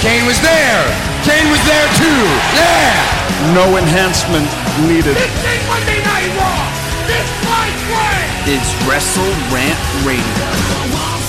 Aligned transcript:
Kane 0.00 0.24
was 0.24 0.40
there. 0.40 0.82
Kane 1.28 1.48
was 1.52 1.60
there 1.68 1.88
too. 2.00 2.22
Yeah. 2.56 3.52
No 3.52 3.76
enhancement 3.76 4.48
needed. 4.88 5.14
This 5.14 5.44
ain't 5.44 5.66
Monday 5.68 6.00
Night 6.00 6.32
Raw. 6.40 6.64
This 7.06 7.28
fight 7.44 7.76
way 7.92 8.54
is 8.56 8.64
Wrestle 8.88 9.28
Rant 9.52 9.78
Radio. 10.06 11.19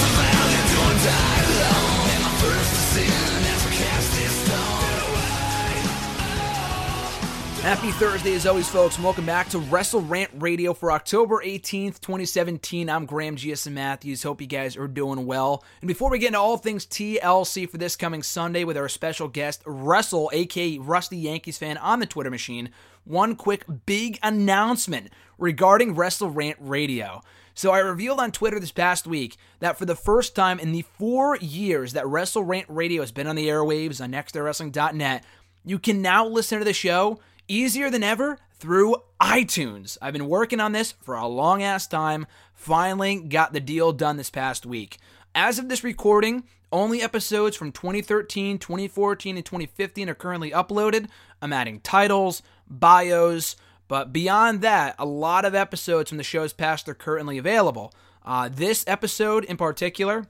Happy 7.71 7.91
Thursday 7.91 8.33
as 8.35 8.45
always, 8.45 8.67
folks, 8.67 8.99
welcome 8.99 9.25
back 9.25 9.47
to 9.47 9.57
Wrestle 9.57 10.01
Rant 10.01 10.29
Radio 10.33 10.73
for 10.73 10.91
October 10.91 11.41
18th, 11.41 12.01
2017. 12.01 12.89
I'm 12.89 13.05
Graham 13.05 13.37
GSM 13.37 13.71
Matthews. 13.71 14.23
Hope 14.23 14.41
you 14.41 14.47
guys 14.47 14.75
are 14.75 14.89
doing 14.89 15.25
well. 15.25 15.63
And 15.79 15.87
before 15.87 16.11
we 16.11 16.19
get 16.19 16.27
into 16.27 16.39
all 16.39 16.57
things 16.57 16.85
TLC 16.85 17.69
for 17.69 17.77
this 17.77 17.95
coming 17.95 18.23
Sunday 18.23 18.65
with 18.65 18.75
our 18.75 18.89
special 18.89 19.29
guest, 19.29 19.63
Wrestle, 19.65 20.29
aka 20.33 20.79
Rusty 20.79 21.15
Yankees 21.15 21.57
fan 21.57 21.77
on 21.77 22.01
the 22.01 22.05
Twitter 22.05 22.29
machine, 22.29 22.71
one 23.05 23.37
quick 23.37 23.63
big 23.85 24.19
announcement 24.21 25.09
regarding 25.37 25.95
Russell 25.95 26.29
Rant 26.29 26.57
Radio. 26.59 27.21
So 27.53 27.71
I 27.71 27.79
revealed 27.79 28.19
on 28.19 28.33
Twitter 28.33 28.59
this 28.59 28.73
past 28.73 29.07
week 29.07 29.37
that 29.59 29.77
for 29.77 29.85
the 29.85 29.95
first 29.95 30.35
time 30.35 30.59
in 30.59 30.73
the 30.73 30.83
four 30.99 31.37
years 31.37 31.93
that 31.93 32.05
Wrestle 32.05 32.43
Rant 32.43 32.67
Radio 32.67 33.01
has 33.01 33.13
been 33.13 33.27
on 33.27 33.37
the 33.37 33.47
airwaves 33.47 34.03
on 34.03 34.11
nextwrestling.net, 34.11 35.23
you 35.63 35.79
can 35.79 36.01
now 36.01 36.27
listen 36.27 36.59
to 36.59 36.65
the 36.65 36.73
show 36.73 37.19
easier 37.51 37.89
than 37.89 38.01
ever 38.01 38.39
through 38.53 38.95
iTunes. 39.19 39.97
I've 40.01 40.13
been 40.13 40.29
working 40.29 40.59
on 40.59 40.71
this 40.71 40.93
for 40.93 41.15
a 41.15 41.27
long 41.27 41.61
ass 41.61 41.85
time. 41.85 42.25
Finally 42.53 43.21
got 43.21 43.51
the 43.51 43.59
deal 43.59 43.91
done 43.91 44.17
this 44.17 44.29
past 44.29 44.65
week. 44.65 44.97
As 45.35 45.59
of 45.59 45.67
this 45.67 45.83
recording, 45.83 46.43
only 46.71 47.01
episodes 47.01 47.57
from 47.57 47.71
2013, 47.71 48.57
2014, 48.57 49.35
and 49.35 49.45
2015 49.45 50.09
are 50.09 50.15
currently 50.15 50.51
uploaded. 50.51 51.09
I'm 51.41 51.51
adding 51.51 51.81
titles, 51.81 52.41
bios, 52.69 53.57
but 53.89 54.13
beyond 54.13 54.61
that, 54.61 54.95
a 54.97 55.05
lot 55.05 55.43
of 55.43 55.53
episodes 55.53 56.09
from 56.09 56.17
the 56.17 56.23
show's 56.23 56.53
past 56.53 56.87
are 56.87 56.93
currently 56.93 57.37
available. 57.37 57.93
Uh, 58.23 58.49
this 58.49 58.85
episode 58.87 59.43
in 59.45 59.57
particular 59.57 60.27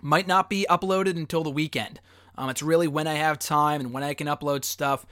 might 0.00 0.26
not 0.26 0.48
be 0.48 0.64
uploaded 0.70 1.16
until 1.16 1.42
the 1.42 1.50
weekend. 1.50 2.00
Um, 2.38 2.48
it's 2.48 2.62
really 2.62 2.88
when 2.88 3.06
I 3.06 3.14
have 3.14 3.38
time 3.38 3.80
and 3.80 3.92
when 3.92 4.02
I 4.02 4.14
can 4.14 4.28
upload 4.28 4.64
stuff. 4.64 5.04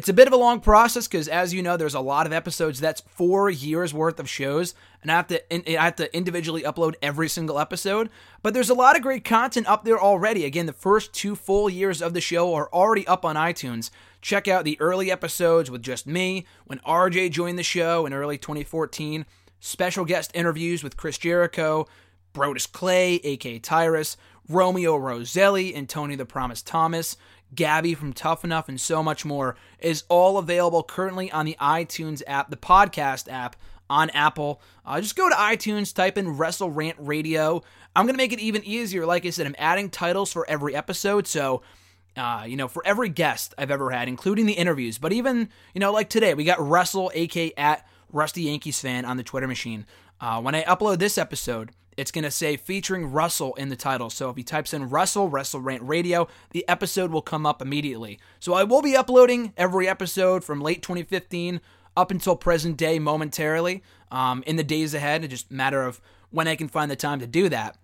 It's 0.00 0.08
a 0.08 0.14
bit 0.14 0.26
of 0.26 0.32
a 0.32 0.38
long 0.38 0.60
process 0.60 1.06
because, 1.06 1.28
as 1.28 1.52
you 1.52 1.62
know, 1.62 1.76
there's 1.76 1.92
a 1.92 2.00
lot 2.00 2.24
of 2.24 2.32
episodes. 2.32 2.80
That's 2.80 3.02
four 3.02 3.50
years 3.50 3.92
worth 3.92 4.18
of 4.18 4.30
shows, 4.30 4.74
and 5.02 5.12
I 5.12 5.16
have 5.16 5.26
to 5.26 5.78
I 5.78 5.84
have 5.84 5.96
to 5.96 6.16
individually 6.16 6.62
upload 6.62 6.94
every 7.02 7.28
single 7.28 7.58
episode. 7.58 8.08
But 8.42 8.54
there's 8.54 8.70
a 8.70 8.74
lot 8.74 8.96
of 8.96 9.02
great 9.02 9.24
content 9.24 9.66
up 9.66 9.84
there 9.84 10.00
already. 10.00 10.46
Again, 10.46 10.64
the 10.64 10.72
first 10.72 11.12
two 11.12 11.36
full 11.36 11.68
years 11.68 12.00
of 12.00 12.14
the 12.14 12.20
show 12.22 12.54
are 12.54 12.70
already 12.72 13.06
up 13.06 13.26
on 13.26 13.36
iTunes. 13.36 13.90
Check 14.22 14.48
out 14.48 14.64
the 14.64 14.80
early 14.80 15.10
episodes 15.12 15.70
with 15.70 15.82
just 15.82 16.06
me 16.06 16.46
when 16.64 16.78
RJ 16.78 17.32
joined 17.32 17.58
the 17.58 17.62
show 17.62 18.06
in 18.06 18.14
early 18.14 18.38
2014. 18.38 19.26
Special 19.60 20.06
guest 20.06 20.30
interviews 20.32 20.82
with 20.82 20.96
Chris 20.96 21.18
Jericho, 21.18 21.86
Brodus 22.32 22.72
Clay, 22.72 23.16
aka 23.16 23.58
Tyrus, 23.58 24.16
Romeo 24.50 24.96
Roselli, 24.96 25.74
and 25.74 25.88
Tony 25.88 26.16
the 26.16 26.26
Promise 26.26 26.62
Thomas. 26.62 27.16
Gabby 27.54 27.94
from 27.94 28.12
Tough 28.12 28.44
Enough, 28.44 28.68
and 28.68 28.80
so 28.80 29.02
much 29.02 29.24
more 29.24 29.56
is 29.80 30.04
all 30.08 30.38
available 30.38 30.82
currently 30.82 31.30
on 31.32 31.46
the 31.46 31.56
iTunes 31.60 32.22
app, 32.26 32.50
the 32.50 32.56
podcast 32.56 33.30
app 33.30 33.56
on 33.88 34.08
Apple. 34.10 34.62
Uh, 34.86 35.00
just 35.00 35.16
go 35.16 35.28
to 35.28 35.34
iTunes, 35.34 35.94
type 35.94 36.16
in 36.16 36.36
Wrestle 36.36 36.70
Rant 36.70 36.96
Radio. 37.00 37.62
I'm 37.94 38.06
going 38.06 38.14
to 38.14 38.22
make 38.22 38.32
it 38.32 38.38
even 38.38 38.64
easier. 38.64 39.04
Like 39.04 39.26
I 39.26 39.30
said, 39.30 39.46
I'm 39.46 39.56
adding 39.58 39.90
titles 39.90 40.32
for 40.32 40.48
every 40.48 40.76
episode. 40.76 41.26
So, 41.26 41.62
uh, 42.16 42.44
you 42.46 42.56
know, 42.56 42.68
for 42.68 42.86
every 42.86 43.08
guest 43.08 43.52
I've 43.58 43.70
ever 43.70 43.90
had, 43.90 44.06
including 44.06 44.46
the 44.46 44.52
interviews, 44.52 44.98
but 44.98 45.12
even, 45.12 45.48
you 45.74 45.80
know, 45.80 45.92
like 45.92 46.08
today, 46.08 46.34
we 46.34 46.44
got 46.44 46.64
Russell, 46.64 47.10
AK 47.14 47.58
at 47.58 47.86
Rusty 48.12 48.42
Yankees 48.42 48.80
fan 48.80 49.04
on 49.04 49.16
the 49.16 49.22
Twitter 49.24 49.48
machine. 49.48 49.86
Uh, 50.20 50.40
when 50.40 50.54
I 50.54 50.62
upload 50.62 50.98
this 50.98 51.18
episode, 51.18 51.70
it's 52.00 52.10
going 52.10 52.24
to 52.24 52.30
say 52.30 52.56
featuring 52.56 53.12
Russell 53.12 53.54
in 53.56 53.68
the 53.68 53.76
title. 53.76 54.08
So 54.08 54.30
if 54.30 54.36
he 54.36 54.42
types 54.42 54.72
in 54.72 54.88
Russell, 54.88 55.28
Russell 55.28 55.60
Rant 55.60 55.82
Radio, 55.82 56.28
the 56.52 56.66
episode 56.66 57.10
will 57.10 57.20
come 57.20 57.44
up 57.44 57.60
immediately. 57.60 58.18
So 58.38 58.54
I 58.54 58.64
will 58.64 58.80
be 58.80 58.96
uploading 58.96 59.52
every 59.54 59.86
episode 59.86 60.42
from 60.42 60.62
late 60.62 60.82
2015 60.82 61.60
up 61.98 62.10
until 62.10 62.36
present 62.36 62.78
day 62.78 62.98
momentarily 62.98 63.82
um, 64.10 64.42
in 64.46 64.56
the 64.56 64.64
days 64.64 64.94
ahead. 64.94 65.24
It's 65.24 65.30
just 65.30 65.50
a 65.50 65.54
matter 65.54 65.82
of 65.82 66.00
when 66.30 66.48
I 66.48 66.56
can 66.56 66.68
find 66.68 66.90
the 66.90 66.96
time 66.96 67.20
to 67.20 67.26
do 67.26 67.50
that. 67.50 67.76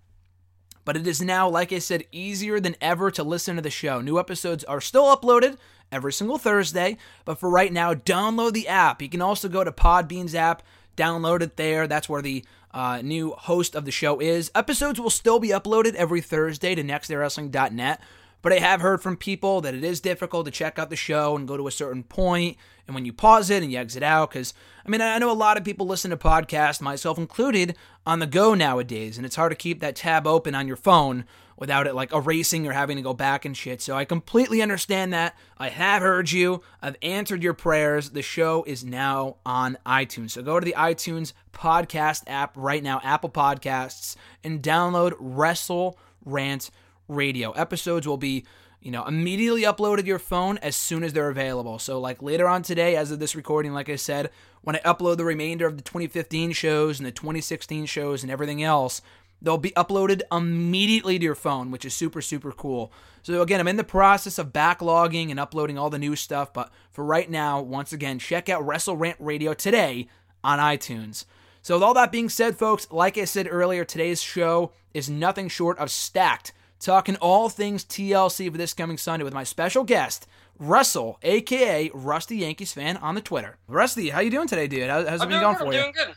But 0.83 0.97
it 0.97 1.05
is 1.05 1.21
now, 1.21 1.47
like 1.47 1.71
I 1.71 1.77
said, 1.77 2.05
easier 2.11 2.59
than 2.59 2.75
ever 2.81 3.11
to 3.11 3.23
listen 3.23 3.57
to 3.57 3.61
the 3.61 3.69
show. 3.69 4.01
New 4.01 4.17
episodes 4.17 4.63
are 4.63 4.81
still 4.81 5.15
uploaded 5.15 5.57
every 5.91 6.11
single 6.11 6.39
Thursday, 6.39 6.97
but 7.23 7.39
for 7.39 7.51
right 7.51 7.71
now, 7.71 7.93
download 7.93 8.53
the 8.53 8.67
app. 8.67 8.99
You 8.99 9.09
can 9.09 9.21
also 9.21 9.47
go 9.47 9.63
to 9.63 9.71
Podbean's 9.71 10.33
app, 10.33 10.63
download 10.95 11.41
it 11.41 11.55
there. 11.55 11.85
That's 11.85 12.09
where 12.09 12.23
the 12.23 12.43
uh, 12.77 13.01
new 13.01 13.31
host 13.31 13.73
of 13.73 13.85
the 13.85 13.91
show 13.91 14.19
is. 14.19 14.51
Episodes 14.53 14.99
will 15.01 15.09
still 15.09 15.39
be 15.39 15.49
uploaded 15.49 15.95
every 15.95 16.21
Thursday 16.21 16.75
to 16.75 16.83
nextdaywrestling.net, 16.83 17.99
but 18.41 18.53
I 18.53 18.59
have 18.59 18.81
heard 18.81 19.01
from 19.01 19.17
people 19.17 19.61
that 19.61 19.73
it 19.73 19.83
is 19.83 19.99
difficult 19.99 20.45
to 20.45 20.51
check 20.51 20.77
out 20.77 20.89
the 20.89 20.95
show 20.95 21.35
and 21.35 21.47
go 21.47 21.57
to 21.57 21.67
a 21.67 21.71
certain 21.71 22.03
point, 22.03 22.57
and 22.87 22.95
when 22.95 23.05
you 23.05 23.13
pause 23.13 23.49
it 23.49 23.63
and 23.63 23.71
you 23.71 23.77
exit 23.77 24.03
out, 24.03 24.31
because 24.31 24.53
I 24.85 24.89
mean, 24.89 25.01
I 25.01 25.17
know 25.17 25.31
a 25.31 25.33
lot 25.33 25.57
of 25.57 25.65
people 25.65 25.85
listen 25.85 26.11
to 26.11 26.17
podcasts, 26.17 26.81
myself 26.81 27.17
included, 27.17 27.75
on 28.05 28.19
the 28.19 28.27
go 28.27 28.53
nowadays, 28.53 29.17
and 29.17 29.25
it's 29.25 29.35
hard 29.35 29.51
to 29.51 29.55
keep 29.55 29.81
that 29.81 29.97
tab 29.97 30.25
open 30.25 30.55
on 30.55 30.67
your 30.67 30.77
phone 30.77 31.25
without 31.57 31.87
it 31.87 31.95
like 31.95 32.13
erasing 32.13 32.67
or 32.67 32.71
having 32.71 32.95
to 32.95 33.03
go 33.03 33.13
back 33.13 33.43
and 33.43 33.57
shit. 33.57 33.81
So 33.81 33.97
I 33.97 34.05
completely 34.05 34.61
understand 34.61 35.11
that. 35.13 35.35
I 35.57 35.69
have 35.69 36.03
heard 36.03 36.31
you. 36.31 36.61
I've 36.81 36.95
answered 37.01 37.43
your 37.43 37.55
prayers. 37.55 38.11
The 38.11 38.21
show 38.21 38.63
is 38.67 38.85
now 38.85 39.37
on 39.45 39.77
iTunes. 39.85 40.31
So 40.31 40.43
go 40.43 40.59
to 40.59 40.65
the 40.65 40.75
iTunes 40.77 41.33
podcast 41.51 42.23
app 42.27 42.53
right 42.55 42.83
now, 42.83 43.01
Apple 43.03 43.31
Podcasts, 43.31 44.15
and 44.43 44.61
download 44.61 45.15
Wrestle 45.19 45.97
Rant 46.23 46.69
Radio. 47.07 47.51
Episodes 47.51 48.07
will 48.07 48.17
be 48.17 48.45
you 48.79 48.91
know, 48.91 49.05
immediately 49.05 49.63
uploaded 49.63 50.05
your 50.05 50.19
phone 50.19 50.59
as 50.59 50.75
soon 50.75 51.03
as 51.03 51.11
they're 51.11 51.29
available. 51.29 51.79
So, 51.79 51.99
like 51.99 52.21
later 52.21 52.47
on 52.47 52.61
today, 52.61 52.95
as 52.95 53.09
of 53.09 53.17
this 53.17 53.35
recording, 53.35 53.73
like 53.73 53.89
I 53.89 53.95
said, 53.95 54.29
when 54.61 54.75
I 54.75 54.79
upload 54.79 55.17
the 55.17 55.25
remainder 55.25 55.65
of 55.65 55.77
the 55.77 55.83
2015 55.83 56.51
shows 56.51 56.99
and 56.99 57.07
the 57.07 57.11
2016 57.11 57.87
shows 57.87 58.21
and 58.21 58.31
everything 58.31 58.61
else, 58.61 59.01
They'll 59.41 59.57
be 59.57 59.71
uploaded 59.71 60.23
immediately 60.31 61.19
to 61.19 61.23
your 61.23 61.35
phone, 61.35 61.69
which 61.69 61.85
is 61.85 61.93
super, 61.93 62.21
super 62.21 62.51
cool. 62.51 62.91
So, 63.21 63.41
again, 63.41 63.59
I'm 63.59 63.67
in 63.67 63.77
the 63.77 63.83
process 63.83 64.39
of 64.39 64.53
backlogging 64.53 65.29
and 65.29 65.39
uploading 65.39 65.77
all 65.77 65.89
the 65.89 65.99
new 65.99 66.15
stuff, 66.15 66.53
but 66.53 66.71
for 66.91 67.03
right 67.03 67.29
now, 67.29 67.61
once 67.61 67.93
again, 67.93 68.19
check 68.19 68.49
out 68.49 68.65
Wrestle 68.65 68.97
Rant 68.97 69.17
Radio 69.19 69.53
today 69.53 70.07
on 70.43 70.59
iTunes. 70.59 71.25
So, 71.61 71.75
with 71.75 71.83
all 71.83 71.93
that 71.93 72.11
being 72.11 72.29
said, 72.29 72.57
folks, 72.57 72.87
like 72.89 73.17
I 73.17 73.25
said 73.25 73.47
earlier, 73.49 73.85
today's 73.85 74.21
show 74.21 74.71
is 74.93 75.09
nothing 75.09 75.49
short 75.49 75.77
of 75.77 75.91
stacked. 75.91 76.53
Talking 76.79 77.15
all 77.17 77.49
things 77.49 77.83
TLC 77.83 78.51
for 78.51 78.57
this 78.57 78.73
coming 78.73 78.97
Sunday 78.97 79.23
with 79.23 79.33
my 79.33 79.43
special 79.43 79.83
guest, 79.83 80.27
Russell, 80.59 81.17
aka 81.23 81.89
Rusty 81.93 82.37
Yankees 82.37 82.73
fan 82.73 82.97
on 82.97 83.15
the 83.15 83.21
Twitter. 83.21 83.57
Rusty, 83.67 84.09
how 84.09 84.19
you 84.19 84.29
doing 84.29 84.47
today, 84.47 84.67
dude? 84.67 84.89
How's 84.89 85.21
it 85.21 85.29
been 85.29 85.41
going 85.41 85.55
good. 85.55 85.59
for 85.59 85.65
I'm 85.67 85.73
you? 85.73 85.79
Doing 85.79 85.93
good. 85.93 86.15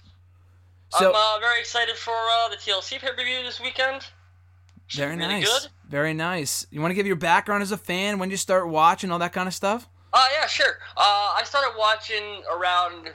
So, 0.90 1.10
I'm 1.10 1.14
uh, 1.14 1.40
very 1.40 1.60
excited 1.60 1.96
for 1.96 2.12
uh, 2.12 2.48
the 2.50 2.56
TLC 2.56 2.98
pay 2.98 3.08
per 3.08 3.24
view 3.24 3.42
this 3.44 3.60
weekend. 3.60 4.06
Should 4.86 4.98
very 4.98 5.16
really 5.16 5.28
nice. 5.40 5.60
Good. 5.60 5.70
Very 5.88 6.14
nice. 6.14 6.66
You 6.70 6.80
want 6.80 6.90
to 6.90 6.96
give 6.96 7.06
your 7.06 7.16
background 7.16 7.62
as 7.62 7.70
a 7.72 7.76
fan? 7.76 8.18
When 8.18 8.28
did 8.28 8.32
you 8.34 8.38
start 8.38 8.68
watching 8.68 9.10
all 9.10 9.20
that 9.20 9.32
kind 9.32 9.46
of 9.46 9.54
stuff? 9.54 9.88
Uh, 10.12 10.26
yeah, 10.38 10.46
sure. 10.46 10.78
Uh, 10.96 11.34
I 11.36 11.42
started 11.44 11.74
watching 11.78 12.42
around 12.52 13.10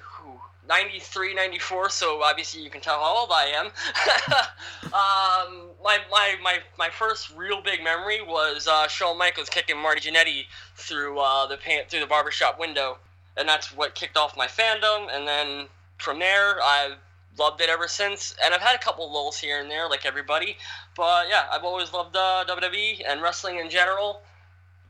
93, 0.67 1.33
94, 1.33 1.89
so 1.89 2.21
obviously 2.23 2.63
you 2.63 2.69
can 2.69 2.81
tell 2.81 2.99
how 2.99 3.19
old 3.19 3.29
I 3.31 3.45
am. 3.47 3.65
um, 4.85 5.69
my, 5.83 5.99
my, 6.11 6.35
my, 6.41 6.59
my 6.77 6.89
first 6.89 7.31
real 7.35 7.61
big 7.61 7.83
memory 7.83 8.21
was 8.21 8.67
uh, 8.67 8.87
Shawn 8.87 9.17
Michaels 9.17 9.49
kicking 9.49 9.77
Marty 9.77 10.09
Jannetty 10.09 10.45
through 10.75 11.19
uh, 11.19 11.47
the 11.47 11.57
through 11.89 11.99
the 11.99 12.07
barbershop 12.07 12.59
window, 12.59 12.97
and 13.37 13.47
that's 13.47 13.75
what 13.75 13.95
kicked 13.95 14.17
off 14.17 14.35
my 14.35 14.47
fandom. 14.47 15.07
And 15.15 15.27
then 15.27 15.67
from 15.97 16.19
there, 16.19 16.61
I've 16.63 16.97
loved 17.37 17.61
it 17.61 17.69
ever 17.69 17.87
since. 17.87 18.35
And 18.43 18.53
I've 18.53 18.61
had 18.61 18.75
a 18.75 18.79
couple 18.79 19.11
lulls 19.11 19.37
here 19.37 19.59
and 19.59 19.69
there, 19.69 19.89
like 19.89 20.05
everybody. 20.05 20.57
But 20.95 21.27
yeah, 21.29 21.45
I've 21.51 21.63
always 21.63 21.93
loved 21.93 22.15
uh, 22.15 22.45
WWE 22.47 23.03
and 23.07 23.21
wrestling 23.21 23.59
in 23.59 23.69
general. 23.69 24.21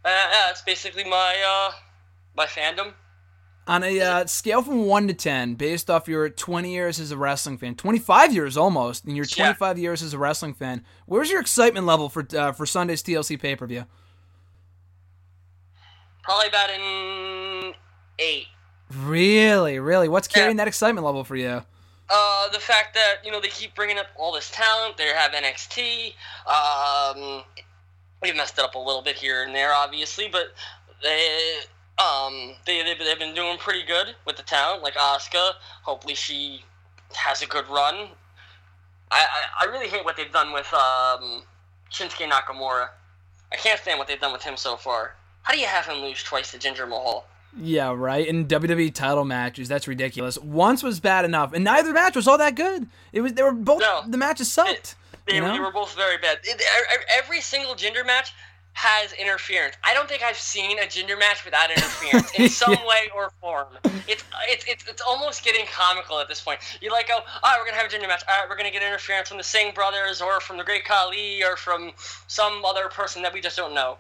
Uh, 0.04 0.10
yeah, 0.10 0.50
it's 0.52 0.62
basically 0.62 1.04
my 1.04 1.36
uh, 1.48 1.74
my 2.36 2.46
fandom. 2.46 2.94
On 3.68 3.84
a 3.84 4.00
uh, 4.00 4.26
scale 4.28 4.62
from 4.62 4.86
1 4.86 5.08
to 5.08 5.14
10, 5.16 5.56
based 5.56 5.90
off 5.90 6.08
your 6.08 6.30
20 6.30 6.72
years 6.72 7.00
as 7.00 7.10
a 7.10 7.18
wrestling 7.18 7.58
fan, 7.58 7.74
25 7.74 8.32
years 8.32 8.58
almost, 8.58 9.06
and 9.06 9.16
your 9.16 9.26
25 9.26 9.78
yeah. 9.78 9.82
years 9.82 10.04
as 10.04 10.14
a 10.14 10.20
wrestling 10.20 10.54
fan, 10.54 10.84
where's 11.08 11.32
your 11.32 11.42
excitement 11.42 11.88
level 11.88 12.08
for 12.08 12.28
uh, 12.38 12.52
for 12.52 12.68
Sunday's 12.68 13.02
TLC 13.02 13.40
pay 13.40 13.56
per 13.56 13.66
view? 13.66 13.86
Probably 16.22 16.48
about 16.48 16.70
an 16.70 17.74
8. 18.20 18.46
Really? 18.94 19.80
Really? 19.80 20.10
What's 20.10 20.28
carrying 20.28 20.58
yeah. 20.58 20.64
that 20.64 20.68
excitement 20.68 21.06
level 21.06 21.24
for 21.24 21.36
you? 21.36 21.64
Uh, 22.10 22.50
the 22.50 22.60
fact 22.60 22.94
that, 22.94 23.18
you 23.24 23.32
know, 23.32 23.40
they 23.40 23.48
keep 23.48 23.74
bringing 23.74 23.98
up 23.98 24.08
all 24.16 24.32
this 24.32 24.52
talent. 24.52 24.98
They 24.98 25.08
have 25.08 25.32
NXT. 25.32 26.14
Um, 26.48 27.44
we 28.22 28.32
messed 28.34 28.60
it 28.60 28.64
up 28.64 28.76
a 28.76 28.80
little 28.80 29.02
bit 29.02 29.16
here 29.16 29.44
and 29.44 29.56
there, 29.56 29.74
obviously, 29.74 30.28
but 30.32 30.54
they 31.02 31.60
um, 31.98 32.56
they, 32.66 32.84
they've, 32.84 32.98
they've 33.00 33.20
been 33.20 33.36
doing 33.36 33.58
pretty 33.58 33.84
good 33.84 34.16
with 34.26 34.36
the 34.36 34.44
talent, 34.44 34.84
like 34.84 34.96
Asuka. 34.96 35.54
Hopefully, 35.84 36.16
she 36.16 36.64
has 37.14 37.42
a 37.42 37.46
good 37.46 37.68
run. 37.68 38.10
I, 39.12 39.26
I, 39.26 39.66
I 39.66 39.72
really 39.72 39.88
hate 39.88 40.04
what 40.04 40.18
they've 40.18 40.32
done 40.32 40.52
with 40.52 40.72
um, 40.74 41.44
Shinsuke 41.92 42.30
Nakamura. 42.30 42.90
I 43.52 43.56
can't 43.56 43.80
stand 43.80 44.00
what 44.00 44.08
they've 44.08 44.20
done 44.20 44.34
with 44.34 44.44
him 44.44 44.58
so 44.58 44.76
far. 44.76 45.16
How 45.44 45.54
do 45.54 45.60
you 45.60 45.68
have 45.68 45.86
him 45.86 46.02
lose 46.02 46.24
twice 46.24 46.52
to 46.52 46.58
Jinder 46.58 46.90
Mahal? 46.90 47.26
Yeah, 47.58 47.94
right. 47.96 48.28
In 48.28 48.48
WWE 48.48 48.94
title 48.94 49.24
matches, 49.24 49.70
that's 49.70 49.88
ridiculous. 49.88 50.38
Once 50.38 50.84
was 50.84 51.00
bad 51.00 51.24
enough, 51.24 51.54
and 51.54 51.64
neither 51.64 51.94
match 51.94 52.16
was 52.16 52.28
all 52.28 52.38
that 52.38 52.56
good. 52.56 52.88
It 53.14 53.22
was 53.22 53.34
they 53.34 53.44
were 53.44 53.54
both 53.54 53.80
no, 53.80 54.02
the 54.06 54.18
matches 54.18 54.52
sucked. 54.52 54.70
It, 54.70 54.96
they, 55.26 55.36
you 55.36 55.42
know? 55.42 55.54
they, 55.54 55.60
were 55.60 55.72
both 55.72 55.96
very 55.96 56.18
bad. 56.18 56.40
It, 56.44 56.62
every 57.16 57.40
single 57.40 57.74
Jinder 57.76 58.06
match 58.06 58.34
has 58.76 59.14
interference. 59.14 59.76
I 59.84 59.94
don't 59.94 60.08
think 60.08 60.22
I've 60.22 60.38
seen 60.38 60.78
a 60.80 60.84
Jinder 60.84 61.18
match 61.18 61.44
without 61.44 61.72
interference 61.76 62.32
in 62.38 62.50
some 62.50 62.74
yeah. 62.74 62.86
way 62.86 63.10
or 63.16 63.32
form. 63.42 63.68
It's, 64.08 64.24
it's 64.50 64.66
it's 64.68 64.88
it's 64.88 65.02
almost 65.02 65.44
getting 65.44 65.66
comical 65.66 66.20
at 66.20 66.28
this 66.28 66.42
point. 66.42 66.60
You 66.82 66.92
like 66.92 67.08
go, 67.08 67.16
all 67.16 67.22
right, 67.44 67.58
we're 67.58 67.66
gonna 67.66 67.82
have 67.82 67.92
a 67.92 67.96
Jinder 67.96 68.08
match. 68.08 68.24
All 68.30 68.40
right, 68.40 68.50
we're 68.50 68.58
gonna 68.58 68.72
get 68.72 68.84
interference 68.84 69.30
from 69.30 69.38
the 69.38 69.44
Singh 69.44 69.74
brothers 69.74 70.22
or 70.22 70.40
from 70.42 70.58
the 70.58 70.64
Great 70.64 70.86
Khali 70.86 71.44
or 71.44 71.56
from 71.56 71.94
some 72.28 72.64
other 72.64 72.90
person 72.90 73.22
that 73.24 73.34
we 73.34 73.42
just 73.42 73.58
don't 73.58 73.74
know. 73.74 73.98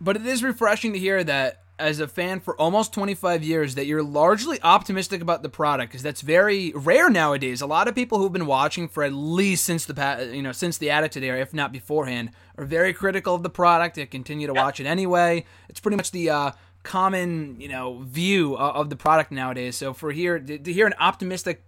But 0.00 0.16
it 0.16 0.26
is 0.26 0.42
refreshing 0.42 0.94
to 0.94 0.98
hear 0.98 1.22
that 1.24 1.62
as 1.78 2.00
a 2.00 2.08
fan 2.08 2.40
for 2.40 2.58
almost 2.58 2.92
25 2.94 3.42
years 3.42 3.74
that 3.74 3.86
you're 3.86 4.02
largely 4.02 4.58
optimistic 4.62 5.20
about 5.20 5.42
the 5.42 5.48
product 5.48 5.92
because 5.92 6.02
that's 6.02 6.22
very 6.22 6.72
rare 6.74 7.10
nowadays. 7.10 7.60
A 7.60 7.66
lot 7.66 7.86
of 7.86 7.94
people 7.94 8.18
who've 8.18 8.32
been 8.32 8.46
watching 8.46 8.88
for 8.88 9.02
at 9.02 9.12
least 9.12 9.64
since 9.64 9.84
the 9.84 10.30
you 10.32 10.42
know 10.42 10.52
since 10.52 10.78
the 10.78 10.90
Attitude 10.90 11.22
Era, 11.22 11.40
if 11.40 11.52
not 11.52 11.72
beforehand, 11.72 12.30
are 12.58 12.64
very 12.64 12.92
critical 12.92 13.34
of 13.34 13.42
the 13.42 13.50
product. 13.50 13.96
They 13.96 14.06
continue 14.06 14.46
to 14.46 14.54
yeah. 14.54 14.62
watch 14.62 14.80
it 14.80 14.86
anyway. 14.86 15.44
It's 15.68 15.80
pretty 15.80 15.96
much 15.96 16.10
the 16.10 16.30
uh, 16.30 16.50
common 16.82 17.60
you 17.60 17.68
know 17.68 18.02
view 18.06 18.56
of 18.56 18.90
the 18.90 18.96
product 18.96 19.30
nowadays. 19.30 19.76
So 19.76 19.92
for 19.92 20.12
here 20.12 20.38
to 20.38 20.72
hear 20.72 20.86
an 20.86 20.94
optimistic 20.98 21.62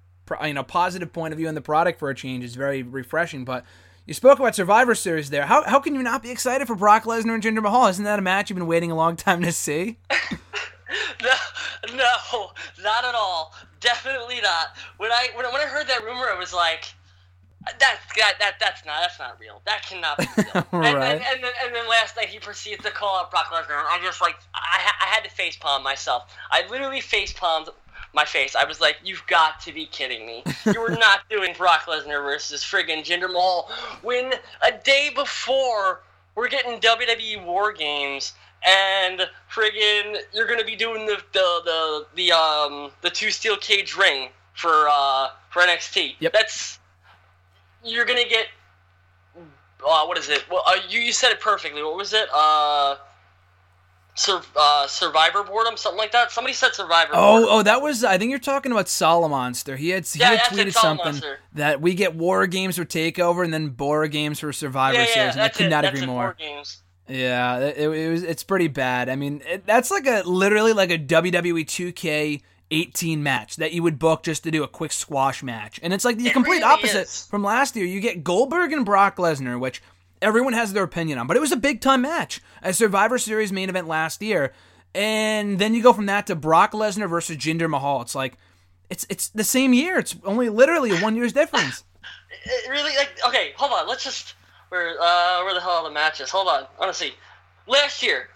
you 0.45 0.55
know 0.55 0.63
positive 0.63 1.13
point 1.13 1.33
of 1.33 1.39
view 1.39 1.49
on 1.49 1.55
the 1.55 1.61
product 1.61 1.99
for 1.99 2.11
a 2.11 2.15
change 2.15 2.45
is 2.45 2.55
very 2.55 2.83
refreshing. 2.83 3.45
But 3.45 3.65
you 4.07 4.15
spoke 4.15 4.39
about 4.39 4.55
Survivor 4.55 4.95
Series 4.95 5.29
there. 5.29 5.45
How, 5.45 5.65
how 5.65 5.81
can 5.81 5.95
you 5.95 6.03
not 6.03 6.23
be 6.23 6.31
excited 6.31 6.67
for 6.67 6.75
Brock 6.75 7.05
Lesnar 7.05 7.35
and 7.35 7.43
Jinder 7.43 7.63
Mahal? 7.63 7.89
Isn't 7.89 8.05
that 8.05 8.19
a 8.19 8.23
match 8.23 8.49
you've 8.49 8.59
been 8.59 8.67
waiting 8.67 8.91
a 8.91 8.97
long 8.97 9.17
time 9.17 9.43
to 9.43 9.53
see? 9.53 9.99
no, 11.23 11.35
no, 11.95 12.51
not 12.83 13.05
at 13.05 13.15
all. 13.15 13.55
Definitely 13.81 14.41
not. 14.41 14.69
When 14.97 15.13
I 15.13 15.29
when, 15.35 15.45
when 15.47 15.61
I 15.61 15.67
heard 15.67 15.87
that 15.89 16.05
rumor, 16.05 16.27
I 16.33 16.39
was 16.39 16.55
like, 16.55 16.85
that's 17.65 18.15
that, 18.17 18.35
that 18.39 18.55
that's 18.61 18.85
not 18.87 19.01
that's 19.01 19.19
not 19.19 19.39
real. 19.41 19.61
That 19.67 19.83
cannot 19.83 20.19
be 20.19 20.27
real. 20.37 20.67
right. 20.73 20.95
and, 20.95 21.03
and, 21.03 21.23
and, 21.23 21.45
then, 21.45 21.53
and 21.65 21.75
then 21.75 21.89
last 21.89 22.17
night 22.17 22.29
he 22.29 22.39
proceeded 22.39 22.83
to 22.85 22.91
call 22.91 23.19
out 23.19 23.31
Brock 23.31 23.47
Lesnar, 23.47 23.79
and 23.79 23.89
I 23.89 23.99
just 24.03 24.21
like 24.21 24.37
I, 24.55 24.91
I 25.01 25.07
had 25.07 25.25
to 25.25 25.31
face 25.31 25.57
palm 25.57 25.83
myself. 25.83 26.33
I 26.51 26.63
literally 26.71 27.01
face 27.01 27.33
palmed 27.33 27.69
my 28.15 28.25
face. 28.25 28.55
I 28.55 28.65
was 28.65 28.81
like, 28.81 28.99
"You've 29.05 29.27
got 29.27 29.61
to 29.63 29.73
be 29.73 29.87
kidding 29.87 30.27
me! 30.27 30.45
You 30.67 30.81
were 30.81 30.91
not 30.91 31.21
doing 31.31 31.55
Brock 31.57 31.83
Lesnar 31.83 32.23
versus 32.23 32.63
friggin' 32.63 33.05
Jinder 33.05 33.31
Mahal 33.31 33.71
when 34.03 34.33
a 34.63 34.73
day 34.85 35.11
before 35.15 36.03
we're 36.35 36.49
getting 36.49 36.81
WWE 36.81 37.45
War 37.45 37.73
Games." 37.73 38.35
And 38.67 39.21
friggin', 39.53 40.17
you're 40.35 40.49
gonna 40.49 40.65
be 40.65 40.75
doing 40.75 41.07
the 41.07 41.23
the 41.33 41.61
the, 41.65 42.07
the 42.17 42.33
um 42.33 42.91
the 43.03 43.11
two 43.11 43.31
steel 43.31 43.57
cage 43.57 43.95
ring 43.97 44.31
for 44.55 44.89
uh 44.89 45.29
for 45.51 45.63
NXT. 45.63 46.17
Yep. 46.19 46.33
That's 46.33 46.79
you're 47.85 48.05
gonna 48.05 48.29
get. 48.29 48.47
Uh, 49.37 50.05
what 50.07 50.19
is 50.19 50.29
it? 50.29 50.45
Well, 50.51 50.63
uh, 50.67 50.77
you 50.89 51.01
you 51.01 51.13
said 51.13 51.31
it 51.31 51.41
perfectly. 51.41 51.83
What 51.83 51.97
was 51.97 52.13
it? 52.13 52.29
Uh, 52.35 52.97
Sur- 54.19 54.43
uh, 54.57 54.89
Survivor 54.89 55.45
Boredom, 55.45 55.77
something 55.77 55.99
like 55.99 56.11
that. 56.11 56.33
Somebody 56.33 56.53
said 56.53 56.75
Survivor. 56.75 57.13
Oh, 57.13 57.39
boredom. 57.39 57.49
oh, 57.51 57.63
that 57.63 57.81
was. 57.81 58.03
I 58.03 58.19
think 58.19 58.31
you're 58.31 58.41
talking 58.41 58.73
about 58.73 58.87
Solomonster. 58.87 59.77
He 59.77 59.91
had 59.91 60.07
he 60.07 60.19
yeah, 60.19 60.31
had 60.31 60.41
tweeted 60.41 60.73
something 60.73 61.23
that 61.55 61.81
we 61.81 61.95
get 61.95 62.17
War 62.17 62.49
Games 62.49 62.77
for 62.77 62.85
Takeover 62.85 63.45
and 63.45 63.55
then 63.55 63.69
Bora 63.69 64.09
Games 64.09 64.41
for 64.41 64.53
Survivor 64.53 64.99
yeah, 64.99 65.07
Series, 65.07 65.35
and 65.35 65.43
I 65.43 65.49
could 65.49 65.67
it, 65.67 65.71
not 65.71 65.85
agree 65.85 66.05
more. 66.05 66.37
Yeah, 67.09 67.61
it, 67.61 67.79
it, 67.79 68.11
was. 68.11 68.25
It's 68.25 68.43
pretty 68.43 68.69
bad. 68.69 69.09
I 69.09 69.15
mean, 69.15 69.41
it, 69.47 69.65
that's 69.65 69.91
like 69.93 70.07
a 70.07 70.23
literally 70.27 70.73
like 70.73 70.91
a 70.91 70.99
WWE 70.99 71.65
2K 71.65 72.43
18 72.71 73.23
match 73.23 73.57
that 73.57 73.73
you 73.73 73.83
would 73.83 73.99
book 73.99 74.23
just 74.23 74.45
to 74.45 74.51
do 74.51 74.63
a 74.63 74.69
quick 74.69 74.93
squash 74.93 75.43
match, 75.43 75.81
and 75.83 75.93
it's 75.93 76.05
like 76.05 76.19
the 76.19 76.29
it 76.29 76.33
complete 76.33 76.61
really 76.61 76.73
opposite 76.73 77.03
is. 77.03 77.27
from 77.27 77.43
last 77.43 77.77
year. 77.77 77.87
You 77.87 78.01
get 78.01 78.25
Goldberg 78.25 78.73
and 78.73 78.85
Brock 78.85 79.17
Lesnar, 79.17 79.59
which 79.59 79.83
everyone 80.21 80.53
has 80.53 80.73
their 80.73 80.85
opinion 80.85 81.19
on, 81.19 81.27
but 81.27 81.37
it 81.37 81.41
was 81.41 81.53
a 81.53 81.57
big 81.57 81.81
time 81.81 82.03
match, 82.03 82.41
a 82.63 82.73
Survivor 82.73 83.19
Series 83.19 83.53
main 83.53 83.69
event 83.69 83.87
last 83.89 84.23
year 84.23 84.53
and 84.95 85.59
then 85.59 85.75
you 85.75 85.83
go 85.83 85.93
from 85.93 86.07
that 86.07 86.27
to 86.27 86.35
Brock 86.35 86.73
Lesnar 86.73 87.09
versus 87.09 87.37
Jinder 87.37 87.69
Mahal. 87.69 88.03
It's 88.03 88.15
like 88.15 88.37
it's 88.91 89.07
it's 89.09 89.29
the 89.29 89.45
same 89.45 89.73
year. 89.73 89.99
It's 89.99 90.17
only 90.25 90.49
literally 90.49 90.91
a 90.91 90.97
one 90.97 91.17
year's 91.17 91.33
difference. 91.33 91.85
It 92.45 92.71
really 92.71 92.95
like 92.97 93.19
okay, 93.27 93.53
hold 93.57 93.73
on. 93.73 93.89
Let's 93.89 94.05
just 94.05 94.35
where 94.69 95.01
uh 95.01 95.43
where 95.45 95.55
the 95.55 95.61
hell 95.61 95.73
are 95.73 95.85
the 95.85 95.91
matches? 95.91 96.31
Hold 96.31 96.47
on. 96.49 96.67
Honestly, 96.79 97.13
last 97.67 98.03
year 98.03 98.29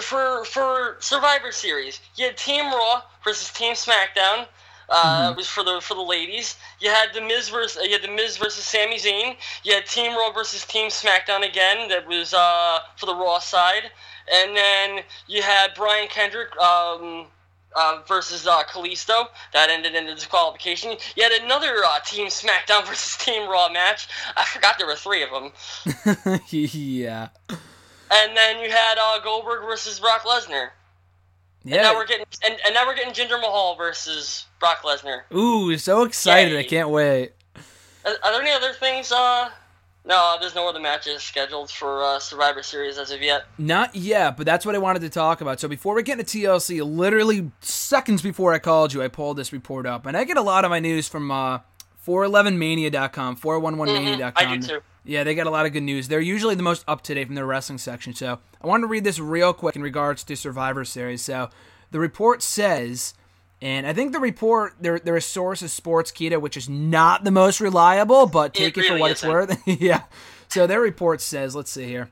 for 0.00 0.44
for 0.44 0.96
Survivor 1.00 1.52
Series, 1.52 2.00
you 2.16 2.26
had 2.26 2.36
Team 2.36 2.64
Raw 2.66 3.02
versus 3.26 3.50
Team 3.50 3.74
SmackDown. 3.74 4.46
Uh, 4.88 5.30
mm-hmm. 5.30 5.36
was 5.36 5.48
for 5.48 5.64
the 5.64 5.80
for 5.80 5.94
the 5.94 6.00
ladies. 6.00 6.54
You 6.80 6.90
had 6.90 7.12
the 7.12 7.20
Miz 7.20 7.48
versus 7.48 7.82
you 7.84 7.90
had 7.90 8.02
the 8.02 8.14
Miz 8.14 8.36
versus 8.36 8.64
Sami 8.64 8.98
Zayn. 8.98 9.34
You 9.64 9.74
had 9.74 9.84
Team 9.84 10.12
Raw 10.12 10.30
versus 10.30 10.64
Team 10.64 10.90
SmackDown 10.90 11.44
again. 11.44 11.88
That 11.88 12.06
was 12.06 12.32
uh, 12.32 12.78
for 12.96 13.06
the 13.06 13.14
Raw 13.14 13.40
side. 13.40 13.90
And 14.32 14.56
then 14.56 15.00
you 15.26 15.42
had 15.42 15.72
Brian 15.74 16.06
Kendrick 16.06 16.56
um, 16.58 17.26
uh, 17.74 18.02
versus 18.06 18.46
uh, 18.46 18.62
Kalisto. 18.64 19.26
That 19.52 19.70
ended 19.70 19.96
in 19.96 20.06
a 20.06 20.14
disqualification. 20.14 20.96
You 21.16 21.22
had 21.24 21.32
another 21.42 21.82
uh, 21.84 21.98
Team 22.04 22.28
SmackDown 22.28 22.86
versus 22.86 23.16
Team 23.16 23.48
Raw 23.48 23.68
match. 23.68 24.06
I 24.36 24.44
forgot 24.44 24.78
there 24.78 24.86
were 24.86 24.94
three 24.94 25.24
of 25.24 25.30
them. 25.30 26.40
yeah. 26.50 27.28
And 28.08 28.36
then 28.36 28.60
you 28.60 28.70
had 28.70 28.98
uh, 29.00 29.18
Goldberg 29.22 29.62
versus 29.62 29.98
Brock 29.98 30.22
Lesnar. 30.22 30.70
Yeah. 31.66 31.76
And 31.76 31.82
now 31.82 31.94
we're 31.94 32.06
getting 32.06 32.26
and, 32.44 32.56
and 32.64 32.74
now 32.74 32.86
we're 32.86 32.94
getting 32.94 33.12
Jinder 33.12 33.40
Mahal 33.40 33.74
versus 33.74 34.46
Brock 34.60 34.82
Lesnar. 34.84 35.22
Ooh, 35.34 35.76
so 35.76 36.04
excited! 36.04 36.52
Yay. 36.52 36.60
I 36.60 36.62
can't 36.62 36.90
wait. 36.90 37.32
Are, 38.04 38.12
are, 38.22 38.32
there 38.32 38.40
any 38.40 38.52
other 38.52 38.72
things 38.72 39.10
uh, 39.10 39.50
no, 40.06 40.36
there's 40.40 40.54
no 40.54 40.68
other 40.68 40.78
matches 40.78 41.22
scheduled 41.24 41.68
for 41.68 42.04
uh, 42.04 42.20
Survivor 42.20 42.62
Series 42.62 42.96
as 42.96 43.10
of 43.10 43.20
yet. 43.20 43.46
Not 43.58 43.96
yet, 43.96 44.36
but 44.36 44.46
that's 44.46 44.64
what 44.64 44.76
I 44.76 44.78
wanted 44.78 45.00
to 45.00 45.10
talk 45.10 45.40
about. 45.40 45.58
So 45.58 45.66
before 45.66 45.96
we 45.96 46.04
get 46.04 46.20
into 46.20 46.38
TLC, 46.38 46.80
literally 46.88 47.50
seconds 47.60 48.22
before 48.22 48.54
I 48.54 48.60
called 48.60 48.94
you, 48.94 49.02
I 49.02 49.08
pulled 49.08 49.36
this 49.36 49.52
report 49.52 49.84
up, 49.84 50.06
and 50.06 50.16
I 50.16 50.22
get 50.22 50.36
a 50.36 50.42
lot 50.42 50.64
of 50.64 50.70
my 50.70 50.78
news 50.78 51.08
from 51.08 51.32
uh, 51.32 51.58
411mania.com, 52.06 53.36
411mania.com. 53.36 54.32
Mm-hmm, 54.32 54.36
I 54.36 54.56
do 54.56 54.62
too. 54.62 54.80
Yeah, 55.06 55.24
they 55.24 55.34
get 55.34 55.46
a 55.46 55.50
lot 55.50 55.66
of 55.66 55.72
good 55.72 55.82
news. 55.82 56.08
They're 56.08 56.20
usually 56.20 56.54
the 56.54 56.62
most 56.62 56.84
up 56.88 57.02
to 57.02 57.14
date 57.14 57.26
from 57.26 57.34
their 57.36 57.46
wrestling 57.46 57.78
section. 57.78 58.14
So 58.14 58.38
I 58.60 58.66
wanted 58.66 58.82
to 58.82 58.88
read 58.88 59.04
this 59.04 59.18
real 59.18 59.52
quick 59.52 59.76
in 59.76 59.82
regards 59.82 60.24
to 60.24 60.36
Survivor 60.36 60.84
Series. 60.84 61.22
So 61.22 61.48
the 61.92 62.00
report 62.00 62.42
says 62.42 63.14
and 63.62 63.86
I 63.86 63.94
think 63.94 64.12
the 64.12 64.20
report, 64.20 64.74
their 64.80 64.98
their 64.98 65.18
source 65.20 65.62
is 65.62 65.78
Sportskeeda, 65.78 66.40
which 66.40 66.56
is 66.56 66.68
not 66.68 67.24
the 67.24 67.30
most 67.30 67.60
reliable, 67.60 68.26
but 68.26 68.52
take 68.52 68.76
it, 68.76 68.80
it 68.80 68.90
really 68.90 68.98
for 68.98 69.00
what 69.00 69.10
isn't. 69.12 69.50
it's 69.50 69.66
worth. 69.66 69.80
yeah. 69.80 70.02
So 70.48 70.66
their 70.66 70.80
report 70.80 71.20
says, 71.20 71.56
let's 71.56 71.70
see 71.70 71.86
here. 71.86 72.10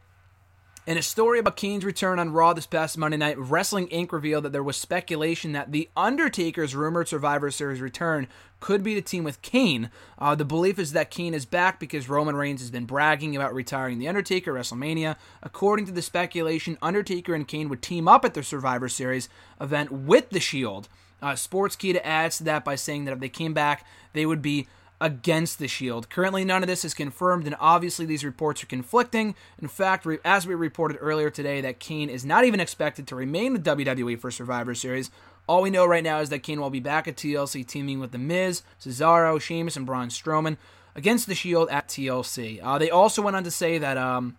In 0.86 0.98
a 0.98 1.02
story 1.02 1.38
about 1.38 1.56
Kane's 1.56 1.82
return 1.82 2.18
on 2.18 2.34
Raw 2.34 2.52
this 2.52 2.66
past 2.66 2.98
Monday 2.98 3.16
night, 3.16 3.38
Wrestling 3.38 3.88
Inc. 3.88 4.12
revealed 4.12 4.44
that 4.44 4.52
there 4.52 4.62
was 4.62 4.76
speculation 4.76 5.52
that 5.52 5.72
The 5.72 5.88
Undertaker's 5.96 6.74
rumored 6.74 7.08
Survivor 7.08 7.50
Series 7.50 7.80
return 7.80 8.28
could 8.60 8.82
be 8.82 8.94
the 8.94 9.00
team 9.00 9.24
with 9.24 9.40
Kane. 9.40 9.88
Uh, 10.18 10.34
the 10.34 10.44
belief 10.44 10.78
is 10.78 10.92
that 10.92 11.10
Kane 11.10 11.32
is 11.32 11.46
back 11.46 11.80
because 11.80 12.10
Roman 12.10 12.36
Reigns 12.36 12.60
has 12.60 12.70
been 12.70 12.84
bragging 12.84 13.34
about 13.34 13.54
retiring 13.54 13.98
The 13.98 14.08
Undertaker 14.08 14.52
WrestleMania. 14.52 15.16
According 15.42 15.86
to 15.86 15.92
the 15.92 16.02
speculation, 16.02 16.76
Undertaker 16.82 17.34
and 17.34 17.48
Kane 17.48 17.70
would 17.70 17.80
team 17.80 18.06
up 18.06 18.22
at 18.26 18.34
the 18.34 18.42
Survivor 18.42 18.90
Series 18.90 19.30
event 19.58 19.90
with 19.90 20.28
The 20.28 20.40
Shield. 20.40 20.90
Uh, 21.22 21.32
Sportskeeda 21.32 22.02
adds 22.04 22.36
to 22.36 22.44
that 22.44 22.62
by 22.62 22.74
saying 22.74 23.06
that 23.06 23.12
if 23.12 23.20
they 23.20 23.30
came 23.30 23.54
back, 23.54 23.86
they 24.12 24.26
would 24.26 24.42
be 24.42 24.68
against 25.00 25.58
the 25.58 25.68
Shield. 25.68 26.08
Currently, 26.08 26.44
none 26.44 26.62
of 26.62 26.68
this 26.68 26.84
is 26.84 26.94
confirmed, 26.94 27.46
and 27.46 27.56
obviously, 27.58 28.06
these 28.06 28.24
reports 28.24 28.62
are 28.62 28.66
conflicting. 28.66 29.34
In 29.60 29.68
fact, 29.68 30.06
as 30.24 30.46
we 30.46 30.54
reported 30.54 30.98
earlier 31.00 31.30
today, 31.30 31.60
that 31.60 31.80
Kane 31.80 32.08
is 32.08 32.24
not 32.24 32.44
even 32.44 32.60
expected 32.60 33.06
to 33.08 33.16
remain 33.16 33.52
with 33.52 33.64
WWE 33.64 34.18
for 34.18 34.30
Survivor 34.30 34.74
Series. 34.74 35.10
All 35.46 35.62
we 35.62 35.70
know 35.70 35.84
right 35.84 36.04
now 36.04 36.20
is 36.20 36.30
that 36.30 36.42
Kane 36.42 36.60
will 36.60 36.70
be 36.70 36.80
back 36.80 37.06
at 37.06 37.16
TLC 37.16 37.66
teaming 37.66 38.00
with 38.00 38.12
The 38.12 38.18
Miz, 38.18 38.62
Cesaro, 38.80 39.40
Sheamus, 39.40 39.76
and 39.76 39.84
Braun 39.84 40.08
Strowman 40.08 40.56
against 40.94 41.26
the 41.26 41.34
Shield 41.34 41.68
at 41.70 41.88
TLC. 41.88 42.60
Uh, 42.62 42.78
they 42.78 42.90
also 42.90 43.20
went 43.20 43.36
on 43.36 43.44
to 43.44 43.50
say 43.50 43.78
that. 43.78 43.96
Um, 43.96 44.36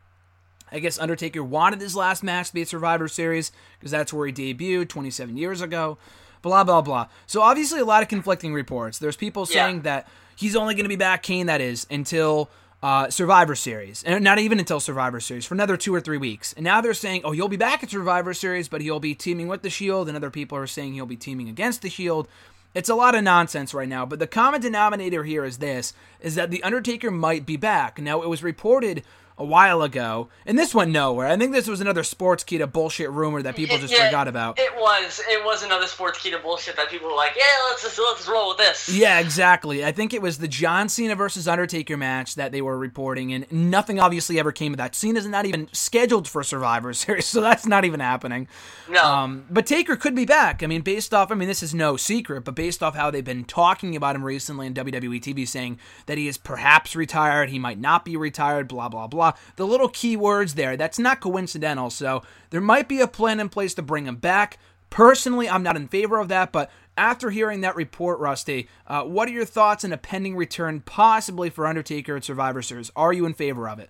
I 0.71 0.79
guess 0.79 0.99
Undertaker 0.99 1.43
wanted 1.43 1.79
his 1.79 1.95
last 1.95 2.23
match 2.23 2.47
to 2.47 2.53
be 2.55 2.63
at 2.63 2.67
Survivor 2.67 3.07
Series 3.07 3.51
because 3.79 3.91
that's 3.91 4.11
where 4.11 4.25
he 4.27 4.33
debuted 4.33 4.89
27 4.89 5.37
years 5.37 5.61
ago. 5.61 5.99
Blah, 6.45 6.63
blah, 6.63 6.81
blah. 6.81 7.07
So, 7.25 7.41
obviously, 7.41 7.79
a 7.79 7.85
lot 7.85 8.03
of 8.03 8.07
conflicting 8.07 8.53
reports. 8.53 8.99
There's 8.99 9.17
people 9.17 9.47
saying 9.47 9.77
yeah. 9.77 9.81
that 9.81 10.07
he's 10.35 10.55
only 10.55 10.75
going 10.75 10.85
to 10.85 10.89
be 10.89 10.95
back, 10.95 11.23
Kane, 11.23 11.47
that 11.47 11.59
is, 11.59 11.87
until 11.89 12.51
uh, 12.83 13.09
Survivor 13.09 13.55
Series. 13.55 14.03
And 14.03 14.23
not 14.23 14.37
even 14.37 14.59
until 14.59 14.79
Survivor 14.79 15.19
Series, 15.19 15.47
for 15.47 15.55
another 15.55 15.75
two 15.75 15.93
or 15.93 15.99
three 15.99 16.19
weeks. 16.19 16.53
And 16.53 16.63
now 16.63 16.81
they're 16.81 16.93
saying, 16.93 17.21
oh, 17.23 17.31
he'll 17.31 17.47
be 17.47 17.57
back 17.57 17.81
at 17.81 17.89
Survivor 17.89 18.31
Series, 18.35 18.67
but 18.67 18.81
he'll 18.81 18.99
be 18.99 19.15
teaming 19.15 19.47
with 19.47 19.63
The 19.63 19.71
Shield. 19.71 20.07
And 20.07 20.15
other 20.15 20.29
people 20.29 20.55
are 20.55 20.67
saying 20.67 20.93
he'll 20.93 21.07
be 21.07 21.17
teaming 21.17 21.49
against 21.49 21.81
The 21.81 21.89
Shield. 21.89 22.27
It's 22.75 22.89
a 22.89 22.95
lot 22.95 23.15
of 23.15 23.23
nonsense 23.23 23.73
right 23.73 23.89
now, 23.89 24.05
but 24.05 24.19
the 24.19 24.27
common 24.27 24.61
denominator 24.61 25.23
here 25.23 25.45
is 25.45 25.57
this 25.57 25.93
is 26.19 26.35
that 26.35 26.51
The 26.51 26.61
Undertaker 26.61 27.09
might 27.09 27.47
be 27.47 27.57
back. 27.57 27.99
Now, 27.99 28.21
it 28.21 28.29
was 28.29 28.43
reported 28.43 29.01
a 29.37 29.43
while 29.43 29.81
ago, 29.81 30.29
and 30.45 30.57
this 30.57 30.73
went 30.73 30.91
nowhere. 30.91 31.27
I 31.27 31.35
think 31.35 31.51
this 31.51 31.67
was 31.67 31.81
another 31.81 32.03
Sportskeeda 32.03 32.71
bullshit 32.71 33.09
rumor 33.11 33.41
that 33.41 33.55
people 33.55 33.77
just 33.77 33.93
yeah, 33.93 34.05
forgot 34.05 34.29
about. 34.29 34.57
It 34.57 34.73
was. 34.75 35.21
It 35.29 35.43
was 35.43 35.61
another 35.61 35.85
Sportskeeda 35.85 36.41
bullshit 36.41 36.77
that 36.77 36.89
people 36.89 37.09
were 37.09 37.15
like, 37.15 37.33
"Yeah, 37.35 37.43
let's 37.67 37.83
just 37.83 37.99
let's 37.99 38.27
roll 38.29 38.49
with 38.49 38.57
this." 38.57 38.87
Yeah, 38.89 39.19
exactly. 39.19 39.83
I 39.83 39.91
think 39.91 40.13
it 40.13 40.21
was 40.21 40.37
the 40.37 40.47
John 40.47 40.87
Cena 40.87 41.15
versus 41.15 41.47
Undertaker 41.47 41.97
match 41.97 42.35
that 42.35 42.53
they 42.53 42.61
were 42.61 42.77
reporting, 42.77 43.33
and 43.33 43.51
nothing 43.51 43.99
obviously 43.99 44.39
ever 44.39 44.53
came 44.53 44.73
of 44.73 44.77
that. 44.77 44.95
Cena's 44.95 45.27
not 45.27 45.45
even 45.45 45.67
scheduled 45.73 46.29
for 46.29 46.41
Survivor 46.41 46.93
Series, 46.93 47.25
so 47.25 47.41
that's 47.41 47.65
not 47.65 47.83
even 47.83 47.99
happening. 47.99 48.47
No. 48.89 49.03
Um, 49.03 49.45
but 49.49 49.65
Taker 49.65 49.97
could 49.97 50.15
be 50.15 50.25
back. 50.25 50.63
I 50.63 50.67
mean, 50.67 50.81
based 50.81 51.13
off. 51.13 51.29
I 51.29 51.35
mean, 51.35 51.49
this 51.49 51.63
is 51.63 51.73
no 51.73 51.97
secret, 51.97 52.45
but 52.45 52.55
based 52.55 52.81
off 52.81 52.95
how 52.95 53.11
they've 53.11 53.23
been 53.23 53.43
talking 53.43 53.97
about 53.97 54.15
him 54.15 54.23
recently 54.23 54.67
in 54.67 54.73
WWE 54.73 55.19
TV, 55.21 55.45
saying 55.45 55.77
that 56.05 56.17
he 56.17 56.29
is 56.29 56.37
perhaps 56.37 56.95
retired, 56.95 57.49
he 57.49 57.59
might 57.59 57.79
not 57.79 58.05
be 58.05 58.15
retired, 58.15 58.69
blah 58.69 58.87
blah 58.87 59.07
blah 59.07 59.24
the 59.55 59.65
little 59.65 59.89
keywords 59.89 60.55
there. 60.55 60.77
That's 60.77 60.99
not 60.99 61.21
coincidental. 61.21 61.89
So 61.89 62.23
there 62.49 62.61
might 62.61 62.87
be 62.87 63.01
a 63.01 63.07
plan 63.07 63.39
in 63.39 63.49
place 63.49 63.73
to 63.75 63.81
bring 63.81 64.05
him 64.05 64.17
back. 64.17 64.57
Personally, 64.89 65.49
I'm 65.49 65.63
not 65.63 65.75
in 65.75 65.87
favor 65.87 66.19
of 66.19 66.29
that, 66.29 66.51
but 66.51 66.71
after 66.97 67.29
hearing 67.29 67.61
that 67.61 67.75
report, 67.75 68.19
Rusty, 68.19 68.69
uh, 68.87 69.03
what 69.03 69.27
are 69.27 69.31
your 69.31 69.45
thoughts 69.45 69.83
on 69.83 69.91
a 69.91 69.97
pending 69.97 70.35
return 70.35 70.81
possibly 70.81 71.49
for 71.49 71.67
Undertaker 71.67 72.15
at 72.15 72.23
Survivor 72.23 72.61
Series? 72.61 72.91
Are 72.95 73.11
you 73.11 73.25
in 73.25 73.33
favor 73.33 73.67
of 73.67 73.79
it? 73.79 73.89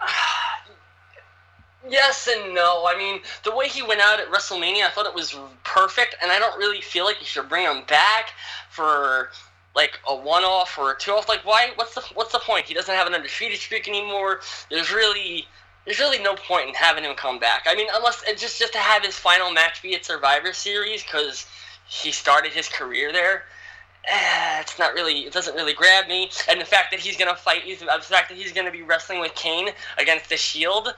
yes 1.88 2.28
and 2.32 2.54
no. 2.54 2.86
I 2.88 2.96
mean, 2.96 3.20
the 3.44 3.54
way 3.54 3.68
he 3.68 3.82
went 3.82 4.00
out 4.00 4.20
at 4.20 4.30
WrestleMania, 4.30 4.84
I 4.84 4.90
thought 4.90 5.06
it 5.06 5.14
was 5.14 5.36
perfect, 5.64 6.16
and 6.22 6.32
I 6.32 6.38
don't 6.38 6.56
really 6.58 6.80
feel 6.80 7.04
like 7.04 7.20
you 7.20 7.26
should 7.26 7.48
bring 7.48 7.64
him 7.66 7.84
back 7.86 8.30
for 8.70 9.30
like 9.76 10.00
a 10.08 10.16
one-off 10.16 10.78
or 10.78 10.92
a 10.92 10.98
two-off. 10.98 11.28
Like, 11.28 11.44
why? 11.44 11.70
What's 11.76 11.94
the 11.94 12.00
what's 12.14 12.32
the 12.32 12.40
point? 12.40 12.64
He 12.66 12.74
doesn't 12.74 12.92
have 12.92 13.06
an 13.06 13.14
undefeated 13.14 13.58
streak 13.58 13.86
anymore. 13.86 14.40
There's 14.70 14.90
really 14.90 15.46
there's 15.84 16.00
really 16.00 16.18
no 16.18 16.34
point 16.34 16.70
in 16.70 16.74
having 16.74 17.04
him 17.04 17.14
come 17.14 17.38
back. 17.38 17.66
I 17.66 17.76
mean, 17.76 17.86
unless 17.94 18.22
just 18.36 18.58
just 18.58 18.72
to 18.72 18.78
have 18.78 19.04
his 19.04 19.14
final 19.14 19.52
match 19.52 19.82
be 19.82 19.94
at 19.94 20.04
Survivor 20.04 20.52
Series 20.52 21.02
because 21.02 21.46
he 21.86 22.10
started 22.10 22.52
his 22.52 22.68
career 22.68 23.12
there. 23.12 23.44
Eh, 24.08 24.60
it's 24.60 24.78
not 24.78 24.94
really. 24.94 25.20
It 25.20 25.32
doesn't 25.32 25.54
really 25.54 25.74
grab 25.74 26.08
me. 26.08 26.30
And 26.48 26.60
the 26.60 26.64
fact 26.64 26.90
that 26.90 27.00
he's 27.00 27.16
gonna 27.16 27.36
fight, 27.36 27.62
the 27.66 27.86
fact 27.86 28.30
that 28.30 28.38
he's 28.38 28.52
gonna 28.52 28.70
be 28.70 28.82
wrestling 28.82 29.20
with 29.20 29.34
Kane 29.34 29.68
against 29.98 30.30
the 30.30 30.36
Shield. 30.36 30.94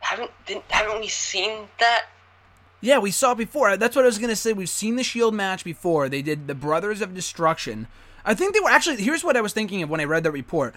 Haven't 0.00 0.32
haven't 0.68 1.00
we 1.00 1.06
seen 1.06 1.68
that 1.78 2.06
yeah, 2.82 2.98
we 2.98 3.12
saw 3.12 3.34
before. 3.34 3.76
That's 3.76 3.96
what 3.96 4.04
I 4.04 4.06
was 4.06 4.18
gonna 4.18 4.36
say. 4.36 4.52
We've 4.52 4.68
seen 4.68 4.96
the 4.96 5.04
Shield 5.04 5.34
match 5.34 5.64
before. 5.64 6.08
They 6.08 6.20
did 6.20 6.48
the 6.48 6.54
Brothers 6.54 7.00
of 7.00 7.14
Destruction. 7.14 7.86
I 8.24 8.34
think 8.34 8.52
they 8.52 8.60
were 8.60 8.68
actually. 8.68 8.96
Here's 8.96 9.24
what 9.24 9.36
I 9.36 9.40
was 9.40 9.52
thinking 9.52 9.82
of 9.82 9.88
when 9.88 10.00
I 10.00 10.04
read 10.04 10.24
that 10.24 10.32
report. 10.32 10.74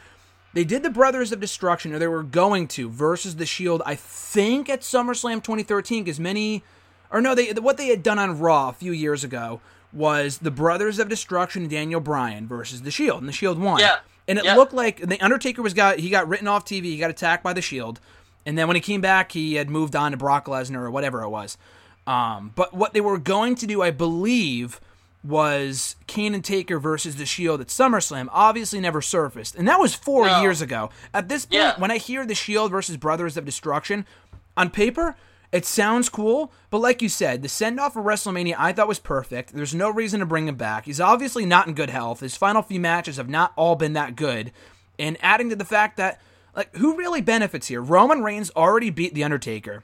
They 0.53 0.63
did 0.63 0.83
the 0.83 0.89
Brothers 0.89 1.33
of 1.33 1.41
Destruction, 1.41 1.93
or 1.93 1.99
they 1.99 2.07
were 2.07 2.23
going 2.23 2.69
to, 2.69 2.89
versus 2.89 3.35
the 3.35 3.45
Shield. 3.45 3.81
I 3.85 3.95
think 3.95 4.69
at 4.69 4.81
SummerSlam 4.81 5.43
2013, 5.43 6.05
because 6.05 6.17
many, 6.17 6.63
or 7.11 7.19
no, 7.19 7.35
they 7.35 7.51
what 7.53 7.75
they 7.75 7.87
had 7.87 8.01
done 8.01 8.19
on 8.19 8.39
Raw 8.39 8.69
a 8.69 8.73
few 8.73 8.93
years 8.93 9.23
ago 9.23 9.59
was 9.91 10.37
the 10.37 10.51
Brothers 10.51 10.99
of 10.99 11.09
Destruction 11.09 11.67
Daniel 11.67 11.99
Bryan 11.99 12.47
versus 12.47 12.83
the 12.83 12.91
Shield, 12.91 13.19
and 13.19 13.27
the 13.27 13.33
Shield 13.33 13.59
won. 13.59 13.79
Yeah. 13.79 13.97
And 14.27 14.39
it 14.39 14.45
yeah. 14.45 14.55
looked 14.55 14.73
like 14.73 15.01
the 15.01 15.19
Undertaker 15.21 15.61
was 15.61 15.73
got 15.73 15.99
he 15.99 16.09
got 16.09 16.27
written 16.27 16.47
off 16.47 16.65
TV. 16.65 16.85
He 16.85 16.97
got 16.97 17.09
attacked 17.09 17.43
by 17.43 17.53
the 17.53 17.61
Shield, 17.61 17.99
and 18.45 18.57
then 18.57 18.67
when 18.67 18.75
he 18.75 18.81
came 18.81 19.01
back, 19.01 19.31
he 19.31 19.55
had 19.55 19.69
moved 19.69 19.95
on 19.95 20.11
to 20.11 20.17
Brock 20.17 20.45
Lesnar 20.45 20.83
or 20.83 20.91
whatever 20.91 21.21
it 21.21 21.29
was. 21.29 21.57
Um, 22.07 22.51
but 22.55 22.73
what 22.73 22.93
they 22.93 23.01
were 23.01 23.17
going 23.17 23.55
to 23.55 23.67
do, 23.67 23.81
I 23.81 23.91
believe, 23.91 24.79
was 25.23 25.95
Kane 26.07 26.35
and 26.35 26.43
Taker 26.43 26.79
versus 26.79 27.15
the 27.15 27.25
Shield 27.25 27.61
at 27.61 27.67
SummerSlam. 27.67 28.27
Obviously, 28.31 28.79
never 28.79 29.01
surfaced, 29.01 29.55
and 29.55 29.67
that 29.67 29.79
was 29.79 29.95
four 29.95 30.27
no. 30.27 30.41
years 30.41 30.61
ago. 30.61 30.91
At 31.13 31.29
this 31.29 31.45
point, 31.45 31.61
yeah. 31.61 31.79
when 31.79 31.91
I 31.91 31.97
hear 31.97 32.25
the 32.25 32.35
Shield 32.35 32.71
versus 32.71 32.97
Brothers 32.97 33.37
of 33.37 33.45
Destruction, 33.45 34.05
on 34.55 34.69
paper, 34.69 35.15
it 35.51 35.65
sounds 35.65 36.09
cool, 36.09 36.51
but 36.69 36.79
like 36.79 37.01
you 37.01 37.09
said, 37.09 37.41
the 37.41 37.49
send 37.49 37.79
off 37.79 37.95
of 37.95 38.03
WrestleMania 38.03 38.55
I 38.57 38.73
thought 38.73 38.87
was 38.87 38.99
perfect. 38.99 39.53
There's 39.53 39.73
no 39.75 39.89
reason 39.89 40.19
to 40.19 40.25
bring 40.25 40.47
him 40.47 40.55
back. 40.55 40.85
He's 40.85 41.01
obviously 41.01 41.45
not 41.45 41.67
in 41.67 41.73
good 41.73 41.89
health. 41.89 42.19
His 42.19 42.37
final 42.37 42.61
few 42.61 42.79
matches 42.79 43.17
have 43.17 43.29
not 43.29 43.53
all 43.55 43.75
been 43.75 43.93
that 43.93 44.15
good. 44.15 44.51
And 44.99 45.17
adding 45.21 45.49
to 45.49 45.55
the 45.55 45.65
fact 45.65 45.97
that, 45.97 46.21
like, 46.55 46.75
who 46.75 46.97
really 46.97 47.21
benefits 47.21 47.67
here? 47.67 47.81
Roman 47.81 48.21
Reigns 48.23 48.51
already 48.55 48.89
beat 48.89 49.13
The 49.13 49.23
Undertaker 49.23 49.83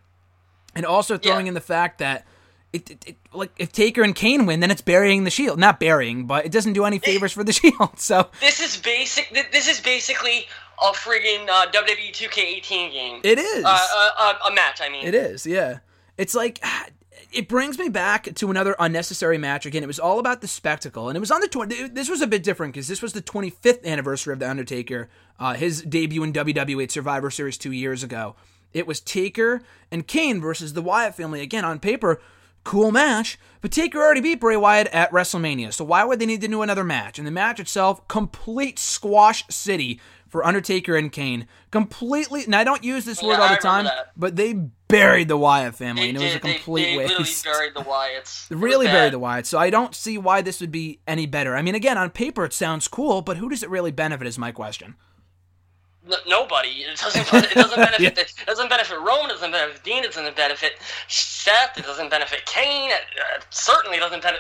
and 0.76 0.86
also 0.86 1.18
throwing 1.18 1.46
yeah. 1.46 1.52
in 1.52 1.54
the 1.54 1.62
fact 1.62 2.00
that 2.00 2.26
it, 2.74 2.90
it, 2.90 3.04
it, 3.08 3.18
like 3.34 3.52
if 3.58 3.72
Taker 3.72 4.02
and 4.02 4.16
Kane 4.16 4.46
win, 4.46 4.62
then 4.62 4.72
it's 4.72 4.82
burying 4.82 5.24
the 5.24 5.30
Shield. 5.30 5.60
Not 5.60 5.80
burying, 5.80 6.26
but 6.26 6.46
it 6.46 6.52
doesn't 6.52 6.74
do 6.74 6.86
any 6.86 7.00
favors 7.00 7.32
for 7.34 7.44
the 7.44 7.54
Shield. 7.54 8.00
So 8.00 8.30
this 8.40 8.60
is 8.62 8.78
basic. 8.78 9.30
This 9.52 9.68
is 9.68 9.80
basically 9.80 10.48
a 10.82 10.92
friggin' 10.94 11.48
uh, 11.50 11.68
WWE 11.72 12.12
2K18 12.12 12.92
game. 12.92 13.22
It 13.24 13.38
is 13.38 13.66
uh, 13.66 13.68
a, 13.68 14.24
uh, 14.24 14.34
a, 14.44 14.52
a 14.52 14.56
match. 14.56 14.80
I 14.82 14.90
mean, 14.90 15.06
it 15.06 15.14
is. 15.14 15.46
Yeah, 15.46 15.80
it's 16.18 16.34
like 16.34 16.64
it 17.34 17.50
brings 17.50 17.78
me 17.78 17.90
back 17.90 18.34
to 18.36 18.50
another 18.50 18.76
unnecessary 18.80 19.38
match 19.38 19.66
again. 19.66 19.84
It 19.84 19.88
was 19.88 20.00
all 20.00 20.20
about 20.20 20.42
the 20.42 20.48
spectacle, 20.48 21.10
and 21.10 21.18
it 21.18 21.20
was 21.20 21.32
on 21.32 21.42
the 21.42 21.48
20. 21.48 21.90
This 21.90 22.10
was 22.10 22.22
a 22.22 22.28
bit 22.28 22.44
different 22.44 22.74
because 22.74 22.88
this 22.88 23.02
was 23.02 23.14
the 23.14 23.22
25th 23.22 23.86
anniversary 23.86 24.34
of 24.34 24.40
the 24.40 24.50
Undertaker, 24.50 25.10
uh, 25.40 25.56
his 25.56 25.82
debut 25.82 26.24
in 26.24 26.32
WWE 26.32 26.84
at 26.84 26.92
Survivor 26.92 27.30
Series 27.30 27.58
two 27.58 27.72
years 27.72 28.02
ago. 28.02 28.36
It 28.74 28.88
was 28.88 29.00
Taker 29.00 29.62
and 29.92 30.08
Kane 30.08 30.42
versus 30.42 30.74
the 30.74 30.82
Wyatt 30.82 31.16
family. 31.16 31.42
Again, 31.42 31.66
on 31.66 31.80
paper, 31.80 32.22
cool 32.64 32.92
match, 32.92 33.40
but 33.60 33.72
Taker 33.72 34.00
already 34.00 34.22
beat 34.22 34.40
Bray 34.40 34.56
Wyatt 34.56 34.88
at 34.88 35.12
WrestleMania. 35.12 35.74
So 35.74 35.84
why 35.84 36.04
would 36.04 36.20
they 36.20 36.26
need 36.26 36.42
to 36.42 36.48
do 36.48 36.62
another 36.62 36.84
match? 36.84 37.18
And 37.18 37.28
the 37.28 37.32
match 37.32 37.60
itself, 37.60 38.08
complete 38.08 38.80
squash 38.80 39.44
city 39.50 40.00
for 40.28 40.46
Undertaker 40.46 40.96
and 40.96 41.12
Kane. 41.12 41.48
Completely, 41.72 42.46
and 42.46 42.56
I 42.56 42.64
don't 42.64 42.84
use 42.84 43.04
this 43.04 43.22
word 43.22 43.40
all 43.40 43.50
the 43.50 43.58
time, 43.58 43.88
but 44.16 44.38
they 44.38 44.54
buried 44.88 45.28
the 45.28 45.38
Wyatt 45.38 45.76
family, 45.76 46.04
they 46.04 46.10
and 46.10 46.18
it 46.18 46.24
was 46.24 46.36
a 46.36 46.40
complete 46.40 46.84
they, 46.84 47.08
they 47.08 47.16
waste. 47.18 47.46
Really 47.46 47.58
buried 47.58 47.74
the 47.76 47.90
Wyatts. 47.90 48.48
really 48.50 48.86
buried 48.88 49.14
the 49.14 49.20
Wyatts. 49.20 49.48
So 49.48 49.58
I 49.58 49.70
don't 49.70 49.94
see 49.94 50.18
why 50.18 50.42
this 50.42 50.62
would 50.62 50.72
be 50.72 51.00
any 51.06 51.26
better. 51.26 51.56
I 51.56 51.62
mean, 51.62 51.76
again, 51.76 51.98
on 51.98 52.10
paper 52.12 52.46
it 52.46 52.54
sounds 52.54 52.88
cool, 52.88 53.22
but 53.22 53.38
who 53.38 53.50
does 53.50 53.64
it 53.64 53.70
really 53.70 53.92
benefit? 53.92 54.26
Is 54.26 54.38
my 54.38 54.52
question 54.52 54.96
nobody. 56.28 56.70
It 56.70 56.98
doesn't. 56.98 57.22
It 57.52 57.56
doesn't 57.56 57.78
benefit. 57.78 58.02
yeah. 58.02 58.10
It 58.24 58.46
doesn't 58.46 58.70
benefit 58.70 58.98
Roman. 59.00 59.30
It 59.32 59.34
doesn't 59.34 59.52
benefit 59.52 59.84
Dean. 59.84 60.04
It 60.04 60.14
doesn't 60.14 60.36
benefit 60.36 60.74
Seth. 61.08 61.78
It 61.78 61.86
doesn't 61.86 62.10
benefit 62.10 62.46
Kane. 62.46 62.92
It 62.92 63.02
uh, 63.20 63.42
certainly 63.50 63.98
doesn't 63.98 64.24
uh, 64.26 64.32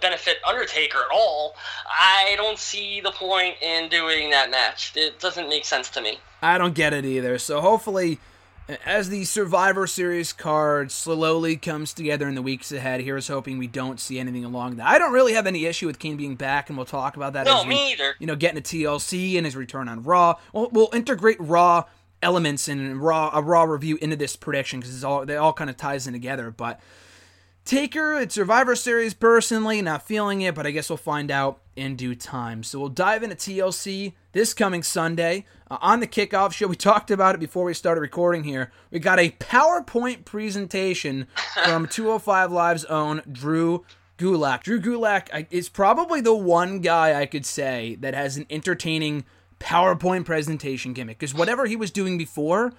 benefit 0.00 0.36
Undertaker 0.46 0.98
at 0.98 1.10
all. 1.12 1.56
I 1.88 2.34
don't 2.36 2.58
see 2.58 3.00
the 3.00 3.10
point 3.10 3.56
in 3.62 3.88
doing 3.88 4.30
that 4.30 4.50
match. 4.50 4.92
It 4.96 5.20
doesn't 5.20 5.48
make 5.48 5.64
sense 5.64 5.90
to 5.90 6.00
me. 6.00 6.18
I 6.40 6.58
don't 6.58 6.74
get 6.74 6.92
it 6.92 7.04
either. 7.04 7.38
So 7.38 7.60
hopefully 7.60 8.18
as 8.84 9.08
the 9.08 9.24
Survivor 9.24 9.86
Series 9.86 10.32
card 10.32 10.90
slowly 10.90 11.56
comes 11.56 11.92
together 11.92 12.28
in 12.28 12.34
the 12.34 12.42
weeks 12.42 12.72
ahead, 12.72 13.00
here's 13.00 13.28
hoping 13.28 13.58
we 13.58 13.66
don't 13.66 13.98
see 13.98 14.18
anything 14.18 14.44
along 14.44 14.76
that. 14.76 14.86
I 14.86 14.98
don't 14.98 15.12
really 15.12 15.32
have 15.34 15.46
any 15.46 15.66
issue 15.66 15.86
with 15.86 15.98
Kane 15.98 16.16
being 16.16 16.36
back, 16.36 16.68
and 16.68 16.76
we'll 16.76 16.86
talk 16.86 17.16
about 17.16 17.32
that. 17.32 17.46
No, 17.46 17.60
as 17.60 17.64
we, 17.64 17.70
me 17.70 17.92
either. 17.92 18.14
You 18.18 18.26
know, 18.26 18.36
getting 18.36 18.58
a 18.58 18.62
TLC 18.62 19.36
and 19.36 19.44
his 19.44 19.56
return 19.56 19.88
on 19.88 20.02
Raw. 20.02 20.36
We'll, 20.52 20.70
we'll 20.70 20.90
integrate 20.92 21.40
Raw 21.40 21.84
elements 22.22 22.68
and 22.68 23.02
Raw 23.02 23.30
a 23.34 23.42
Raw 23.42 23.64
review 23.64 23.98
into 24.00 24.16
this 24.16 24.36
prediction 24.36 24.80
because 24.80 25.02
all 25.02 25.26
they 25.26 25.36
all 25.36 25.52
kind 25.52 25.68
of 25.68 25.76
ties 25.76 26.06
in 26.06 26.12
together. 26.12 26.50
But 26.50 26.80
Taker 27.64 28.14
at 28.14 28.32
Survivor 28.32 28.74
Series, 28.74 29.14
personally, 29.14 29.82
not 29.82 30.06
feeling 30.06 30.40
it, 30.40 30.54
but 30.54 30.66
I 30.66 30.72
guess 30.72 30.88
we'll 30.88 30.96
find 30.96 31.30
out 31.30 31.60
in 31.76 31.96
due 31.96 32.14
time. 32.14 32.62
So 32.62 32.80
we'll 32.80 32.88
dive 32.88 33.22
into 33.22 33.36
TLC 33.36 34.14
this 34.32 34.52
coming 34.52 34.82
Sunday. 34.82 35.46
Uh, 35.72 35.78
on 35.80 36.00
the 36.00 36.06
kickoff 36.06 36.52
show, 36.52 36.66
we 36.66 36.76
talked 36.76 37.10
about 37.10 37.34
it 37.34 37.38
before 37.38 37.64
we 37.64 37.72
started 37.72 38.02
recording 38.02 38.44
here. 38.44 38.70
We 38.90 38.98
got 38.98 39.18
a 39.18 39.30
PowerPoint 39.30 40.26
presentation 40.26 41.26
from 41.64 41.88
205 41.88 42.52
Live's 42.52 42.84
own 42.84 43.22
Drew 43.32 43.82
Gulak. 44.18 44.64
Drew 44.64 44.78
Gulak 44.78 45.28
I, 45.32 45.46
is 45.50 45.70
probably 45.70 46.20
the 46.20 46.34
one 46.34 46.80
guy 46.80 47.18
I 47.18 47.24
could 47.24 47.46
say 47.46 47.96
that 48.00 48.12
has 48.12 48.36
an 48.36 48.44
entertaining 48.50 49.24
PowerPoint 49.60 50.26
presentation 50.26 50.92
gimmick. 50.92 51.18
Because 51.18 51.32
whatever 51.32 51.64
he 51.64 51.76
was 51.76 51.90
doing 51.90 52.18
before, 52.18 52.74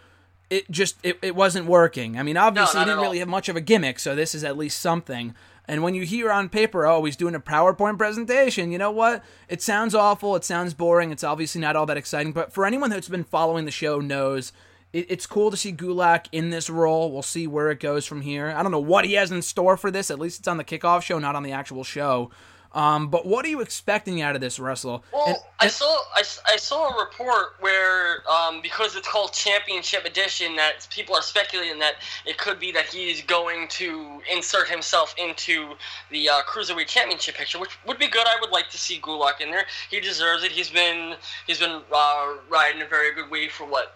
it 0.52 0.70
just 0.70 0.98
it, 1.02 1.18
it 1.24 1.36
wasn't 1.36 1.66
working. 1.66 2.20
I 2.20 2.22
mean, 2.22 2.38
obviously 2.38 2.78
not 2.80 2.86
he 2.86 2.92
didn't 2.92 3.02
really 3.02 3.20
have 3.20 3.28
much 3.28 3.50
of 3.50 3.56
a 3.56 3.62
gimmick, 3.62 3.98
so 3.98 4.14
this 4.14 4.36
is 4.36 4.44
at 4.44 4.56
least 4.56 4.80
something. 4.80 5.34
And 5.65 5.82
when 5.82 5.96
you 5.96 6.03
hear 6.03 6.32
on 6.32 6.50
paper, 6.50 6.86
oh, 6.86 7.05
he's 7.05 7.15
doing 7.15 7.36
a 7.36 7.39
PowerPoint 7.39 7.98
presentation, 7.98 8.72
you 8.72 8.77
know 8.77 8.91
what? 8.91 9.24
It 9.48 9.62
sounds 9.62 9.96
awful. 9.96 10.36
It 10.36 10.43
sounds 10.43 10.74
boring. 10.74 11.12
It's 11.12 11.24
obviously 11.24 11.62
not 11.62 11.75
all 11.75 11.86
that 11.86 11.98
exciting. 11.98 12.34
But 12.34 12.51
for 12.51 12.65
anyone 12.65 12.89
that's 12.89 13.08
been 13.08 13.24
following 13.24 13.65
the 13.65 13.72
show 13.72 14.00
knows 14.00 14.51
it, 14.91 15.08
it's 15.10 15.25
cool 15.25 15.51
to 15.51 15.58
see 15.58 15.72
Gulak 15.72 16.27
in 16.32 16.50
this 16.50 16.70
role. 16.70 17.12
We'll 17.12 17.22
see 17.22 17.48
where 17.48 17.72
it 17.72 17.79
goes 17.79 18.05
from 18.05 18.22
here. 18.22 18.53
I 18.55 18.62
don't 18.62 18.72
know 18.72 18.79
what 18.79 19.05
he 19.05 19.13
has 19.13 19.32
in 19.32 19.41
store 19.41 19.77
for 19.77 19.89
this. 19.89 20.12
At 20.12 20.20
least 20.20 20.39
it's 20.39 20.48
on 20.48 20.58
the 20.58 20.63
kickoff 20.63 21.01
show, 21.01 21.17
not 21.17 21.36
on 21.36 21.43
the 21.43 21.51
actual 21.51 21.84
show. 21.84 22.29
Um, 22.74 23.10
but 23.10 23.25
what 23.27 23.46
are 23.46 23.50
you 23.50 23.62
expecting 23.62 24.22
out 24.22 24.34
of 24.34 24.42
this, 24.42 24.58
Russell? 24.58 25.03
Well, 25.13 25.25
And- 25.27 25.38
I 25.60 25.65
and- 25.65 25.72
saw 25.72 25.96
I, 26.15 26.24
I 26.48 26.58
saw 26.58 26.89
a 26.89 27.00
report 27.06 27.56
where 27.60 28.24
um, 28.30 28.62
because 28.62 28.96
it's 28.96 29.08
called 29.08 29.32
Championship 29.34 30.06
Edition, 30.06 30.56
that 30.56 30.88
people 30.89 31.15
are 31.15 31.22
speculating 31.22 31.77
that 31.80 31.96
it 32.25 32.38
could 32.38 32.60
be 32.60 32.72
that 32.72 32.86
he's 32.86 33.22
going 33.22 33.68
to 33.70 34.22
insert 34.32 34.68
himself 34.70 35.13
into 35.18 35.75
the 36.10 36.30
uh, 36.30 36.42
cruiserweight 36.48 36.88
championship 36.88 37.36
picture, 37.36 37.60
which 37.60 37.77
would 37.86 38.00
be 38.00 38.08
good. 38.08 38.25
I 38.27 38.38
would 38.42 38.50
like 38.50 38.70
to 38.72 38.77
see 38.77 39.00
Gulak 39.00 39.39
in 39.39 39.51
there. 39.51 39.65
He 39.92 40.00
deserves 40.00 40.44
it. 40.44 40.51
He's 40.51 40.70
been 40.72 41.15
he's 41.46 41.60
been 41.60 41.82
uh, 41.94 42.34
riding 42.50 42.82
a 42.82 42.88
very 42.88 43.13
good 43.13 43.30
wave 43.30 43.51
for 43.51 43.65
what 43.65 43.96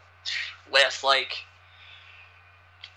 last 0.71 1.03
like 1.03 1.33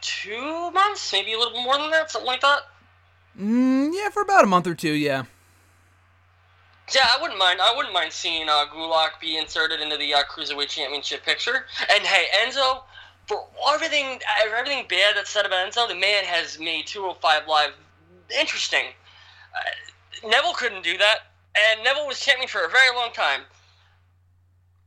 two 0.01 0.71
months, 0.73 1.13
maybe 1.13 1.33
a 1.33 1.39
little 1.39 1.63
more 1.63 1.79
than 1.79 1.91
that, 1.91 2.11
something 2.11 2.27
like 2.27 2.41
that. 2.41 2.61
Mm, 3.39 3.91
yeah, 3.95 4.09
for 4.11 4.23
about 4.23 4.45
a 4.45 4.47
month 4.47 4.67
or 4.67 4.75
two, 4.75 4.93
yeah. 4.93 5.25
Yeah, 6.95 7.07
I 7.17 7.21
wouldn't 7.21 7.39
mind. 7.39 7.61
I 7.61 7.75
wouldn't 7.75 7.95
mind 7.95 8.13
seeing 8.13 8.49
uh, 8.49 8.67
Gulak 8.73 9.21
be 9.21 9.37
inserted 9.37 9.81
into 9.81 9.97
the 9.97 10.15
uh, 10.15 10.23
cruiserweight 10.25 10.69
championship 10.69 11.25
picture. 11.25 11.67
And 11.93 12.05
hey, 12.05 12.27
Enzo, 12.43 12.83
for 13.27 13.47
everything, 13.73 14.21
everything 14.43 14.87
bad 14.89 15.17
that's 15.17 15.31
said 15.31 15.47
about 15.47 15.71
Enzo, 15.71 15.89
the 15.89 15.95
man 15.95 16.25
has 16.25 16.59
made 16.59 16.87
205 16.87 17.47
Live 17.47 17.71
interesting. 18.39 18.87
Uh, 19.55 20.29
Neville 20.29 20.55
couldn't 20.55 20.83
do 20.83 20.99
that, 20.99 21.19
and 21.55 21.85
Neville 21.85 22.07
was 22.07 22.21
champion 22.21 22.49
for 22.49 22.65
a 22.65 22.69
very 22.69 22.97
long 22.97 23.13
time. 23.13 23.41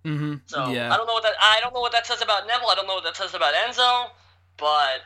Mm-hmm. 0.05 0.33
So 0.47 0.69
yeah. 0.69 0.93
I 0.93 0.97
don't 0.97 1.07
know 1.07 1.13
what 1.13 1.23
that. 1.23 1.33
I 1.41 1.59
don't 1.61 1.73
know 1.73 1.79
what 1.79 1.93
that 1.93 2.05
says 2.05 2.21
about 2.21 2.45
Neville. 2.47 2.69
I 2.69 2.75
don't 2.75 2.87
know 2.87 2.95
what 2.95 3.05
that 3.05 3.15
says 3.15 3.33
about 3.33 3.53
Enzo, 3.53 4.09
but 4.57 5.01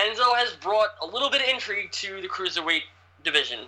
Enzo 0.00 0.36
has 0.36 0.52
brought 0.54 0.90
a 1.00 1.06
little 1.06 1.30
bit 1.30 1.42
of 1.42 1.48
intrigue 1.48 1.92
to 1.92 2.20
the 2.20 2.28
cruiserweight 2.28 2.82
division. 3.22 3.60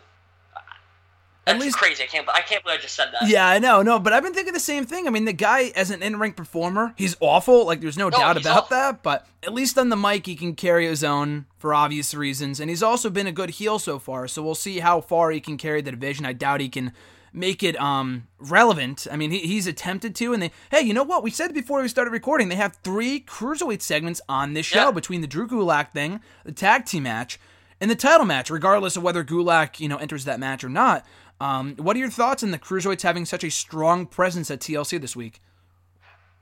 At 1.46 1.54
That's 1.54 1.64
least- 1.64 1.76
crazy. 1.78 2.04
I 2.04 2.06
can't. 2.06 2.28
I 2.28 2.42
can't 2.42 2.62
believe 2.62 2.78
I 2.78 2.82
just 2.82 2.94
said 2.94 3.08
that. 3.18 3.28
Yeah, 3.28 3.48
I 3.48 3.58
know, 3.58 3.82
no, 3.82 3.98
but 3.98 4.12
I've 4.12 4.22
been 4.22 4.34
thinking 4.34 4.52
the 4.52 4.60
same 4.60 4.84
thing. 4.84 5.06
I 5.06 5.10
mean, 5.10 5.24
the 5.24 5.32
guy 5.32 5.72
as 5.74 5.90
an 5.90 6.02
in-ring 6.02 6.34
performer, 6.34 6.92
he's 6.96 7.16
awful. 7.18 7.64
Like, 7.66 7.80
there's 7.80 7.96
no 7.96 8.10
doubt 8.10 8.36
about 8.36 8.64
awful. 8.64 8.76
that. 8.76 9.02
But 9.02 9.26
at 9.42 9.54
least 9.54 9.78
on 9.78 9.88
the 9.88 9.96
mic, 9.96 10.26
he 10.26 10.36
can 10.36 10.54
carry 10.54 10.86
his 10.86 11.02
own 11.02 11.46
for 11.58 11.72
obvious 11.74 12.12
reasons, 12.14 12.60
and 12.60 12.68
he's 12.68 12.82
also 12.82 13.08
been 13.10 13.26
a 13.26 13.32
good 13.32 13.50
heel 13.50 13.78
so 13.78 13.98
far. 13.98 14.28
So 14.28 14.42
we'll 14.42 14.54
see 14.54 14.80
how 14.80 15.00
far 15.00 15.30
he 15.30 15.40
can 15.40 15.56
carry 15.56 15.80
the 15.80 15.90
division. 15.90 16.26
I 16.26 16.34
doubt 16.34 16.60
he 16.60 16.68
can 16.68 16.92
make 17.32 17.62
it 17.62 17.80
um 17.80 18.26
relevant. 18.38 19.06
I 19.10 19.16
mean, 19.16 19.30
he, 19.30 19.38
he's 19.38 19.66
attempted 19.66 20.14
to, 20.16 20.32
and 20.34 20.42
they 20.42 20.50
hey, 20.70 20.80
you 20.82 20.92
know 20.92 21.04
what? 21.04 21.22
We 21.22 21.30
said 21.30 21.54
before 21.54 21.80
we 21.80 21.88
started 21.88 22.10
recording, 22.10 22.48
they 22.48 22.56
have 22.56 22.76
three 22.82 23.20
cruiserweight 23.20 23.82
segments 23.82 24.20
on 24.28 24.52
this 24.52 24.66
show 24.66 24.86
Yeah. 24.86 24.90
between 24.90 25.20
the 25.20 25.26
Drew 25.26 25.48
Gulak 25.48 25.92
thing, 25.92 26.20
the 26.44 26.52
tag 26.52 26.84
team 26.86 27.04
match, 27.04 27.38
and 27.80 27.90
the 27.90 27.94
title 27.94 28.26
match, 28.26 28.50
regardless 28.50 28.96
of 28.96 29.02
whether 29.02 29.22
Gulak, 29.24 29.78
you 29.80 29.88
know, 29.88 29.96
enters 29.96 30.24
that 30.26 30.38
match 30.40 30.62
or 30.64 30.68
not. 30.68 31.06
Um, 31.40 31.74
what 31.76 31.96
are 31.96 31.98
your 31.98 32.10
thoughts 32.10 32.42
on 32.42 32.50
the 32.50 32.58
cruiserweights 32.58 33.02
having 33.02 33.24
such 33.24 33.44
a 33.44 33.50
strong 33.50 34.06
presence 34.06 34.50
at 34.50 34.60
TLC 34.60 35.00
this 35.00 35.16
week? 35.16 35.40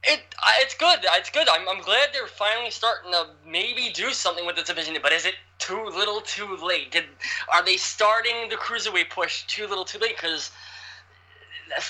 It 0.02 0.20
it's 0.60 0.74
good. 0.74 0.98
It's 1.02 1.30
good. 1.30 1.48
I'm, 1.48 1.68
I'm 1.68 1.80
glad 1.82 2.08
they're 2.12 2.26
finally 2.26 2.70
starting 2.70 3.12
to 3.12 3.28
maybe 3.46 3.90
do 3.92 4.10
something 4.10 4.46
with 4.46 4.56
the 4.56 4.62
division. 4.62 4.96
But 5.02 5.12
is 5.12 5.24
it 5.24 5.34
too 5.58 5.84
little, 5.84 6.20
too 6.20 6.56
late? 6.56 6.92
Did 6.92 7.04
are 7.52 7.64
they 7.64 7.76
starting 7.76 8.48
the 8.48 8.56
cruiserweight 8.56 9.10
push 9.10 9.44
too 9.46 9.66
little, 9.66 9.84
too 9.84 9.98
late? 9.98 10.16
Because 10.16 10.50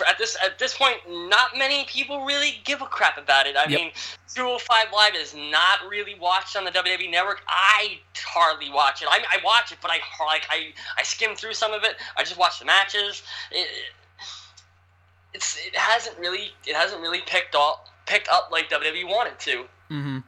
at 0.06 0.18
this 0.18 0.36
at 0.44 0.58
this 0.58 0.76
point, 0.76 0.96
not 1.08 1.56
many 1.56 1.84
people 1.84 2.24
really 2.24 2.60
give 2.64 2.82
a 2.82 2.86
crap 2.86 3.18
about 3.18 3.46
it. 3.46 3.56
I 3.56 3.68
Yep. 3.68 3.80
mean, 3.80 3.92
205 4.34 4.92
Live 4.92 5.14
is 5.14 5.34
not 5.34 5.80
really 5.88 6.14
watched 6.14 6.56
on 6.56 6.64
the 6.64 6.70
WWE 6.70 7.10
Network. 7.10 7.42
I 7.48 8.00
hardly 8.16 8.70
watch 8.70 9.02
it. 9.02 9.08
I, 9.10 9.18
I 9.32 9.38
watch 9.44 9.72
it, 9.72 9.78
but 9.80 9.90
I 9.90 9.98
like 10.24 10.46
I 10.50 10.72
I 10.96 11.02
skim 11.02 11.34
through 11.36 11.54
some 11.54 11.72
of 11.72 11.84
it. 11.84 11.96
I 12.16 12.22
just 12.24 12.38
watch 12.38 12.58
the 12.58 12.64
matches. 12.64 13.22
It, 13.50 13.68
it's 15.34 15.58
it 15.66 15.76
hasn't 15.76 16.18
really 16.18 16.50
it 16.66 16.74
hasn't 16.74 17.00
really 17.00 17.20
picked 17.26 17.54
up 17.54 17.88
picked 18.06 18.28
up 18.28 18.50
like 18.50 18.70
WWE 18.70 19.06
wanted 19.08 19.38
to. 19.40 19.64
Mm-hmm. 19.90 20.18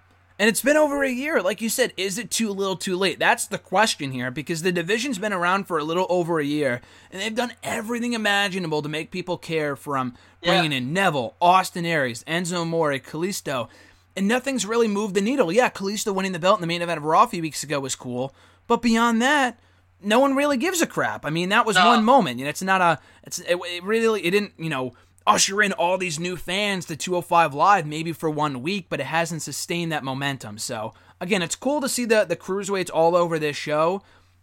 And 0.40 0.48
it's 0.48 0.62
been 0.62 0.78
over 0.78 1.04
a 1.04 1.10
year. 1.10 1.42
Like 1.42 1.60
you 1.60 1.68
said, 1.68 1.92
is 1.98 2.16
it 2.16 2.30
too 2.30 2.48
little 2.50 2.74
too 2.74 2.96
late? 2.96 3.18
That's 3.18 3.46
the 3.46 3.58
question 3.58 4.10
here 4.10 4.30
because 4.30 4.62
the 4.62 4.72
division's 4.72 5.18
been 5.18 5.34
around 5.34 5.64
for 5.64 5.76
a 5.78 5.84
little 5.84 6.06
over 6.08 6.40
a 6.40 6.44
year 6.44 6.80
and 7.12 7.20
they've 7.20 7.34
done 7.34 7.52
everything 7.62 8.14
imaginable 8.14 8.80
to 8.80 8.88
make 8.88 9.10
people 9.10 9.36
care 9.36 9.76
from 9.76 10.16
bringing 10.42 10.72
Yeah. 10.72 10.78
in 10.78 10.94
Neville, 10.94 11.34
Austin 11.42 11.84
Aries, 11.84 12.24
Enzo 12.24 12.62
Amore, 12.62 12.98
Kalisto. 13.00 13.68
And 14.16 14.26
nothing's 14.26 14.64
really 14.64 14.88
moved 14.88 15.14
the 15.14 15.20
needle. 15.20 15.52
Yeah, 15.52 15.68
Kalisto 15.68 16.14
winning 16.14 16.32
the 16.32 16.38
belt 16.38 16.56
in 16.56 16.62
the 16.62 16.66
main 16.66 16.80
event 16.80 16.96
of 16.96 17.04
Raw 17.04 17.24
a 17.24 17.28
few 17.28 17.42
weeks 17.42 17.62
ago 17.62 17.78
was 17.78 17.94
cool. 17.94 18.34
But 18.66 18.80
beyond 18.80 19.20
that, 19.20 19.60
no 20.02 20.20
one 20.20 20.34
really 20.34 20.56
gives 20.56 20.80
a 20.80 20.86
crap. 20.86 21.26
I 21.26 21.30
mean, 21.30 21.50
that 21.50 21.66
was 21.66 21.76
No. 21.76 21.86
one 21.88 22.02
moment. 22.02 22.38
You 22.38 22.46
know, 22.46 22.50
it's 22.50 22.62
not 22.62 22.80
a, 22.80 22.98
it's, 23.24 23.40
it, 23.40 23.58
it 23.70 23.84
really, 23.84 24.24
it 24.24 24.30
didn't, 24.30 24.54
you 24.56 24.70
know, 24.70 24.94
usher 25.30 25.62
in 25.62 25.72
all 25.72 25.96
these 25.98 26.18
new 26.18 26.36
fans 26.36 26.84
to 26.86 26.96
205 26.96 27.54
Live 27.54 27.86
maybe 27.86 28.12
for 28.12 28.28
one 28.30 28.62
week, 28.62 28.86
but 28.88 29.00
it 29.00 29.06
hasn't 29.06 29.42
sustained 29.42 29.92
that 29.92 30.04
momentum. 30.04 30.58
So 30.58 30.92
again, 31.20 31.42
it's 31.42 31.56
cool 31.56 31.80
to 31.80 31.88
see 31.88 32.04
the 32.04 32.24
the 32.24 32.36
cruiserweights 32.36 32.90
all 32.92 33.14
over 33.16 33.38
this 33.38 33.56
show. 33.56 34.02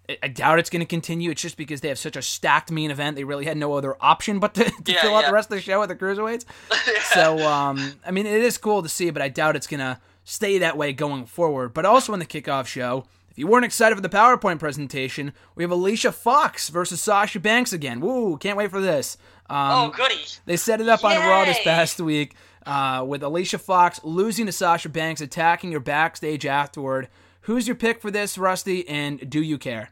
I- 0.09 0.17
I 0.23 0.27
doubt 0.29 0.59
it's 0.59 0.69
going 0.69 0.79
to 0.79 0.85
continue. 0.85 1.31
It's 1.31 1.41
just 1.41 1.57
because 1.57 1.81
they 1.81 1.89
have 1.89 1.99
such 1.99 2.15
a 2.15 2.21
stacked 2.21 2.71
main 2.71 2.91
event. 2.91 3.17
They 3.17 3.25
really 3.25 3.43
had 3.45 3.57
no 3.57 3.73
other 3.73 3.95
option 3.99 4.39
but 4.39 4.53
to, 4.53 4.63
to 4.63 4.91
Yeah, 4.93 5.01
fill 5.01 5.15
out 5.15 5.23
yeah. 5.23 5.27
the 5.29 5.33
rest 5.33 5.51
of 5.51 5.57
the 5.57 5.61
show 5.61 5.79
with 5.81 5.89
the 5.89 5.95
cruiserweights. 5.95 6.45
So, 7.13 7.39
um, 7.47 7.93
I 8.05 8.11
mean, 8.11 8.25
it 8.25 8.41
is 8.41 8.57
cool 8.57 8.83
to 8.83 8.89
see, 8.89 9.09
but 9.09 9.21
I 9.21 9.29
doubt 9.29 9.55
it's 9.55 9.67
going 9.67 9.79
to 9.79 9.99
stay 10.23 10.57
that 10.59 10.77
way 10.77 10.93
going 10.93 11.25
forward. 11.25 11.73
But 11.73 11.85
also 11.85 12.13
in 12.13 12.19
the 12.19 12.25
kickoff 12.25 12.67
show, 12.67 13.05
if 13.31 13.37
you 13.39 13.47
weren't 13.47 13.65
excited 13.65 13.95
for 13.95 14.01
the 14.01 14.09
PowerPoint 14.09 14.59
presentation, 14.59 15.33
we 15.55 15.63
have 15.63 15.71
Alicia 15.71 16.11
Fox 16.11 16.69
versus 16.69 17.01
Sasha 17.01 17.39
Banks 17.39 17.71
again. 17.73 17.99
Woo, 18.01 18.37
can't 18.37 18.57
wait 18.57 18.69
for 18.71 18.81
this. 18.81 19.17
Um, 19.49 19.71
Oh 19.71 19.93
goody! 19.95 20.19
they 20.45 20.57
set 20.57 20.81
it 20.81 20.89
up 20.89 21.03
on 21.03 21.15
Raw 21.17 21.45
this 21.45 21.59
past 21.63 21.99
week 22.01 22.35
uh, 22.65 23.03
with 23.07 23.23
Alicia 23.23 23.57
Fox 23.57 23.99
losing 24.03 24.45
to 24.45 24.51
Sasha 24.51 24.89
Banks, 24.89 25.21
attacking 25.21 25.71
her 25.71 25.79
backstage 25.79 26.45
afterward. 26.45 27.07
Who's 27.41 27.65
your 27.67 27.75
pick 27.77 28.01
for 28.01 28.11
this, 28.11 28.37
Rusty, 28.37 28.87
and 28.89 29.29
do 29.29 29.41
you 29.41 29.57
care? 29.57 29.89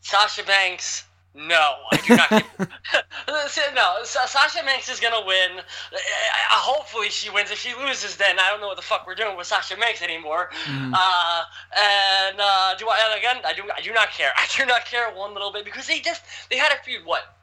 Sasha 0.00 0.42
Banks. 0.44 1.04
No, 1.34 1.74
I 1.92 1.96
do 1.98 2.16
not. 2.16 2.44
No, 3.74 3.96
Sasha 4.04 4.64
Banks 4.64 4.88
is 4.88 5.00
gonna 5.00 5.24
win. 5.26 5.58
Uh, 5.58 5.98
hopefully, 6.50 7.10
she 7.10 7.28
wins. 7.28 7.50
If 7.50 7.58
she 7.58 7.74
loses, 7.74 8.16
then 8.16 8.38
I 8.38 8.50
don't 8.50 8.60
know 8.60 8.68
what 8.68 8.76
the 8.76 8.82
fuck 8.82 9.06
we're 9.06 9.14
doing 9.14 9.36
with 9.36 9.46
Sasha 9.46 9.76
Banks 9.76 10.00
anymore. 10.00 10.48
Uh, 10.66 11.42
and 11.76 12.40
uh, 12.40 12.74
do 12.78 12.88
I? 12.88 12.98
And 13.10 13.18
again, 13.18 13.36
I 13.44 13.52
do. 13.52 13.62
I 13.76 13.82
do 13.82 13.92
not 13.92 14.10
care. 14.12 14.30
I 14.36 14.46
do 14.56 14.64
not 14.64 14.86
care 14.86 15.10
one 15.14 15.34
little 15.34 15.52
bit 15.52 15.64
because 15.66 15.86
they 15.86 16.00
just 16.00 16.22
they 16.48 16.56
had 16.56 16.72
a 16.72 16.82
feud. 16.82 17.04
What? 17.04 17.35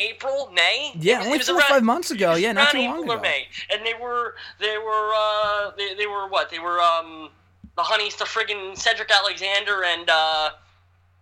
April, 0.00 0.50
May. 0.54 0.92
Yeah, 0.98 1.22
only 1.22 1.38
it 1.38 1.44
four 1.44 1.56
or 1.56 1.60
five 1.62 1.82
months 1.82 2.10
ago. 2.10 2.34
Yeah, 2.34 2.52
not 2.52 2.72
too 2.72 2.78
long 2.78 3.00
April 3.00 3.12
or 3.12 3.14
ago. 3.14 3.22
May, 3.22 3.46
and 3.72 3.84
they 3.84 3.94
were 3.94 4.34
they 4.58 4.78
were 4.78 5.12
uh 5.14 5.70
they, 5.76 5.94
they 5.94 6.06
were 6.06 6.28
what 6.28 6.50
they 6.50 6.58
were 6.58 6.80
um 6.80 7.28
the 7.76 7.82
honeys 7.82 8.16
to 8.16 8.24
friggin' 8.24 8.76
Cedric 8.76 9.10
Alexander 9.10 9.84
and 9.84 10.08
uh 10.10 10.50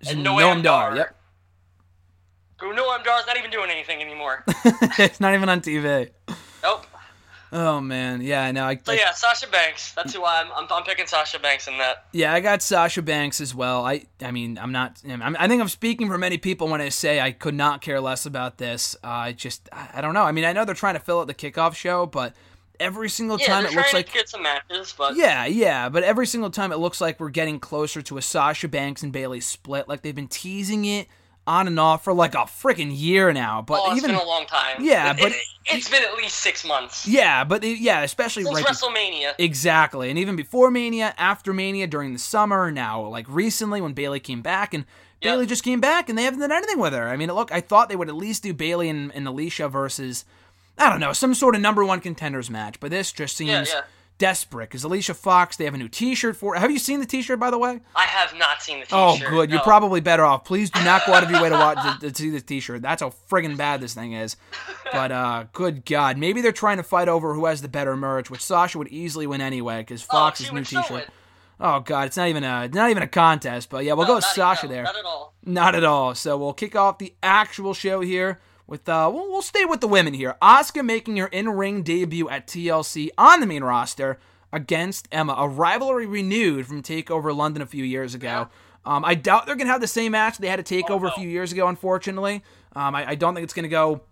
and 0.09 0.25
Noam 0.25 0.41
Noam 0.41 0.63
Dar. 0.63 0.91
Dar. 0.91 0.97
Yep. 0.97 1.17
who 2.61 2.75
Noam 2.75 3.05
Dar's 3.05 3.27
not 3.27 3.37
even 3.37 3.51
doing 3.51 3.71
anything 3.71 4.01
anymore. 4.01 4.45
it's 4.99 5.21
not 5.21 5.35
even 5.35 5.49
on 5.49 5.61
TV. 5.61 6.11
nope. 6.63 6.87
Oh 7.51 7.81
man, 7.81 8.21
yeah, 8.21 8.43
I 8.43 8.53
know. 8.53 8.65
I, 8.65 8.77
So 8.77 8.93
yeah, 8.93 9.13
Sasha 9.13 9.49
Banks. 9.49 9.93
That's 9.93 10.15
who 10.15 10.25
I'm. 10.25 10.49
I'm, 10.55 10.67
I'm 10.71 10.83
picking 10.85 11.07
Sasha 11.07 11.39
Banks 11.39 11.67
in 11.67 11.79
that. 11.79 12.05
Yeah, 12.13 12.33
I 12.33 12.41
got 12.41 12.61
Sasha 12.61 13.01
Banks 13.01 13.41
as 13.41 13.55
well. 13.55 13.87
I, 13.87 14.05
I 14.23 14.31
mean, 14.31 14.59
I'm 14.59 14.73
not. 14.73 15.01
I'm, 15.09 15.37
I 15.39 15.49
think 15.49 15.63
I'm 15.63 15.69
speaking 15.69 16.09
for 16.09 16.19
many 16.19 16.37
people 16.37 16.69
when 16.69 16.81
I 16.81 16.91
say 16.91 17.21
I 17.21 17.33
could 17.33 17.55
not 17.55 17.81
care 17.81 18.01
less 18.01 18.27
about 18.27 18.59
this. 18.59 18.97
Uh, 19.03 19.09
I 19.09 19.33
just, 19.33 19.69
I, 19.73 20.01
don't 20.01 20.15
know. 20.15 20.25
I 20.25 20.33
mean, 20.33 20.45
I 20.45 20.53
know 20.53 20.65
they're 20.65 20.75
trying 20.75 20.95
to 20.95 21.01
fill 21.01 21.21
out 21.21 21.27
the 21.27 21.35
kickoff 21.35 21.75
show, 21.75 22.05
but 22.05 22.35
every 22.79 23.09
single 23.09 23.39
Yeah, 23.39 23.47
time 23.47 23.67
it 23.67 23.75
looks 23.75 23.93
like, 23.93 24.13
get 24.13 24.29
some 24.29 24.43
matches, 24.43 24.95
but 24.97 25.17
yeah, 25.17 25.47
yeah, 25.47 25.89
but 25.89 26.05
every 26.05 26.27
single 26.27 26.51
time 26.51 26.71
it 26.73 26.79
looks 26.79 27.01
like 27.01 27.19
we're 27.19 27.31
getting 27.31 27.59
closer 27.59 28.03
to 28.03 28.19
a 28.19 28.23
Sasha 28.23 28.69
Banks 28.69 29.03
and 29.03 29.13
Bayley 29.13 29.41
split. 29.41 29.89
Like 29.89 30.03
they've 30.03 30.15
been 30.15 30.29
teasing 30.29 30.85
it 30.85 31.09
on 31.49 31.67
and 31.67 31.81
off 31.81 32.05
for 32.05 32.13
like 32.13 32.35
a 32.35 32.39
freaking 32.47 32.91
year 32.97 33.33
now. 33.33 33.63
But 33.63 33.81
oh, 33.83 33.91
it's 33.91 33.99
even 34.05 34.13
been 34.13 34.21
a 34.21 34.25
long 34.25 34.47
time. 34.47 34.77
Yeah, 34.85 35.11
It- 35.13 35.19
but- 35.21 35.33
it, 35.33 35.43
has 35.67 35.89
been 35.89 36.03
at 36.03 36.15
least 36.17 36.37
six 36.39 36.65
months 36.65 37.07
yeah, 37.07 37.45
but 37.45 37.63
it- 37.63 37.79
yeah, 37.79 38.01
especially 38.03 38.43
since 38.45 38.55
right 38.57 38.65
be- 38.65 38.71
WrestleMania. 38.73 39.35
Exactly. 39.39 40.09
And 40.11 40.19
even 40.19 40.35
before 40.37 40.71
Mania, 40.71 41.15
after 41.19 41.53
Mania, 41.53 41.87
during 41.87 42.13
the 42.15 42.19
summer, 42.19 42.71
now 42.71 43.03
like 43.07 43.27
recently 43.29 43.81
when 43.81 43.93
Bayley 43.93 44.21
came 44.21 44.41
back 44.43 44.73
and 44.73 44.85
Yep. 45.21 45.33
Bayley 45.33 45.47
just 45.47 45.65
came 45.65 45.81
back 45.81 46.09
and 46.09 46.17
they 46.17 46.23
haven't 46.23 46.39
done 46.41 46.53
anything 46.53 46.79
with 46.79 46.93
her. 46.93 47.09
I 47.09 47.17
mean, 47.17 47.29
look, 47.33 47.51
I 47.51 47.61
thought 47.61 47.89
they 47.89 47.97
would 47.97 48.09
at 48.09 48.15
least 48.15 48.45
do 48.45 48.55
Bayley 48.55 48.89
and, 48.89 49.13
and 49.15 49.27
Alicia 49.27 49.69
versus 49.69 50.25
I 50.79 50.89
don't 50.89 51.01
know, 51.01 51.13
some 51.13 51.35
sort 51.35 51.57
of 51.57 51.61
number 51.61 51.85
one 51.85 52.01
contenders 52.01 52.49
match, 52.49 52.79
but 52.79 52.91
this 52.93 53.11
just 53.11 53.37
seems 53.37 53.51
Yeah, 53.51 53.65
yeah. 53.75 53.81
Desperate 54.19 54.69
because 54.69 54.85
Alicia 54.85 55.15
Fox, 55.15 55.57
they 55.57 55.65
have 55.65 55.75
a 55.75 55.79
new 55.79 55.89
T-shirt 55.89 56.37
for. 56.37 56.55
Have 56.57 56.71
you 56.71 56.79
seen 56.79 57.01
the 57.01 57.07
T-shirt 57.07 57.39
by 57.41 57.51
the 57.51 57.59
way? 57.59 57.81
I 57.97 58.03
have 58.03 58.37
not 58.37 58.61
seen 58.63 58.81
the 58.81 58.87
Oh, 58.93 59.15
T-shirt. 59.15 59.29
Oh, 59.29 59.31
good. 59.31 59.51
You're 59.51 59.61
probably 59.61 60.01
better 60.01 60.25
off. 60.25 60.45
Please 60.45 60.71
do 60.71 60.83
not 60.85 61.07
go 61.07 61.15
out 61.15 61.23
of 61.25 61.31
your 61.31 61.41
way 61.43 61.49
to 61.49 61.55
watch 61.57 62.01
to, 62.01 62.11
to 62.11 62.15
see 62.15 62.31
the 62.31 62.41
T-shirt. 62.41 62.83
That's 62.83 63.01
how 63.03 63.13
friggin' 63.31 63.57
bad 63.57 63.81
this 63.81 63.95
thing 63.95 64.13
is. 64.13 64.37
But 64.93 65.13
uh, 65.13 65.45
good 65.53 65.85
God, 65.85 66.19
maybe 66.19 66.41
they're 66.41 66.53
trying 66.53 66.77
to 66.79 66.83
fight 66.83 67.09
over 67.09 67.33
who 67.35 67.47
has 67.47 67.63
the 67.63 67.69
better 67.69 67.97
merch, 67.97 68.31
which 68.31 68.43
Sasha 68.45 68.79
would 68.79 68.89
easily 68.89 69.27
win 69.27 69.41
anyway 69.41 69.81
because 69.81 70.05
Oh, 70.05 70.13
Fox's 70.13 70.47
she 70.47 70.55
new 70.55 70.65
T-shirt. 70.65 71.09
Oh 71.61 71.81
God, 71.81 72.07
it's 72.07 72.17
not 72.17 72.29
even 72.29 72.45
a 72.45 72.69
not 72.69 72.91
even 72.91 73.03
a 73.03 73.09
contest. 73.09 73.69
But 73.71 73.85
yeah, 73.85 73.95
we'll 73.95 74.05
No, 74.07 74.13
go 74.13 74.15
with 74.17 74.25
Sasha 74.25 74.67
no, 74.67 74.73
there. 74.73 74.83
Not 74.85 74.97
at 74.97 75.05
all. 75.05 75.35
Not 75.45 75.75
at 75.75 75.85
all. 75.85 76.15
So 76.15 76.39
we'll 76.39 76.53
kick 76.53 76.77
off 76.77 76.99
the 76.99 77.15
actual 77.23 77.75
show 77.75 78.01
here 78.01 78.39
with 78.69 78.89
uh 78.89 79.11
we'll, 79.13 79.29
we'll 79.29 79.43
stay 79.43 79.65
with 79.65 79.81
the 79.81 79.89
women 79.89 80.15
here. 80.15 80.37
Asuka 80.41 80.85
making 80.85 81.17
her 81.17 81.27
in-ring 81.27 81.83
debut 81.83 82.29
at 82.29 82.47
TLC 82.47 83.09
on 83.19 83.41
the 83.41 83.47
main 83.47 83.65
roster 83.65 84.21
against 84.53 85.09
Emma, 85.11 85.35
a 85.37 85.49
rivalry 85.49 86.07
renewed 86.07 86.67
from 86.67 86.83
Takeover 86.83 87.37
London 87.37 87.63
a 87.63 87.67
few 87.67 87.85
years 87.85 88.15
ago. 88.15 88.49
Um, 88.85 89.05
I 89.05 89.17
doubt 89.17 89.47
they're 89.47 89.57
gonna 89.57 89.71
have 89.71 89.81
the 89.81 89.89
same 89.89 90.13
match 90.13 90.39
they 90.39 90.49
had 90.49 90.65
to 90.65 90.83
Takeover 90.83 91.01
a 91.01 91.07
no. 91.07 91.11
few 91.11 91.29
years 91.29 91.51
ago. 91.51 91.67
Unfortunately, 91.67 92.45
um, 92.77 92.95
I, 92.95 93.11
I 93.11 93.15
don't 93.17 93.35
think 93.35 93.45
it's 93.45 93.55
gonna 93.55 93.69
go 93.69 94.03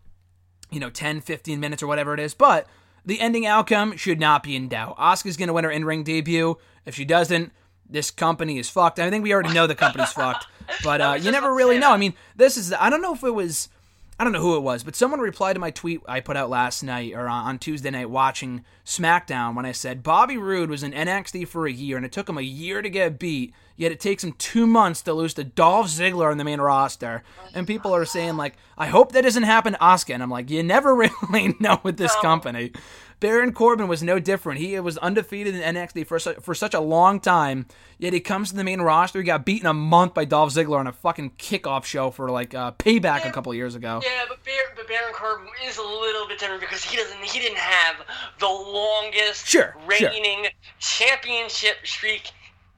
you 0.71 0.81
know 0.81 0.90
10 0.90 1.21
15 1.21 1.61
minutes 1.61 1.83
or 1.83 1.87
whatever 1.87 2.14
it 2.14 2.21
is 2.21 2.35
but 2.35 2.66
the 3.05 3.21
ending 3.21 3.47
outcome 3.47 3.97
should 3.97 4.19
not 4.19 4.42
be 4.42 4.57
in 4.57 4.69
doubt 4.69 4.97
Asuka's 4.99 5.37
going 5.37 5.47
to 5.49 5.53
win 5.53 5.64
her 5.64 5.71
in-ring 5.71 6.03
debut 6.03 6.57
if 6.85 6.95
she 6.95 7.05
doesn't 7.05 7.53
this 7.88 8.11
company 8.11 8.59
is 8.59 8.69
fucked 8.69 8.99
i 8.99 9.09
think 9.11 9.23
we 9.23 9.33
already 9.33 9.53
know 9.53 9.66
the 9.66 9.75
company's 9.75 10.12
fucked 10.12 10.47
but 10.85 11.01
uh, 11.01 11.16
you 11.21 11.31
never 11.31 11.55
really 11.55 11.79
know 11.79 11.92
i 11.92 11.97
mean 11.97 12.14
this 12.35 12.57
is 12.57 12.73
i 12.73 12.90
don't 12.90 13.03
know 13.03 13.14
if 13.14 13.23
it 13.23 13.31
was 13.31 13.69
I 14.18 14.24
don't 14.24 14.33
know 14.33 14.40
who 14.40 14.57
it 14.57 14.62
was, 14.62 14.83
but 14.83 14.96
someone 14.96 15.20
replied 15.20 15.52
to 15.55 15.61
my 15.61 15.70
tweet 15.70 16.00
I 16.09 16.20
put 16.20 16.38
out 16.38 16.48
last 16.48 16.83
night 16.83 17.12
or 17.12 17.29
on 17.29 17.59
Tuesday 17.59 17.90
night 17.90 18.09
watching 18.09 18.64
SmackDown 18.83 19.55
when 19.55 19.66
I 19.66 19.72
said 19.72 20.02
Bobby 20.02 20.38
Roode 20.38 20.70
was 20.70 20.83
in 20.83 20.92
NXT 20.92 21.46
for 21.48 21.66
a 21.66 21.72
year 21.72 21.98
and 21.98 22.07
it 22.07 22.12
took 22.12 22.26
him 22.26 22.38
a 22.38 22.42
year 22.42 22.81
to 22.81 22.88
get 22.88 23.18
beat, 23.18 23.52
yet 23.76 23.92
it 23.92 24.00
takes 24.00 24.24
him 24.24 24.33
two 24.33 24.66
months 24.66 25.02
to 25.02 25.12
lose 25.12 25.35
to 25.35 25.44
Dolph 25.44 25.88
Ziggler 25.88 26.31
on 26.31 26.38
the 26.38 26.44
main 26.44 26.62
roster. 26.62 27.24
And 27.52 27.66
people 27.66 27.94
are 27.94 28.07
saying 28.07 28.38
like, 28.38 28.57
I 28.79 28.87
hope 28.87 29.12
that 29.12 29.22
doesn't 29.22 29.42
happen 29.42 29.74
to 29.74 29.79
Asuka. 29.81 30.14
And 30.14 30.22
I'm 30.22 30.31
like, 30.31 30.48
you 30.48 30.62
never 30.62 30.94
really 31.31 31.55
know 31.61 31.79
with 31.83 31.98
this 31.98 32.14
company. 32.16 32.72
Baron 33.18 33.52
Corbin 33.52 33.88
was 33.88 34.02
no 34.02 34.18
different. 34.18 34.61
He 34.61 34.79
was 34.81 34.98
undefeated 34.98 35.55
in 35.55 35.74
NXT 35.74 36.07
for 36.07 36.18
su- 36.18 36.35
for 36.42 36.55
such 36.55 36.74
a 36.74 36.81
long 36.81 37.18
time. 37.18 37.66
Yet 37.98 38.12
he 38.12 38.20
comes 38.20 38.50
to 38.50 38.57
the 38.57 38.62
main 38.64 38.83
roster. 38.83 39.20
He 39.20 39.24
got 39.24 39.46
beaten 39.46 39.66
a 39.66 39.72
month 39.72 40.12
by 40.12 40.26
Dolph 40.26 40.52
Ziggler 40.52 40.79
on 40.79 40.87
a 40.87 40.92
fucking 40.92 41.31
kickoff 41.38 41.85
show 41.85 42.11
for 42.11 42.31
like 42.31 42.52
uh, 42.55 42.72
Payback 42.72 43.26
a 43.26 43.31
couple 43.33 43.55
years 43.55 43.74
ago. 43.74 44.00
Yeah, 44.05 44.24
but, 44.29 44.44
Bar- 44.44 44.74
but 44.76 44.87
Baron 44.87 45.14
Corbin 45.14 45.48
is 45.66 45.79
a 45.79 45.83
little 45.83 46.29
bit 46.29 46.38
different 46.38 46.61
because 46.61 46.85
he 46.85 46.96
doesn't. 46.96 47.18
He 47.24 47.38
didn't 47.40 47.57
have 47.59 47.96
the 48.38 48.46
longest 48.48 49.46
Sure, 49.46 49.74
sure. 49.96 50.11
reigning 50.11 50.46
championship 50.79 51.76
streak 51.85 52.31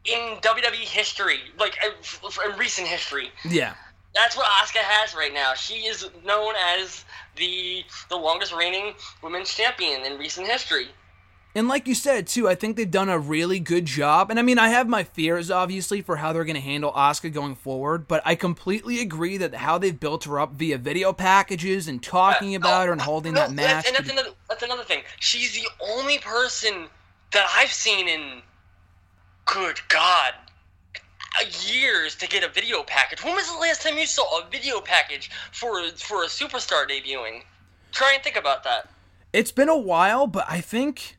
in 0.05 0.37
WWE 0.41 0.75
history, 0.87 1.39
like 1.59 1.77
uh, 1.85 2.51
in 2.51 2.59
recent 2.59 2.87
history. 2.87 3.31
Yeah. 3.45 3.75
That's 4.19 4.37
what 4.37 4.47
Asuka 4.47 4.81
has 4.81 5.15
right 5.15 5.33
now. 5.33 5.55
She 5.55 5.87
is 5.87 6.09
known 6.25 6.55
as 6.77 7.05
the 7.37 7.85
the 8.09 8.17
longest 8.17 8.53
reigning 8.53 8.95
women's 9.23 9.55
champion 9.55 10.05
in 10.05 10.19
recent 10.19 10.49
history. 10.49 10.89
And 11.55 11.69
like 11.69 11.87
you 11.87 11.95
said 11.95 12.27
too, 12.27 12.49
I 12.49 12.57
think 12.57 12.77
they've 12.77 12.91
done 12.91 13.09
a 13.09 13.19
really 13.19 13.61
good 13.61 13.87
job. 13.87 14.31
And 14.31 14.39
I 14.39 14.43
mean, 14.43 14.59
I 14.59 14.71
have 14.71 14.89
my 14.89 15.05
fears 15.05 15.51
obviously 15.53 16.03
for 16.03 16.17
how 16.17 16.33
they're 16.33 16.45
going 16.45 16.57
to 16.57 16.61
handle 16.61 16.93
Asuka 16.93 17.33
going 17.33 17.55
forward, 17.55 18.09
but 18.09 18.21
I 18.25 18.35
completely 18.35 19.01
agree 19.01 19.37
that 19.39 19.55
how 19.55 19.79
they've 19.79 19.99
built 19.99 20.25
her 20.25 20.41
up 20.41 20.55
via 20.55 20.79
video 20.79 21.13
packages 21.13 21.87
and 21.89 22.03
talking 22.03 22.55
uh, 22.55 22.59
about 22.59 22.87
her 22.87 22.91
oh, 22.91 22.93
and 22.93 23.01
holding 23.01 23.35
No, 23.35 23.41
that 23.41 23.53
match. 23.53 23.87
And 23.87 23.97
that's 23.97 24.11
another, 24.11 24.31
that's 24.49 24.63
another 24.63 24.85
thing. 24.85 25.03
She's 25.21 25.55
the 25.55 25.69
only 25.81 26.19
person 26.19 26.89
that 27.33 27.47
I've 27.57 27.73
seen 27.73 28.09
in, 28.09 28.43
good 29.47 29.81
God, 29.89 30.35
years 31.49 32.15
to 32.17 32.29
get 32.29 32.43
a 32.45 32.49
video 32.49 32.83
package. 32.83 33.25
When 33.25 33.35
was 33.35 33.51
the 33.51 33.59
last 33.59 33.83
time 33.83 33.99
you 33.99 34.07
saw 34.07 34.41
a 34.41 34.49
video 34.51 34.81
package 34.81 35.31
for 35.53 35.89
for 35.97 36.23
a 36.23 36.27
superstar 36.27 36.89
debuting? 36.89 37.43
Try 37.93 38.13
and 38.15 38.23
think 38.23 38.37
about 38.37 38.65
that. 38.65 38.89
It's 39.33 39.53
been 39.53 39.69
a 39.69 39.79
while, 39.79 40.27
but 40.27 40.47
I 40.49 40.61
think. 40.61 41.17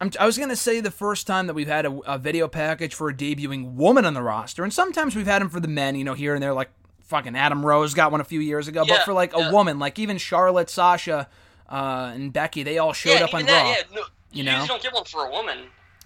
I'm, 0.00 0.10
I 0.18 0.26
was 0.26 0.38
going 0.38 0.48
to 0.48 0.56
say 0.56 0.80
the 0.80 0.90
first 0.90 1.26
time 1.26 1.46
that 1.46 1.54
we've 1.54 1.68
had 1.68 1.84
a, 1.84 1.92
a 2.06 2.18
video 2.18 2.48
package 2.48 2.94
for 2.94 3.08
a 3.10 3.14
debuting 3.14 3.74
woman 3.74 4.04
on 4.04 4.14
the 4.14 4.22
roster, 4.22 4.64
and 4.64 4.72
sometimes 4.72 5.14
we've 5.14 5.26
had 5.26 5.42
them 5.42 5.50
for 5.50 5.60
the 5.60 5.68
men, 5.68 5.94
you 5.94 6.04
know, 6.04 6.14
here 6.14 6.34
and 6.34 6.42
there, 6.42 6.54
like 6.54 6.70
fucking 7.02 7.36
Adam 7.36 7.64
Rose 7.66 7.92
got 7.92 8.10
one 8.10 8.20
a 8.20 8.24
few 8.24 8.40
years 8.40 8.68
ago, 8.68 8.84
but 8.86 9.02
for 9.02 9.12
like 9.12 9.34
a 9.34 9.50
woman, 9.52 9.78
like 9.78 9.98
even 9.98 10.16
Charlotte, 10.16 10.70
Sasha, 10.70 11.28
uh, 11.68 12.12
and 12.14 12.32
Becky, 12.32 12.62
they 12.62 12.78
all 12.78 12.92
showed 12.92 13.18
yeah, 13.18 13.24
up 13.24 13.34
on 13.34 13.44
that, 13.46 13.62
Raw. 13.62 13.70
yeah, 13.70 13.82
no, 13.92 14.00
you 14.00 14.06
you 14.32 14.42
know? 14.44 14.52
just 14.52 14.68
don't 14.68 14.82
get 14.82 14.94
one 14.94 15.04
for 15.04 15.26
a 15.26 15.30
woman. 15.30 15.58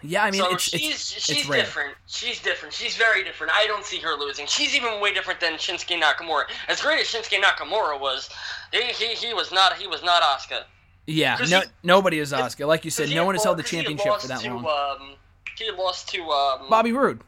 Yeah, 0.06 0.22
I 0.22 0.30
mean, 0.30 0.42
so 0.42 0.52
it's, 0.52 0.64
she's 0.64 0.90
it's, 0.90 1.10
she's 1.22 1.38
it's 1.38 1.48
different. 1.48 1.94
She's 2.06 2.38
different. 2.40 2.74
She's 2.74 2.94
very 2.94 3.24
different. 3.24 3.52
I 3.54 3.66
don't 3.66 3.84
see 3.84 3.98
her 4.00 4.14
losing. 4.18 4.46
She's 4.46 4.74
even 4.76 5.00
way 5.00 5.14
different 5.14 5.40
than 5.40 5.54
Shinsuke 5.54 5.98
Nakamura. 6.00 6.44
As 6.68 6.82
great 6.82 7.00
as 7.00 7.06
Shinsuke 7.06 7.40
Nakamura 7.42 7.98
was, 7.98 8.28
he 8.70 8.82
he, 8.92 9.14
he 9.14 9.32
was 9.32 9.50
not 9.50 9.78
he 9.78 9.86
was 9.86 10.02
not 10.02 10.22
Asuka. 10.22 10.64
Yeah, 11.06 11.38
no, 11.48 11.60
he- 11.60 11.66
nobody 11.82 12.18
is 12.18 12.32
Asuka. 12.32 12.66
Like 12.66 12.84
you 12.84 12.90
said, 12.90 13.10
no 13.10 13.24
one 13.24 13.34
has 13.34 13.44
held 13.44 13.58
the 13.58 13.62
championship 13.62 14.20
for 14.20 14.28
that 14.28 14.40
to, 14.40 14.54
long. 14.54 14.66
Um, 14.66 15.14
he 15.56 15.70
lost 15.70 16.08
to 16.10 16.22
um, 16.22 16.68
Bobby 16.68 16.92
Roode. 16.92 17.22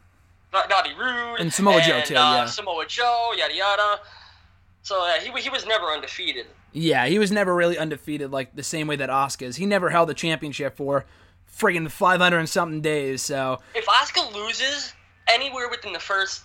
Not 0.53 0.69
Bobby 0.69 0.91
Roode 0.97 1.39
And 1.39 1.51
Samoa 1.51 1.81
Joe, 1.81 1.95
and, 1.95 2.05
too, 2.05 2.15
uh, 2.15 2.35
yeah. 2.35 2.45
Samoa 2.45 2.85
Joe, 2.87 3.31
yada 3.35 3.53
yada. 3.53 3.99
So 4.83 5.03
uh, 5.03 5.19
he 5.19 5.31
he 5.41 5.49
was 5.49 5.65
never 5.65 5.87
undefeated. 5.87 6.45
Yeah, 6.73 7.07
he 7.07 7.17
was 7.17 7.31
never 7.31 7.55
really 7.55 7.77
undefeated 7.77 8.31
like 8.31 8.55
the 8.55 8.63
same 8.63 8.87
way 8.87 8.95
that 8.97 9.09
Asuka 9.09 9.43
is. 9.43 9.55
He 9.55 9.65
never 9.65 9.89
held 9.89 10.09
the 10.09 10.13
championship 10.13 10.77
for 10.77 11.05
friggin' 11.55 11.89
500 11.89 12.37
and 12.37 12.49
something 12.49 12.81
days. 12.81 13.21
So 13.21 13.59
If 13.75 13.85
Asuka 13.85 14.33
loses 14.33 14.93
anywhere 15.27 15.69
within 15.69 15.93
the 15.93 15.99
first 15.99 16.43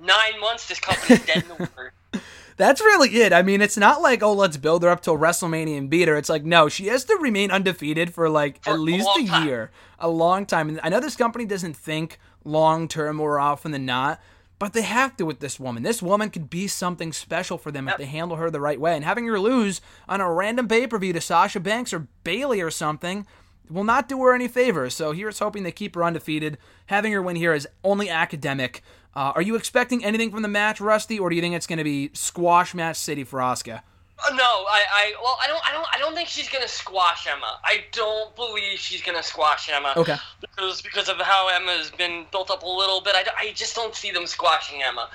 nine 0.00 0.40
months, 0.40 0.68
this 0.68 0.80
company's 0.80 1.24
dead 1.24 1.42
in 1.42 1.48
the 1.48 1.54
water. 1.54 1.92
that's 2.56 2.80
really 2.80 3.08
it. 3.16 3.32
I 3.32 3.42
mean, 3.42 3.60
it's 3.60 3.76
not 3.76 4.00
like 4.00 4.22
oh, 4.22 4.32
let's 4.32 4.56
build 4.56 4.82
her 4.82 4.88
up 4.88 5.02
till 5.02 5.18
WrestleMania 5.18 5.76
and 5.76 5.90
beat 5.90 6.08
her. 6.08 6.16
It's 6.16 6.28
like 6.28 6.44
no, 6.44 6.68
she 6.68 6.86
has 6.86 7.04
to 7.04 7.16
remain 7.20 7.50
undefeated 7.50 8.14
for 8.14 8.28
like 8.28 8.62
For 8.62 8.70
at 8.70 8.80
least 8.80 9.06
long 9.06 9.28
a 9.28 9.44
year, 9.44 9.70
a 9.98 10.08
long 10.08 10.46
time. 10.46 10.68
And 10.68 10.80
I 10.82 10.88
know 10.88 11.00
this 11.00 11.16
company 11.16 11.44
doesn't 11.44 11.76
think 11.76 12.18
long 12.44 12.88
term 12.88 13.16
more 13.16 13.40
often 13.40 13.72
than 13.72 13.86
not. 13.86 14.20
But 14.64 14.72
they 14.72 14.80
have 14.80 15.14
to 15.18 15.26
with 15.26 15.40
this 15.40 15.60
woman. 15.60 15.82
This 15.82 16.00
woman 16.00 16.30
could 16.30 16.48
be 16.48 16.68
something 16.68 17.12
special 17.12 17.58
for 17.58 17.70
them 17.70 17.86
if 17.86 17.98
they 17.98 18.06
handle 18.06 18.38
her 18.38 18.50
the 18.50 18.62
right 18.62 18.80
way. 18.80 18.94
And 18.96 19.04
having 19.04 19.26
her 19.26 19.38
lose 19.38 19.82
on 20.08 20.22
a 20.22 20.32
random 20.32 20.68
pay 20.68 20.86
per 20.86 20.96
view 20.98 21.12
to 21.12 21.20
Sasha 21.20 21.60
Banks 21.60 21.92
or 21.92 22.08
Bayley 22.24 22.62
or 22.62 22.70
something 22.70 23.26
will 23.68 23.84
not 23.84 24.08
do 24.08 24.18
her 24.22 24.34
any 24.34 24.48
favors. 24.48 24.94
So 24.94 25.12
here's 25.12 25.38
hoping 25.38 25.64
they 25.64 25.70
keep 25.70 25.94
her 25.96 26.02
undefeated. 26.02 26.56
Having 26.86 27.12
her 27.12 27.20
win 27.20 27.36
here 27.36 27.52
is 27.52 27.68
only 27.84 28.08
academic. 28.08 28.82
Uh, 29.14 29.32
are 29.34 29.42
you 29.42 29.54
expecting 29.54 30.02
anything 30.02 30.30
from 30.30 30.40
the 30.40 30.48
match, 30.48 30.80
Rusty, 30.80 31.18
or 31.18 31.28
do 31.28 31.36
you 31.36 31.42
think 31.42 31.54
it's 31.54 31.66
going 31.66 31.76
to 31.76 31.84
be 31.84 32.08
squash 32.14 32.72
match 32.72 32.96
city 32.96 33.22
for 33.22 33.40
Asuka? 33.40 33.82
Uh, 34.18 34.34
no, 34.34 34.44
I, 34.44 34.82
I, 34.92 35.12
well, 35.20 35.36
I 35.42 35.48
don't, 35.48 35.68
I 35.68 35.72
don't, 35.72 35.86
I 35.94 35.98
don't 35.98 36.14
think 36.14 36.28
she's 36.28 36.48
gonna 36.48 36.68
squash 36.68 37.26
Emma. 37.26 37.58
I 37.64 37.84
don't 37.92 38.34
believe 38.36 38.78
she's 38.78 39.02
gonna 39.02 39.22
squash 39.22 39.68
Emma. 39.68 39.92
Okay. 39.96 40.16
Because 40.40 40.82
because 40.82 41.08
of 41.08 41.16
how 41.18 41.48
Emma's 41.48 41.90
been 41.90 42.26
built 42.30 42.50
up 42.50 42.62
a 42.62 42.68
little 42.68 43.00
bit, 43.00 43.14
I, 43.16 43.24
I 43.38 43.52
just 43.52 43.74
don't 43.74 43.94
see 43.94 44.12
them 44.12 44.26
squashing 44.26 44.82
Emma. 44.82 45.10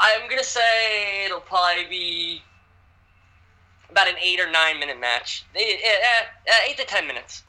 I'm 0.00 0.28
gonna 0.30 0.44
say 0.44 1.24
it'll 1.24 1.40
probably 1.40 1.84
be 1.86 2.42
about 3.90 4.08
an 4.08 4.14
eight 4.22 4.40
or 4.40 4.50
nine 4.50 4.78
minute 4.78 5.00
match. 5.00 5.44
Eight, 5.54 5.80
eh, 5.82 5.88
eh, 5.88 6.24
eh, 6.46 6.70
eight 6.70 6.76
to 6.78 6.84
ten 6.84 7.06
minutes. 7.06 7.42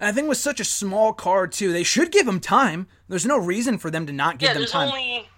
And 0.00 0.08
I 0.08 0.12
think 0.12 0.28
with 0.28 0.38
such 0.38 0.58
a 0.58 0.64
small 0.64 1.12
card 1.12 1.52
too, 1.52 1.72
they 1.72 1.84
should 1.84 2.10
give 2.10 2.26
him 2.26 2.40
time. 2.40 2.88
There's 3.08 3.24
no 3.24 3.38
reason 3.38 3.78
for 3.78 3.90
them 3.90 4.06
to 4.06 4.12
not 4.12 4.38
give 4.38 4.48
yeah, 4.48 4.54
them 4.54 4.66
time 4.66 4.88
only 4.88 5.28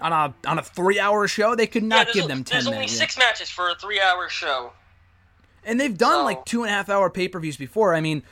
on 0.00 0.12
a 0.12 0.34
on 0.48 0.58
a 0.58 0.62
three 0.62 0.98
hour 0.98 1.26
show. 1.28 1.54
They 1.54 1.66
could 1.66 1.82
not 1.84 2.06
there's, 2.06 2.14
give 2.16 2.28
them 2.28 2.44
ten 2.44 2.56
there's 2.56 2.66
only 2.66 2.78
minutes. 2.78 2.94
yeah. 2.94 2.98
six 3.00 3.18
matches 3.18 3.50
for 3.50 3.70
a 3.70 3.74
three 3.74 4.00
hour 4.00 4.28
show. 4.28 4.72
And 5.64 5.78
they've 5.80 5.96
done 5.96 6.12
So- 6.20 6.24
like 6.24 6.44
two 6.44 6.62
and 6.64 6.70
a 6.70 6.74
half 6.74 6.88
hour 6.88 7.08
pay 7.10 7.28
per 7.28 7.38
views 7.38 7.56
before. 7.56 7.94
I 7.94 8.00
mean, 8.00 8.22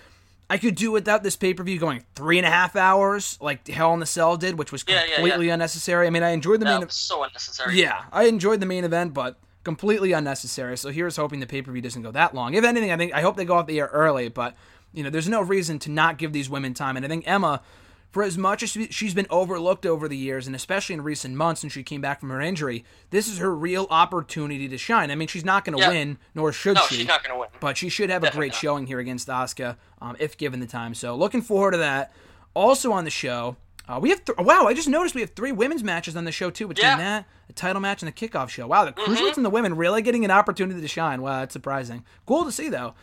I 0.48 0.58
could 0.58 0.74
do 0.74 0.90
without 0.90 1.22
this 1.22 1.36
pay 1.36 1.54
per 1.54 1.62
view 1.62 1.78
going 1.78 2.04
three 2.16 2.38
and 2.38 2.46
a 2.46 2.50
half 2.50 2.74
hours, 2.74 3.38
like 3.40 3.68
Hell 3.68 3.94
in 3.94 4.00
the 4.00 4.06
Cell 4.06 4.36
did, 4.36 4.58
which 4.58 4.72
was 4.72 4.84
Yeah, 4.88 5.04
yeah, 5.04 5.14
completely 5.16 5.46
yeah. 5.46 5.52
unnecessary. 5.54 6.06
I 6.06 6.10
mean, 6.10 6.22
I 6.24 6.30
enjoyed 6.30 6.60
the 6.60 6.64
main. 6.64 6.80
was 6.80 6.94
so 6.94 7.22
unnecessary. 7.22 7.80
Yeah, 7.80 8.02
I 8.12 8.24
enjoyed 8.24 8.58
the 8.60 8.66
main 8.66 8.82
event, 8.84 9.14
but 9.14 9.38
completely 9.62 10.10
unnecessary. 10.12 10.76
So 10.76 10.90
here's 10.90 11.16
hoping 11.16 11.38
the 11.40 11.46
pay 11.46 11.62
per 11.62 11.70
view 11.70 11.82
doesn't 11.82 12.02
go 12.02 12.10
that 12.10 12.34
long. 12.34 12.54
If 12.54 12.64
anything, 12.64 12.90
I 12.90 12.96
think 12.96 13.14
I 13.14 13.20
hope 13.20 13.36
they 13.36 13.44
go 13.44 13.54
off 13.54 13.66
the 13.66 13.78
air 13.78 13.90
early. 13.92 14.28
But 14.28 14.56
you 14.92 15.04
know, 15.04 15.10
there's 15.10 15.28
no 15.28 15.40
reason 15.40 15.78
to 15.80 15.90
not 15.90 16.18
give 16.18 16.32
these 16.32 16.50
women 16.50 16.74
time. 16.74 16.96
And 16.96 17.06
I 17.06 17.08
think 17.08 17.28
Emma, 17.28 17.62
for 18.10 18.22
as 18.22 18.36
much 18.36 18.62
as 18.62 18.70
she's 18.90 19.14
been 19.14 19.26
overlooked 19.30 19.86
over 19.86 20.08
the 20.08 20.16
years, 20.16 20.46
and 20.46 20.56
especially 20.56 20.94
in 20.94 21.02
recent 21.02 21.34
months 21.36 21.60
since 21.60 21.72
she 21.72 21.82
came 21.82 22.00
back 22.00 22.18
from 22.20 22.30
her 22.30 22.40
injury, 22.40 22.84
this 23.10 23.28
is 23.28 23.38
her 23.38 23.54
real 23.54 23.86
opportunity 23.90 24.66
to 24.68 24.76
shine. 24.78 25.10
I 25.10 25.14
mean, 25.14 25.28
she's 25.28 25.44
not 25.44 25.64
going 25.64 25.76
to 25.76 25.82
Yeah. 25.82 25.90
win, 25.90 26.18
nor 26.34 26.52
should 26.52 26.74
No, 26.76 26.82
she. 26.88 26.96
she's 26.96 27.06
not 27.06 27.22
going 27.22 27.34
to 27.34 27.40
win. 27.40 27.48
But 27.60 27.76
she 27.76 27.88
should 27.88 28.10
have 28.10 28.24
a 28.24 28.30
great 28.30 28.52
not. 28.52 28.60
showing 28.60 28.86
here 28.86 28.98
against 28.98 29.28
Asuka, 29.28 29.76
um, 30.02 30.16
if 30.18 30.36
given 30.36 30.58
the 30.60 30.66
time. 30.66 30.94
So 30.94 31.14
looking 31.14 31.42
forward 31.42 31.72
to 31.72 31.78
that. 31.78 32.12
Also 32.52 32.90
on 32.90 33.04
the 33.04 33.10
show, 33.10 33.56
uh, 33.88 34.00
we 34.02 34.10
have 34.10 34.24
th- 34.24 34.38
wow! 34.38 34.66
I 34.66 34.74
just 34.74 34.88
noticed 34.88 35.14
we 35.14 35.20
have 35.20 35.30
three 35.30 35.52
women's 35.52 35.84
matches 35.84 36.16
on 36.16 36.24
the 36.24 36.32
show 36.32 36.50
too. 36.50 36.66
Between 36.66 36.86
Yeah. 36.90 36.96
that, 36.96 37.26
a 37.48 37.52
title 37.52 37.80
match, 37.80 38.02
and 38.02 38.08
the 38.12 38.12
kickoff 38.28 38.48
show. 38.48 38.66
Wow, 38.66 38.84
the 38.84 38.92
cruiserweights 38.92 39.36
and 39.36 39.44
the 39.46 39.50
women 39.50 39.76
really 39.76 40.02
getting 40.02 40.24
an 40.24 40.32
opportunity 40.32 40.80
to 40.80 40.88
shine. 40.88 41.22
Wow, 41.22 41.38
that's 41.40 41.52
surprising. 41.52 42.04
Cool 42.26 42.44
to 42.44 42.50
see 42.52 42.68
though. 42.68 42.94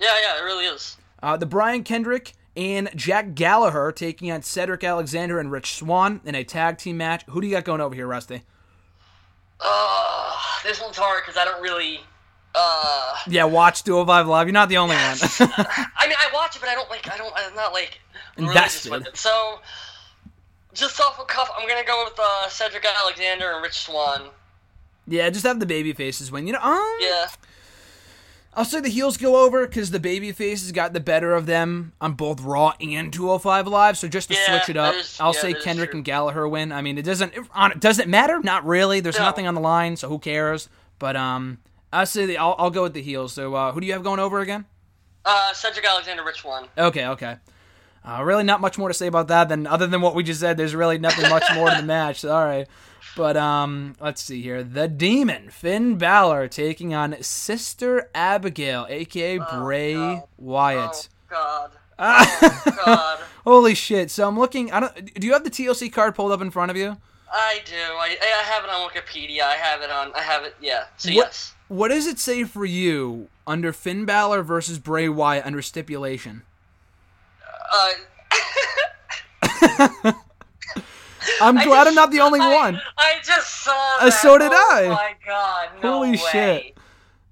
Yeah, 0.00 0.12
yeah, 0.22 0.40
it 0.40 0.44
really 0.44 0.64
is. 0.66 0.96
Uh, 1.22 1.36
the 1.36 1.46
Brian 1.46 1.84
Kendrick 1.84 2.32
and 2.56 2.88
Jack 2.96 3.34
Gallagher 3.34 3.92
taking 3.92 4.30
on 4.32 4.42
Cedric 4.42 4.82
Alexander 4.82 5.38
and 5.38 5.50
Rich 5.52 5.74
Swann 5.74 6.20
in 6.24 6.34
a 6.34 6.42
tag 6.44 6.78
team 6.78 6.96
match. 6.96 7.22
Who 7.28 7.40
do 7.40 7.46
you 7.46 7.52
got 7.54 7.64
going 7.64 7.80
over 7.80 7.94
here, 7.94 8.06
Rusty? 8.06 8.42
Uh, 9.60 10.36
this 10.64 10.80
one's 10.80 10.96
hard 10.96 11.22
because 11.24 11.36
I 11.36 11.44
don't 11.44 11.62
really. 11.62 12.00
Uh, 12.54 13.14
Yeah, 13.28 13.44
watch 13.44 13.84
205 13.84 14.26
Live. 14.28 14.46
You're 14.46 14.52
not 14.52 14.68
the 14.68 14.78
only 14.78 14.96
one. 14.96 15.02
I 15.30 16.06
mean, 16.06 16.16
I 16.18 16.30
watch 16.32 16.56
it, 16.56 16.60
but 16.60 16.68
I 16.68 16.74
don't 16.74 16.88
like. 16.90 17.10
I 17.12 17.16
don't. 17.18 17.32
I'm 17.36 17.54
not 17.54 17.72
like 17.72 18.00
Invested. 18.38 18.92
with 18.92 19.06
it. 19.08 19.16
So, 19.16 19.60
just 20.72 21.00
off 21.00 21.18
the 21.18 21.24
cuff, 21.24 21.50
I'm 21.58 21.68
gonna 21.68 21.84
go 21.86 22.04
with 22.04 22.18
uh, 22.18 22.48
Cedric 22.48 22.84
Alexander 23.02 23.52
and 23.52 23.62
Rich 23.62 23.78
Swann. 23.80 24.22
yeah, 25.06 25.28
just 25.30 25.44
have 25.46 25.60
the 25.60 25.66
baby 25.66 25.92
faces 25.92 26.30
win. 26.32 26.46
You 26.46 26.54
know, 26.54 26.60
um, 26.60 26.96
Yeah, 27.00 27.26
I'll 28.56 28.64
say 28.64 28.80
the 28.80 28.88
heels 28.88 29.18
go 29.18 29.44
over 29.44 29.66
because 29.66 29.90
the 29.90 30.00
baby 30.00 30.32
faces 30.32 30.72
got 30.72 30.94
the 30.94 31.00
better 31.00 31.34
of 31.34 31.44
them 31.44 31.92
on 32.00 32.14
both 32.14 32.40
Raw 32.40 32.72
and 32.80 33.12
205 33.12 33.66
Live. 33.66 33.98
So 33.98 34.08
just 34.08 34.28
to 34.30 34.34
Yeah, 34.34 34.46
switch 34.58 34.70
it 34.70 34.76
up, 34.78 34.94
is- 34.94 35.18
I'll 35.20 35.34
yeah, 35.34 35.40
say 35.40 35.54
Kendrick 35.54 35.92
and 35.92 36.02
Gallagher 36.02 36.48
win. 36.48 36.72
I 36.72 36.80
mean, 36.80 36.96
it 36.96 37.02
doesn't 37.02 37.34
it, 37.34 37.42
on- 37.54 37.72
it 37.84 38.08
matter? 38.08 38.40
Not 38.42 38.64
really. 38.66 39.00
There's 39.00 39.18
No. 39.18 39.24
nothing 39.24 39.46
on 39.46 39.54
the 39.54 39.60
line, 39.60 39.96
so 39.96 40.08
who 40.08 40.18
cares? 40.18 40.70
But 40.98 41.16
um, 41.16 41.58
I'll 41.92 42.06
say 42.06 42.24
the, 42.24 42.38
I'll, 42.38 42.56
I'll 42.58 42.70
go 42.70 42.84
with 42.84 42.94
the 42.94 43.02
heels. 43.02 43.34
So 43.34 43.54
uh, 43.54 43.72
who 43.72 43.80
do 43.80 43.86
you 43.86 43.92
have 43.92 44.02
going 44.02 44.20
over 44.20 44.40
again? 44.40 44.64
uh, 45.26 45.52
Cedric 45.52 45.84
Alexander, 45.84 46.24
Rich 46.24 46.40
Swann. 46.40 46.66
Okay, 46.78 47.04
okay. 47.08 47.36
Uh, 48.08 48.22
really, 48.22 48.44
not 48.44 48.60
much 48.60 48.78
more 48.78 48.88
to 48.88 48.94
say 48.94 49.08
about 49.08 49.26
that 49.28 49.48
than 49.48 49.66
other 49.66 49.86
than 49.88 50.00
what 50.00 50.14
we 50.14 50.22
just 50.22 50.38
said. 50.40 50.56
There's 50.56 50.74
really 50.74 50.96
nothing 50.98 51.28
much 51.28 51.42
more 51.54 51.68
to 51.68 51.76
the 51.76 51.82
match. 51.86 52.20
So, 52.20 52.32
all 52.34 52.44
right, 52.44 52.66
but 53.16 53.36
um, 53.36 53.94
let's 54.00 54.22
see 54.22 54.40
here. 54.42 54.62
The 54.62 54.88
Demon 54.88 55.50
Finn 55.50 55.96
Balor 55.96 56.48
taking 56.48 56.94
on 56.94 57.16
Sister 57.22 58.10
Abigail, 58.14 58.86
aka 58.88 59.38
Bray 59.38 59.94
God. 59.94 60.22
Wyatt. 60.38 61.08
Oh 61.30 61.34
God. 61.34 61.70
Oh 61.98 62.82
God. 62.84 63.18
Holy 63.44 63.74
shit! 63.74 64.10
So 64.10 64.28
I'm 64.28 64.38
looking. 64.38 64.70
I 64.70 64.80
don't. 64.80 65.14
Do 65.14 65.26
you 65.26 65.32
have 65.32 65.44
the 65.44 65.50
TLC 65.50 65.90
card 65.90 66.14
pulled 66.14 66.30
up 66.30 66.42
in 66.42 66.50
front 66.50 66.70
of 66.70 66.76
you? 66.76 66.96
I 67.32 67.60
do. 67.64 67.74
I, 67.74 68.16
I 68.22 68.42
have 68.44 68.64
it 68.64 68.70
on 68.70 68.88
Wikipedia. 68.88 69.42
I 69.42 69.54
have 69.54 69.80
it 69.80 69.90
on. 69.90 70.12
I 70.14 70.20
have 70.20 70.44
it. 70.44 70.54
Yeah. 70.60 70.84
So 70.98 71.08
What- 71.10 71.14
yes. 71.16 71.54
What 71.68 71.88
does 71.88 72.06
it 72.06 72.18
say 72.18 72.44
for 72.44 72.64
you 72.64 73.28
under 73.46 73.72
Finn 73.72 74.04
Balor 74.04 74.42
versus 74.42 74.78
Bray 74.78 75.08
Wyatt 75.08 75.44
under 75.46 75.62
stipulation? 75.62 76.42
Uh, 77.72 77.88
I'm 81.40 81.58
I 81.58 81.64
glad 81.64 81.76
just- 81.84 81.88
I'm 81.88 81.94
not 81.94 82.10
the 82.10 82.20
only 82.20 82.40
I- 82.40 82.54
one. 82.54 82.80
I 82.98 83.14
just 83.24 83.62
saw 83.64 83.96
Uh, 84.00 84.10
so 84.10 84.38
did 84.38 84.50
oh 84.52 84.70
I. 84.72 84.88
my 84.88 85.14
God. 85.26 85.68
No 85.82 85.92
Holy 85.94 86.10
way. 86.12 86.16
shit. 86.16 86.78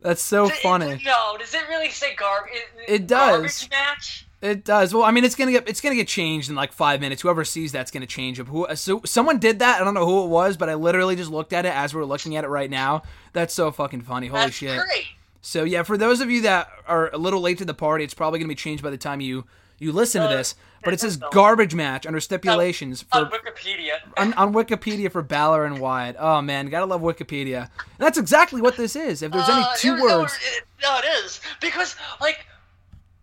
That's 0.01 0.23
so 0.23 0.49
funny. 0.49 1.01
no, 1.05 1.37
does 1.39 1.55
it 1.55 1.63
really 1.69 1.91
say 1.91 2.15
garb? 2.15 2.45
It, 2.87 3.07
does. 3.07 3.31
Garbage 3.31 3.71
match. 3.71 4.27
It 4.43 4.63
does. 4.63 4.93
Well, 4.93 5.03
I 5.05 5.11
mean, 5.11 5.25
it's 5.25 5.35
gonna 5.35 5.53
get 5.53 5.67
it's 5.67 5.81
gonna 5.81 5.95
get 5.95 6.07
changed 6.09 6.51
in 6.51 6.55
like 6.57 6.75
five 6.75 7.01
minutes. 7.01 7.23
Whoever 7.23 7.43
sees 7.47 7.73
that's 7.73 7.91
gonna 7.91 8.05
change 8.05 8.39
it. 8.39 8.47
Who? 8.49 8.67
So 8.75 9.01
someone 9.07 9.39
did 9.39 9.61
that. 9.61 9.81
I 9.81 9.85
don't 9.85 9.95
know 9.95 10.05
who 10.05 10.25
it 10.25 10.29
was, 10.29 10.59
but 10.59 10.69
I 10.69 10.75
literally 10.75 11.17
just 11.17 11.31
looked 11.31 11.55
at 11.55 11.65
it 11.65 11.75
as 11.75 11.95
we're 11.95 12.05
looking 12.05 12.37
at 12.37 12.45
it 12.45 12.49
right 12.49 12.69
now. 12.69 13.03
That's 13.33 13.55
so 13.55 13.71
fucking 13.71 14.03
funny. 14.03 14.27
Holy 14.27 14.43
That's 14.43 14.55
shit. 14.57 14.79
great. 14.79 15.07
So 15.41 15.65
yeah, 15.65 15.83
for 15.83 15.97
those 15.97 16.21
of 16.21 16.31
you 16.31 16.43
that 16.43 16.69
are 16.87 17.09
a 17.15 17.17
little 17.17 17.41
late 17.41 17.57
to 17.59 17.65
the 17.65 17.73
party, 17.73 18.05
it's 18.05 18.13
probably 18.13 18.39
gonna 18.39 18.49
be 18.49 18.55
changed 18.55 18.83
by 18.83 18.91
the 18.91 18.99
time 18.99 19.23
you 19.23 19.47
you 19.79 19.91
listen 19.93 20.21
to 20.21 20.29
Uh, 20.29 20.37
this. 20.37 20.55
But 20.85 20.95
it 20.95 21.01
says 21.01 21.17
garbage 21.17 21.75
match 21.75 22.07
under 22.07 22.21
stipulations 22.21 23.03
for 23.03 23.19
On 23.19 23.31
Wikipedia. 23.31 23.99
on, 24.17 24.35
on 24.35 24.53
Wikipedia 24.53 25.11
for 25.11 25.23
Balor 25.23 25.65
and 25.65 25.79
Wyatt. 25.79 26.17
Oh 26.19 26.41
man, 26.43 26.67
gotta 26.67 26.87
love 26.87 27.01
Wikipedia. 27.01 27.63
And 27.79 27.99
that's 27.99 28.19
exactly 28.19 28.61
what 28.61 28.77
this 28.77 28.95
is. 28.97 29.23
If 29.23 29.33
there's 29.33 29.49
any 29.49 29.63
Uh, 29.63 29.75
two 29.77 29.95
it- 29.95 29.99
no, 29.99 30.21
words, 30.21 30.39
it- 30.57 30.65
No, 30.83 30.99
it 30.99 31.05
is 31.25 31.41
because 31.61 31.97
like 32.21 32.47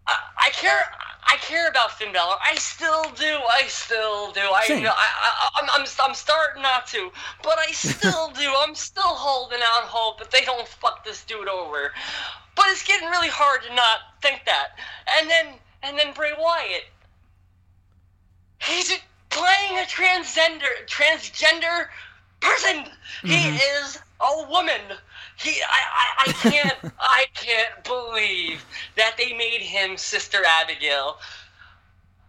I, 0.07 0.15
I 0.37 0.49
care. 0.51 0.81
I 1.23 1.37
care 1.37 1.69
about 1.69 1.91
Finn 1.97 2.11
Balor. 2.11 2.35
I 2.45 2.55
still 2.55 3.03
do. 3.15 3.23
I 3.53 3.63
still 3.67 4.33
do. 4.33 4.41
I, 4.41 4.65
Same. 4.65 4.85
I, 4.85 4.89
I 4.89 5.49
I'm, 5.61 5.69
I'm, 5.71 5.87
I'm 6.03 6.13
starting 6.13 6.61
not 6.61 6.87
to, 6.87 7.09
but 7.41 7.57
I 7.57 7.71
still 7.71 8.31
do. 8.31 8.51
I'm 8.57 8.75
still 8.75 9.03
holding 9.05 9.59
out 9.59 9.83
hope 9.83 10.19
that 10.19 10.29
they 10.31 10.41
don't 10.41 10.67
fuck 10.67 11.05
this 11.05 11.23
dude 11.23 11.47
over. 11.47 11.93
But 12.55 12.65
it's 12.67 12.83
getting 12.85 13.07
really 13.09 13.29
hard 13.29 13.61
to 13.63 13.73
not 13.73 13.99
think 14.21 14.41
that. 14.45 14.71
And 15.19 15.29
then, 15.29 15.45
and 15.83 15.97
then 15.97 16.13
Bray 16.13 16.31
Wyatt. 16.37 16.83
He's 18.61 18.91
playing 19.29 19.79
a 19.79 19.87
transgender, 19.87 20.85
transgender 20.87 21.87
person. 22.39 22.85
He 23.23 23.49
is 23.49 23.99
a 24.19 24.49
woman. 24.49 24.81
He, 25.37 25.61
I, 25.61 25.79
I, 25.93 26.29
I 26.29 26.31
can't, 26.49 26.77
I 26.99 27.25
can't 27.33 27.83
believe 27.83 28.63
that 28.97 29.15
they 29.17 29.33
made 29.33 29.61
him 29.61 29.97
Sister 29.97 30.39
Abigail. 30.61 31.17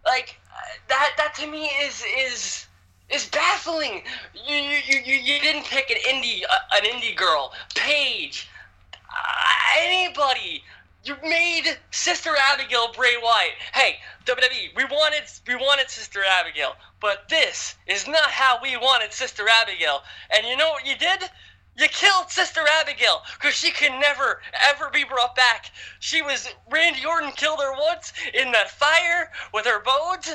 Like 0.05 0.39
that, 0.87 1.11
that 1.17 1.33
to 1.35 1.47
me 1.47 1.65
is 1.81 2.03
is 2.17 2.65
is 3.09 3.27
baffling. 3.27 4.03
You, 4.33 4.55
you, 4.55 4.77
you, 4.85 4.99
you 5.05 5.15
you 5.15 5.39
didn't 5.39 5.65
pick 5.65 5.89
an 5.89 5.97
indie, 6.09 6.41
uh, 6.49 6.57
an 6.73 6.83
indie 6.83 7.15
girl, 7.15 7.53
Paige, 7.75 8.49
uh, 8.93 9.79
anybody. 9.79 10.63
You 11.03 11.15
made 11.21 11.65
Sister 11.91 12.29
Abigail 12.51 12.93
Bray 12.93 13.15
Wyatt. 13.21 13.51
Hey, 13.73 13.97
WWE, 14.25 14.73
we 14.75 14.85
wanted 14.85 15.23
we 15.47 15.55
wanted 15.55 15.89
Sister 15.89 16.21
Abigail, 16.39 16.75
but 17.01 17.27
this 17.29 17.75
is 17.87 18.07
not 18.07 18.31
how 18.31 18.57
we 18.61 18.77
wanted 18.77 19.11
Sister 19.11 19.45
Abigail. 19.61 20.01
And 20.35 20.47
you 20.47 20.55
know 20.55 20.69
what 20.69 20.85
you 20.85 20.95
did? 20.95 21.29
You 21.75 21.87
killed 21.89 22.29
Sister 22.29 22.61
Abigail 22.79 23.21
because 23.33 23.53
she 23.53 23.71
can 23.71 23.99
never 23.99 24.41
ever 24.69 24.89
be 24.91 25.03
brought 25.03 25.35
back. 25.35 25.71
She 25.99 26.21
was 26.21 26.47
Randy 26.71 27.05
Orton 27.05 27.31
killed 27.33 27.59
her 27.59 27.73
once 27.73 28.13
in 28.33 28.51
that 28.53 28.71
fire 28.71 29.29
with 29.53 29.65
her 29.65 29.81
bones, 29.81 30.33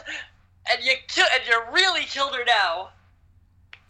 and 0.71 0.85
you 0.85 0.95
ki- 1.09 1.23
and 1.33 1.43
you 1.49 1.63
really 1.73 2.05
killed 2.05 2.35
her 2.35 2.45
now. 2.45 2.91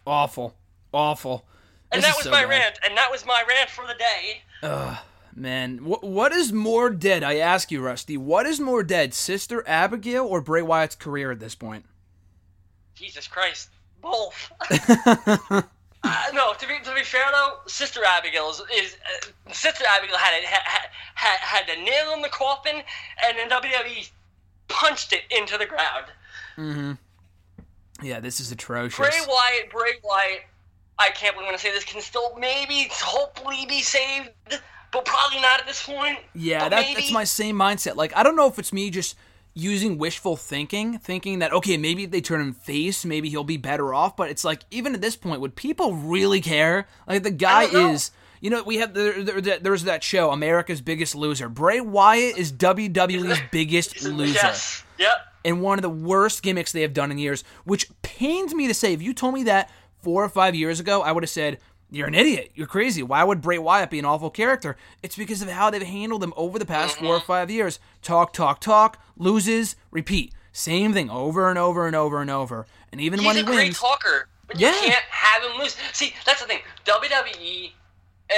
awful, 0.06 0.54
awful. 0.92 1.44
And 1.90 2.02
This 2.02 2.10
that 2.10 2.16
was 2.18 2.24
so 2.24 2.30
my 2.30 2.42
bad. 2.42 2.50
rant, 2.50 2.78
and 2.84 2.96
that 2.96 3.10
was 3.10 3.24
my 3.26 3.42
rant 3.48 3.70
for 3.70 3.84
the 3.86 3.94
day. 3.94 4.42
Man, 5.38 5.78
wh- 5.78 6.02
what 6.02 6.32
is 6.32 6.52
more 6.52 6.90
dead? 6.90 7.22
I 7.22 7.36
ask 7.36 7.70
you, 7.70 7.80
Rusty. 7.80 8.16
What 8.16 8.46
is 8.46 8.58
more 8.60 8.82
dead, 8.82 9.14
Sister 9.14 9.62
Abigail 9.66 10.26
or 10.26 10.40
Bray 10.40 10.62
Wyatt's 10.62 10.96
career 10.96 11.30
at 11.30 11.40
this 11.40 11.54
point? 11.54 11.84
Jesus 12.94 13.28
Christ, 13.28 13.70
both. 14.02 14.52
Uh, 16.04 16.24
no, 16.32 16.54
to 16.54 16.66
be 16.68 16.78
to 16.84 16.94
be 16.94 17.02
fair 17.02 17.24
though, 17.32 17.58
Sister 17.66 18.00
Abigail 18.06 18.50
is, 18.50 18.62
is 18.72 18.96
uh, 19.04 19.52
Sister 19.52 19.84
Abigail 19.88 20.16
had, 20.16 20.40
a, 20.40 20.46
had 20.46 20.90
had 21.14 21.38
had 21.40 21.66
the 21.66 21.82
nail 21.82 22.12
in 22.14 22.22
the 22.22 22.28
coffin, 22.28 22.76
and 23.26 23.36
then 23.36 23.50
WWE 23.50 24.08
punched 24.68 25.12
it 25.12 25.22
into 25.30 25.58
the 25.58 25.66
ground. 25.66 26.04
Mm-hmm. 26.56 26.92
Yeah, 28.00 28.20
this 28.20 28.38
is 28.38 28.52
atrocious. 28.52 28.96
Bray 28.96 29.18
Wyatt, 29.26 29.70
Bray 29.70 29.94
Wyatt, 30.04 30.42
I 31.00 31.10
can't 31.10 31.34
believe 31.34 31.48
I'm 31.48 31.52
gonna 31.52 31.58
say 31.58 31.72
this 31.72 31.84
can 31.84 32.00
still 32.00 32.36
maybe 32.38 32.88
hopefully 32.92 33.66
be 33.68 33.82
saved, 33.82 34.30
but 34.92 35.04
probably 35.04 35.40
not 35.40 35.60
at 35.60 35.66
this 35.66 35.84
point. 35.84 36.18
Yeah, 36.34 36.68
that, 36.68 36.86
that's 36.94 37.12
my 37.12 37.24
same 37.24 37.56
mindset. 37.56 37.96
Like, 37.96 38.16
I 38.16 38.22
don't 38.22 38.36
know 38.36 38.46
if 38.46 38.58
it's 38.58 38.72
me 38.72 38.90
just 38.90 39.16
using 39.54 39.98
wishful 39.98 40.36
thinking, 40.36 40.98
thinking 40.98 41.40
that, 41.40 41.52
okay, 41.52 41.76
maybe 41.76 42.04
if 42.04 42.10
they 42.10 42.20
turn 42.20 42.40
him 42.40 42.52
face, 42.52 43.04
maybe 43.04 43.28
he'll 43.28 43.44
be 43.44 43.56
better 43.56 43.92
off. 43.92 44.16
But 44.16 44.30
it's 44.30 44.44
like, 44.44 44.62
even 44.70 44.94
at 44.94 45.00
this 45.00 45.16
point, 45.16 45.40
would 45.40 45.56
people 45.56 45.94
really 45.94 46.40
care? 46.40 46.86
Like, 47.06 47.22
the 47.22 47.30
guy 47.30 47.64
is. 47.64 48.10
You 48.40 48.50
know, 48.50 48.62
we 48.62 48.76
have 48.76 48.94
there, 48.94 49.20
there, 49.24 49.58
there's 49.58 49.82
that 49.82 50.04
show, 50.04 50.30
America's 50.30 50.80
Biggest 50.80 51.16
Loser. 51.16 51.48
Bray 51.48 51.80
Wyatt 51.80 52.38
is 52.38 52.52
WWE's 52.52 53.40
biggest 53.50 54.04
loser. 54.04 54.32
Yes. 54.34 54.84
Yep. 54.96 55.10
and 55.44 55.60
one 55.60 55.76
of 55.76 55.82
the 55.82 55.90
worst 55.90 56.44
gimmicks 56.44 56.70
they 56.70 56.82
have 56.82 56.94
done 56.94 57.10
in 57.10 57.18
years, 57.18 57.42
which 57.64 57.90
pains 58.02 58.54
me 58.54 58.68
to 58.68 58.74
say. 58.74 58.92
If 58.92 59.02
you 59.02 59.12
told 59.12 59.34
me 59.34 59.42
that 59.44 59.72
four 60.02 60.22
or 60.22 60.28
five 60.28 60.54
years 60.54 60.78
ago, 60.78 61.02
I 61.02 61.10
would 61.10 61.24
have 61.24 61.30
said, 61.30 61.58
You're 61.90 62.08
an 62.08 62.14
idiot. 62.14 62.50
You're 62.54 62.66
crazy. 62.66 63.02
Why 63.02 63.24
would 63.24 63.40
Bray 63.40 63.56
Wyatt 63.58 63.88
be 63.90 63.98
an 63.98 64.04
awful 64.04 64.28
character? 64.30 64.76
It's 65.02 65.16
because 65.16 65.40
of 65.40 65.48
how 65.48 65.70
they've 65.70 65.82
handled 65.82 66.22
him 66.22 66.34
over 66.36 66.58
the 66.58 66.66
past 66.66 66.98
four 66.98 67.14
or 67.14 67.20
five 67.20 67.50
years. 67.50 67.80
Talk, 68.02 68.34
talk, 68.34 68.60
talk, 68.60 68.98
loses, 69.16 69.74
repeat. 69.90 70.34
Same 70.52 70.92
thing 70.92 71.08
over 71.08 71.48
and 71.48 71.58
over 71.58 71.86
and 71.86 71.96
over 71.96 72.20
and 72.20 72.30
over. 72.30 72.66
And 72.92 73.00
even 73.00 73.24
when 73.24 73.36
he 73.36 73.42
wins. 73.42 73.58
He's 73.58 73.58
a 73.58 73.62
great 73.62 73.74
talker, 73.76 74.28
but 74.46 74.60
Yeah. 74.60 74.74
you 74.74 74.80
can't 74.90 75.04
have 75.10 75.42
him 75.50 75.58
lose. 75.58 75.76
See, 75.92 76.12
that's 76.26 76.42
the 76.42 76.46
thing. 76.46 76.60
WWE, 76.84 77.72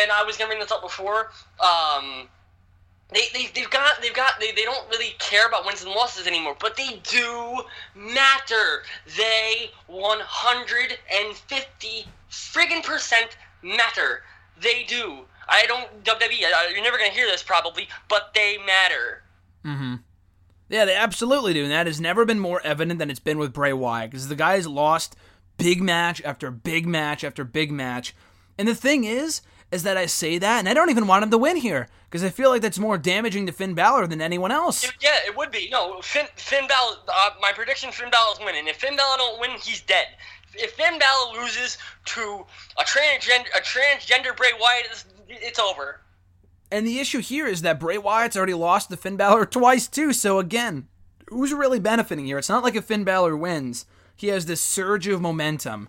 and 0.00 0.12
I 0.12 0.22
was 0.22 0.36
gonna 0.36 0.48
bring 0.48 0.60
this 0.60 0.70
up 0.70 0.82
before. 0.82 1.32
Um, 1.58 2.28
they, 3.12 3.22
they 3.32 3.46
they've 3.54 3.70
got 3.70 4.00
they've 4.02 4.14
got 4.14 4.38
they, 4.38 4.52
they 4.52 4.62
don't 4.64 4.88
really 4.90 5.14
care 5.18 5.48
about 5.48 5.64
wins 5.66 5.82
and 5.82 5.90
losses 5.92 6.26
anymore, 6.28 6.54
but 6.60 6.76
they 6.76 7.00
do 7.02 7.62
matter. 7.96 8.84
They 9.16 9.70
150 9.88 12.06
friggin' 12.30 12.82
percent 12.82 13.36
matter. 13.62 14.22
They 14.60 14.84
do. 14.84 15.24
I 15.48 15.66
don't 15.66 16.04
WWE. 16.04 16.72
You're 16.72 16.82
never 16.82 16.98
gonna 16.98 17.10
hear 17.10 17.26
this 17.26 17.42
probably, 17.42 17.88
but 18.08 18.32
they 18.34 18.58
matter. 18.58 19.22
Mm-hmm. 19.64 19.94
Yeah, 20.68 20.84
they 20.84 20.94
absolutely 20.94 21.52
do, 21.52 21.64
and 21.64 21.72
that 21.72 21.86
has 21.86 22.00
never 22.00 22.24
been 22.24 22.38
more 22.38 22.60
evident 22.62 23.00
than 23.00 23.10
it's 23.10 23.18
been 23.18 23.38
with 23.38 23.52
Bray 23.52 23.72
Wyatt 23.72 24.10
because 24.10 24.28
the 24.28 24.36
guy's 24.36 24.68
lost 24.68 25.16
big 25.58 25.82
match 25.82 26.22
after 26.22 26.50
big 26.50 26.86
match 26.86 27.24
after 27.24 27.44
big 27.44 27.72
match, 27.72 28.14
and 28.56 28.68
the 28.68 28.74
thing 28.74 29.02
is, 29.04 29.42
is 29.72 29.82
that 29.82 29.96
I 29.96 30.06
say 30.06 30.38
that, 30.38 30.58
and 30.60 30.68
I 30.68 30.74
don't 30.74 30.90
even 30.90 31.06
want 31.06 31.24
him 31.24 31.30
to 31.30 31.38
win 31.38 31.56
here 31.56 31.88
because 32.08 32.24
I 32.24 32.28
feel 32.28 32.50
like 32.50 32.62
that's 32.62 32.78
more 32.78 32.98
damaging 32.98 33.46
to 33.46 33.52
Finn 33.52 33.74
Balor 33.74 34.06
than 34.06 34.20
anyone 34.20 34.50
else. 34.50 34.84
Yeah, 35.00 35.10
it 35.26 35.36
would 35.36 35.50
be. 35.50 35.68
No, 35.70 36.00
Finn, 36.02 36.26
Finn 36.36 36.66
Balor. 36.66 36.96
Uh, 37.08 37.30
my 37.40 37.52
prediction: 37.52 37.90
Finn 37.92 38.10
Balor's 38.10 38.38
winning. 38.44 38.68
If 38.68 38.76
Finn 38.76 38.96
Balor 38.96 39.16
don't 39.16 39.40
win, 39.40 39.50
he's 39.60 39.80
dead. 39.80 40.06
If 40.54 40.72
Finn 40.72 40.98
Balor 40.98 41.40
loses 41.40 41.78
to 42.06 42.44
a 42.78 42.82
transgender, 42.82 43.46
a 43.56 43.60
transgender 43.60 44.36
Bray 44.36 44.50
Wyatt, 44.58 44.86
it's, 44.90 45.04
it's 45.28 45.58
over. 45.58 46.00
And 46.72 46.86
the 46.86 46.98
issue 46.98 47.20
here 47.20 47.46
is 47.46 47.62
that 47.62 47.80
Bray 47.80 47.98
Wyatt's 47.98 48.36
already 48.36 48.54
lost 48.54 48.90
to 48.90 48.96
Finn 48.96 49.16
Balor 49.16 49.46
twice 49.46 49.88
too. 49.88 50.12
So 50.12 50.38
again, 50.38 50.88
who's 51.28 51.52
really 51.52 51.80
benefiting 51.80 52.26
here? 52.26 52.38
It's 52.38 52.48
not 52.48 52.62
like 52.62 52.74
if 52.74 52.84
Finn 52.84 53.04
Balor 53.04 53.36
wins, 53.36 53.86
he 54.16 54.28
has 54.28 54.46
this 54.46 54.60
surge 54.60 55.06
of 55.06 55.20
momentum. 55.20 55.88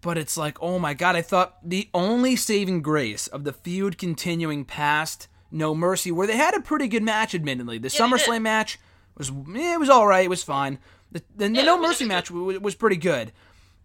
But 0.00 0.18
it's 0.18 0.36
like, 0.36 0.62
oh 0.62 0.78
my 0.78 0.92
god, 0.92 1.16
I 1.16 1.22
thought 1.22 1.56
the 1.66 1.88
only 1.94 2.36
saving 2.36 2.82
grace 2.82 3.26
of 3.26 3.44
the 3.44 3.54
feud 3.54 3.96
continuing 3.96 4.64
past 4.66 5.28
No 5.50 5.74
Mercy, 5.74 6.12
where 6.12 6.26
they 6.26 6.36
had 6.36 6.54
a 6.54 6.60
pretty 6.60 6.88
good 6.88 7.02
match, 7.02 7.34
admittedly. 7.34 7.78
The 7.78 7.88
Yeah, 7.88 8.00
SummerSlam 8.00 8.42
match 8.42 8.78
was, 9.16 9.30
it 9.30 9.80
was 9.80 9.88
all 9.88 10.06
right, 10.06 10.26
it 10.26 10.28
was 10.28 10.42
fine. 10.42 10.78
The, 11.10 11.22
the, 11.34 11.48
the 11.48 11.54
Yeah, 11.54 11.62
No 11.62 11.80
Mercy 11.80 12.04
match 12.04 12.30
was, 12.30 12.58
was 12.58 12.74
pretty 12.74 12.96
good. 12.96 13.32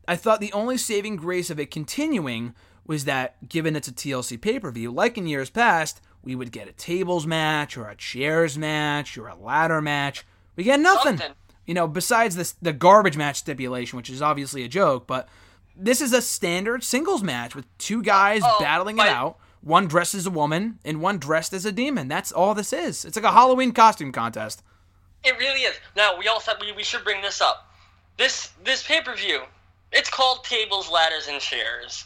I 0.10 0.15
thought 0.15 0.39
the 0.41 0.54
only 0.54 0.78
saving 0.78 1.17
grace 1.17 1.50
of 1.50 1.60
it 1.60 1.69
continuing 1.72 2.56
was 2.86 3.06
that, 3.06 3.48
given 3.48 3.76
it's 3.76 3.88
a 3.88 3.91
TLC 3.91 4.41
pay 4.41 4.60
per 4.60 4.72
view, 4.72 4.91
like 4.91 5.17
in 5.17 5.28
years 5.28 5.50
past, 5.50 6.02
we 6.24 6.34
would 6.36 6.52
get 6.52 6.67
a 6.67 6.72
tables 6.72 7.28
match 7.28 7.78
or 7.78 7.88
a 7.88 7.95
chairs 7.95 8.58
match 8.58 9.17
or 9.17 9.28
a 9.28 9.36
ladder 9.36 9.82
match. 9.82 10.26
We 10.56 10.63
get 10.63 10.80
nothing. 10.80 11.17
Something. 11.17 11.36
You 11.67 11.76
know, 11.76 11.88
besides 11.88 12.36
this 12.36 12.54
the 12.62 12.74
garbage 12.74 13.15
match 13.17 13.38
stipulation, 13.38 13.98
which 13.98 14.10
is 14.10 14.22
obviously 14.22 14.63
a 14.63 14.67
joke, 14.67 15.06
but 15.06 15.30
this 15.76 16.02
is 16.02 16.12
a 16.13 16.22
standard 16.22 16.84
singles 16.84 17.22
match 17.22 17.56
with 17.56 17.65
two 17.78 18.02
guys 18.02 18.41
Oh, 18.43 18.58
battling 18.60 18.95
my- 18.95 19.08
it 19.08 19.12
out. 19.12 19.38
One 19.62 19.88
dressed 19.88 20.15
as 20.15 20.26
a 20.26 20.30
woman 20.32 20.80
and 20.86 21.02
one 21.02 21.19
dressed 21.19 21.52
as 21.54 21.65
a 21.65 21.72
demon. 21.72 22.08
That's 22.08 22.32
all 22.32 22.56
this 22.56 22.72
is. 22.74 23.04
It's 23.06 23.15
like 23.17 23.26
a 23.26 23.32
Halloween 23.32 23.74
costume 23.74 24.12
contest. 24.13 24.63
It 25.24 25.38
really 25.38 25.62
is. 25.62 25.76
Now 25.98 26.17
we 26.17 26.28
also 26.30 26.54
we, 26.62 26.72
we 26.72 26.84
should 26.84 27.04
bring 27.04 27.22
this 27.22 27.39
up. 27.41 27.69
This 28.17 28.52
this 28.63 28.82
pay 28.84 29.02
per 29.02 29.15
view, 29.15 29.41
it's 29.91 30.10
called 30.10 30.43
Tables, 30.43 30.89
Ladders, 30.89 31.28
and 31.28 31.39
Chairs. 31.39 32.06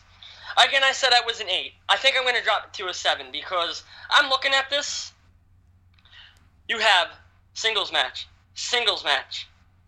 Again, 0.57 0.83
I 0.83 0.91
said 0.91 1.11
I 1.13 1.25
was 1.25 1.41
an 1.41 1.49
eight. 1.49 1.73
I 1.89 1.97
think 1.97 2.15
I'm 2.15 2.23
going 2.23 2.35
to 2.35 2.43
drop 2.43 2.65
it 2.65 2.73
to 2.77 2.87
a 2.87 2.93
seven 2.93 3.27
because 3.31 3.83
I'm 4.11 4.29
looking 4.29 4.53
at 4.53 4.69
this. 4.69 5.11
You 6.69 6.79
have 6.79 7.07
singles 7.53 7.91
match, 7.91 8.27
singles 8.53 9.03
match, 9.03 9.47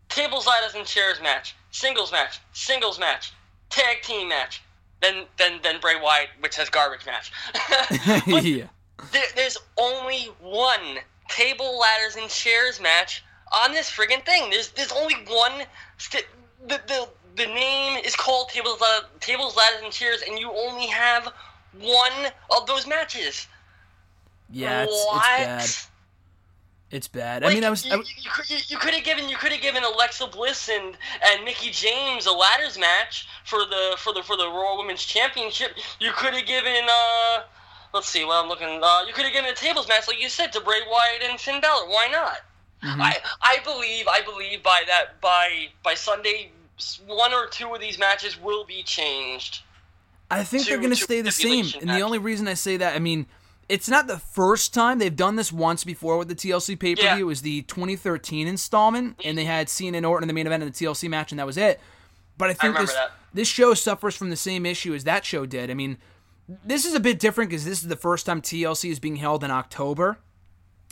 tables, 0.10 0.48
ladders, 0.48 0.76
and 0.76 0.86
chairs 0.86 1.22
match, 1.22 1.56
singles 1.72 2.12
match, 2.12 2.40
singles 2.54 3.00
match, 3.00 3.32
tag 3.70 4.02
team 4.02 4.30
match, 4.30 4.62
then 5.02 5.26
then 5.38 5.60
then 5.64 5.80
Bray 5.80 6.00
Wyatt, 6.02 6.30
which 6.40 6.56
has 6.56 6.70
garbage 6.70 7.06
match. 7.06 7.32
Yeah. 8.44 8.66
there, 9.12 9.24
there's 9.36 9.58
only 9.78 10.30
one 10.42 11.00
table, 11.28 11.80
ladders, 11.80 12.16
and 12.16 12.30
chairs 12.30 12.80
match 12.80 13.24
on 13.52 13.72
this 13.72 13.90
friggin' 13.92 14.26
thing. 14.26 14.50
There's 14.50 14.70
there's 14.70 14.92
only 14.92 15.16
one. 15.28 15.64
St- 15.98 16.26
the, 16.68 16.82
the 16.88 17.08
the 17.36 17.46
name 17.46 17.98
is 18.04 18.16
called 18.16 18.50
tables, 18.50 18.80
La- 18.82 19.08
tables, 19.20 19.56
ladders, 19.56 19.82
and 19.84 19.92
chairs, 19.92 20.22
and 20.28 20.40
you 20.40 20.52
only 20.52 20.88
have 20.88 21.32
one 21.80 22.32
of 22.56 22.68
those 22.68 22.88
matches. 22.88 23.48
Yeah, 24.50 24.84
it's, 24.84 24.94
it's 24.94 25.28
bad. 25.28 25.70
It's 26.92 27.08
bad. 27.08 27.44
I 27.44 27.54
mean, 27.54 27.64
I 27.64 27.70
was. 27.70 27.86
you, 27.86 27.92
I, 27.92 27.96
you, 27.96 28.04
you 28.18 28.30
could 28.30 28.50
you, 28.50 28.58
you 28.68 28.78
could 28.78 28.94
have 28.94 29.04
given 29.04 29.28
you 29.28 29.38
could 29.38 29.52
have 29.52 29.62
given 29.62 29.84
Alexa 29.84 30.28
Bliss 30.28 30.70
and 30.70 30.96
and 31.30 31.44
Mickie 31.44 31.72
James 31.72 32.26
a 32.26 32.32
ladders 32.32 32.78
match 32.78 33.28
for 33.44 33.60
the 33.60 33.96
for 33.98 34.14
the 34.14 34.22
for 34.22 34.38
the 34.38 34.48
Raw 34.48 34.78
Women's 34.78 35.04
Championship. 35.04 35.72
You 36.00 36.12
could 36.16 36.34
have 36.34 36.46
given 36.46 36.86
uh 36.90 37.44
let's 37.94 38.08
see, 38.08 38.24
well 38.24 38.42
I'm 38.42 38.50
looking 38.50 38.82
uh 38.84 39.02
you 39.08 39.14
could 39.14 39.26
have 39.26 39.34
given 39.34 39.50
a 39.50 39.56
tables 39.56 39.88
match 39.88 40.08
like 40.08 40.22
you 40.22 40.30
said 40.30 40.54
to 40.54 40.62
Bray 40.62 40.82
Wyatt 40.90 41.30
and 41.30 41.40
Finn 41.40 41.60
Balor. 41.60 41.88
Why 41.88 42.08
not? 42.12 42.38
Mm-hmm. 42.84 43.02
I 43.02 43.18
I 43.42 43.58
believe 43.64 44.08
I 44.08 44.22
believe 44.22 44.62
by 44.62 44.84
that 44.88 45.20
by 45.22 45.70
by 45.84 45.96
Sunday 45.96 46.52
one 47.06 47.34
or 47.34 47.48
two 47.48 47.74
of 47.74 47.82
these 47.82 47.98
matches 47.98 48.40
will 48.42 48.66
be 48.66 48.84
changed. 48.84 49.62
I 50.30 50.44
think 50.44 50.66
they're 50.66 50.78
going 50.78 50.90
to 50.90 50.96
to 50.96 51.04
stay 51.04 51.22
the 51.22 51.32
same. 51.32 51.68
And 51.80 51.90
the 51.90 52.02
only 52.02 52.18
reason 52.18 52.48
I 52.48 52.56
say 52.56 52.78
that, 52.78 52.96
I 52.96 53.00
mean, 53.00 53.28
it's 53.70 53.90
not 53.90 54.08
the 54.08 54.18
first 54.18 54.74
time 54.74 55.00
they've 55.00 55.16
done 55.16 55.36
this 55.36 55.52
once 55.52 55.84
before 55.84 56.18
with 56.18 56.28
the 56.28 56.36
TLC 56.36 56.80
pay 56.80 56.96
per 56.96 57.02
view. 57.02 57.10
Yeah. 57.10 57.18
It 57.18 57.26
was 57.26 57.42
the 57.42 57.62
2013 57.64 58.48
installment, 58.48 59.18
mm-hmm. 59.18 59.30
and 59.30 59.38
they 59.38 59.46
had 59.46 59.70
Cena 59.70 59.98
and 59.98 60.06
Orton 60.06 60.24
in 60.24 60.28
the 60.28 60.34
main 60.34 60.48
event 60.48 60.64
of 60.64 60.72
the 60.72 60.86
TLC 60.86 61.10
match, 61.10 61.32
and 61.32 61.40
that 61.40 61.46
was 61.46 61.58
it. 61.58 61.80
But 62.38 62.50
I 62.50 62.54
think 62.54 62.64
remember 62.64 62.82
this 62.82 62.94
that. 62.94 63.12
this 63.34 63.48
show 63.48 63.74
suffers 63.74 64.16
from 64.16 64.30
the 64.30 64.36
same 64.36 64.66
issue 64.66 64.94
as 64.94 65.04
that 65.06 65.26
show 65.26 65.46
did. 65.46 65.72
I 65.72 65.74
mean, 65.74 65.98
this 66.64 66.86
is 66.86 66.94
a 66.94 67.00
bit 67.00 67.20
different 67.20 67.50
because 67.50 67.66
this 67.66 67.82
is 67.82 67.88
the 67.88 67.96
first 67.96 68.26
time 68.26 68.42
TLC 68.42 68.92
is 68.92 69.00
being 69.00 69.16
held 69.18 69.44
in 69.44 69.52
October. 69.52 70.18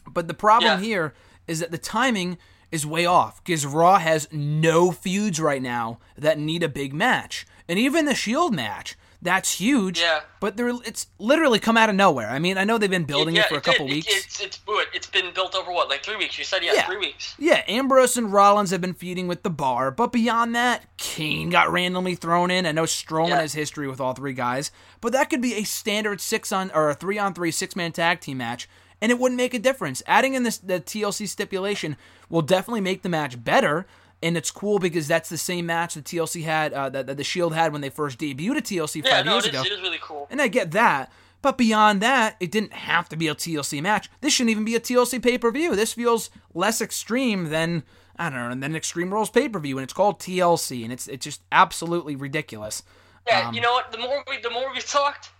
But 0.07 0.27
the 0.27 0.33
problem 0.33 0.79
Yeah. 0.79 0.85
here 0.85 1.13
is 1.47 1.59
that 1.59 1.71
the 1.71 1.77
timing 1.77 2.37
is 2.73 2.85
way 2.85 3.05
off 3.05 3.41
because 3.43 3.65
Raw 3.65 3.99
has 3.99 4.27
no 4.31 4.91
feuds 4.91 5.39
right 5.39 5.61
now 5.61 5.99
that 6.17 6.39
need 6.39 6.63
a 6.63 6.67
big 6.69 6.93
match. 6.93 7.45
And 7.69 7.77
even 7.79 8.05
the 8.05 8.15
Shield 8.15 8.53
match, 8.53 8.97
that's 9.21 9.59
huge. 9.59 10.01
Yeah. 10.01 10.21
But 10.41 10.57
they're, 10.57 10.69
it's 10.83 11.07
literally 11.19 11.59
come 11.59 11.77
out 11.77 11.89
of 11.89 11.95
nowhere. 11.95 12.29
I 12.29 12.39
mean, 12.39 12.57
I 12.57 12.63
know 12.65 12.77
they've 12.77 12.89
been 12.89 13.05
building 13.05 13.35
yeah, 13.35 13.43
it 13.43 13.47
for 13.49 13.55
a 13.55 13.61
did. 13.61 13.63
couple 13.65 13.85
It- 13.85 13.91
weeks. 13.91 14.07
It's 14.09 14.41
it's. 14.41 14.59
It's 14.93 15.07
been 15.07 15.33
built 15.33 15.55
over 15.55 15.71
what 15.71 15.87
like 15.89 16.03
three 16.03 16.17
weeks. 16.17 16.37
You 16.37 16.43
said 16.43 16.63
yeah, 16.63 16.73
Yeah. 16.73 16.85
three 16.87 16.97
weeks. 16.97 17.35
Yeah, 17.39 17.61
Ambrose 17.67 18.17
and 18.17 18.33
Rollins 18.33 18.71
have 18.71 18.81
been 18.81 18.93
feuding 18.93 19.27
with 19.27 19.43
the 19.43 19.49
bar, 19.49 19.91
but 19.91 20.11
beyond 20.11 20.53
that, 20.55 20.83
Kane 20.97 21.49
got 21.51 21.71
randomly 21.71 22.15
thrown 22.15 22.51
in. 22.51 22.65
I 22.65 22.71
know 22.73 22.83
Strowman 22.83 23.29
Yeah. 23.29 23.41
has 23.41 23.53
history 23.53 23.87
with 23.87 24.01
all 24.01 24.13
three 24.13 24.33
guys, 24.33 24.71
but 24.99 25.13
that 25.13 25.29
could 25.29 25.41
be 25.41 25.53
a 25.55 25.63
standard 25.63 26.21
six 26.21 26.51
on 26.51 26.69
or 26.73 26.89
a 26.89 26.95
three 26.95 27.17
on 27.17 27.33
three 27.33 27.51
six 27.51 27.75
man 27.75 27.91
tag 27.91 28.19
team 28.19 28.37
match, 28.39 28.67
and 29.03 29.11
it 29.11 29.19
wouldn't 29.19 29.37
make 29.37 29.53
a 29.53 29.59
difference. 29.59 30.01
Adding 30.07 30.33
in 30.33 30.41
this 30.41 30.57
the 30.57 30.79
TLC 30.79 31.27
stipulation 31.27 31.97
will 32.29 32.41
definitely 32.41 32.81
make 32.81 33.03
the 33.03 33.09
match 33.09 33.43
better. 33.43 33.85
And 34.23 34.37
it's 34.37 34.51
cool 34.51 34.79
because 34.79 35.05
that's 35.09 35.27
the 35.27 35.37
same 35.37 35.65
match 35.65 35.95
the 35.95 36.01
TLC 36.01 36.43
had, 36.45 36.71
uh, 36.71 36.87
that, 36.91 37.07
that 37.07 37.17
the 37.17 37.25
Shield 37.25 37.53
had 37.53 37.73
when 37.73 37.81
they 37.81 37.89
first 37.89 38.17
debuted 38.17 38.55
at 38.55 38.63
TLC 38.63 39.03
Yeah, 39.03 39.17
five 39.17 39.25
no, 39.25 39.33
years 39.33 39.45
it 39.45 39.53
is, 39.53 39.59
ago. 39.59 39.69
it 39.69 39.71
is 39.73 39.81
really 39.81 39.99
cool. 40.01 40.27
And 40.31 40.41
I 40.41 40.47
get 40.47 40.71
that. 40.71 41.11
But 41.41 41.57
beyond 41.57 41.99
that, 42.01 42.37
it 42.39 42.49
didn't 42.49 42.71
have 42.71 43.09
to 43.09 43.17
be 43.17 43.27
a 43.27 43.35
TLC 43.35 43.81
match. 43.81 44.09
This 44.21 44.31
shouldn't 44.31 44.51
even 44.51 44.63
be 44.63 44.75
a 44.75 44.79
TLC 44.79 45.21
pay 45.21 45.37
per 45.37 45.51
view. 45.51 45.75
This 45.75 45.91
feels 45.91 46.29
less 46.53 46.79
extreme 46.79 47.49
than 47.49 47.83
I 48.15 48.29
don't 48.29 48.47
know 48.47 48.55
than 48.55 48.75
Extreme 48.77 49.11
Rules 49.13 49.29
pay 49.29 49.49
per 49.49 49.59
view, 49.59 49.77
and 49.77 49.83
it's 49.83 49.91
called 49.91 50.19
TLC, 50.21 50.83
and 50.85 50.93
it's 50.93 51.09
it's 51.09 51.25
just 51.25 51.41
absolutely 51.51 52.15
ridiculous. 52.15 52.83
Yeah, 53.27 53.49
Um, 53.49 53.53
you 53.55 53.59
know 53.59 53.73
what? 53.73 53.91
The 53.91 53.97
more 53.97 54.23
we 54.29 54.37
the 54.39 54.51
more 54.51 54.71
we've 54.71 54.87
talked, 54.87 55.31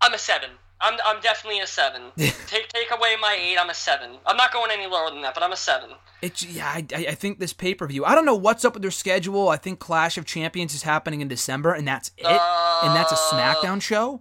I'm 0.00 0.14
a 0.14 0.18
seven. 0.18 0.50
I'm 0.80 0.98
I'm 1.04 1.20
definitely 1.20 1.60
a 1.60 1.66
seven. 1.66 2.02
take 2.16 2.68
take 2.68 2.90
away 2.90 3.16
my 3.20 3.36
eight. 3.40 3.58
I'm 3.58 3.70
a 3.70 3.74
seven. 3.74 4.16
I'm 4.26 4.36
not 4.36 4.52
going 4.52 4.70
any 4.70 4.86
lower 4.86 5.10
than 5.10 5.22
that, 5.22 5.34
but 5.34 5.42
I'm 5.42 5.52
a 5.52 5.56
seven. 5.56 5.90
It's 6.22 6.44
yeah, 6.44 6.66
I, 6.68 6.86
I 6.92 7.14
think 7.14 7.38
this 7.38 7.52
pay 7.52 7.74
per 7.74 7.86
view. 7.86 8.04
I 8.04 8.14
don't 8.14 8.24
know 8.24 8.34
what's 8.34 8.64
up 8.64 8.74
with 8.74 8.82
their 8.82 8.90
schedule. 8.90 9.48
I 9.48 9.56
think 9.56 9.78
Clash 9.80 10.16
of 10.18 10.24
Champions 10.24 10.74
is 10.74 10.82
happening 10.82 11.20
in 11.20 11.28
December, 11.28 11.72
and 11.74 11.86
that's 11.86 12.10
it. 12.16 12.26
and 12.26 12.94
that's 12.96 13.12
a 13.12 13.16
Uh, 13.16 13.32
SmackDown 13.32 13.80
show. 13.82 14.20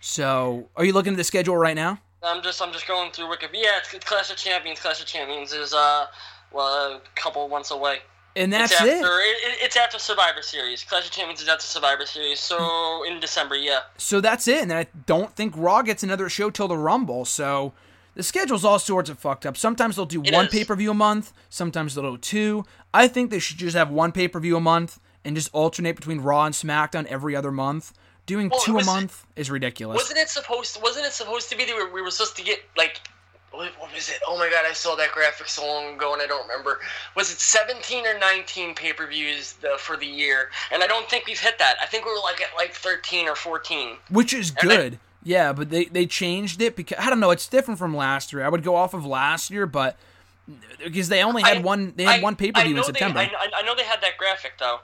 So, 0.00 0.68
are 0.76 0.84
you 0.84 0.92
looking 0.92 1.12
at 1.12 1.16
the 1.16 1.24
schedule 1.24 1.56
right 1.56 1.76
now? 1.76 1.98
I'm 2.22 2.42
just 2.42 2.60
I'm 2.62 2.72
just 2.72 2.86
going 2.86 3.10
through 3.12 3.26
Wikipedia. 3.26 3.62
Yeah, 3.62 3.78
it's, 3.78 3.92
it's 3.94 4.04
Clash 4.04 4.30
of 4.30 4.36
Champions. 4.36 4.80
Clash 4.80 5.00
of 5.00 5.06
Champions 5.06 5.52
is 5.52 5.74
uh 5.74 6.06
well 6.52 6.66
a 6.96 7.00
couple 7.14 7.48
months 7.48 7.70
away. 7.70 7.98
And 8.34 8.52
that's 8.52 8.72
it's 8.72 8.80
after, 8.80 8.92
it. 8.94 9.00
it. 9.00 9.58
It's 9.62 9.76
after 9.76 9.98
Survivor 9.98 10.42
Series. 10.42 10.84
Clash 10.84 11.06
of 11.06 11.10
Champions 11.10 11.42
is 11.42 11.48
after 11.48 11.64
Survivor 11.64 12.06
Series. 12.06 12.40
So 12.40 12.56
hmm. 12.60 13.12
in 13.12 13.20
December, 13.20 13.56
yeah. 13.56 13.80
So 13.98 14.20
that's 14.20 14.48
it. 14.48 14.62
And 14.62 14.72
I 14.72 14.86
don't 15.06 15.34
think 15.34 15.54
Raw 15.56 15.82
gets 15.82 16.02
another 16.02 16.28
show 16.28 16.50
till 16.50 16.68
the 16.68 16.76
Rumble. 16.76 17.24
So 17.24 17.72
the 18.14 18.22
schedule's 18.22 18.64
all 18.64 18.78
sorts 18.78 19.10
of 19.10 19.18
fucked 19.18 19.46
up. 19.46 19.56
Sometimes 19.56 19.96
they'll 19.96 20.06
do 20.06 20.22
It 20.22 20.32
one 20.32 20.48
pay 20.48 20.64
per 20.64 20.74
view 20.76 20.90
a 20.90 20.94
month. 20.94 21.32
Sometimes 21.48 21.94
they'll 21.94 22.12
do 22.12 22.18
two. 22.18 22.64
I 22.94 23.08
think 23.08 23.30
they 23.30 23.38
should 23.38 23.58
just 23.58 23.76
have 23.76 23.90
one 23.90 24.12
pay 24.12 24.28
per 24.28 24.40
view 24.40 24.56
a 24.56 24.60
month 24.60 24.98
and 25.24 25.36
just 25.36 25.50
alternate 25.52 25.96
between 25.96 26.20
Raw 26.20 26.44
and 26.46 26.54
SmackDown 26.54 27.06
every 27.06 27.36
other 27.36 27.52
month. 27.52 27.92
Doing 28.24 28.50
Well, 28.50 28.60
two 28.60 28.72
a 28.72 28.74
was 28.76 28.86
it- 28.86 28.90
month 28.90 29.26
is 29.34 29.50
ridiculous. 29.50 29.96
Wasn't 29.96 30.18
it 30.18 30.28
supposed? 30.28 30.80
Wasn't 30.82 31.04
it 31.04 31.12
supposed 31.12 31.50
to 31.50 31.56
be 31.56 31.64
that 31.64 31.90
we 31.92 32.00
were 32.02 32.10
supposed 32.10 32.36
to 32.36 32.42
get 32.42 32.60
like? 32.76 33.00
What, 33.52 33.70
what 33.78 33.92
was 33.94 34.08
it? 34.08 34.18
Oh 34.26 34.38
my 34.38 34.48
god! 34.48 34.64
I 34.66 34.72
saw 34.72 34.94
that 34.96 35.12
graphic 35.12 35.46
so 35.48 35.66
long 35.66 35.94
ago, 35.94 36.12
and 36.14 36.22
I 36.22 36.26
don't 36.26 36.46
remember. 36.48 36.80
Was 37.14 37.30
it 37.30 37.38
17 37.38 38.06
or 38.06 38.18
19 38.18 38.74
pay-per-views 38.74 39.54
the, 39.60 39.74
for 39.78 39.96
the 39.96 40.06
year? 40.06 40.50
And 40.72 40.82
I 40.82 40.86
don't 40.86 41.08
think 41.08 41.26
we've 41.26 41.38
hit 41.38 41.58
that. 41.58 41.76
I 41.82 41.86
think 41.86 42.04
we 42.06 42.12
were 42.12 42.20
like 42.22 42.40
at 42.40 42.48
like 42.56 42.72
13 42.72 43.28
or 43.28 43.34
14. 43.36 43.96
Which 44.10 44.32
is 44.32 44.50
And 44.50 44.70
good. 44.70 44.98
Yeah, 45.22 45.52
but 45.52 45.70
they 45.70 45.84
they 45.84 46.06
changed 46.06 46.60
it 46.62 46.76
because 46.76 46.98
I 46.98 47.10
don't 47.10 47.20
know. 47.20 47.30
It's 47.30 47.46
different 47.46 47.78
from 47.78 47.94
last 47.94 48.32
year. 48.32 48.42
I 48.44 48.48
would 48.48 48.62
go 48.64 48.74
off 48.74 48.94
of 48.94 49.04
last 49.06 49.50
year, 49.50 49.66
but 49.66 49.96
because 50.82 51.08
they 51.08 51.22
only 51.22 51.42
had 51.42 51.58
I- 51.58 51.60
one 51.60 51.92
they 51.94 52.04
had 52.04 52.20
I- 52.20 52.22
one 52.22 52.36
pay-per-view 52.36 52.76
in 52.76 52.82
September. 52.84 53.20
They, 53.20 53.26
I, 53.26 53.48
I 53.58 53.62
know 53.62 53.74
they 53.76 53.84
had 53.84 54.00
that 54.00 54.16
graphic 54.18 54.54
though. 54.58 54.80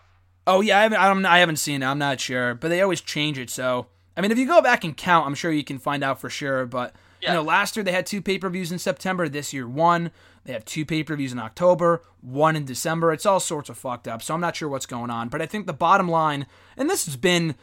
Oh 0.47 0.61
yeah, 0.61 0.79
I 0.79 0.83
haven't, 0.83 1.01
I'm, 1.01 1.27
I 1.27 1.39
haven't 1.41 1.57
seen 1.57 1.83
it. 1.83 1.87
I'm 1.87 1.99
not 1.99 2.21
sure, 2.21 2.55
but 2.55 2.69
they 2.69 2.81
always 2.81 3.01
change 3.01 3.39
it. 3.39 3.51
So 3.51 3.87
I 4.16 4.21
mean, 4.21 4.31
if 4.31 4.39
you 4.39 4.47
go 4.47 4.61
back 4.62 4.85
and 4.85 4.97
count, 4.97 5.27
I'm 5.27 5.35
sure 5.35 5.51
you 5.51 5.64
can 5.64 5.79
find 5.79 6.05
out 6.05 6.21
for 6.21 6.31
sure. 6.31 6.66
But 6.66 6.95
Yeah. 7.21 7.31
you 7.31 7.35
know, 7.37 7.43
last 7.43 7.77
year 7.77 7.83
they 7.85 7.93
had 7.93 8.07
two 8.07 8.23
pay 8.23 8.39
per 8.39 8.49
views 8.49 8.71
in 8.73 8.79
September. 8.79 9.29
This 9.29 9.53
year, 9.53 9.66
one. 9.69 10.11
They 10.45 10.53
have 10.55 10.64
two 10.64 10.87
pay 10.87 11.03
per 11.03 11.14
views 11.14 11.33
in 11.33 11.39
October, 11.39 12.03
one 12.23 12.57
in 12.57 12.64
December. 12.64 13.12
It's 13.12 13.27
all 13.27 13.41
sorts 13.41 13.69
of 13.69 13.77
fucked 13.77 14.09
up. 14.09 14.23
So 14.23 14.33
I'm 14.35 14.41
not 14.41 14.57
sure 14.57 14.69
what's 14.69 14.87
going 14.87 15.11
on. 15.11 15.29
But 15.29 15.43
I 15.43 15.47
think 15.47 15.66
the 15.66 15.73
bottom 15.75 16.09
line, 16.09 16.47
and 16.77 16.89
this 16.89 17.05
has 17.05 17.16
been 17.16 17.55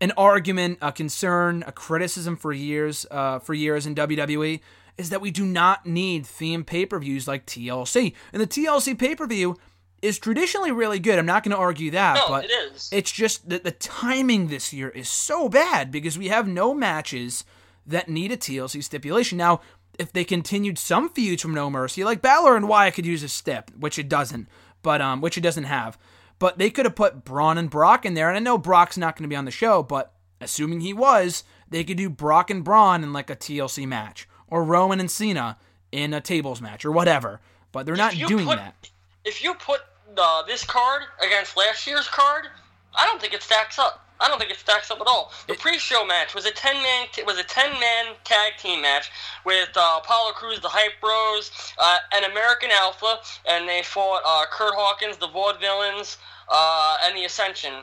an 0.00 0.12
argument, 0.16 0.78
a 0.80 0.92
concern, 0.92 1.64
a 1.66 1.72
criticism 1.72 2.36
for 2.36 2.52
years, 2.52 3.06
uh, 3.10 3.40
for 3.40 3.54
years 3.54 3.86
in 3.86 3.96
WWE, 3.96 4.60
is 4.96 5.10
that 5.10 5.20
we 5.20 5.32
do 5.32 5.44
not 5.44 5.84
need 5.86 6.24
theme 6.26 6.62
pay 6.62 6.86
per 6.86 7.00
views 7.00 7.26
like 7.26 7.44
TLC. 7.46 8.12
And 8.32 8.40
the 8.40 8.46
TLC 8.46 8.96
pay 8.96 9.16
per 9.16 9.26
view 9.26 9.56
is 10.00 10.16
traditionally 10.20 10.70
really 10.70 11.00
good. 11.00 11.18
I'm 11.18 11.26
not 11.26 11.42
going 11.42 11.50
to 11.50 11.58
argue 11.60 11.90
that, 11.90 12.14
No, 12.14 12.28
but 12.28 12.44
it 12.44 12.50
is. 12.50 12.88
it's 12.92 13.10
just 13.10 13.48
that 13.48 13.64
the 13.64 13.72
timing 13.72 14.46
this 14.46 14.72
year 14.72 14.90
is 14.90 15.08
so 15.08 15.48
bad 15.48 15.90
because 15.90 16.16
we 16.16 16.28
have 16.28 16.46
no 16.46 16.72
matches 16.72 17.42
that 17.88 18.08
need 18.08 18.30
a 18.30 18.36
TLC 18.36 18.82
stipulation. 18.84 19.38
Now, 19.38 19.60
if 19.98 20.12
they 20.12 20.24
continued 20.24 20.78
some 20.78 21.08
feuds 21.08 21.42
from 21.42 21.54
No 21.54 21.70
Mercy, 21.70 22.04
like 22.04 22.22
Balor 22.22 22.56
and 22.56 22.68
Wyatt 22.68 22.94
could 22.94 23.06
use 23.06 23.22
a 23.22 23.28
stip, 23.28 23.70
which 23.76 23.98
it 23.98 24.08
doesn't, 24.08 24.48
but 24.82 25.00
um, 25.00 25.20
which 25.20 25.36
it 25.36 25.40
doesn't 25.40 25.64
have. 25.64 25.98
But 26.38 26.58
they 26.58 26.70
could 26.70 26.84
have 26.84 26.94
put 26.94 27.24
Braun 27.24 27.58
and 27.58 27.68
Brock 27.68 28.06
in 28.06 28.14
there, 28.14 28.28
and 28.28 28.36
I 28.36 28.40
know 28.40 28.58
Brock's 28.58 28.96
not 28.96 29.16
going 29.16 29.24
to 29.24 29.28
be 29.28 29.36
on 29.36 29.44
the 29.44 29.50
show, 29.50 29.82
but 29.82 30.12
assuming 30.40 30.80
he 30.80 30.92
was, 30.92 31.42
they 31.68 31.82
could 31.82 31.96
do 31.96 32.08
Brock 32.08 32.48
and 32.50 32.62
Braun 32.62 33.02
in 33.02 33.12
like 33.12 33.28
a 33.28 33.36
TLC 33.36 33.86
match, 33.86 34.28
or 34.46 34.62
Roman 34.62 35.00
and 35.00 35.10
Cena 35.10 35.58
in 35.90 36.14
a 36.14 36.20
tables 36.20 36.60
match, 36.60 36.84
or 36.84 36.92
whatever. 36.92 37.40
But 37.72 37.86
they're 37.86 37.96
not 37.96 38.14
doing 38.14 38.46
put- 38.46 38.58
that. 38.58 38.90
If 39.24 39.42
you 39.42 39.54
put 39.54 39.80
uh, 40.16 40.42
this 40.44 40.64
card 40.64 41.02
against 41.24 41.56
last 41.56 41.86
year's 41.86 42.08
card, 42.08 42.46
I 42.94 43.04
don't 43.04 43.20
think 43.20 43.34
it 43.34 43.42
stacks 43.42 43.78
up. 43.78 44.07
I 44.20 44.28
don't 44.28 44.38
think 44.38 44.50
it 44.50 44.58
stacks 44.58 44.90
up 44.90 45.00
at 45.00 45.06
all. 45.06 45.32
The 45.46 45.54
pre-show 45.54 46.04
match 46.04 46.34
was 46.34 46.44
a 46.44 46.50
ten 46.50 46.74
man 46.82 47.06
was 47.26 47.38
a 47.38 47.44
ten 47.44 47.70
man 47.78 48.14
tag 48.24 48.54
team 48.58 48.82
match 48.82 49.10
with 49.44 49.70
uh, 49.76 50.00
Apollo 50.02 50.32
Crews, 50.32 50.60
the 50.60 50.68
Hype 50.68 51.00
Bros, 51.00 51.50
uh, 51.78 51.98
and 52.16 52.24
American 52.24 52.70
Alpha, 52.72 53.20
and 53.48 53.68
they 53.68 53.82
fought 53.82 54.22
uh, 54.26 54.44
Kurt 54.50 54.74
Hawkins, 54.74 55.16
the 55.18 55.28
Vaudevillains, 55.28 56.16
uh, 56.48 56.96
and 57.04 57.16
the 57.16 57.24
Ascension. 57.24 57.74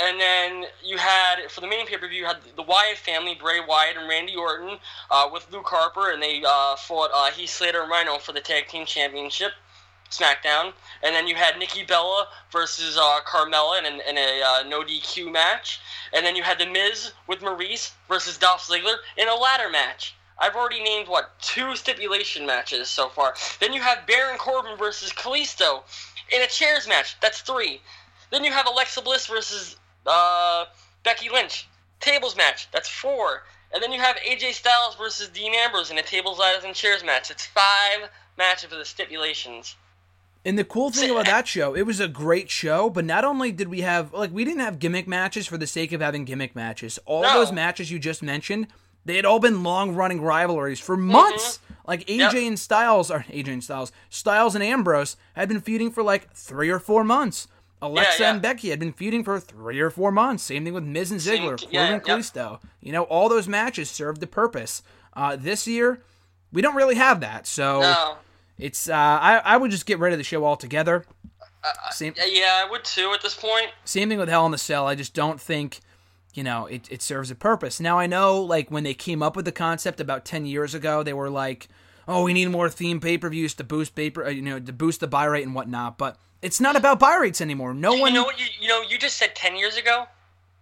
And 0.00 0.20
then 0.20 0.64
you 0.84 0.96
had 0.96 1.50
for 1.50 1.60
the 1.60 1.66
main 1.66 1.86
pay 1.86 1.96
per 1.96 2.06
view, 2.06 2.20
you 2.20 2.26
had 2.26 2.36
the 2.54 2.62
Wyatt 2.62 2.98
family, 2.98 3.34
Bray 3.34 3.60
Wyatt 3.66 3.96
and 3.96 4.08
Randy 4.08 4.36
Orton, 4.36 4.78
uh, 5.10 5.28
with 5.32 5.50
Luke 5.50 5.66
Harper, 5.66 6.12
and 6.12 6.22
they 6.22 6.42
uh, 6.46 6.76
fought 6.76 7.10
uh, 7.12 7.30
Heath 7.32 7.50
Slater 7.50 7.82
and 7.82 7.90
Rhyno 7.90 8.20
for 8.20 8.32
the 8.32 8.40
tag 8.40 8.68
team 8.68 8.86
championship. 8.86 9.52
SmackDown, 10.10 10.72
and 11.02 11.14
then 11.14 11.26
you 11.26 11.34
had 11.34 11.58
Nikki 11.58 11.84
Bella 11.84 12.28
versus 12.50 12.96
uh, 12.96 13.20
Carmella 13.26 13.78
in, 13.78 13.86
in 13.86 14.18
a 14.18 14.42
uh, 14.42 14.62
no 14.68 14.82
DQ 14.82 15.32
match, 15.32 15.80
and 16.12 16.24
then 16.24 16.36
you 16.36 16.42
had 16.42 16.58
The 16.58 16.66
Miz 16.66 17.12
with 17.26 17.42
Maurice 17.42 17.92
versus 18.08 18.38
Dolph 18.38 18.66
Ziggler 18.66 18.96
in 19.16 19.28
a 19.28 19.34
ladder 19.34 19.70
match. 19.70 20.14
I've 20.38 20.54
already 20.54 20.82
named 20.82 21.08
what 21.08 21.32
two 21.40 21.74
stipulation 21.74 22.46
matches 22.46 22.88
so 22.88 23.08
far. 23.08 23.34
Then 23.58 23.72
you 23.72 23.82
have 23.82 24.06
Baron 24.06 24.38
Corbin 24.38 24.76
versus 24.78 25.12
Kalisto 25.12 25.82
in 26.30 26.42
a 26.42 26.46
chairs 26.46 26.86
match. 26.86 27.16
That's 27.20 27.40
three. 27.40 27.80
Then 28.30 28.44
you 28.44 28.52
have 28.52 28.66
Alexa 28.66 29.02
Bliss 29.02 29.26
versus 29.26 29.76
uh, 30.06 30.66
Becky 31.02 31.28
Lynch 31.28 31.66
tables 32.00 32.36
match. 32.36 32.68
That's 32.70 32.88
four. 32.88 33.42
And 33.72 33.82
then 33.82 33.92
you 33.92 34.00
have 34.00 34.16
AJ 34.16 34.54
Styles 34.54 34.94
versus 34.96 35.28
Dean 35.28 35.54
Ambrose 35.54 35.90
in 35.90 35.98
a 35.98 36.02
tables, 36.02 36.38
ladders, 36.38 36.64
and 36.64 36.74
chairs 36.74 37.04
match. 37.04 37.30
It's 37.30 37.46
five 37.46 38.08
matches 38.36 38.70
for 38.70 38.76
the 38.76 38.84
stipulations. 38.84 39.76
And 40.44 40.58
the 40.58 40.64
cool 40.64 40.90
thing 40.90 41.10
about 41.10 41.26
that 41.26 41.46
show, 41.48 41.74
it 41.74 41.82
was 41.82 42.00
a 42.00 42.08
great 42.08 42.48
show, 42.50 42.88
but 42.88 43.04
not 43.04 43.24
only 43.24 43.52
did 43.52 43.68
we 43.68 43.80
have 43.82 44.12
like 44.14 44.32
we 44.32 44.44
didn't 44.44 44.60
have 44.60 44.78
gimmick 44.78 45.06
matches 45.08 45.46
for 45.46 45.58
the 45.58 45.66
sake 45.66 45.92
of 45.92 46.00
having 46.00 46.24
gimmick 46.24 46.54
matches. 46.56 46.98
All 47.04 47.22
No. 47.22 47.34
those 47.34 47.52
matches 47.52 47.90
you 47.90 47.98
just 47.98 48.22
mentioned, 48.22 48.68
they 49.04 49.16
had 49.16 49.24
all 49.24 49.40
been 49.40 49.62
long 49.62 49.94
running 49.94 50.20
rivalries 50.22 50.80
for 50.80 50.96
months. 50.96 51.58
Like 51.86 52.06
AJ 52.06 52.18
Yep. 52.18 52.34
and 52.34 52.58
Styles 52.58 53.10
or 53.10 53.24
AJ 53.30 53.48
and 53.52 53.64
Styles, 53.64 53.92
Styles 54.10 54.54
and 54.54 54.62
Ambrose 54.62 55.16
had 55.34 55.48
been 55.48 55.60
feuding 55.60 55.90
for 55.90 56.02
like 56.02 56.32
three 56.32 56.70
or 56.70 56.78
four 56.78 57.02
months. 57.04 57.48
Alexa 57.80 58.22
yeah. 58.22 58.32
and 58.32 58.42
Becky 58.42 58.70
had 58.70 58.78
been 58.80 58.92
feuding 58.92 59.22
for 59.24 59.38
three 59.40 59.80
or 59.80 59.88
four 59.90 60.10
months. 60.12 60.42
Same 60.42 60.64
thing 60.64 60.74
with 60.74 60.84
Miz 60.84 61.10
and 61.10 61.20
Same- 61.22 61.42
Ziggler, 61.42 61.66
yeah, 61.70 61.98
Corbin 61.98 62.14
and 62.16 62.30
yep. 62.34 62.60
You 62.80 62.92
know, 62.92 63.04
all 63.04 63.28
those 63.28 63.46
matches 63.48 63.88
served 63.90 64.22
a 64.22 64.26
purpose. 64.26 64.82
Uh, 65.14 65.36
this 65.36 65.66
year, 65.66 66.02
we 66.52 66.60
don't 66.60 66.74
really 66.74 66.96
have 66.96 67.20
that. 67.20 67.46
So 67.46 67.80
No. 67.80 68.16
It's 68.58 68.88
uh, 68.88 68.94
I 68.94 69.38
I 69.44 69.56
would 69.56 69.70
just 69.70 69.86
get 69.86 69.98
rid 69.98 70.12
of 70.12 70.18
the 70.18 70.24
show 70.24 70.44
altogether. 70.44 71.04
Same 71.90 72.14
Yeah, 72.26 72.62
I 72.64 72.70
would 72.70 72.84
too 72.84 73.12
at 73.12 73.20
this 73.22 73.34
point. 73.34 73.70
same 73.84 74.08
thing 74.08 74.18
with 74.18 74.28
Hell 74.28 74.46
in 74.46 74.52
the 74.52 74.58
Cell. 74.58 74.86
I 74.86 74.94
just 74.94 75.12
don't 75.14 75.40
think 75.40 75.80
you 76.34 76.42
know 76.44 76.66
it, 76.66 76.90
it 76.90 77.02
serves 77.02 77.30
a 77.30 77.34
purpose. 77.34 77.80
Now 77.80 77.98
I 77.98 78.06
know 78.06 78.40
like 78.40 78.70
when 78.70 78.84
they 78.84 78.94
came 78.94 79.22
up 79.22 79.36
with 79.36 79.44
the 79.44 79.52
concept 79.52 80.00
about 80.00 80.24
ten 80.24 80.46
years 80.46 80.74
ago, 80.74 81.02
they 81.02 81.12
were 81.12 81.28
like, 81.30 81.68
oh, 82.06 82.22
we 82.24 82.32
need 82.32 82.48
more 82.50 82.68
theme 82.70 83.00
pay 83.00 83.18
per 83.18 83.28
views 83.28 83.54
to 83.54 83.64
boost 83.64 83.94
paper, 83.94 84.24
uh, 84.26 84.30
you 84.30 84.42
know, 84.42 84.58
to 84.60 84.72
boost 84.72 85.00
the 85.00 85.06
buy 85.08 85.24
rate 85.24 85.44
and 85.44 85.54
whatnot. 85.54 85.98
But 85.98 86.16
it's 86.40 86.60
not 86.60 86.76
about 86.76 86.98
buy 87.00 87.16
rates 87.16 87.40
anymore. 87.40 87.74
No 87.74 87.94
You 87.94 88.00
one. 88.02 88.14
know 88.14 88.24
what? 88.24 88.38
You, 88.38 88.46
you 88.60 88.68
know, 88.68 88.80
you 88.82 88.96
just 88.98 89.16
said 89.16 89.34
ten 89.34 89.56
years 89.56 89.76
ago. 89.76 90.06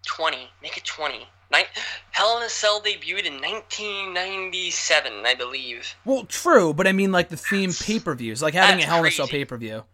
Twenty. 0.07 0.49
Make 0.63 0.77
it 0.77 0.85
twenty. 0.85 1.29
Nin- 1.53 1.65
Hell 2.11 2.39
in 2.39 2.43
a 2.45 2.49
Cell 2.49 2.81
debuted 2.81 3.25
in 3.25 3.41
1997, 3.41 5.13
I 5.27 5.35
believe. 5.35 5.95
well, 6.05 6.25
true, 6.25 6.73
but 6.75 6.87
I 6.87 6.93
mean 6.93 7.13
like 7.13 7.29
the 7.29 7.37
theme 7.37 7.73
pay 7.73 7.99
per 8.01 8.15
views, 8.15 8.43
like 8.43 8.55
having 8.55 8.83
a 8.83 8.87
Hell 8.87 9.01
in 9.01 9.07
a 9.07 9.11
Cell 9.11 9.29
pay 9.29 9.45
per 9.45 9.57
view. 9.57 9.85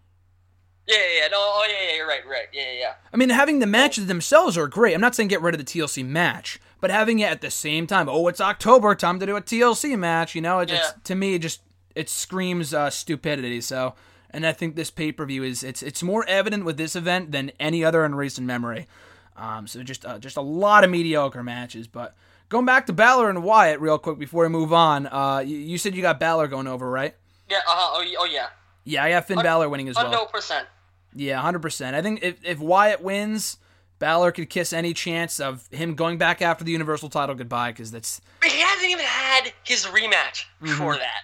Yeah, 0.87 0.97
yeah, 0.97 1.21
yeah. 1.23 1.29
No, 1.29 1.37
oh, 1.39 1.67
yeah, 1.69 1.91
yeah, 1.91 1.97
you're 1.97 2.09
right, 2.09 2.27
right. 2.27 2.47
Yeah, 2.53 2.63
yeah, 2.73 2.79
yeah. 2.81 2.93
I 3.13 3.17
mean, 3.17 3.29
having 3.31 3.61
the 3.61 3.67
matches 3.69 4.07
themselves 4.09 4.59
are 4.59 4.67
great. 4.67 4.95
I'm 4.95 5.01
not 5.01 5.15
saying 5.15 5.29
get 5.29 5.41
rid 5.41 5.55
of 5.55 5.65
the 5.65 5.65
TLC 5.65 6.05
match, 6.05 6.61
but 6.81 6.91
having 6.91 7.21
it 7.21 7.31
at 7.31 7.41
the 7.41 7.53
same 7.53 7.87
time. 7.87 8.09
Oh, 8.09 8.27
it's 8.27 8.41
October, 8.41 8.95
time 8.97 9.21
to 9.21 9.27
do 9.27 9.37
a 9.37 9.41
TLC 9.41 9.97
match. 9.97 10.35
You 10.35 10.41
know, 10.41 10.59
it, 10.59 10.71
it's 10.71 10.81
Yeah. 10.89 10.91
to 11.05 11.15
me 11.15 11.35
it 11.35 11.39
just 11.39 11.61
it 11.95 12.09
screams 12.09 12.75
uh, 12.75 12.91
stupidity. 12.91 13.61
So, 13.61 13.95
and 14.31 14.45
I 14.45 14.53
think 14.53 14.75
this 14.75 14.91
pay 14.91 15.13
per 15.13 15.25
view 15.25 15.45
is 15.45 15.63
it's 15.63 15.83
it's 15.85 16.03
more 16.03 16.25
evident 16.27 16.65
with 16.65 16.79
this 16.79 16.97
event 16.97 17.31
than 17.31 17.53
any 17.61 17.85
other 17.85 18.05
in 18.05 18.17
recent 18.17 18.47
memory. 18.47 18.89
Um, 19.37 19.67
so 19.67 19.83
just 19.83 20.05
uh, 20.05 20.19
just 20.19 20.37
a 20.37 20.41
lot 20.43 20.85
of 20.85 20.91
mediocre 20.91 21.43
matches. 21.43 21.87
But 21.87 22.15
going 22.49 22.67
back 22.67 22.87
to 22.87 22.93
Balor 22.93 23.31
and 23.31 23.43
Wyatt 23.43 23.81
real 23.81 23.99
quick 23.99 24.19
before 24.19 24.45
we 24.45 24.49
move 24.51 24.73
on. 24.73 25.07
Uh, 25.07 25.39
you, 25.45 25.57
you 25.57 25.79
said 25.79 25.95
you 25.95 26.03
got 26.03 26.21
Balor 26.21 26.49
going 26.49 26.67
over, 26.67 26.91
right? 26.91 27.15
Yeah, 27.51 27.59
uh-huh. 27.59 27.95
oh, 27.99 28.15
oh, 28.21 28.25
yeah. 28.27 28.49
Yeah, 28.85 29.05
I 29.05 29.11
got 29.11 29.27
Finn 29.27 29.43
Balor 29.43 29.69
winning 29.69 29.89
as 29.89 29.97
well. 29.97 30.11
Hundred 30.11 30.31
percent. 30.33 30.67
Yeah, 31.15 31.41
hundred 31.41 31.63
percent. 31.63 31.95
I 31.97 32.03
think 32.03 32.23
if 32.23 32.45
if 32.45 32.59
Wyatt 32.59 33.03
wins, 33.03 33.59
Balor 33.99 34.33
could 34.33 34.51
kiss 34.51 34.73
any 34.73 34.93
chance 34.95 35.39
of 35.41 35.67
him 35.69 35.95
going 35.95 36.19
back 36.19 36.43
after 36.43 36.65
the 36.65 36.73
Universal 36.73 37.11
title 37.11 37.35
goodbye 37.35 37.71
because 37.73 37.91
that's 37.93 38.21
But 38.41 38.51
he 38.51 38.61
hasn't 38.61 38.91
even 38.91 39.05
had 39.05 39.53
his 39.65 39.85
rematch 39.87 40.47
Mm-hmm. 40.63 40.99
that. 40.99 41.23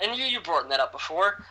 And 0.00 0.16
you 0.16 0.24
you 0.24 0.40
brought 0.40 0.68
that 0.68 0.80
up 0.80 0.92
before. 0.92 1.42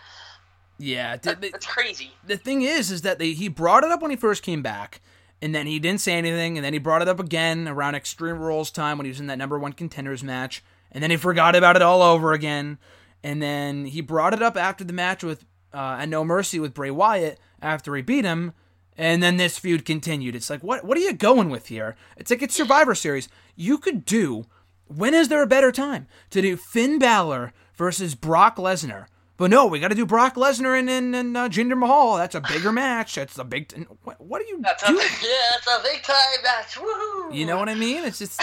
yeah. 0.77 1.17
The, 1.17 1.35
That's 1.35 1.65
crazy. 1.65 2.11
the 2.25 2.37
thing 2.37 2.61
is, 2.61 2.91
is 2.91 3.01
that 3.01 3.19
they, 3.19 3.31
he 3.33 3.47
brought 3.47 3.83
it 3.83 3.91
up 3.91 4.01
when 4.01 4.11
he 4.11 4.17
first 4.17 4.43
came 4.43 4.61
back, 4.61 5.01
and 5.41 5.53
then 5.53 5.67
he 5.67 5.79
didn't 5.79 6.01
say 6.01 6.13
anything, 6.13 6.57
and 6.57 6.65
then 6.65 6.73
he 6.73 6.79
brought 6.79 7.01
it 7.01 7.07
up 7.07 7.19
again 7.19 7.67
around 7.67 7.95
Extreme 7.95 8.39
Rules 8.39 8.71
time 8.71 8.97
when 8.97 9.05
he 9.05 9.11
was 9.11 9.19
in 9.19 9.27
that 9.27 9.37
number 9.37 9.59
one 9.59 9.73
contenders 9.73 10.23
match, 10.23 10.63
and 10.91 11.03
then 11.03 11.11
he 11.11 11.17
forgot 11.17 11.55
about 11.55 11.75
it 11.75 11.81
all 11.81 12.01
over 12.01 12.33
again, 12.33 12.77
and 13.23 13.41
then 13.41 13.85
he 13.85 14.01
brought 14.01 14.33
it 14.33 14.41
up 14.41 14.57
after 14.57 14.83
the 14.83 14.93
match 14.93 15.23
with 15.23 15.45
uh, 15.73 15.97
at 15.99 16.09
No 16.09 16.23
Mercy 16.23 16.59
with 16.59 16.73
Bray 16.73 16.91
Wyatt 16.91 17.39
after 17.61 17.95
he 17.95 18.01
beat 18.01 18.25
him. 18.25 18.53
And 18.99 19.21
then 19.21 19.37
this 19.37 19.59
feud 19.59 19.85
continued. 19.85 20.33
It's 20.33 20.49
like, 20.49 20.63
what? 20.63 20.83
What 20.83 20.97
are 20.97 21.01
you 21.01 21.13
going 21.13 21.51
with 21.51 21.67
here? 21.67 21.95
It's 22.15 22.31
like 22.31 22.41
it's 22.41 22.55
Survivor 22.55 22.95
Series. 22.95 23.29
You 23.55 23.77
could 23.77 24.05
do. 24.05 24.47
When 24.87 25.13
is 25.13 25.29
there 25.29 25.43
a 25.43 25.47
better 25.47 25.71
time 25.71 26.07
to 26.31 26.41
do 26.41 26.57
Finn 26.57 26.97
Balor 26.97 27.53
versus 27.75 28.15
Brock 28.15 28.55
Lesnar? 28.55 29.05
But 29.37 29.51
no, 29.51 29.67
we 29.67 29.79
got 29.79 29.89
to 29.89 29.95
do 29.95 30.05
Brock 30.05 30.35
Lesnar 30.35 30.77
and 30.77 30.89
and, 30.89 31.15
and 31.15 31.37
uh, 31.37 31.47
Jinder 31.49 31.77
Mahal. 31.77 32.17
That's 32.17 32.33
a 32.35 32.41
bigger 32.41 32.71
match. 32.71 33.15
That's 33.15 33.37
a 33.37 33.43
big. 33.43 33.67
T- 33.67 33.81
what, 34.03 34.19
what 34.19 34.41
are 34.41 34.45
you 34.45 34.59
That's 34.61 34.81
a 34.83 34.87
doing? 34.91 34.99
yeah, 35.21 35.29
that's 35.51 35.67
a 35.67 35.83
big 35.83 36.01
time 36.03 36.15
match. 36.43 36.75
Woohoo! 36.75 37.33
You 37.33 37.45
know 37.45 37.57
what 37.57 37.69
I 37.69 37.75
mean? 37.75 38.03
It's 38.03 38.17
just 38.19 38.41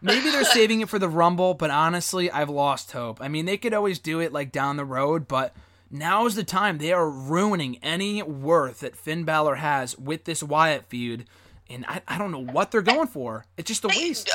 maybe 0.00 0.30
they're 0.30 0.44
saving 0.44 0.80
it 0.80 0.88
for 0.88 0.98
the 0.98 1.08
Rumble, 1.10 1.52
but 1.54 1.70
honestly, 1.70 2.30
I've 2.30 2.48
lost 2.48 2.92
hope. 2.92 3.20
I 3.20 3.28
mean, 3.28 3.44
they 3.44 3.58
could 3.58 3.74
always 3.74 3.98
do 3.98 4.18
it 4.20 4.32
like 4.32 4.50
down 4.50 4.76
the 4.78 4.84
road, 4.86 5.28
but 5.28 5.54
now 5.90 6.24
is 6.24 6.36
the 6.36 6.44
time. 6.44 6.78
They 6.78 6.92
are 6.92 7.08
ruining 7.10 7.76
any 7.82 8.22
worth 8.22 8.80
that 8.80 8.96
Finn 8.96 9.24
Balor 9.24 9.56
has 9.56 9.98
with 9.98 10.24
this 10.24 10.42
Wyatt 10.42 10.86
feud, 10.88 11.26
and 11.68 11.84
I, 11.86 12.00
I 12.08 12.16
don't 12.16 12.30
know 12.32 12.42
what 12.42 12.70
they're 12.70 12.80
going 12.80 13.08
for. 13.08 13.44
It's 13.58 13.68
just 13.68 13.84
a 13.84 13.88
waste. 13.88 14.30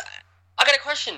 I 0.57 0.65
got 0.65 0.75
a 0.75 0.81
question. 0.81 1.15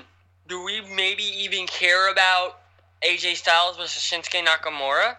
Do 0.48 0.64
we 0.64 0.80
maybe 0.96 1.24
even 1.24 1.66
care 1.66 2.10
about 2.10 2.60
AJ 3.02 3.36
Styles 3.36 3.76
versus 3.76 4.02
Shinsuke 4.02 4.44
Nakamura? 4.44 5.16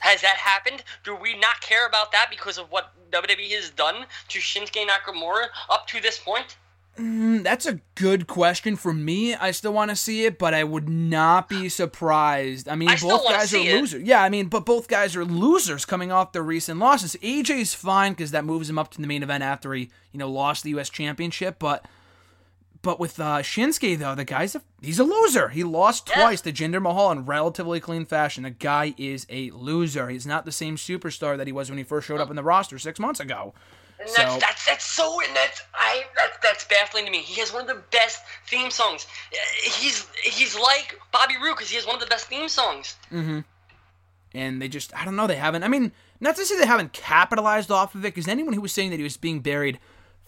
Has 0.00 0.22
that 0.22 0.36
happened? 0.36 0.82
Do 1.04 1.14
we 1.14 1.38
not 1.38 1.60
care 1.60 1.86
about 1.86 2.12
that 2.12 2.28
because 2.30 2.58
of 2.58 2.70
what 2.70 2.92
WWE 3.10 3.50
has 3.52 3.70
done 3.70 4.06
to 4.28 4.38
Shinsuke 4.38 4.86
Nakamura 4.86 5.46
up 5.68 5.86
to 5.88 6.00
this 6.00 6.18
point? 6.18 6.56
Mm, 6.98 7.42
that's 7.42 7.66
a 7.66 7.80
good 7.94 8.26
question 8.26 8.76
for 8.76 8.92
me. 8.92 9.34
I 9.34 9.52
still 9.52 9.72
want 9.72 9.90
to 9.90 9.96
see 9.96 10.24
it, 10.24 10.38
but 10.38 10.52
I 10.52 10.64
would 10.64 10.88
not 10.88 11.48
be 11.48 11.68
surprised. 11.68 12.68
I 12.68 12.74
mean, 12.74 12.88
I 12.88 12.96
both 12.96 13.24
guys 13.26 13.54
are 13.54 13.58
it. 13.58 13.80
losers. 13.80 14.02
Yeah, 14.02 14.22
I 14.22 14.28
mean, 14.28 14.46
but 14.48 14.66
both 14.66 14.88
guys 14.88 15.16
are 15.16 15.24
losers 15.24 15.84
coming 15.84 16.12
off 16.12 16.32
their 16.32 16.42
recent 16.42 16.78
losses. 16.78 17.16
AJ's 17.22 17.74
fine 17.74 18.12
because 18.12 18.32
that 18.32 18.44
moves 18.44 18.68
him 18.68 18.78
up 18.78 18.90
to 18.92 19.00
the 19.00 19.06
main 19.06 19.22
event 19.22 19.42
after 19.42 19.72
he, 19.72 19.90
you 20.12 20.18
know, 20.18 20.30
lost 20.30 20.64
the 20.64 20.70
U.S. 20.70 20.90
Championship. 20.90 21.58
But, 21.58 21.86
but 22.82 22.98
with 22.98 23.18
uh, 23.20 23.38
Shinsuke 23.42 23.98
though, 23.98 24.14
the 24.14 24.24
guy's 24.24 24.54
a, 24.54 24.62
he's 24.80 24.98
a 24.98 25.04
loser. 25.04 25.48
He 25.50 25.64
lost 25.64 26.08
Yeah. 26.08 26.22
twice 26.22 26.40
to 26.42 26.52
Jinder 26.52 26.80
Mahal 26.80 27.12
in 27.12 27.26
relatively 27.26 27.80
clean 27.80 28.06
fashion. 28.06 28.42
The 28.44 28.50
guy 28.50 28.94
is 28.96 29.26
a 29.28 29.50
loser. 29.50 30.08
He's 30.08 30.26
not 30.26 30.44
the 30.44 30.52
same 30.52 30.76
superstar 30.76 31.36
that 31.36 31.46
he 31.46 31.52
was 31.52 31.68
when 31.68 31.78
he 31.78 31.84
first 31.84 32.06
showed 32.06 32.20
up 32.20 32.30
in 32.30 32.36
the 32.36 32.42
roster 32.42 32.78
six 32.78 32.98
months 32.98 33.20
ago. 33.20 33.52
And 33.98 34.08
So- 34.08 34.22
that's, 34.22 34.40
that's 34.40 34.66
that's 34.66 34.84
so 34.86 35.20
and 35.26 35.36
that's 35.36 35.62
I 35.74 36.04
that's 36.16 36.38
that's 36.42 36.64
baffling 36.64 37.04
to 37.04 37.10
me. 37.10 37.18
He 37.18 37.38
has 37.40 37.52
one 37.52 37.60
of 37.62 37.68
the 37.68 37.82
best 37.90 38.22
theme 38.48 38.70
songs. 38.70 39.06
He's 39.62 40.06
he's 40.22 40.58
like 40.58 40.98
Bobby 41.12 41.34
Roode 41.42 41.56
because 41.56 41.68
he 41.68 41.76
has 41.76 41.84
one 41.86 41.96
of 41.96 42.00
the 42.00 42.06
best 42.06 42.26
theme 42.28 42.48
songs. 42.48 42.96
Mm-hmm. 43.12 43.40
and 44.34 44.62
they 44.62 44.68
just 44.68 44.94
I 44.96 45.04
don't 45.04 45.16
know 45.16 45.26
they 45.26 45.36
haven't 45.36 45.64
I 45.64 45.68
mean 45.68 45.92
not 46.18 46.36
to 46.36 46.44
say 46.46 46.56
they 46.58 46.66
haven't 46.66 46.92
capitalized 46.92 47.70
off 47.70 47.94
of 47.94 48.02
it 48.04 48.14
because 48.14 48.28
anyone 48.28 48.52
who 48.54 48.60
was 48.60 48.72
saying 48.72 48.90
that 48.90 48.96
he 48.98 49.02
was 49.02 49.16
being 49.16 49.40
buried 49.40 49.78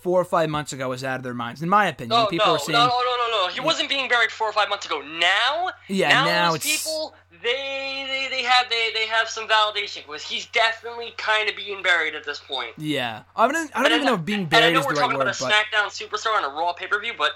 four 0.02 0.20
or 0.20 0.24
five 0.24 0.50
months 0.50 0.72
ago 0.72 0.88
was 0.88 1.02
out 1.04 1.16
of 1.16 1.22
their 1.22 1.34
minds 1.34 1.62
in 1.62 1.68
my 1.68 1.86
opinion 1.86 2.18
No, 2.18 2.26
people 2.26 2.46
no, 2.46 2.52
are 2.54 2.58
saying 2.58 2.78
no, 2.78 2.86
no, 2.86 2.90
no, 2.90 3.28
no, 3.30 3.46
no. 3.46 3.48
He 3.52 3.60
wasn't 3.60 3.88
being 3.88 4.08
buried 4.08 4.30
four 4.30 4.48
or 4.48 4.52
five 4.52 4.68
months 4.68 4.86
ago. 4.86 5.00
Now, 5.02 5.70
Yeah, 5.88 6.08
now, 6.10 6.24
now 6.24 6.54
it's- 6.54 6.84
people 6.84 7.14
they, 7.42 8.04
they 8.06 8.28
they 8.36 8.42
have 8.44 8.68
they 8.70 8.90
they 8.94 9.06
have 9.06 9.28
some 9.28 9.48
validation 9.48 10.06
because 10.06 10.22
he's 10.22 10.46
definitely 10.46 11.12
kind 11.16 11.48
of 11.48 11.56
being 11.56 11.82
buried 11.82 12.14
at 12.14 12.24
this 12.24 12.38
point. 12.38 12.70
yeah 12.78 13.22
I 13.34 13.50
don't, 13.50 13.56
I 13.74 13.82
don't 13.82 13.86
And 13.86 13.94
even 13.94 14.06
know 14.06 14.14
if 14.14 14.24
being 14.24 14.40
and 14.44 14.54
I 14.54 14.60
buried 14.60 14.74
know 14.74 14.80
is 14.80 14.86
we're 14.86 14.94
the 14.94 15.00
right 15.00 15.06
talking 15.06 15.18
word 15.18 15.22
about 15.28 15.40
a 15.40 15.44
but 15.44 15.52
SmackDown 15.52 15.86
superstar 15.88 16.36
on 16.36 16.44
a 16.44 16.48
Raw 16.48 16.72
pay 16.72 16.86
per 16.86 17.00
view, 17.00 17.14
but 17.18 17.32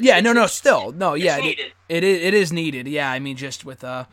yeah 0.00 0.20
no 0.20 0.34
no 0.34 0.46
still 0.46 0.92
no 0.92 1.14
yeah 1.14 1.38
it, 1.38 1.58
it 1.88 2.04
is 2.04 2.22
it 2.22 2.34
is 2.34 2.52
needed 2.52 2.86
yeah 2.86 3.10
I 3.10 3.18
mean 3.18 3.36
just 3.38 3.64
with 3.64 3.82
uh 3.82 4.04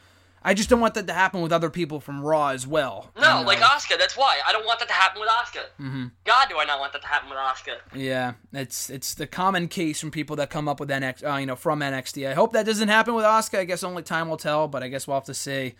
I 0.45 0.53
just 0.53 0.69
don't 0.69 0.79
want 0.79 0.93
that 0.93 1.07
to 1.07 1.13
happen 1.13 1.41
with 1.41 1.51
other 1.51 1.71
people 1.71 1.99
from 1.99 2.21
Raw 2.21 2.49
as 2.49 2.67
well 2.67 3.09
No, 3.19 3.41
like 3.45 3.59
Asuka. 3.59 3.97
That's 3.97 4.15
why 4.15 4.39
I 4.47 4.51
don't 4.51 4.65
want 4.65 4.79
that 4.79 4.87
to 4.87 4.93
happen 4.93 5.19
with 5.19 5.29
Asuka. 5.29 5.63
Mm-hmm. 5.81 6.05
God, 6.23 6.47
do 6.49 6.57
I 6.59 6.65
not 6.65 6.79
want 6.79 6.93
that 6.93 7.01
to 7.01 7.07
happen 7.07 7.29
with 7.29 7.39
Asuka? 7.39 7.77
Yeah, 7.93 8.33
it's 8.53 8.89
it's 8.89 9.15
the 9.15 9.25
common 9.27 9.67
case 9.67 9.99
from 9.99 10.11
people 10.11 10.35
that 10.35 10.51
come 10.51 10.67
up 10.69 10.79
with 10.79 10.89
NX, 10.89 11.23
uh, 11.27 11.37
you 11.37 11.47
know, 11.47 11.55
from 11.55 11.79
NXT. 11.79 12.29
I 12.29 12.33
hope 12.35 12.53
that 12.53 12.65
doesn't 12.67 12.87
happen 12.87 13.15
with 13.15 13.25
Asuka. 13.25 13.59
I 13.59 13.63
guess 13.65 13.83
only 13.83 14.03
time 14.03 14.29
will 14.29 14.37
tell, 14.37 14.67
but 14.67 14.83
I 14.83 14.87
guess 14.87 15.07
we'll 15.07 15.17
have 15.17 15.25
to 15.25 15.33
see. 15.33 15.73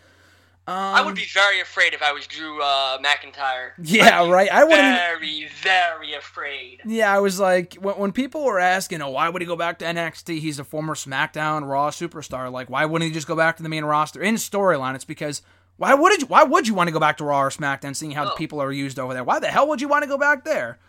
I 0.68 1.00
Um, 1.00 1.06
would 1.06 1.16
be 1.16 1.26
very 1.32 1.60
afraid 1.60 1.94
if 1.94 2.02
I 2.02 2.12
was 2.12 2.26
Drew 2.26 2.60
uh, 2.62 2.98
McIntyre. 2.98 3.72
Yeah, 3.84 4.28
right. 4.28 4.52
I 4.52 4.64
even- 4.64 4.70
Very, 4.78 5.48
very 5.62 6.14
afraid. 6.16 6.82
Yeah, 6.86 7.14
I 7.16 7.20
was 7.20 7.40
like, 7.40 7.76
when, 7.76 7.96
when 7.96 8.12
people 8.12 8.44
were 8.44 8.60
asking, 8.60 9.02
oh, 9.02 9.10
why 9.12 9.30
would 9.30 9.42
he 9.42 9.46
go 9.46 9.56
back 9.56 9.78
to 9.80 9.86
NXT? 9.86 10.40
He's 10.40 10.58
a 10.58 10.64
former 10.64 10.96
SmackDown 10.96 11.70
Raw 11.70 11.92
superstar. 11.92 12.52
Like, 12.52 12.70
why 12.70 12.86
wouldn't 12.86 13.08
he 13.08 13.14
just 13.14 13.28
go 13.28 13.36
back 13.36 13.58
to 13.58 13.64
the 13.64 13.70
main 13.70 13.86
roster? 13.86 14.22
In 14.24 14.36
storyline, 14.36 14.96
it's 14.96 15.06
because 15.06 15.44
why 15.78 15.94
would 15.94 16.20
you? 16.22 16.28
Why 16.28 16.44
would 16.44 16.68
you 16.68 16.74
want 16.74 16.88
to 16.88 16.94
go 16.94 17.00
back 17.00 17.18
to 17.18 17.26
Raw 17.26 17.42
or 17.44 17.50
SmackDown, 17.50 17.96
seeing 17.96 18.12
how 18.14 18.26
the 18.26 18.32
Oh. 18.32 18.36
people 18.36 18.60
are 18.62 18.72
used 18.72 18.98
over 18.98 19.14
there? 19.14 19.24
Why 19.26 19.40
the 19.40 19.48
hell 19.50 19.68
would 19.68 19.82
you 19.82 19.88
want 19.88 20.04
to 20.04 20.10
go 20.10 20.18
back 20.18 20.46
there? 20.46 20.80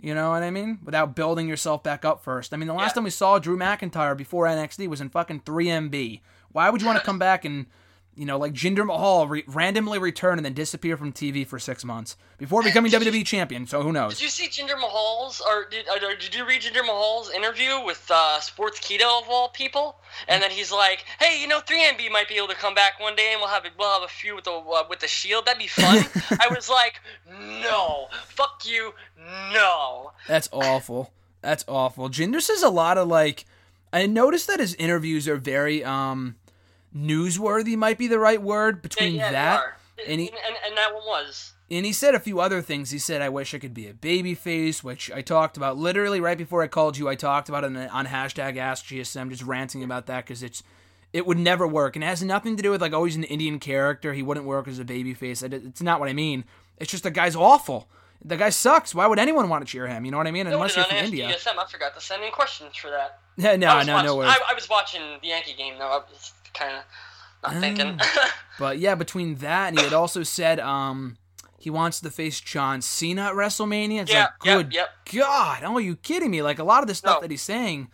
You 0.00 0.14
know 0.14 0.30
what 0.30 0.42
I 0.42 0.50
mean? 0.50 0.80
Without 0.84 1.14
building 1.14 1.48
yourself 1.48 1.82
back 1.82 2.04
up 2.04 2.22
first. 2.22 2.52
I 2.52 2.56
mean, 2.58 2.66
the 2.66 2.74
last 2.74 2.90
Yeah. 2.90 2.94
time 2.96 3.04
we 3.04 3.10
saw 3.10 3.38
Drew 3.38 3.56
McIntyre 3.56 4.14
before 4.16 4.46
NXT 4.46 4.86
was 4.88 5.00
in 5.00 5.08
fucking 5.08 5.40
3MB. 5.46 6.20
Why 6.52 6.68
would 6.68 6.82
you 6.82 6.86
want 6.86 6.98
to 6.98 7.04
come 7.06 7.18
back 7.18 7.44
and, 7.46 7.66
you 8.16 8.26
know, 8.26 8.38
like 8.38 8.52
Jinder 8.52 8.86
Mahal 8.86 9.26
re- 9.26 9.44
randomly 9.46 9.98
return 9.98 10.38
and 10.38 10.44
then 10.44 10.54
disappear 10.54 10.96
from 10.96 11.12
TV 11.12 11.46
for 11.46 11.58
six 11.58 11.84
months 11.84 12.16
before 12.38 12.62
becoming 12.62 12.90
WWE 12.92 13.24
champion? 13.26 13.66
So 13.66 13.82
who 13.82 13.92
knows? 13.92 14.14
Did 14.14 14.22
you 14.22 14.28
see 14.28 14.48
Jinder 14.48 14.78
Mahal's, 14.78 15.40
or 15.40 15.66
did, 15.68 15.86
or 15.88 16.14
did 16.14 16.34
you 16.34 16.46
read 16.46 16.62
Jinder 16.62 16.84
Mahal's 16.84 17.30
interview 17.30 17.84
with 17.84 18.04
uh, 18.10 18.38
Sportskeeda 18.40 19.02
of 19.02 19.28
all 19.28 19.48
people? 19.48 19.96
And 20.28 20.42
then 20.42 20.50
he's 20.50 20.70
like, 20.72 21.04
"Hey, 21.18 21.40
you 21.40 21.48
know, 21.48 21.60
3MB 21.60 22.10
might 22.10 22.28
be 22.28 22.36
able 22.36 22.48
to 22.48 22.54
come 22.54 22.74
back 22.74 23.00
one 23.00 23.16
day, 23.16 23.30
and 23.32 23.40
we'll 23.40 23.50
have 23.50 23.64
a, 23.64 23.68
we'll 23.78 23.92
have 23.92 24.02
a 24.02 24.12
feud 24.12 24.36
with 24.36 24.44
the 24.44 24.52
uh, 24.52 24.84
with 24.88 25.00
the 25.00 25.08
Shield. 25.08 25.46
That'd 25.46 25.58
be 25.60 25.66
fun." 25.66 26.04
I 26.40 26.48
was 26.54 26.68
like, 26.68 27.00
"No, 27.30 28.08
fuck 28.26 28.62
you, 28.64 28.92
no." 29.52 30.12
That's 30.28 30.48
awful. 30.52 31.12
That's 31.40 31.64
awful. 31.68 32.08
Jinder 32.08 32.40
says 32.40 32.62
a 32.62 32.70
lot 32.70 32.98
of 32.98 33.08
like. 33.08 33.44
I 33.92 34.06
noticed 34.06 34.48
that 34.48 34.58
his 34.58 34.74
interviews 34.74 35.28
are 35.28 35.36
very 35.36 35.84
um 35.84 36.34
newsworthy. 36.94 37.76
Might 37.76 37.98
be 37.98 38.06
the 38.06 38.18
right 38.18 38.40
word 38.40 38.82
between 38.82 39.14
yeah, 39.14 39.28
they 39.28 39.32
that 39.32 39.64
and 40.06 40.20
he 40.20 40.28
and, 40.28 40.56
and 40.66 40.76
that 40.76 40.94
one 40.94 41.04
was. 41.04 41.52
and 41.70 41.86
he 41.86 41.92
said 41.92 42.14
a 42.14 42.20
few 42.20 42.40
other 42.40 42.62
things. 42.62 42.90
He 42.90 42.98
said, 42.98 43.22
"I 43.22 43.28
wish 43.28 43.54
I 43.54 43.58
could 43.58 43.74
be 43.74 43.88
a 43.88 43.94
baby 43.94 44.34
face," 44.34 44.82
which 44.82 45.10
I 45.10 45.22
talked 45.22 45.56
about 45.56 45.76
literally 45.76 46.20
right 46.20 46.38
before 46.38 46.62
I 46.62 46.66
called 46.66 46.96
you. 46.96 47.08
I 47.08 47.14
talked 47.14 47.48
about 47.48 47.64
it 47.64 47.68
on, 47.68 47.76
on 47.76 48.06
hashtag 48.06 48.56
Ask 48.56 48.86
GSM, 48.86 49.30
just 49.30 49.42
ranting 49.42 49.82
about 49.82 50.06
that 50.06 50.24
because 50.24 50.42
it's 50.42 50.62
it 51.12 51.26
would 51.26 51.38
never 51.38 51.66
work, 51.66 51.96
and 51.96 52.04
it 52.04 52.08
has 52.08 52.22
nothing 52.22 52.56
to 52.56 52.62
do 52.62 52.70
with 52.70 52.80
like 52.80 52.92
always 52.92 53.16
an 53.16 53.24
Indian 53.24 53.58
character. 53.58 54.12
He 54.12 54.22
wouldn't 54.22 54.46
work 54.46 54.68
as 54.68 54.78
a 54.78 54.84
baby 54.84 55.14
face. 55.14 55.42
It's 55.42 55.82
not 55.82 56.00
what 56.00 56.08
I 56.08 56.12
mean. 56.12 56.44
It's 56.78 56.90
just 56.90 57.04
the 57.04 57.10
guy's 57.10 57.36
awful. 57.36 57.88
The 58.26 58.36
guy 58.38 58.48
sucks. 58.48 58.94
Why 58.94 59.06
would 59.06 59.18
anyone 59.18 59.50
want 59.50 59.66
to 59.66 59.70
cheer 59.70 59.86
him? 59.86 60.04
You 60.06 60.10
know 60.10 60.16
what 60.16 60.26
I 60.26 60.30
mean? 60.30 60.46
Unless 60.46 60.76
you're 60.76 60.86
from 60.86 60.96
India. 60.96 61.28
SDSM, 61.28 61.58
I 61.58 61.66
forgot 61.66 61.94
to 61.94 62.00
send 62.00 62.24
in 62.24 62.32
questions 62.32 62.74
for 62.76 62.90
that. 62.90 63.18
Yeah, 63.36 63.56
no, 63.56 63.82
no, 63.82 63.94
watching, 63.94 64.06
no 64.06 64.16
worries. 64.16 64.30
I, 64.30 64.52
I 64.52 64.54
was 64.54 64.68
watching 64.70 65.02
the 65.20 65.26
Yankee 65.26 65.54
game 65.54 65.74
though. 65.76 65.88
I 65.88 65.96
was 65.96 66.32
kind 66.54 66.76
of 66.76 66.82
not 67.52 67.60
thinking. 67.60 68.00
But 68.58 68.78
yeah, 68.78 68.94
between 68.94 69.34
that 69.36 69.68
and 69.68 69.78
he 69.78 69.84
had 69.84 69.92
also 69.92 70.22
said 70.22 70.60
um 70.60 71.16
he 71.58 71.70
wants 71.70 72.00
to 72.00 72.10
face 72.10 72.40
John 72.40 72.80
Cena 72.82 73.22
at 73.22 73.34
WrestleMania. 73.34 74.02
It's 74.02 74.12
Yeah, 74.12 74.20
like, 74.24 74.30
yep, 74.44 74.56
good 74.58 74.72
yep. 74.74 74.88
God, 75.12 75.62
oh, 75.64 75.74
are 75.74 75.80
you 75.80 75.96
kidding 75.96 76.30
me? 76.30 76.40
Like 76.42 76.58
a 76.60 76.64
lot 76.64 76.82
of 76.82 76.88
the 76.88 76.94
stuff 76.94 77.16
No. 77.16 77.20
that 77.22 77.30
he's 77.30 77.42
saying, 77.42 77.88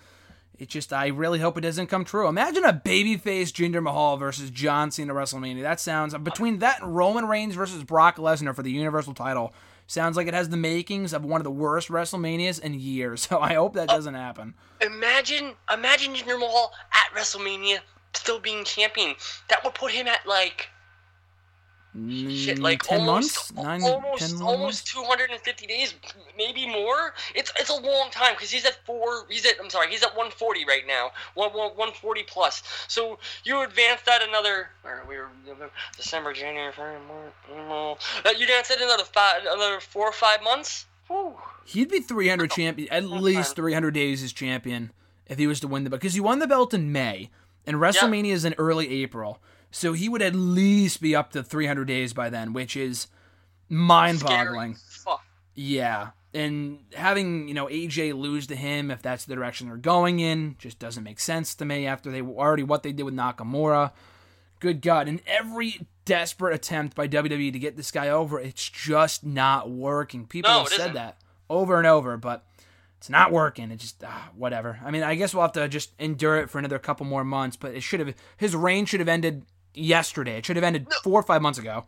it 0.58 0.68
just 0.68 0.92
I 0.92 1.06
really 1.06 1.38
hope 1.38 1.56
it 1.56 1.62
doesn't 1.62 1.86
come 1.86 2.04
true. 2.04 2.28
Imagine 2.28 2.64
a 2.64 2.72
babyface 2.74 3.52
Jinder 3.52 3.82
Mahal 3.82 4.18
versus 4.18 4.50
John 4.50 4.90
Cena 4.90 5.14
at 5.14 5.18
WrestleMania. 5.18 5.62
That 5.62 5.80
sounds 5.80 6.14
between 6.18 6.58
that 6.58 6.82
and 6.82 6.94
Roman 6.94 7.26
Reigns 7.26 7.54
versus 7.54 7.82
Brock 7.84 8.16
Lesnar 8.16 8.54
for 8.54 8.62
the 8.62 8.70
Universal 8.72 9.14
title. 9.14 9.54
Sounds 9.86 10.16
like 10.16 10.28
it 10.28 10.34
has 10.34 10.50
the 10.50 10.56
makings 10.56 11.12
of 11.12 11.24
one 11.24 11.40
of 11.40 11.44
the 11.44 11.50
worst 11.50 11.88
WrestleManias 11.88 12.60
in 12.60 12.74
years. 12.74 13.22
So 13.30 13.40
I 13.40 13.54
hope 13.54 13.74
that 13.74 13.88
doesn't 13.88 14.14
happen. 14.14 14.54
imagine, 14.80 15.54
imagine 15.72 16.12
Jinder 16.14 16.38
Mahal 16.38 16.72
at 16.92 17.16
WrestleMania 17.18 17.78
still 18.14 18.40
being 18.40 18.64
champion. 18.64 19.14
That 19.48 19.64
would 19.64 19.74
put 19.74 19.92
him 19.92 20.06
at 20.06 20.26
like 20.26 20.68
shit, 21.92 22.58
Mm, 22.58 22.62
like 22.62 22.82
ten 22.82 23.00
almost, 23.00 23.52
months, 23.54 23.82
nine, 23.82 23.82
almost, 23.82 24.36
ten 24.36 24.42
almost 24.42 24.86
250 24.86 25.66
days, 25.66 25.94
maybe 26.36 26.66
more. 26.66 27.14
It's 27.34 27.52
it's 27.58 27.70
a 27.70 27.74
long 27.74 28.10
time 28.10 28.34
because 28.34 28.50
he's 28.50 28.64
at 28.64 28.78
four. 28.84 29.26
He's 29.28 29.44
at 29.44 29.54
I'm 29.60 29.70
sorry, 29.70 29.90
he's 29.90 30.02
at 30.02 30.10
140 30.10 30.64
right 30.66 30.86
now, 30.86 31.10
one, 31.34 31.50
one 31.50 31.70
140 31.70 32.22
plus. 32.24 32.62
So 32.86 33.18
you 33.44 33.62
advance 33.62 34.02
that 34.02 34.22
another. 34.22 34.68
Are 34.84 35.02
we 35.08 35.16
were 35.16 35.28
December, 35.96 36.32
January, 36.32 36.72
February, 36.72 37.00
March. 37.08 37.98
Uh, 38.24 38.30
you 38.30 38.44
advance 38.44 38.70
it 38.70 38.80
another 38.80 39.04
five, 39.04 39.42
another 39.42 39.80
four 39.80 40.06
or 40.06 40.12
five 40.12 40.42
months. 40.42 40.86
Whew. 41.08 41.34
He'd 41.64 41.90
be 41.90 42.00
300 42.00 42.50
champion, 42.50 42.88
at 42.92 43.04
least 43.04 43.56
300 43.56 43.92
days 43.92 44.22
as 44.22 44.32
champion 44.32 44.92
if 45.26 45.38
he 45.38 45.46
was 45.46 45.60
to 45.60 45.68
win 45.68 45.84
the 45.84 45.90
belt. 45.90 46.00
Because 46.00 46.14
he 46.14 46.20
won 46.20 46.38
the 46.38 46.46
belt 46.46 46.72
in 46.72 46.92
May, 46.92 47.30
and 47.70 47.78
WrestleMania 47.80 48.32
is 48.32 48.44
in 48.44 48.54
early 48.58 49.02
April. 49.02 49.40
So 49.70 49.92
he 49.92 50.08
would 50.08 50.22
at 50.22 50.34
least 50.34 51.00
be 51.00 51.14
up 51.14 51.30
to 51.32 51.42
300 51.42 51.84
days 51.84 52.12
by 52.12 52.28
then, 52.28 52.52
which 52.52 52.76
is 52.76 53.06
mind-boggling. 53.68 54.76
Yeah, 55.54 56.10
and 56.32 56.80
having 56.94 57.48
you 57.48 57.54
know 57.54 57.66
AJ 57.66 58.14
lose 58.18 58.46
to 58.48 58.56
him 58.56 58.90
if 58.90 59.02
that's 59.02 59.24
the 59.24 59.34
direction 59.34 59.68
they're 59.68 59.76
going 59.76 60.20
in 60.20 60.56
just 60.58 60.78
doesn't 60.78 61.04
make 61.04 61.20
sense 61.20 61.54
to 61.56 61.64
me. 61.64 61.86
After 61.86 62.10
they 62.10 62.22
already 62.22 62.62
what 62.62 62.82
they 62.82 62.92
did 62.92 63.02
with 63.02 63.14
Nakamura, 63.14 63.92
good 64.60 64.80
God! 64.80 65.08
And 65.08 65.20
every 65.26 65.86
desperate 66.04 66.54
attempt 66.54 66.96
by 66.96 67.06
WWE 67.08 67.52
to 67.52 67.58
get 67.58 67.76
this 67.76 67.90
guy 67.90 68.08
over, 68.08 68.40
it's 68.40 68.68
just 68.68 69.24
not 69.24 69.70
working. 69.70 70.26
People 70.26 70.50
No, 70.50 70.58
have 70.60 70.68
said 70.68 70.80
isn't. 70.80 70.94
that 70.94 71.18
over 71.48 71.78
and 71.78 71.86
over, 71.86 72.16
but 72.16 72.44
it's 73.00 73.08
not 73.08 73.32
working. 73.32 73.70
It 73.70 73.78
just 73.78 74.04
ah, 74.04 74.28
whatever. 74.36 74.78
I 74.84 74.90
mean, 74.90 75.02
I 75.02 75.14
guess 75.14 75.32
we'll 75.32 75.40
have 75.40 75.52
to 75.52 75.66
just 75.68 75.92
endure 75.98 76.36
it 76.36 76.50
for 76.50 76.58
another 76.58 76.78
couple 76.78 77.06
more 77.06 77.24
months. 77.24 77.56
But 77.56 77.72
it 77.74 77.80
should 77.80 77.98
have 77.98 78.14
his 78.36 78.54
reign 78.54 78.84
should 78.84 79.00
have 79.00 79.08
ended 79.08 79.46
yesterday. 79.72 80.36
It 80.36 80.44
should 80.44 80.56
have 80.56 80.64
ended 80.64 80.86
four 81.02 81.18
or 81.18 81.22
five 81.22 81.40
months 81.40 81.58
ago. 81.58 81.86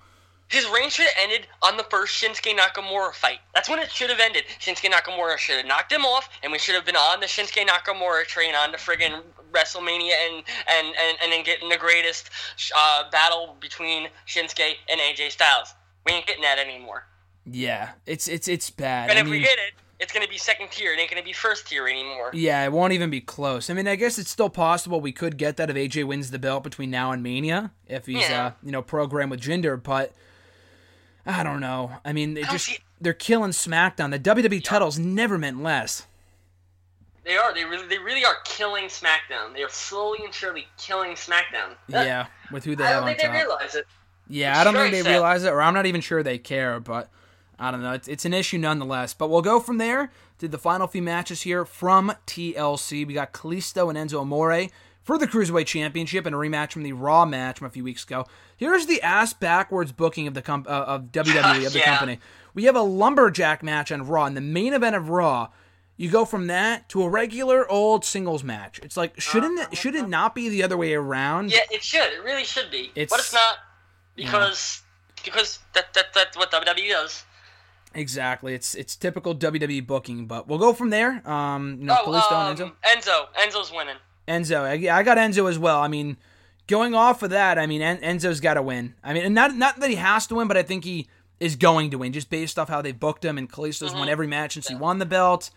His 0.48 0.66
reign 0.70 0.88
should 0.88 1.04
have 1.04 1.14
ended 1.22 1.48
on 1.62 1.76
the 1.76 1.82
first 1.82 2.14
Shinsuke 2.14 2.56
Nakamura 2.56 3.12
fight. 3.12 3.40
That's 3.54 3.68
when 3.68 3.78
it 3.78 3.90
should 3.90 4.08
have 4.08 4.20
ended. 4.20 4.44
Shinsuke 4.58 4.90
Nakamura 4.90 5.36
should 5.36 5.58
have 5.58 5.66
knocked 5.66 5.92
him 5.92 6.06
off, 6.06 6.30
and 6.42 6.50
we 6.50 6.58
should 6.58 6.74
have 6.74 6.86
been 6.86 6.96
on 6.96 7.20
the 7.20 7.26
Shinsuke 7.26 7.66
Nakamura 7.66 8.24
train 8.24 8.54
on 8.54 8.72
the 8.72 8.78
friggin' 8.78 9.20
WrestleMania 9.52 10.14
and 10.28 10.36
and 10.66 10.86
and, 10.86 11.18
and 11.22 11.30
then 11.30 11.44
getting 11.44 11.68
the 11.68 11.76
greatest 11.76 12.30
uh, 12.74 13.10
battle 13.10 13.54
between 13.60 14.08
Shinsuke 14.26 14.76
and 14.88 14.98
AJ 14.98 15.32
Styles. 15.32 15.74
We 16.06 16.12
ain't 16.12 16.26
getting 16.26 16.42
that 16.42 16.58
anymore. 16.58 17.04
Yeah, 17.44 17.90
it's 18.06 18.28
it's 18.28 18.48
it's 18.48 18.70
bad. 18.70 19.10
And 19.10 19.18
I 19.18 19.22
if 19.22 19.28
we 19.28 19.40
get 19.40 19.58
it, 19.58 19.74
it's 20.02 20.12
gonna 20.12 20.28
be 20.28 20.36
second 20.38 20.70
tier. 20.70 20.92
It 20.92 20.98
ain't 20.98 21.08
gonna 21.10 21.22
be 21.22 21.32
first 21.32 21.66
tier 21.68 21.86
anymore. 21.88 22.30
Yeah, 22.34 22.64
it 22.64 22.72
won't 22.72 22.92
even 22.92 23.08
be 23.08 23.20
close. 23.20 23.70
I 23.70 23.74
mean, 23.74 23.88
I 23.88 23.94
guess 23.96 24.18
it's 24.18 24.30
still 24.30 24.50
possible 24.50 25.00
we 25.00 25.12
could 25.12 25.38
get 25.38 25.56
that 25.56 25.70
if 25.70 25.76
AJ 25.76 26.04
wins 26.04 26.30
the 26.30 26.38
belt 26.38 26.62
between 26.64 26.90
now 26.90 27.12
and 27.12 27.22
Mania, 27.22 27.70
if 27.88 28.06
he's 28.06 28.28
Yeah. 28.28 28.46
uh, 28.46 28.50
you 28.62 28.72
know 28.72 28.82
programmed 28.82 29.30
with 29.30 29.40
Jinder. 29.40 29.82
But 29.82 30.12
I 31.24 31.42
don't 31.42 31.60
know. 31.60 31.92
I 32.04 32.12
mean, 32.12 32.34
they 32.34 32.42
don't 32.42 32.50
just 32.52 32.66
see- 32.66 32.78
they're 33.00 33.12
killing 33.12 33.50
SmackDown. 33.52 34.10
The 34.10 34.18
WWE 34.18 34.60
titles 34.62 34.98
never 34.98 35.38
meant 35.38 35.62
less. 35.62 36.06
They 37.24 37.36
are. 37.36 37.54
They 37.54 37.64
really, 37.64 37.86
they 37.86 37.98
really 37.98 38.24
are 38.24 38.36
killing 38.44 38.86
SmackDown. 38.86 39.54
They 39.54 39.62
are 39.62 39.68
slowly 39.68 40.24
and 40.24 40.34
surely 40.34 40.66
killing 40.76 41.12
SmackDown. 41.12 41.76
Yeah, 41.88 42.26
with 42.50 42.64
who 42.64 42.74
they 42.74 42.82
I 42.84 42.88
have 42.88 42.94
don't 43.02 43.10
on 43.10 43.16
think 43.16 43.32
they 43.32 43.38
realize 43.38 43.74
it. 43.76 43.86
Yeah, 44.28 44.50
It's 44.52 44.60
I 44.60 44.64
don't 44.64 44.74
think 44.74 44.92
they 44.92 45.02
sad. 45.02 45.10
realize 45.10 45.44
it, 45.44 45.50
or 45.52 45.62
I'm 45.62 45.74
not 45.74 45.86
even 45.86 46.00
sure 46.00 46.22
they 46.24 46.38
care, 46.38 46.80
but 46.80 47.10
I 47.58 47.70
don't 47.70 47.82
know. 47.82 47.92
It's, 47.92 48.08
it's 48.08 48.24
an 48.24 48.34
issue 48.34 48.58
nonetheless. 48.58 49.14
But 49.14 49.28
we'll 49.30 49.42
go 49.42 49.60
from 49.60 49.78
there 49.78 50.10
to 50.38 50.48
the 50.48 50.58
final 50.58 50.86
few 50.86 51.02
matches 51.02 51.42
here 51.42 51.64
from 51.64 52.12
TLC. 52.26 53.06
We 53.06 53.14
got 53.14 53.32
Kalisto 53.32 53.88
and 53.88 53.98
Enzo 54.10 54.20
Amore 54.20 54.68
for 55.02 55.18
the 55.18 55.26
Cruiserweight 55.26 55.66
Championship 55.66 56.26
and 56.26 56.34
a 56.34 56.38
rematch 56.38 56.72
from 56.72 56.82
the 56.82 56.92
Raw 56.92 57.24
match 57.24 57.58
from 57.58 57.66
a 57.66 57.70
few 57.70 57.84
weeks 57.84 58.04
ago. 58.04 58.26
Here's 58.56 58.86
the 58.86 59.02
ass 59.02 59.32
backwards 59.32 59.92
booking 59.92 60.26
of 60.26 60.34
the 60.34 60.42
com- 60.42 60.66
uh, 60.68 60.70
of 60.70 61.02
WWE 61.12 61.66
of 61.66 61.72
the 61.72 61.78
Yeah. 61.80 61.96
company. 61.98 62.18
We 62.54 62.64
have 62.64 62.76
a 62.76 62.82
lumberjack 62.82 63.62
match 63.62 63.90
on 63.92 64.06
Raw, 64.06 64.26
and 64.26 64.36
the 64.36 64.40
main 64.42 64.74
event 64.74 64.94
of 64.96 65.08
Raw. 65.08 65.48
You 65.96 66.10
go 66.10 66.24
from 66.24 66.46
that 66.48 66.88
to 66.90 67.02
a 67.02 67.08
regular 67.08 67.70
old 67.70 68.04
singles 68.04 68.42
match. 68.42 68.80
It's 68.82 68.96
like 68.96 69.20
shouldn't 69.20 69.58
it 69.60 69.76
should 69.76 69.94
it 69.94 70.08
not 70.08 70.34
be 70.34 70.48
the 70.48 70.62
other 70.62 70.76
way 70.76 70.94
around? 70.94 71.52
Yeah, 71.52 71.60
it 71.70 71.82
should. 71.84 72.12
It 72.12 72.22
really 72.24 72.44
should 72.44 72.70
be. 72.70 72.90
It's- 72.94 73.08
but 73.10 73.20
it's 73.20 73.32
not 73.32 73.58
because 74.16 74.82
because 75.22 75.60
that, 75.74 75.92
that 75.94 76.06
that's 76.14 76.36
what 76.36 76.50
WWE 76.50 76.88
does. 76.90 77.24
Exactly. 77.94 78.54
It's 78.54 78.74
it's 78.74 78.96
typical 78.96 79.34
WWE 79.34 79.86
booking, 79.86 80.26
but 80.26 80.48
we'll 80.48 80.58
go 80.58 80.72
from 80.72 80.90
there. 80.90 81.26
Um, 81.28 81.76
you 81.80 81.86
know, 81.86 81.96
Oh, 82.04 82.12
um, 82.14 82.50
and 82.50 82.58
Enzo. 82.58 82.72
Enzo. 82.84 83.26
Enzo's 83.38 83.72
winning. 83.72 83.96
Enzo. 84.28 84.62
I- 84.62 84.72
Yeah, 84.74 84.96
I 84.96 85.02
got 85.02 85.18
Enzo 85.18 85.48
as 85.50 85.58
well. 85.58 85.80
I 85.80 85.88
mean, 85.88 86.16
going 86.66 86.94
off 86.94 87.22
of 87.22 87.30
that, 87.30 87.58
I 87.58 87.66
mean, 87.66 87.82
En- 87.82 87.98
Enzo's 88.00 88.40
got 88.40 88.54
to 88.54 88.62
win. 88.62 88.94
I 89.02 89.12
mean, 89.12 89.24
and 89.24 89.34
not 89.34 89.54
not 89.56 89.80
that 89.80 89.90
he 89.90 89.96
has 89.96 90.26
to 90.28 90.34
win, 90.36 90.48
but 90.48 90.56
I 90.56 90.62
think 90.62 90.84
he 90.84 91.08
is 91.40 91.56
going 91.56 91.90
to 91.90 91.98
win 91.98 92.12
just 92.12 92.30
based 92.30 92.58
off 92.58 92.68
how 92.68 92.80
they 92.82 92.92
booked 92.92 93.24
him. 93.24 93.36
And 93.38 93.50
Kalisto's 93.50 93.90
Mm-hmm. 93.90 93.98
won 93.98 94.08
every 94.08 94.26
match 94.26 94.54
since 94.54 94.68
he 94.68 94.74
won 94.74 94.98
the 94.98 95.06
belt. 95.06 95.50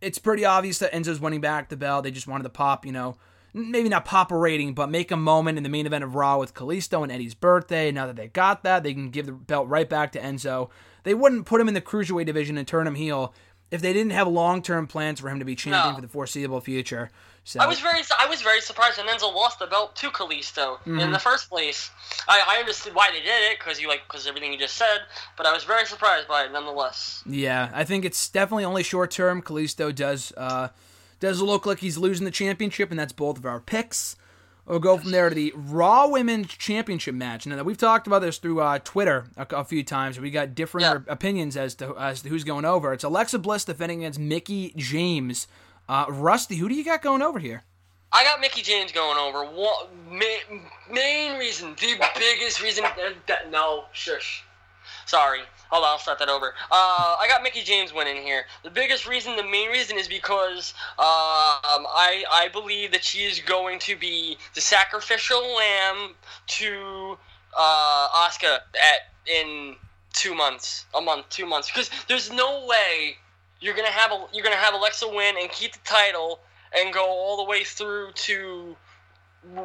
It's 0.00 0.18
pretty 0.18 0.44
obvious 0.44 0.78
that 0.78 0.92
Enzo's 0.92 1.20
winning 1.20 1.40
back 1.40 1.68
the 1.68 1.76
belt. 1.76 2.04
They 2.04 2.10
just 2.10 2.26
wanted 2.28 2.44
to 2.44 2.50
pop, 2.50 2.84
you 2.86 2.92
know, 2.92 3.16
maybe 3.54 3.88
not 3.88 4.04
pop 4.04 4.30
a 4.30 4.36
rating, 4.36 4.74
but 4.74 4.90
make 4.90 5.10
a 5.10 5.16
moment 5.16 5.56
in 5.58 5.64
the 5.64 5.68
main 5.68 5.86
event 5.86 6.04
of 6.04 6.14
Raw 6.14 6.38
with 6.38 6.54
Kalisto 6.54 7.02
and 7.02 7.10
Eddie's 7.10 7.34
birthday. 7.34 7.90
Now 7.90 8.06
that 8.06 8.14
they 8.16 8.28
got 8.28 8.62
that, 8.64 8.82
they 8.84 8.92
can 8.94 9.10
give 9.10 9.26
the 9.26 9.32
belt 9.32 9.68
right 9.68 9.88
back 9.88 10.12
to 10.12 10.20
Enzo. 10.20 10.70
They 11.08 11.14
wouldn't 11.14 11.46
put 11.46 11.58
him 11.58 11.68
in 11.68 11.74
the 11.74 11.80
cruiserweight 11.80 12.26
division 12.26 12.58
and 12.58 12.68
turn 12.68 12.86
him 12.86 12.94
heel 12.96 13.32
if 13.70 13.80
they 13.80 13.94
didn't 13.94 14.12
have 14.12 14.28
long-term 14.28 14.86
plans 14.88 15.20
for 15.20 15.30
him 15.30 15.38
to 15.38 15.44
be 15.46 15.54
champion 15.56 15.88
No. 15.88 15.94
for 15.94 16.02
the 16.02 16.08
foreseeable 16.08 16.60
future. 16.60 17.10
So 17.44 17.60
I 17.60 17.66
was 17.66 17.80
very 17.80 18.02
I 18.18 18.26
was 18.26 18.42
very 18.42 18.60
surprised 18.60 18.98
when 18.98 19.06
Enzo 19.06 19.34
lost 19.34 19.58
the 19.58 19.66
belt 19.66 19.96
to 19.96 20.10
Kalisto 20.10 20.76
Mm-hmm. 20.80 20.98
in 20.98 21.12
the 21.12 21.18
first 21.18 21.48
place. 21.48 21.90
I, 22.28 22.42
I 22.46 22.60
understood 22.60 22.94
why 22.94 23.08
they 23.10 23.20
did 23.20 23.52
it 23.52 23.58
because 23.58 23.80
you 23.80 23.88
like 23.88 24.02
because 24.06 24.26
everything 24.26 24.52
you 24.52 24.58
just 24.58 24.76
said, 24.76 24.98
but 25.38 25.46
I 25.46 25.52
was 25.54 25.64
very 25.64 25.86
surprised 25.86 26.28
by 26.28 26.44
it 26.44 26.52
nonetheless. 26.52 27.22
Yeah, 27.24 27.70
I 27.72 27.84
think 27.84 28.04
it's 28.04 28.28
definitely 28.28 28.66
only 28.66 28.82
short 28.82 29.10
term. 29.10 29.40
Kalisto 29.40 29.94
does 29.94 30.30
uh, 30.36 30.68
does 31.20 31.40
look 31.40 31.64
like 31.64 31.78
he's 31.78 31.96
losing 31.96 32.26
the 32.26 32.30
championship, 32.30 32.90
and 32.90 32.98
that's 33.00 33.14
both 33.14 33.38
of 33.38 33.46
our 33.46 33.60
picks. 33.60 34.14
We'll 34.68 34.78
go 34.80 34.98
from 34.98 35.10
there 35.12 35.30
to 35.30 35.34
the 35.34 35.52
Raw 35.56 36.08
Women's 36.08 36.48
Championship 36.48 37.14
match. 37.14 37.46
Now, 37.46 37.56
that 37.56 37.64
we've 37.64 37.78
talked 37.78 38.06
about 38.06 38.20
this 38.20 38.36
through 38.36 38.60
uh, 38.60 38.78
Twitter 38.84 39.24
a, 39.36 39.46
a 39.56 39.64
few 39.64 39.82
times. 39.82 40.20
We 40.20 40.30
got 40.30 40.54
different 40.54 40.84
Yeah. 41.06 41.12
opinions 41.12 41.56
as 41.56 41.74
to 41.76 41.94
as 41.96 42.20
to 42.22 42.28
who's 42.28 42.44
going 42.44 42.66
over. 42.66 42.92
It's 42.92 43.04
Alexa 43.04 43.38
Bliss 43.38 43.64
defending 43.64 44.00
against 44.00 44.18
Mickie 44.18 44.74
James. 44.76 45.46
Uh, 45.88 46.04
Rusty, 46.10 46.56
who 46.56 46.68
do 46.68 46.74
you 46.74 46.84
got 46.84 47.00
going 47.00 47.22
over 47.22 47.38
here? 47.38 47.64
I 48.12 48.24
got 48.24 48.40
Mickie 48.40 48.62
James 48.62 48.92
going 48.92 49.18
over. 49.18 49.44
One, 49.44 49.86
main, 50.10 50.62
main 50.90 51.38
reason, 51.38 51.74
the 51.78 51.96
biggest 52.18 52.62
reason. 52.62 52.84
That, 52.84 53.14
that, 53.26 53.50
no, 53.50 53.84
shush. 53.92 54.44
Sorry. 55.06 55.40
Hold 55.70 55.84
on, 55.84 55.90
I'll 55.90 55.98
start 55.98 56.18
that 56.20 56.30
over. 56.30 56.54
Uh, 56.70 57.16
I 57.20 57.26
got 57.28 57.42
Mickie 57.42 57.62
James 57.62 57.92
winning 57.92 58.22
here. 58.22 58.44
The 58.62 58.70
biggest 58.70 59.06
reason, 59.06 59.36
the 59.36 59.42
main 59.42 59.68
reason, 59.70 59.98
is 59.98 60.08
because 60.08 60.72
um, 60.98 61.84
I 61.86 62.24
I 62.32 62.48
believe 62.52 62.92
that 62.92 63.04
she 63.04 63.24
is 63.24 63.40
going 63.40 63.78
to 63.80 63.96
be 63.96 64.38
the 64.54 64.62
sacrificial 64.62 65.42
lamb 65.54 66.14
to 66.46 67.18
uh, 67.56 68.08
Asuka 68.28 68.60
at 68.74 69.12
in 69.26 69.76
two 70.14 70.34
months, 70.34 70.86
a 70.94 71.00
month, 71.00 71.28
two 71.28 71.44
months. 71.44 71.70
Because 71.70 71.90
there's 72.08 72.32
no 72.32 72.66
way 72.66 73.18
you're 73.60 73.74
gonna 73.74 73.88
have 73.88 74.12
a, 74.12 74.24
you're 74.32 74.44
gonna 74.44 74.56
have 74.56 74.74
Alexa 74.74 75.08
win 75.08 75.36
and 75.38 75.50
keep 75.50 75.72
the 75.72 75.78
title 75.84 76.40
and 76.76 76.92
go 76.92 77.06
all 77.06 77.36
the 77.36 77.44
way 77.44 77.64
through 77.64 78.12
to 78.12 78.76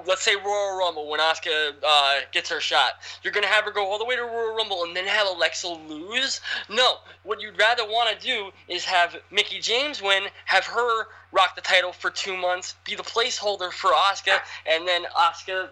let's 0.08 0.22
say 0.24 0.36
Royal 0.36 0.78
Rumble 0.78 1.10
when 1.10 1.20
Asuka 1.20 1.74
uh, 1.86 2.20
gets 2.32 2.50
her 2.50 2.60
shot. 2.60 2.94
You're 3.24 3.34
gonna 3.34 3.48
have 3.48 3.66
her 3.66 3.72
go 3.72 3.86
all 3.86 3.98
the 3.98 4.06
way 4.06 4.16
to 4.16 4.22
Royal 4.22 4.56
Rumble 4.56 4.84
and 4.84 4.96
then 4.96 5.06
have 5.06 5.28
Alexa 5.28 5.68
lose. 5.68 6.42
No, 6.70 6.98
what 7.24 7.42
you'd 7.42 7.58
rather 7.58 7.84
want 7.84 8.18
to 8.18 8.26
do 8.26 8.52
is 8.68 8.86
have 8.86 9.16
Mickie 9.32 9.60
James 9.60 10.02
win, 10.02 10.24
have 10.46 10.66
her 10.66 11.08
rock 11.32 11.56
the 11.56 11.62
title 11.62 11.92
for 11.92 12.10
two 12.10 12.38
months, 12.38 12.76
be 12.86 12.96
the 12.96 13.04
placeholder 13.04 13.72
for 13.72 13.92
Asuka, 13.92 14.40
and 14.66 14.88
then 14.88 15.04
Asuka, 15.18 15.70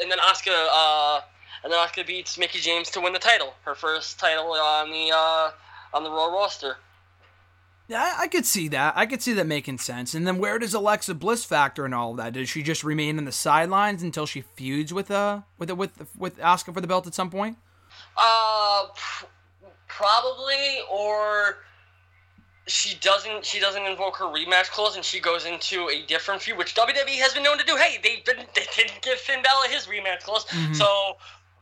and 0.00 0.10
then 0.10 0.18
Asuka, 0.18 0.66
uh, 0.72 1.20
and 1.64 1.72
then 1.72 1.78
Asuka 1.78 2.06
beats 2.06 2.36
Mickie 2.36 2.60
James 2.60 2.90
to 2.90 3.00
win 3.00 3.12
the 3.12 3.18
title, 3.18 3.54
her 3.64 3.74
first 3.74 4.18
title 4.18 4.52
on 4.52 4.90
the 4.90 5.12
uh, 5.14 5.50
on 5.94 6.02
the 6.02 6.10
Raw 6.10 6.26
roster. 6.26 6.76
Yeah, 7.88 8.02
I, 8.02 8.22
I 8.22 8.28
could 8.28 8.44
see 8.44 8.68
that. 8.68 8.94
I 8.96 9.06
could 9.06 9.22
see 9.22 9.32
that 9.34 9.46
making 9.46 9.78
sense. 9.78 10.14
And 10.14 10.26
then 10.26 10.38
where 10.38 10.58
does 10.58 10.74
Alexa 10.74 11.14
Bliss 11.14 11.44
factor 11.44 11.86
in 11.86 11.92
all 11.92 12.12
of 12.12 12.16
that? 12.16 12.32
Does 12.32 12.48
she 12.48 12.62
just 12.62 12.82
remain 12.82 13.18
in 13.18 13.24
the 13.24 13.32
sidelines 13.32 14.02
until 14.02 14.26
she 14.26 14.40
feuds 14.40 14.92
with 14.92 15.10
uh 15.10 15.42
with 15.58 15.70
with 15.70 16.08
with 16.18 16.38
Asuka 16.38 16.74
for 16.74 16.80
the 16.80 16.88
belt 16.88 17.06
at 17.06 17.14
some 17.14 17.30
point? 17.30 17.58
Uh, 18.16 18.86
pr- 18.94 19.26
probably, 19.88 20.78
or 20.90 21.58
she 22.66 22.98
doesn't. 22.98 23.44
She 23.44 23.60
doesn't 23.60 23.84
invoke 23.84 24.16
her 24.16 24.24
rematch 24.24 24.70
clause, 24.70 24.96
and 24.96 25.04
she 25.04 25.20
goes 25.20 25.46
into 25.46 25.88
a 25.88 26.04
different 26.06 26.42
feud, 26.42 26.58
which 26.58 26.74
WWE 26.74 27.20
has 27.20 27.34
been 27.34 27.44
known 27.44 27.58
to 27.58 27.64
do. 27.64 27.76
Hey, 27.76 27.98
they 28.02 28.22
didn't. 28.24 28.48
They 28.54 28.66
didn't 28.74 29.00
give 29.02 29.18
Finn 29.18 29.42
Balor 29.42 29.68
his 29.70 29.86
rematch 29.86 30.24
clause, 30.24 30.44
so. 30.76 31.16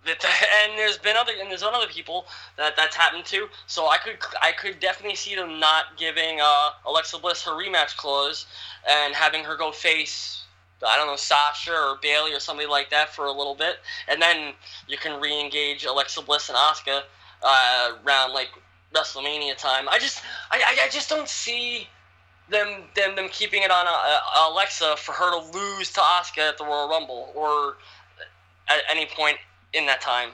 And 0.64 0.78
there's 0.78 0.98
been 0.98 1.16
other 1.16 1.32
and 1.40 1.50
there's 1.50 1.62
other 1.62 1.86
people 1.86 2.26
that 2.56 2.76
that's 2.76 2.96
happened 2.96 3.24
to. 3.26 3.48
So 3.66 3.88
I 3.88 3.98
could 3.98 4.18
I 4.42 4.52
could 4.52 4.80
definitely 4.80 5.16
see 5.16 5.34
them 5.34 5.60
not 5.60 5.96
giving 5.96 6.40
uh, 6.40 6.70
Alexa 6.86 7.18
Bliss 7.18 7.42
her 7.44 7.52
rematch 7.52 7.96
clause 7.96 8.46
and 8.88 9.14
having 9.14 9.44
her 9.44 9.56
go 9.56 9.72
face 9.72 10.44
I 10.86 10.96
don't 10.96 11.06
know, 11.06 11.16
Sasha 11.16 11.72
or 11.72 11.98
Bayley 12.02 12.34
or 12.34 12.40
somebody 12.40 12.68
like 12.68 12.90
that 12.90 13.14
for 13.14 13.26
a 13.26 13.32
little 13.32 13.54
bit, 13.54 13.78
and 14.08 14.20
then 14.20 14.54
you 14.86 14.98
can 14.98 15.20
re-engage 15.20 15.84
Alexa 15.84 16.22
Bliss 16.22 16.48
and 16.48 16.58
Asuka 16.58 17.02
uh, 17.42 17.92
around 18.04 18.32
like 18.32 18.48
WrestleMania 18.94 19.56
time. 19.56 19.88
I 19.88 19.98
just, 19.98 20.22
I, 20.50 20.58
I, 20.58 20.86
I 20.86 20.88
just 20.88 21.08
don't 21.08 21.28
see 21.28 21.88
them, 22.50 22.84
them, 22.94 23.16
them 23.16 23.28
keeping 23.30 23.62
it 23.62 23.70
on 23.70 23.86
uh, 23.88 24.50
Alexa 24.50 24.96
for 24.96 25.12
her 25.12 25.30
to 25.30 25.58
lose 25.58 25.90
to 25.92 26.00
Asuka 26.00 26.50
at 26.50 26.58
the 26.58 26.64
Royal 26.64 26.88
Rumble 26.88 27.32
or 27.34 27.76
at 28.68 28.82
any 28.90 29.06
point 29.06 29.38
in 29.74 29.86
that 29.86 30.00
time. 30.00 30.30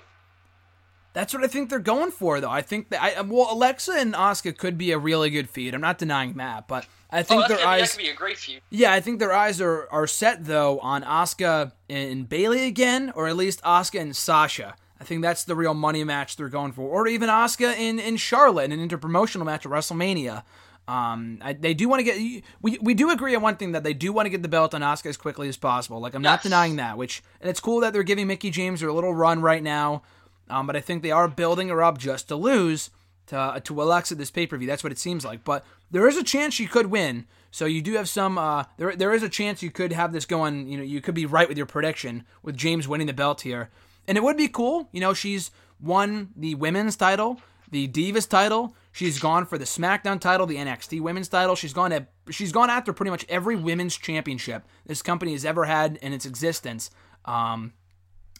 That's 1.12 1.34
what 1.34 1.43
I 1.43 1.49
think 1.49 1.70
they're 1.70 1.80
going 1.80 2.12
for, 2.12 2.41
though. 2.41 2.51
I 2.51 2.62
think 2.62 2.91
that 2.91 3.03
I 3.03 3.20
well, 3.22 3.49
Alexa 3.53 3.93
and 3.93 4.14
Asuka 4.14 4.57
could 4.57 4.78
be 4.78 4.93
a 4.93 4.99
really 4.99 5.28
good 5.30 5.51
feud. 5.51 5.74
I'm 5.74 5.80
not 5.80 5.99
denying 5.99 6.34
that, 6.34 6.68
but 6.68 6.86
I 7.11 7.20
Oh, 7.20 7.22
think 7.24 7.49
that 7.49 7.59
their 7.59 7.66
eyes. 7.66 7.97
be 7.97 8.09
a 8.09 8.14
great 8.14 8.38
feud. 8.38 8.62
Yeah, 8.70 8.93
I 8.93 9.01
think 9.01 9.18
their 9.18 9.32
eyes 9.32 9.61
are, 9.61 9.88
are 9.91 10.07
set 10.07 10.45
though 10.45 10.78
on 10.78 11.03
Asuka 11.03 11.72
and 11.88 12.28
Bayley 12.28 12.66
again, 12.66 13.12
or 13.16 13.26
at 13.26 13.36
least 13.36 13.61
Asuka 13.62 14.01
and 14.01 14.14
Sasha. 14.14 14.76
I 15.01 15.05
think 15.05 15.22
that's 15.22 15.43
the 15.45 15.57
real 15.57 15.74
money 15.74 16.05
match 16.05 16.36
they're 16.36 16.49
going 16.49 16.70
for, 16.72 16.82
or 16.88 17.09
even 17.09 17.28
Asuka 17.28 17.76
in 17.76 17.99
in 17.99 18.16
Charlotte 18.16 18.70
in 18.70 18.78
an 18.78 18.88
interpromotional 18.88 19.45
match 19.47 19.66
at 19.66 19.72
WrestleMania. 19.72 20.45
Um, 20.91 21.38
I, 21.41 21.53
they 21.53 21.72
do 21.72 21.88
want 21.88 22.01
to 22.01 22.05
get 22.05 22.43
we 22.61 22.76
we 22.82 22.95
do 22.95 23.11
agree 23.11 23.36
on 23.36 23.43
one 23.43 23.55
thing 23.55 23.72
that 23.72 23.84
they 23.84 23.95
do 23.95 24.12
want 24.12 24.26
to 24.26 24.30
get 24.30 24.43
the 24.43 24.49
belt 24.49 24.74
on 24.74 24.80
Asuka 24.80 25.07
as 25.07 25.16
quickly 25.16 25.49
as 25.49 25.57
possible. 25.57 26.01
Like 26.01 26.14
I'm 26.14 26.22
not 26.22 26.43
denying 26.43 26.76
that. 26.76 26.99
Which 26.99 27.22
and 27.41 27.49
it's 27.49 27.61
cool 27.61 27.78
that 27.80 27.93
they're 27.93 28.03
giving 28.03 28.26
Mickie 28.26 28.51
James 28.51 28.80
her 28.80 28.91
little 28.91 29.14
run 29.14 29.41
right 29.41 29.62
now. 29.62 30.03
Um, 30.49 30.66
but 30.66 30.74
I 30.74 30.80
think 30.80 31.05
they 31.05 31.12
are 31.12 31.28
building 31.28 31.68
her 31.68 31.80
up 31.80 31.99
just 31.99 32.26
to 32.26 32.34
lose 32.34 32.91
to 33.26 33.61
to 33.62 33.80
Alexa 33.80 34.16
this 34.16 34.32
pay 34.32 34.49
per 34.49 34.57
view. 34.57 34.66
That's 34.66 34.82
what 34.82 34.91
it 34.91 34.99
seems 34.99 35.24
like. 35.24 35.45
But 35.45 35.64
there 35.93 36.09
is 36.09 36.16
a 36.16 36.24
chance 36.24 36.55
she 36.55 36.66
could 36.66 36.86
win. 36.86 37.26
So 37.53 37.66
you 37.66 37.82
do 37.82 37.95
have 37.95 38.09
some. 38.09 38.36
Uh, 38.36 38.64
there 38.76 38.97
there 38.97 39.14
is 39.14 39.22
a 39.22 39.28
chance 39.28 39.62
you 39.62 39.70
could 39.70 39.93
have 39.93 40.12
this 40.12 40.24
going. 40.24 40.66
You 40.66 40.78
know, 40.78 40.82
you 40.82 41.01
could 41.01 41.14
be 41.14 41.24
right 41.24 41.49
with 41.49 41.57
your 41.57 41.66
prediction 41.66 42.24
with 42.43 42.57
James 42.57 42.88
winning 42.88 43.07
the 43.07 43.12
belt 43.12 43.43
here, 43.43 43.70
and 44.09 44.18
it 44.18 44.24
would 44.24 44.36
be 44.36 44.49
cool. 44.49 44.88
You 44.91 45.01
know, 45.01 45.14
she's 45.14 45.53
won 45.80 46.30
the 46.36 46.57
women's 46.57 46.97
title, 46.97 47.41
the 47.70 47.86
Divas 47.86 48.28
title. 48.28 48.74
She's 48.93 49.20
gone 49.20 49.47
for 49.47 49.57
the 49.57 49.64
SmackDown 49.64 50.20
title, 50.20 50.47
the 50.47 50.57
NXT 50.57 51.01
Women's 51.01 51.28
title. 51.28 51.55
She's 51.55 51.72
gone 51.72 51.93
at 51.93 52.11
she's 52.30 52.53
gone 52.53 52.70
after 52.70 52.93
pretty 52.93 53.11
much 53.11 53.24
every 53.28 53.57
women's 53.57 53.97
championship 53.97 54.64
this 54.86 55.01
company 55.03 55.32
has 55.32 55.45
ever 55.45 55.64
had 55.64 55.97
in 56.03 56.12
its 56.12 56.26
existence. 56.26 56.91
Um, 57.24 57.72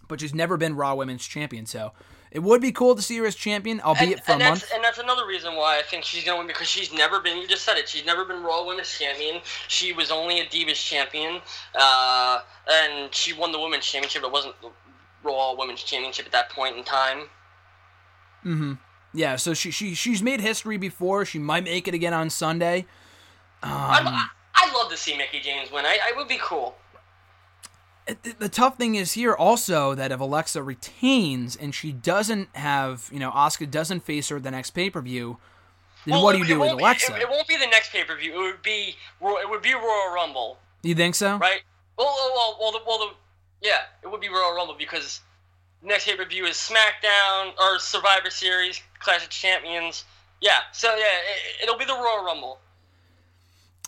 but 0.09 0.21
she's 0.21 0.35
never 0.35 0.57
been 0.57 0.75
Raw 0.75 0.95
Women's 0.97 1.25
Champion. 1.25 1.67
So 1.67 1.93
it 2.31 2.41
would 2.41 2.61
be 2.61 2.73
cool 2.73 2.95
to 2.95 3.03
see 3.03 3.17
her 3.19 3.27
as 3.27 3.35
champion, 3.35 3.81
albeit 3.81 4.19
and, 4.19 4.23
for 4.23 4.33
a 4.33 4.35
and 4.35 4.43
month. 4.45 4.61
that's, 4.61 4.73
and 4.73 4.85
that's 4.85 4.99
another 4.99 5.27
reason 5.27 5.57
why 5.57 5.79
I 5.79 5.83
think 5.83 6.05
she's 6.05 6.25
going 6.25 6.37
to 6.37 6.39
win 6.41 6.47
because 6.47 6.69
she's 6.69 6.93
never 6.93 7.21
been. 7.21 7.39
You 7.39 7.49
just 7.49 7.65
said 7.65 7.77
it. 7.77 7.89
She's 7.89 8.05
never 8.05 8.25
been 8.25 8.43
Raw 8.43 8.67
Women's 8.67 8.97
Champion. 8.97 9.41
She 9.69 9.93
was 9.93 10.11
only 10.11 10.41
a 10.41 10.47
Divas 10.47 10.85
Champion, 10.85 11.41
uh, 11.75 12.41
and 12.71 13.15
she 13.15 13.33
won 13.33 13.53
the 13.53 13.61
Women's 13.61 13.85
Championship. 13.85 14.23
But 14.23 14.29
it 14.29 14.33
wasn't 14.33 14.61
the 14.61 14.71
Raw 15.23 15.55
Women's 15.57 15.83
Championship 15.83 16.27
at 16.27 16.33
that 16.33 16.51
point 16.51 16.77
in 16.77 16.85
time. 16.85 17.29
Yeah, 19.13 19.37
so 19.37 19.55
she 19.55 19.71
she 19.71 19.95
she's 19.95 20.23
made 20.23 20.41
history 20.41 20.77
before. 20.77 21.25
She 21.25 21.39
might 21.39 21.65
make 21.65 21.89
it 21.89 21.95
again 21.95 22.15
on 22.15 22.31
Sunday. 22.31 22.87
I, 23.63 23.99
um, 24.01 24.07
I, 24.09 24.27
I 24.55 24.73
love 24.73 24.91
to 24.91 24.97
see 24.97 25.17
Mickie 25.17 25.41
James 25.41 25.71
win. 25.73 25.85
I, 25.85 25.99
I 26.05 26.17
would 26.17 26.29
be 26.29 26.39
cool. 26.41 26.77
The, 28.07 28.35
the 28.39 28.49
tough 28.49 28.77
thing 28.77 28.95
is 28.97 29.13
here 29.13 29.35
also 29.35 29.95
that 29.95 30.11
if 30.11 30.19
Alexa 30.19 30.63
retains 30.63 31.55
and 31.55 31.75
she 31.75 31.93
doesn't 31.93 32.49
have, 32.57 33.09
you 33.13 33.19
know, 33.21 33.31
Asuka 33.31 33.71
doesn't 33.71 34.01
face 34.01 34.29
her 34.31 34.37
at 34.39 34.43
the 34.43 34.51
next 34.51 34.71
pay 34.71 34.91
per 34.91 35.01
view, 35.01 35.39
then 36.07 36.15
Well, 36.15 36.25
what 36.25 36.33
do 36.33 36.39
you 36.39 36.45
it- 36.45 36.49
do 36.49 36.55
it 36.55 36.59
with 36.59 36.67
won't 36.69 36.79
be- 36.79 36.85
Alexa? 36.85 37.15
It, 37.17 37.23
it 37.23 37.29
won't 37.29 37.47
be 37.47 37.57
the 37.57 37.67
next 37.67 37.93
pay 37.93 38.05
per 38.05 38.17
view. 38.17 38.35
It 38.35 38.39
would 38.39 38.63
be 38.63 38.97
it 39.21 39.51
would 39.51 39.63
be 39.63 39.75
Royal 39.75 40.13
Rumble, 40.15 40.59
you 40.83 40.95
think 40.95 41.15
so? 41.15 41.37
right? 41.37 41.63
Well, 41.99 42.07
well, 42.17 42.33
well, 42.35 42.57
well, 42.61 42.73
the, 42.73 42.79
well 42.87 42.99
the, 42.99 43.69
yeah, 43.69 43.83
it 44.03 44.11
would 44.11 44.21
be 44.21 44.29
Royal 44.29 44.55
Rumble 44.57 44.75
because 44.79 45.21
next 45.83 46.07
pay 46.07 46.17
per 46.17 46.25
view 46.25 46.47
is 46.47 46.57
SmackDown 46.57 47.53
or 47.59 47.79
Survivor 47.79 48.31
Series, 48.31 48.81
Clash 49.01 49.25
of 49.25 49.31
Champions. 49.31 50.05
Yeah, 50.41 50.59
so 50.73 50.89
yeah, 50.95 51.05
it, 51.05 51.65
it'll 51.65 51.77
be 51.79 51.85
the 51.85 51.95
Royal 51.95 52.25
Rumble. 52.25 52.61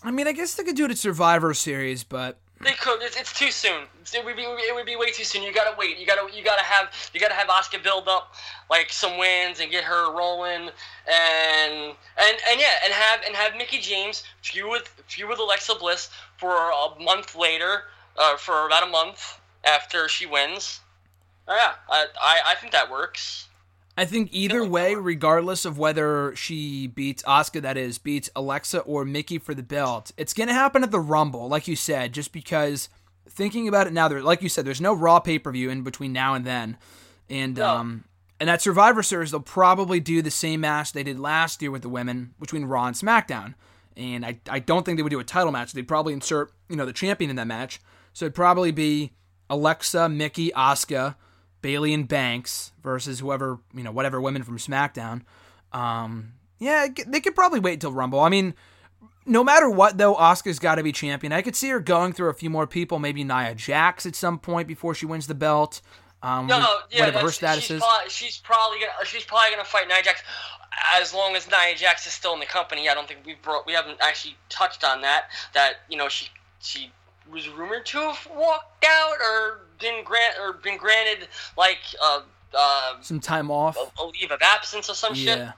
I 0.02 0.10
mean, 0.10 0.26
I 0.26 0.32
guess 0.32 0.54
they 0.54 0.64
could 0.64 0.76
do 0.76 0.84
it 0.84 0.90
at 0.90 0.98
Survivor 0.98 1.54
Series, 1.54 2.02
but 2.02 2.36
They 2.60 2.72
could. 2.72 3.00
It's, 3.02 3.16
it's 3.16 3.32
too 3.32 3.50
soon. 3.50 3.84
It 4.12 4.24
would 4.24 4.36
be. 4.36 4.42
It 4.42 4.74
would 4.74 4.84
be 4.86 4.96
way 4.96 5.12
too 5.12 5.24
soon. 5.24 5.42
You 5.42 5.52
gotta 5.52 5.74
wait. 5.78 5.98
You 5.98 6.06
gotta. 6.06 6.28
You 6.36 6.42
gotta 6.44 6.62
have. 6.62 6.92
You 7.14 7.20
gotta 7.20 7.34
have 7.34 7.46
Asuka 7.48 7.82
build 7.82 8.08
up 8.08 8.34
like 8.68 8.92
some 8.92 9.16
wins 9.16 9.60
and 9.60 9.70
get 9.70 9.84
her 9.84 10.12
rolling, 10.14 10.70
and 11.08 11.72
and 11.74 12.36
and 12.50 12.60
yeah, 12.60 12.84
and 12.84 12.92
have 12.92 13.20
and 13.26 13.34
have 13.36 13.56
Mickie 13.56 13.78
James 13.80 14.24
feud 14.42 14.68
with 14.70 14.88
feud 15.06 15.28
with 15.28 15.38
Alexa 15.38 15.74
Bliss 15.76 16.10
for 16.36 16.52
a 16.54 17.00
month 17.00 17.34
later, 17.36 17.84
uh, 18.18 18.36
for 18.36 18.66
about 18.66 18.82
a 18.82 18.90
month 18.90 19.40
after 19.64 20.08
she 20.08 20.26
wins. 20.26 20.80
Oh, 21.48 21.54
yeah, 21.54 21.74
I, 21.88 22.06
I 22.20 22.40
I 22.52 22.54
think 22.56 22.72
that 22.72 22.90
works. 22.90 23.48
I 23.96 24.06
think 24.06 24.30
either 24.32 24.64
way, 24.64 24.94
regardless 24.94 25.64
of 25.64 25.76
whether 25.78 26.34
she 26.34 26.86
beats 26.86 27.22
Asuka, 27.24 27.60
that 27.60 27.76
is, 27.76 27.98
beats 27.98 28.30
Alexa 28.34 28.80
or 28.80 29.04
Mickie 29.04 29.38
for 29.38 29.54
the 29.54 29.62
belt, 29.62 30.12
it's 30.16 30.32
going 30.32 30.48
to 30.48 30.54
happen 30.54 30.82
at 30.82 30.90
the 30.90 31.00
Rumble, 31.00 31.48
like 31.48 31.68
you 31.68 31.76
said, 31.76 32.14
just 32.14 32.32
because 32.32 32.88
thinking 33.28 33.68
about 33.68 33.86
it 33.86 33.92
now, 33.92 34.08
there, 34.08 34.22
like 34.22 34.40
you 34.42 34.48
said, 34.48 34.64
there's 34.64 34.80
no 34.80 34.94
Raw 34.94 35.20
pay 35.20 35.38
per 35.38 35.52
view 35.52 35.68
in 35.68 35.82
between 35.82 36.12
now 36.12 36.32
and 36.34 36.46
then. 36.46 36.78
And, 37.28 37.56
No. 37.58 37.68
um, 37.68 38.04
and 38.40 38.48
at 38.48 38.62
Survivor 38.62 39.02
Series, 39.02 39.30
they'll 39.30 39.40
probably 39.40 40.00
do 40.00 40.22
the 40.22 40.30
same 40.30 40.62
match 40.62 40.92
they 40.92 41.02
did 41.04 41.20
last 41.20 41.60
year 41.62 41.70
with 41.70 41.82
the 41.82 41.88
women 41.88 42.34
between 42.40 42.64
Raw 42.64 42.86
and 42.86 42.96
SmackDown. 42.96 43.54
And 43.96 44.24
I, 44.24 44.40
I 44.48 44.58
don't 44.58 44.84
think 44.84 44.96
they 44.96 45.02
would 45.02 45.10
do 45.10 45.20
a 45.20 45.24
title 45.24 45.52
match. 45.52 45.72
They'd 45.74 45.86
probably 45.86 46.14
insert, 46.14 46.50
you 46.68 46.76
know, 46.76 46.86
the 46.86 46.94
champion 46.94 47.28
in 47.30 47.36
that 47.36 47.46
match. 47.46 47.78
So 48.14 48.24
it'd 48.24 48.34
probably 48.34 48.72
be 48.72 49.12
Alexa, 49.50 50.08
Mickie, 50.08 50.50
Asuka, 50.56 51.14
Bayley 51.62 51.94
and 51.94 52.06
Banks 52.06 52.72
versus 52.82 53.20
whoever, 53.20 53.60
you 53.74 53.82
know, 53.82 53.92
whatever 53.92 54.20
women 54.20 54.42
from 54.42 54.58
SmackDown. 54.58 55.22
Um, 55.72 56.34
yeah, 56.58 56.88
they 57.06 57.20
could 57.20 57.34
probably 57.34 57.60
wait 57.60 57.74
until 57.74 57.92
Rumble. 57.92 58.20
I 58.20 58.28
mean, 58.28 58.54
no 59.24 59.42
matter 59.42 59.70
what, 59.70 59.98
though, 59.98 60.14
Asuka's 60.14 60.58
got 60.58 60.76
to 60.76 60.82
be 60.82 60.92
champion. 60.92 61.32
I 61.32 61.42
could 61.42 61.56
see 61.56 61.68
her 61.70 61.80
going 61.80 62.12
through 62.12 62.28
a 62.30 62.34
few 62.34 62.50
more 62.50 62.66
people, 62.66 62.98
maybe 62.98 63.24
Nia 63.24 63.54
Jax 63.54 64.04
at 64.04 64.14
some 64.14 64.38
point 64.38 64.68
before 64.68 64.94
she 64.94 65.06
wins 65.06 65.26
the 65.26 65.34
belt. 65.34 65.80
Um, 66.22 66.46
No, 66.46 66.58
yeah, 66.90 67.06
whatever 67.06 67.20
her 67.26 67.32
status 67.32 67.64
she's 67.64 67.76
is. 67.76 67.82
Probably, 67.82 68.10
she's 68.10 68.36
probably 68.38 68.78
gonna 68.80 68.92
she's 69.04 69.24
probably 69.24 69.50
gonna 69.50 69.64
fight 69.64 69.88
Nia 69.88 70.02
Jax 70.02 70.22
as 70.94 71.12
long 71.12 71.34
as 71.34 71.48
Nia 71.48 71.74
Jax 71.76 72.06
is 72.06 72.12
still 72.12 72.32
in 72.34 72.40
the 72.40 72.46
company. 72.46 72.88
I 72.88 72.94
don't 72.94 73.08
think 73.08 73.20
we 73.26 73.34
brought 73.34 73.66
we 73.66 73.72
haven't 73.72 73.98
actually 74.00 74.36
touched 74.48 74.84
on 74.84 75.00
that. 75.02 75.30
That 75.54 75.78
you 75.88 75.96
know 75.96 76.08
she 76.08 76.28
she 76.60 76.92
was 77.30 77.48
rumored 77.48 77.86
to 77.86 77.98
have 77.98 78.28
walked 78.36 78.84
out 78.84 79.16
or 79.20 79.62
been 79.82 80.04
grant 80.04 80.34
or 80.40 80.54
been 80.54 80.78
granted 80.78 81.28
like 81.56 81.78
uh, 82.02 82.20
uh, 82.56 82.92
Some 83.02 83.20
time 83.20 83.50
off. 83.50 83.76
a, 83.76 84.02
a 84.02 84.04
leave 84.06 84.30
of 84.30 84.40
absence 84.40 84.88
or 84.88 84.94
some 84.94 85.14
shit. 85.14 85.38
Yeah. 85.38 85.52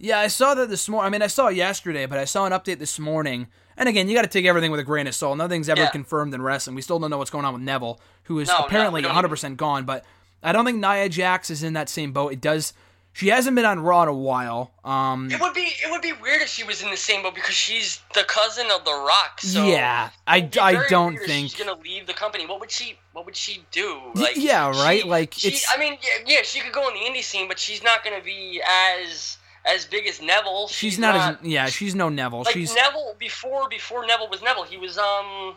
Yeah, 0.00 0.20
I 0.20 0.28
saw 0.28 0.54
that 0.54 0.68
this 0.68 0.88
morning. 0.88 1.06
I 1.08 1.10
mean, 1.10 1.22
I 1.22 1.26
saw 1.26 1.48
it 1.48 1.56
yesterday, 1.56 2.06
but 2.06 2.18
I 2.18 2.24
saw 2.24 2.46
an 2.46 2.52
update 2.52 2.78
this 2.78 3.00
morning. 3.00 3.48
And 3.76 3.88
again, 3.88 4.08
you 4.08 4.14
got 4.14 4.22
to 4.22 4.28
take 4.28 4.44
everything 4.44 4.70
with 4.70 4.78
a 4.78 4.84
grain 4.84 5.08
of 5.08 5.14
salt. 5.14 5.36
Nothing's 5.38 5.68
ever 5.68 5.80
Yeah. 5.82 5.90
confirmed 5.90 6.34
in 6.34 6.42
wrestling. 6.42 6.76
We 6.76 6.82
still 6.82 7.00
don't 7.00 7.10
know 7.10 7.18
what's 7.18 7.30
going 7.30 7.44
on 7.44 7.52
with 7.54 7.62
Neville, 7.62 8.00
who 8.24 8.38
is 8.38 8.46
No, 8.48 8.58
no, 8.60 8.64
apparently 8.66 9.02
don't 9.02 9.12
100% 9.14 9.56
gone. 9.56 9.84
But 9.84 10.04
I 10.40 10.52
don't 10.52 10.64
think 10.64 10.78
Nia 10.78 11.08
Jax 11.08 11.50
is 11.50 11.64
in 11.64 11.72
that 11.72 11.88
same 11.88 12.12
boat. 12.12 12.32
It 12.32 12.40
does. 12.40 12.72
She 13.12 13.28
hasn't 13.28 13.56
been 13.56 13.64
on 13.64 13.80
Raw 13.80 14.02
in 14.04 14.08
a 14.08 14.12
while. 14.14 14.70
Um, 14.84 15.28
It 15.32 15.40
would 15.40 15.54
be 15.54 15.62
it 15.82 15.90
would 15.90 16.02
be 16.02 16.12
weird 16.12 16.42
if 16.42 16.48
she 16.48 16.62
was 16.62 16.82
in 16.82 16.90
the 16.92 16.96
same 16.96 17.24
boat 17.24 17.34
because 17.34 17.54
she's 17.54 18.00
the 18.14 18.22
cousin 18.22 18.66
of 18.72 18.84
The 18.84 18.92
Rock. 18.92 19.40
So 19.40 19.64
yeah, 19.66 20.10
I, 20.28 20.48
I 20.60 20.84
don't 20.88 21.16
think. 21.18 21.50
she's 21.50 21.56
gonna 21.58 21.80
leave 21.80 22.06
the 22.06 22.14
company. 22.14 22.46
What 22.46 22.60
would 22.60 22.70
she 22.70 22.96
What 23.18 23.26
would 23.26 23.34
she 23.36 23.64
do? 23.72 24.00
Like, 24.14 24.36
yeah, 24.36 24.68
right? 24.70 25.02
she- 25.02 25.08
Like, 25.08 25.34
she, 25.34 25.58
I 25.74 25.76
mean, 25.76 25.98
yeah, 26.00 26.22
yeah, 26.36 26.42
she 26.44 26.60
could 26.60 26.72
go 26.72 26.86
in 26.86 26.94
the 26.94 27.00
indie 27.00 27.24
scene, 27.24 27.48
but 27.48 27.58
she's 27.58 27.82
not 27.82 28.04
gonna 28.04 28.22
be 28.22 28.62
as 29.02 29.38
as 29.64 29.84
big 29.86 30.06
as 30.06 30.22
Neville. 30.22 30.68
She's 30.68 31.00
not, 31.00 31.16
as. 31.16 31.36
Yeah, 31.44 31.66
she's 31.66 31.96
no 31.96 32.08
Neville. 32.08 32.44
like 32.44 32.54
she's. 32.54 32.72
Neville 32.76 33.16
before 33.18 33.68
before 33.68 34.06
Neville 34.06 34.28
was 34.30 34.40
Neville. 34.40 34.62
He 34.62 34.76
was 34.76 34.96
um. 34.98 35.56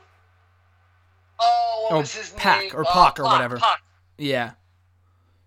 Oh, 1.39 1.87
what 1.89 1.95
Oh, 1.95 1.99
was 1.99 2.15
his 2.15 2.31
Pac 2.31 2.61
name? 2.61 2.71
or 2.73 2.81
Uh, 2.81 2.91
Pac 2.91 3.19
or 3.19 3.23
whatever. 3.25 3.57
Pac. 3.57 3.81
Yeah. 4.17 4.51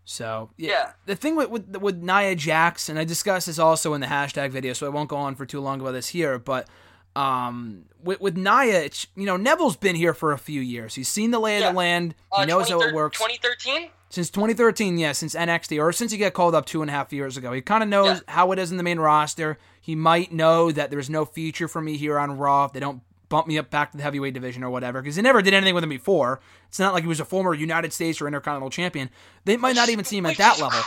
So 0.04 0.50
yeah. 0.56 0.70
Yeah. 0.70 0.92
the 1.06 1.16
thing 1.16 1.34
with, 1.34 1.50
with 1.50 1.76
with 1.78 1.96
Nia 2.00 2.36
Jax, 2.36 2.88
and 2.88 2.96
I 2.96 3.02
discussed 3.04 3.48
this 3.48 3.58
also 3.58 3.92
in 3.94 4.00
the 4.00 4.06
hashtag 4.06 4.50
video, 4.50 4.72
so 4.72 4.86
I 4.86 4.90
won't 4.90 5.08
go 5.08 5.16
on 5.16 5.34
for 5.34 5.46
too 5.46 5.60
long 5.60 5.80
about 5.80 5.92
this 5.92 6.08
here. 6.08 6.38
But 6.38 6.68
um, 7.16 7.86
with 8.04 8.20
with 8.20 8.36
Nia, 8.36 8.82
it's 8.84 9.06
you 9.16 9.26
know 9.26 9.36
Neville's 9.36 9.76
been 9.76 9.96
here 9.96 10.14
for 10.14 10.32
a 10.32 10.38
few 10.38 10.60
years. 10.60 10.94
He's 10.94 11.08
seen 11.08 11.30
the 11.30 11.38
lay 11.40 11.56
of 11.56 11.62
Yeah. 11.62 11.70
the 11.72 11.76
land. 11.76 12.14
He 12.36 12.42
Uh, 12.42 12.44
knows 12.44 12.68
how 12.68 12.80
it 12.80 12.94
works. 12.94 13.18
2013. 13.18 13.90
Since 14.10 14.30
2013, 14.30 14.96
yeah, 14.96 15.10
since 15.12 15.34
NXT, 15.34 15.80
or 15.80 15.90
since 15.92 16.12
he 16.12 16.18
got 16.18 16.34
called 16.34 16.54
up 16.54 16.66
two 16.66 16.82
and 16.82 16.90
a 16.90 16.94
half 16.94 17.12
years 17.12 17.36
ago. 17.36 17.52
He 17.52 17.60
kind 17.60 17.82
of 17.82 17.88
knows 17.88 18.18
Yeah. 18.26 18.32
how 18.34 18.52
it 18.52 18.60
is 18.60 18.70
in 18.70 18.76
the 18.76 18.84
main 18.84 19.00
roster. 19.00 19.58
He 19.80 19.96
might 19.96 20.32
know 20.32 20.70
that 20.70 20.90
there's 20.90 21.10
no 21.10 21.24
future 21.24 21.66
for 21.66 21.80
me 21.80 21.96
here 21.96 22.16
on 22.18 22.38
Raw 22.38 22.66
if 22.66 22.72
they 22.72 22.78
don't 22.80 23.00
bump 23.28 23.48
me 23.48 23.58
up 23.58 23.70
back 23.70 23.90
to 23.90 23.96
the 23.96 24.02
heavyweight 24.04 24.32
division 24.34 24.62
or 24.62 24.70
whatever, 24.70 25.02
because 25.02 25.16
they 25.16 25.22
never 25.22 25.42
did 25.42 25.52
anything 25.52 25.74
with 25.74 25.82
him 25.82 25.90
before. 25.90 26.40
It's 26.68 26.78
not 26.78 26.94
like 26.94 27.02
he 27.02 27.08
was 27.08 27.18
a 27.18 27.24
former 27.24 27.54
United 27.54 27.92
States 27.92 28.20
or 28.20 28.28
Intercontinental 28.28 28.70
Champion. 28.70 29.10
They 29.44 29.56
might 29.56 29.74
not 29.74 29.88
even 29.88 30.04
see 30.04 30.18
him 30.18 30.26
at 30.26 30.36
that 30.36 30.60
level, 30.60 30.78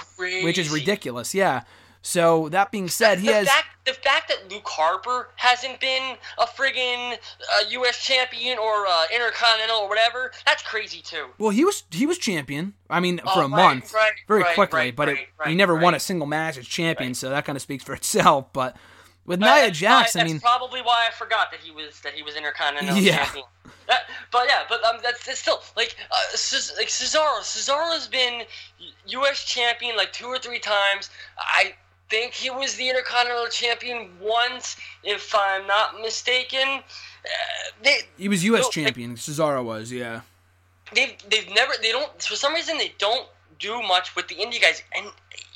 which 0.43 0.57
is 0.57 0.70
ridiculous, 0.70 1.34
yeah. 1.36 1.63
So, 2.08 2.47
that 2.49 2.72
being 2.72 2.88
said, 2.88 3.20
he 3.20 3.28
the 3.28 3.34
has. 3.34 3.47
fact 3.49 3.68
the 3.86 3.91
fact 3.93 4.30
that 4.30 4.49
Luke 4.49 4.66
Harper 4.66 5.30
hasn't 5.36 5.82
been 5.82 6.16
a 6.38 6.45
friggin' 6.45 7.14
uh, 7.16 7.64
U.S. 7.70 8.01
champion 8.01 8.58
or 8.58 8.88
uh, 8.88 9.05
Intercontinental 9.14 9.78
or 9.80 9.89
whatever, 9.89 10.32
that's 10.45 10.64
crazy 10.64 11.01
too. 11.01 11.28
Well, 11.38 11.49
he 11.49 11.66
was 11.66 11.84
he 11.91 12.05
was 12.05 12.18
champion. 12.18 12.76
I 12.89 13.01
mean, 13.01 13.20
Oh, 13.26 13.34
for 13.34 13.39
a 13.39 13.41
right, 13.43 13.49
month, 13.49 13.93
right, 13.93 14.12
very 14.26 14.43
right, 14.43 14.55
quickly, 14.55 14.91
but 14.91 15.10
it, 15.10 15.18
he 15.45 15.53
never 15.53 15.76
won 15.76 15.95
a 15.95 15.99
single 15.99 16.28
match 16.28 16.58
as 16.58 16.66
champion. 16.66 17.14
So 17.14 17.30
that 17.30 17.43
kind 17.43 17.58
of 17.58 17.62
speaks 17.62 17.84
for 17.84 17.93
itself. 17.93 18.53
But 18.53 18.78
with 19.26 19.41
Nia 19.41 19.49
that's 19.49 19.78
Jax, 19.78 20.16
why- 20.16 20.22
I 20.22 20.24
mean, 20.24 20.36
that's 20.36 20.43
probably 20.43 20.82
why 20.82 21.08
I 21.10 21.12
forgot 21.12 21.51
that 21.51 21.60
he 21.60 21.72
was 21.72 21.99
that 22.01 22.14
he 22.14 22.24
was 22.24 22.36
Intercontinental 22.38 22.95
Yeah. 23.03 23.18
champion. 23.26 23.45
That, 23.88 24.10
but 24.32 24.43
yeah, 24.47 24.64
but 24.70 24.82
um, 24.86 24.97
that's, 25.03 25.26
that's 25.26 25.39
still 25.39 25.62
like 25.76 25.95
uh, 26.10 26.16
like 26.78 26.88
Cesaro. 26.88 27.39
Cesaro's 27.41 28.08
been 28.08 28.43
U.S. 29.08 29.43
champion 29.43 29.97
like 29.97 30.14
two 30.14 30.28
or 30.28 30.38
three 30.39 30.60
times. 30.60 31.10
I 31.38 31.74
think 32.10 32.34
he 32.34 32.49
was 32.49 32.76
the 32.76 32.89
Intercontinental 32.89 33.47
champion 33.47 34.10
once, 34.22 34.78
if 35.03 35.34
I'm 35.36 35.68
not 35.68 35.99
mistaken. 36.01 36.80
Uh, 36.80 37.72
they, 37.84 37.99
he 38.18 38.30
was 38.30 38.43
U.S. 38.45 38.62
no, 38.62 38.66
like, 38.66 38.74
champion. 38.74 39.16
Cesaro 39.16 39.64
was, 39.64 39.91
yeah. 39.91 40.22
they've 40.93 41.16
they've 41.30 41.49
never 41.53 41.74
they 41.82 41.91
don't 41.91 42.22
for 42.22 42.36
some 42.36 42.53
reason 42.53 42.78
they 42.78 42.93
don't 42.97 43.28
do 43.60 43.82
much 43.82 44.16
with 44.16 44.28
the 44.28 44.36
indie 44.36 44.62
guys 44.62 44.84
and 44.95 45.08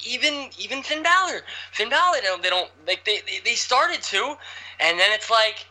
even 0.06 0.49
even 0.58 0.82
Finn 0.84 1.04
Balor 1.04 1.41
Finn 1.72 1.89
Balor 1.89 2.18
they 2.20 2.28
don't, 2.28 2.43
they 2.43 2.49
don't 2.49 2.70
like 2.88 3.06
they, 3.06 3.20
they 3.26 3.39
they 3.45 3.54
started 3.54 4.02
to 4.02 4.36
and 4.80 4.99
then 4.99 5.12
it's 5.12 5.30
like 5.30 5.66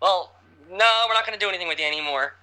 well 0.00 0.32
no 0.70 0.90
we're 1.08 1.14
not 1.14 1.26
going 1.26 1.38
to 1.38 1.44
do 1.44 1.48
anything 1.48 1.68
with 1.68 1.78
you 1.78 1.86
anymore 1.86 2.34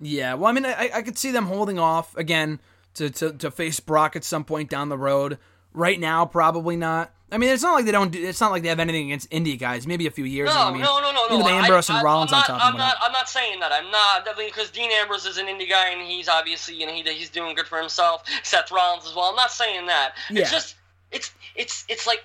Yeah, 0.00 0.34
well, 0.34 0.46
I 0.46 0.52
mean, 0.52 0.66
I, 0.66 0.90
I 0.94 1.02
could 1.02 1.16
see 1.16 1.30
them 1.30 1.46
holding 1.46 1.78
off 1.78 2.16
again 2.16 2.60
to, 2.94 3.10
to, 3.10 3.32
to 3.32 3.50
face 3.50 3.80
Brock 3.80 4.16
at 4.16 4.24
some 4.24 4.44
point 4.44 4.68
down 4.70 4.88
the 4.88 4.98
road. 4.98 5.38
Right 5.74 5.98
now, 6.00 6.24
probably 6.24 6.76
not. 6.76 7.10
I 7.32 7.36
mean, 7.38 7.50
it's 7.50 7.64
not 7.64 7.72
like 7.74 7.84
they 7.84 7.90
don't. 7.90 8.12
Do, 8.12 8.22
it's 8.24 8.40
not 8.40 8.52
like 8.52 8.62
they 8.62 8.68
have 8.68 8.78
anything 8.78 9.06
against 9.06 9.28
indie 9.30 9.58
guys. 9.58 9.88
Maybe 9.88 10.06
a 10.06 10.10
few 10.12 10.24
years. 10.24 10.46
no 10.46 10.52
ago. 10.52 10.60
I 10.60 10.70
mean, 10.72 10.82
no 10.82 11.00
no 11.00 11.10
no 11.12 11.22
you 11.24 11.28
no 11.30 11.38
know, 11.38 11.44
the 11.44 11.50
I- 11.50 11.58
Ambrose 11.62 11.90
and 11.90 12.02
Rollins 12.04 12.32
I'm 12.32 12.38
on 12.38 12.44
top. 12.44 12.64
I'm 12.64 12.76
not. 12.76 12.96
I'm 13.02 13.10
not 13.10 13.28
saying 13.28 13.58
that 13.60 13.72
I'm 13.72 13.90
not 13.90 14.24
definitely 14.24 14.52
because 14.52 14.70
Dean 14.70 14.90
Ambrose 14.92 15.26
is 15.26 15.36
an 15.36 15.46
indie 15.46 15.68
guy 15.68 15.88
and 15.90 16.00
he's 16.00 16.28
obviously 16.28 16.76
you 16.76 16.86
know 16.86 16.92
he, 16.92 17.02
he's 17.02 17.30
doing 17.30 17.56
good 17.56 17.66
for 17.66 17.78
himself 17.78 18.22
Seth 18.44 18.70
Rollins 18.70 19.04
as 19.06 19.14
well 19.16 19.24
I'm 19.24 19.34
not 19.36 19.50
saying 19.50 19.86
that 19.86 20.12
Yeah. 20.30 20.42
it's 20.42 20.52
just 20.52 20.76
it's 21.10 21.32
it's 21.56 21.84
it's 21.88 22.06
like 22.06 22.24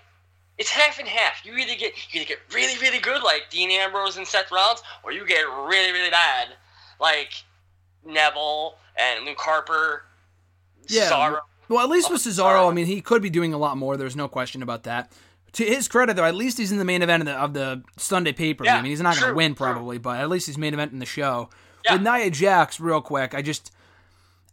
it's 0.60 0.70
half 0.70 1.00
and 1.00 1.08
half. 1.08 1.44
You 1.44 1.54
either 1.58 1.74
get 1.76 1.94
you 2.14 2.22
either 2.22 2.28
get 2.28 2.40
really 2.54 2.78
really 2.80 3.00
good 3.00 3.24
like 3.24 3.50
Dean 3.50 3.72
Ambrose 3.72 4.18
and 4.18 4.28
Seth 4.28 4.52
Rollins, 4.52 4.84
or 5.04 5.12
you 5.12 5.26
get 5.26 5.42
really 5.42 5.92
really 5.92 6.12
bad 6.12 6.50
like 7.00 7.32
Neville 8.06 8.76
and 8.96 9.26
Luke 9.26 9.40
Harper, 9.40 10.04
Yeah. 10.88 11.10
Cesaro. 11.10 11.40
Well, 11.70 11.80
at 11.84 11.90
least 11.90 12.12
with 12.12 12.22
Cesaro. 12.22 12.70
I 12.70 12.74
mean, 12.74 12.88
he 12.88 13.00
could 13.02 13.22
be 13.22 13.30
doing 13.30 13.54
a 13.54 13.58
lot 13.58 13.78
more. 13.78 13.96
There's 13.96 14.16
no 14.16 14.28
question 14.28 14.62
about 14.62 14.84
that. 14.84 15.12
To 15.54 15.64
his 15.66 15.88
credit, 15.88 16.16
though, 16.16 16.26
at 16.26 16.36
least 16.36 16.58
he's 16.58 16.72
in 16.72 16.78
the 16.78 16.86
main 16.86 17.02
event 17.02 17.24
of 17.24 17.28
the, 17.28 17.34
of 17.36 17.54
the 17.54 17.84
Sunday 17.98 18.34
pay 18.34 18.54
per 18.54 18.64
view. 18.64 18.72
Yeah, 18.72 18.78
I 18.80 18.82
mean, 18.82 18.92
he's 18.92 19.02
not 19.02 19.16
going 19.16 19.22
to 19.22 19.26
true, 19.30 19.36
win 19.36 19.56
true. 19.56 19.66
probably, 19.66 19.98
but 19.98 20.20
at 20.20 20.30
least 20.30 20.48
he's 20.48 20.58
main 20.58 20.74
event 20.74 20.92
in 20.92 21.00
the 21.00 21.06
show. 21.06 21.50
Yeah. 21.86 21.94
With 21.94 22.02
Nia 22.04 22.30
Jax, 22.30 22.80
real 22.80 23.02
quick, 23.02 23.34
I 23.34 23.42
just, 23.42 23.72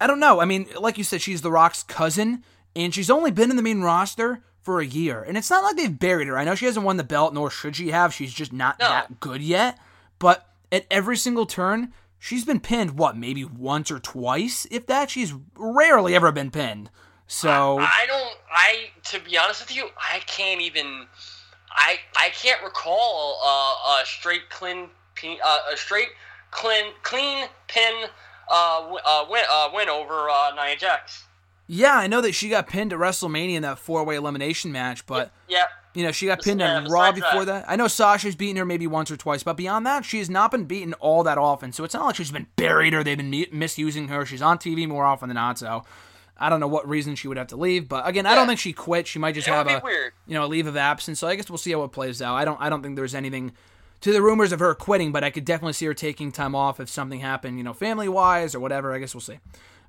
I 0.01 0.07
don't 0.07 0.21
know. 0.21 0.41
I 0.41 0.45
mean, 0.45 0.67
like 0.79 0.97
you 0.97 1.05
said, 1.05 1.21
she's 1.21 1.43
The 1.43 1.51
Rock's 1.51 1.83
cousin, 1.83 2.45
and 2.75 2.95
she's 2.95 3.11
only 3.11 3.31
been 3.31 3.51
in 3.51 3.57
the 3.57 3.63
main 3.63 3.83
roster 3.83 4.43
for 4.63 4.81
a 4.81 4.87
year, 4.87 5.23
and 5.23 5.37
it's 5.37 5.51
not 5.51 5.63
like 5.65 5.77
they've 5.77 5.99
buried 5.99 6.29
her. 6.29 6.39
I 6.39 6.45
know 6.45 6.55
she 6.55 6.67
hasn't 6.67 6.85
won 6.87 6.97
the 6.97 7.05
belt, 7.05 7.35
nor 7.35 7.51
should 7.51 7.77
she 7.77 7.91
have. 7.91 8.13
She's 8.15 8.33
just 8.33 8.53
not 8.53 8.79
No. 8.81 8.89
that 8.89 9.21
good 9.21 9.43
yet. 9.43 9.79
But 10.19 10.49
at 10.73 10.87
every 10.91 11.17
single 11.17 11.47
turn, 11.47 11.93
she's 12.19 12.45
been 12.45 12.61
pinned, 12.61 12.99
what, 12.99 13.17
maybe 13.17 13.45
once 13.45 13.91
or 13.91 13.99
twice? 13.99 14.67
If 14.71 14.87
that, 14.87 15.11
she's 15.11 15.35
rarely 15.57 16.15
ever 16.15 16.33
been 16.33 16.51
pinned. 16.51 16.91
So. 17.27 17.79
I, 17.79 17.83
I 17.83 18.07
don't, 18.07 18.37
I, 18.51 18.91
to 19.11 19.21
be 19.21 19.37
honest 19.37 19.61
with 19.61 19.75
you, 19.75 19.89
I 19.97 20.21
can't 20.21 20.61
even, 20.61 21.07
I, 21.71 21.99
I 22.19 22.31
can't 22.31 22.63
recall 22.63 23.41
uh, 23.45 24.03
a 24.03 24.07
straight 24.07 24.49
clean, 24.51 24.89
pin, 25.15 25.39
uh, 25.45 25.59
a 25.73 25.77
straight 25.77 26.09
clean, 26.51 26.93
clean 27.03 27.47
pin 27.69 28.07
uh, 28.49 28.95
uh, 29.05 29.27
win, 29.29 29.43
uh, 29.51 29.69
win 29.75 29.89
over 29.89 30.29
uh, 30.31 30.55
Nia 30.55 30.77
Jax. 30.77 31.25
Yeah, 31.69 31.97
I 31.97 32.07
know 32.07 32.21
that 32.21 32.33
she 32.33 32.49
got 32.49 32.69
pinned 32.69 32.93
at 32.93 32.99
WrestleMania 32.99 33.57
in 33.57 33.63
that 33.63 33.79
four 33.79 34.05
way 34.05 34.15
elimination 34.15 34.71
match, 34.71 35.05
but 35.05 35.33
yeah, 35.49 35.65
you 35.95 36.05
know 36.05 36.13
she 36.13 36.27
got 36.27 36.41
pinned 36.41 36.61
yeah, 36.61 36.77
on 36.77 36.85
Raw 36.85 37.11
before 37.11 37.45
that. 37.45 37.67
that. 37.67 37.71
I 37.71 37.75
know 37.75 37.89
Sasha's 37.89 38.37
beaten 38.37 38.57
her 38.57 38.65
maybe 38.65 38.87
once 38.87 39.11
or 39.11 39.17
twice, 39.17 39.43
but 39.43 39.57
beyond 39.57 39.85
that, 39.85 40.05
she 40.05 40.19
has 40.19 40.31
not 40.31 40.53
been 40.53 40.67
beaten 40.67 40.95
all 40.95 41.25
that 41.25 41.39
often. 41.39 41.73
So 41.73 41.83
it's 41.83 41.95
not 41.95 42.05
like 42.05 42.15
she's 42.15 42.31
been 42.31 42.47
buried 42.55 42.95
or 42.95 43.03
they've 43.03 43.17
been 43.17 43.47
misusing 43.51 44.09
her. 44.09 44.25
She's 44.25 44.43
on 44.43 44.59
TV 44.59 44.87
more 44.87 45.05
often 45.05 45.29
than 45.29 45.35
not. 45.35 45.59
So 45.59 45.83
I 46.39 46.49
don't 46.51 46.61
know 46.61 46.69
what 46.69 46.89
reason 46.89 47.15
she 47.15 47.29
would 47.29 47.37
have 47.37 47.47
to 47.49 47.57
leave, 47.57 47.89
but 47.89 48.07
again, 48.07 48.25
yeah. 48.25 48.33
I 48.33 48.35
don't 48.35 48.47
think 48.47 48.61
she 48.61 48.73
quit. 48.73 49.07
She 49.07 49.19
might 49.19 49.35
just 49.35 49.47
have 49.47 49.67
a 49.67 49.81
weird. 49.83 50.13
you 50.27 50.35
know 50.35 50.45
a 50.45 50.47
leave 50.47 50.67
of 50.67 50.77
absence. 50.77 51.19
So 51.19 51.27
I 51.29 51.35
guess 51.35 51.49
we'll 51.49 51.59
see 51.59 51.73
how 51.73 51.83
it 51.85 51.93
plays 51.93 52.21
out. 52.21 52.35
I 52.35 52.45
don't 52.45 52.61
I 52.61 52.69
don't 52.69 52.83
think 52.83 52.97
there's 52.97 53.15
anything 53.15 53.53
to 54.03 54.13
the 54.13 54.23
rumors 54.23 54.53
of 54.53 54.61
her 54.61 54.75
quitting, 54.75 55.13
but 55.13 55.25
I 55.25 55.31
could 55.31 55.45
definitely 55.45 55.73
see 55.73 55.87
her 55.87 55.95
taking 55.95 56.31
time 56.33 56.55
off 56.55 56.79
if 56.81 56.89
something 56.89 57.21
happened, 57.21 57.59
you 57.59 57.65
know, 57.65 57.73
family 57.73 58.09
wise 58.09 58.55
or 58.55 58.61
whatever. 58.61 58.93
I 58.93 58.99
guess 58.99 59.15
we'll 59.15 59.21
see. 59.23 59.39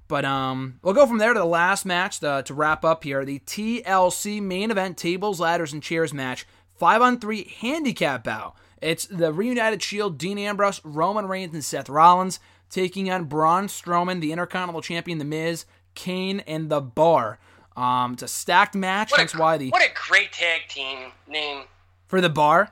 But 0.08 0.24
um, 0.24 0.80
we'll 0.82 0.94
go 0.94 1.06
from 1.06 1.18
there 1.18 1.34
to 1.34 1.40
the 1.40 1.46
last 1.46 1.86
match 1.86 2.22
to, 2.22 2.42
to 2.46 2.54
wrap 2.54 2.86
up 2.86 3.04
here. 3.04 3.26
The 3.26 3.40
TLC 3.40 4.42
main 4.42 4.72
event 4.72 4.98
tables, 4.98 5.42
ladders, 5.42 5.74
and 5.74 5.84
chairs 5.84 6.14
match. 6.14 6.46
Five 6.76 7.02
on 7.02 7.20
three 7.20 7.54
handicap 7.60 8.24
bout. 8.24 8.56
It's 8.82 9.06
the 9.06 9.34
reunited 9.34 9.82
Shield, 9.82 10.18
Dean 10.18 10.38
Ambrose, 10.38 10.80
Roman 10.86 11.28
Reigns, 11.28 11.54
and 11.54 11.66
Seth 11.66 11.90
Rollins 11.90 12.40
taking 12.70 13.10
on 13.10 13.26
Braun 13.26 13.68
Strowman, 13.68 14.20
the 14.22 14.32
Intercontinental 14.32 14.82
Champion, 14.82 15.18
The 15.18 15.26
Miz, 15.26 15.66
Kane, 15.98 16.40
and 16.42 16.70
The 16.70 16.80
Bar. 16.80 17.40
Um, 17.76 18.14
it's 18.14 18.24
a 18.24 18.28
stacked 18.28 18.76
match. 18.76 19.12
What 19.12 19.18
that's 19.18 19.34
a, 19.34 19.38
why 19.38 19.58
the 19.58 19.70
what 19.70 19.82
a 19.82 19.92
great 20.08 20.32
tag 20.32 20.62
team 20.70 21.12
name 21.28 21.64
for 22.08 22.22
The 22.22 22.30
Bar. 22.30 22.72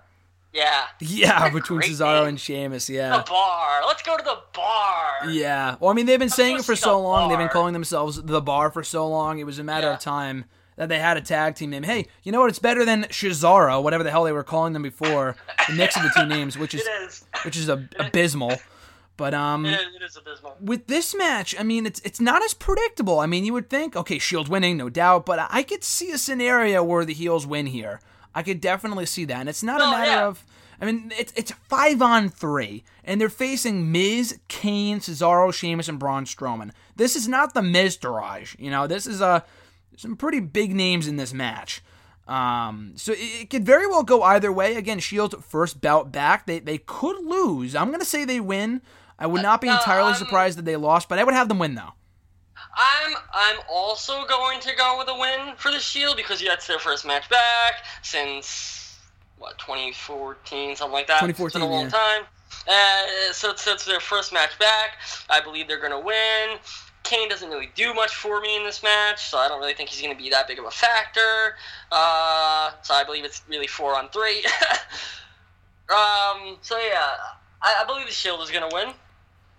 Yeah. 0.54 0.86
Yeah, 1.02 1.50
between 1.50 1.82
Cesaro 1.82 2.22
name. 2.22 2.30
and 2.30 2.40
Sheamus. 2.40 2.90
Yeah. 2.90 3.18
The 3.18 3.30
bar. 3.30 3.86
Let's 3.86 4.02
go 4.04 4.16
to 4.16 4.24
the 4.24 4.38
bar. 4.54 5.30
Yeah. 5.30 5.76
Well, 5.82 5.92
I 5.92 5.94
mean, 5.94 6.06
they've 6.06 6.18
been 6.18 6.28
Let's 6.28 6.36
saying 6.38 6.60
it 6.60 6.64
for 6.64 6.78
so 6.78 6.98
long. 7.02 7.24
Bar. 7.24 7.30
They've 7.30 7.46
been 7.46 7.52
calling 7.52 7.74
themselves 7.74 8.22
the 8.22 8.40
bar 8.42 8.72
for 8.72 8.82
so 8.82 9.06
long. 9.06 9.40
It 9.40 9.46
was 9.46 9.60
a 9.60 9.66
matter 9.66 9.88
yeah. 9.88 9.96
of 9.96 10.00
time 10.00 10.46
that 10.78 10.88
they 10.88 10.98
had 10.98 11.18
a 11.18 11.22
tag 11.22 11.56
team 11.56 11.72
name. 11.72 11.84
Hey, 11.84 12.06
you 12.24 12.32
know 12.32 12.40
what? 12.40 12.50
It's 12.50 12.60
better 12.60 12.86
than 12.86 13.04
Cesaro, 13.04 13.84
whatever 13.84 14.04
the 14.04 14.12
hell 14.12 14.24
they 14.24 14.32
were 14.32 14.44
calling 14.44 14.72
them 14.72 14.82
before. 14.82 15.36
The 15.68 15.74
mix 15.74 15.98
of 15.98 16.04
the 16.04 16.12
two 16.16 16.26
names, 16.26 16.58
which 16.58 16.74
is, 16.76 16.84
is. 17.02 17.26
which 17.44 17.58
is 17.58 17.68
a, 17.68 17.90
abysmal. 18.00 18.56
But 19.18 19.34
um, 19.34 19.66
it 19.66 19.80
is, 19.80 19.96
it 19.96 20.04
is 20.04 20.18
abysmal. 20.18 20.58
With 20.60 20.88
this 20.88 21.16
match, 21.16 21.56
I 21.58 21.64
mean, 21.64 21.86
it's 21.86 22.02
it's 22.02 22.20
not 22.20 22.44
as 22.44 22.54
predictable. 22.54 23.20
I 23.20 23.26
mean, 23.26 23.46
you 23.46 23.54
would 23.54 23.70
think, 23.70 23.96
okay, 23.96 24.20
Shield 24.20 24.50
winning, 24.50 24.78
no 24.78 24.90
doubt, 24.90 25.26
but 25.26 25.48
I 25.50 25.64
could 25.64 25.84
see 25.84 26.12
a 26.12 26.18
scenario 26.18 26.84
where 26.84 27.06
the 27.06 27.14
heels 27.14 27.48
win 27.48 27.68
here. 27.68 28.02
I 28.34 28.44
could 28.44 28.60
definitely 28.60 29.06
see 29.06 29.24
that, 29.26 29.40
and 29.40 29.48
it's 29.48 29.64
not 29.64 29.80
no, 29.80 29.88
a 29.88 29.92
matter 29.92 30.12
yeah. 30.12 30.28
of 30.28 30.46
I 30.80 30.86
mean, 30.86 31.12
it's 31.18 31.34
it's 31.36 31.52
five 31.70 32.02
on 32.02 32.30
three, 32.30 32.84
and 33.04 33.20
they're 33.20 33.30
facing 33.30 33.92
Miz, 33.92 34.40
Kane, 34.48 35.00
Cesaro, 35.00 35.54
Sheamus, 35.54 35.88
and 35.88 36.00
Braun 36.00 36.26
Strowman. 36.26 36.72
This 36.96 37.16
is 37.16 37.28
not 37.28 37.54
the 37.54 37.62
Miztourage. 37.62 38.58
You 38.60 38.72
know, 38.72 38.88
this 38.88 39.08
is 39.08 39.22
a 39.22 39.46
some 39.98 40.16
pretty 40.16 40.40
big 40.40 40.76
names 40.76 41.08
in 41.08 41.16
this 41.16 41.34
match. 41.34 41.82
Um, 42.28 42.94
so 42.96 43.14
it, 43.14 43.18
it, 43.42 43.50
could 43.52 43.66
very 43.66 43.86
well 43.86 44.04
go 44.04 44.24
either 44.24 44.52
way. 44.52 44.76
Again, 44.76 45.00
Shield's 45.00 45.36
first 45.46 45.80
bout 45.80 46.12
back. 46.12 46.46
They 46.46 46.60
they 46.60 46.80
could 46.80 47.24
lose. 47.24 47.76
I'm 47.76 47.92
gonna 47.92 48.06
say 48.06 48.26
they 48.26 48.40
win. 48.40 48.82
I 49.18 49.28
would 49.28 49.42
not 49.42 49.62
be 49.62 49.70
uh, 49.70 49.76
entirely 49.76 50.12
um, 50.12 50.16
surprised 50.16 50.58
that 50.58 50.66
they 50.66 50.76
lost, 50.76 51.08
but 51.10 51.20
I 51.20 51.24
would 51.24 51.34
have 51.34 51.48
them 51.48 51.60
win 51.60 51.76
though. 51.76 51.94
I'm 52.78 53.16
I'm 53.34 53.60
also 53.70 54.26
going 54.26 54.60
to 54.62 54.76
go 54.76 54.98
with 54.98 55.08
a 55.08 55.18
win 55.18 55.56
for 55.58 55.72
the 55.72 55.80
Shield 55.80 56.18
because 56.18 56.42
that's 56.42 56.68
their 56.68 56.80
first 56.80 57.06
match 57.06 57.30
back 57.30 57.86
since 58.02 59.00
what 59.38 59.58
2014, 59.60 60.76
something 60.76 60.94
like 60.94 61.08
that. 61.08 61.22
2014, 61.22 61.46
it's 61.46 61.54
been 61.54 61.62
a 61.62 61.72
long 61.72 61.84
yeah. 61.84 61.90
time. 61.90 62.26
Uh, 62.68 63.34
so, 63.34 63.54
so 63.56 63.74
it's 63.74 63.86
their 63.86 64.00
first 64.00 64.34
match 64.34 64.58
back. 64.58 64.98
I 65.30 65.42
believe 65.42 65.68
they're 65.68 65.80
going 65.80 65.92
to 65.92 66.00
win. 66.00 66.58
Kane 67.04 67.30
doesn't 67.30 67.50
really 67.50 67.70
do 67.76 67.94
much 67.94 68.16
for 68.16 68.42
me 68.42 68.56
in 68.56 68.64
this 68.64 68.82
match, 68.82 69.30
so 69.30 69.38
I 69.38 69.48
don't 69.48 69.60
really 69.60 69.76
think 69.76 69.90
he's 69.90 70.02
going 70.02 70.16
to 70.16 70.22
be 70.22 70.30
that 70.32 70.48
big 70.48 70.58
of 70.58 70.66
a 70.66 70.72
factor. 70.72 71.56
Uh, 71.92 72.72
so 72.82 72.96
I 72.96 73.04
believe 73.06 73.24
it's 73.24 73.44
really 73.48 73.68
four 73.68 73.96
on 73.96 74.10
three. 74.10 74.44
um, 75.90 76.58
so 76.62 76.78
yeah, 76.80 77.14
I, 77.62 77.82
I 77.82 77.84
believe 77.86 78.08
the 78.08 78.12
Shield 78.12 78.42
is 78.42 78.50
going 78.50 78.68
to 78.68 78.76
win. 78.76 78.88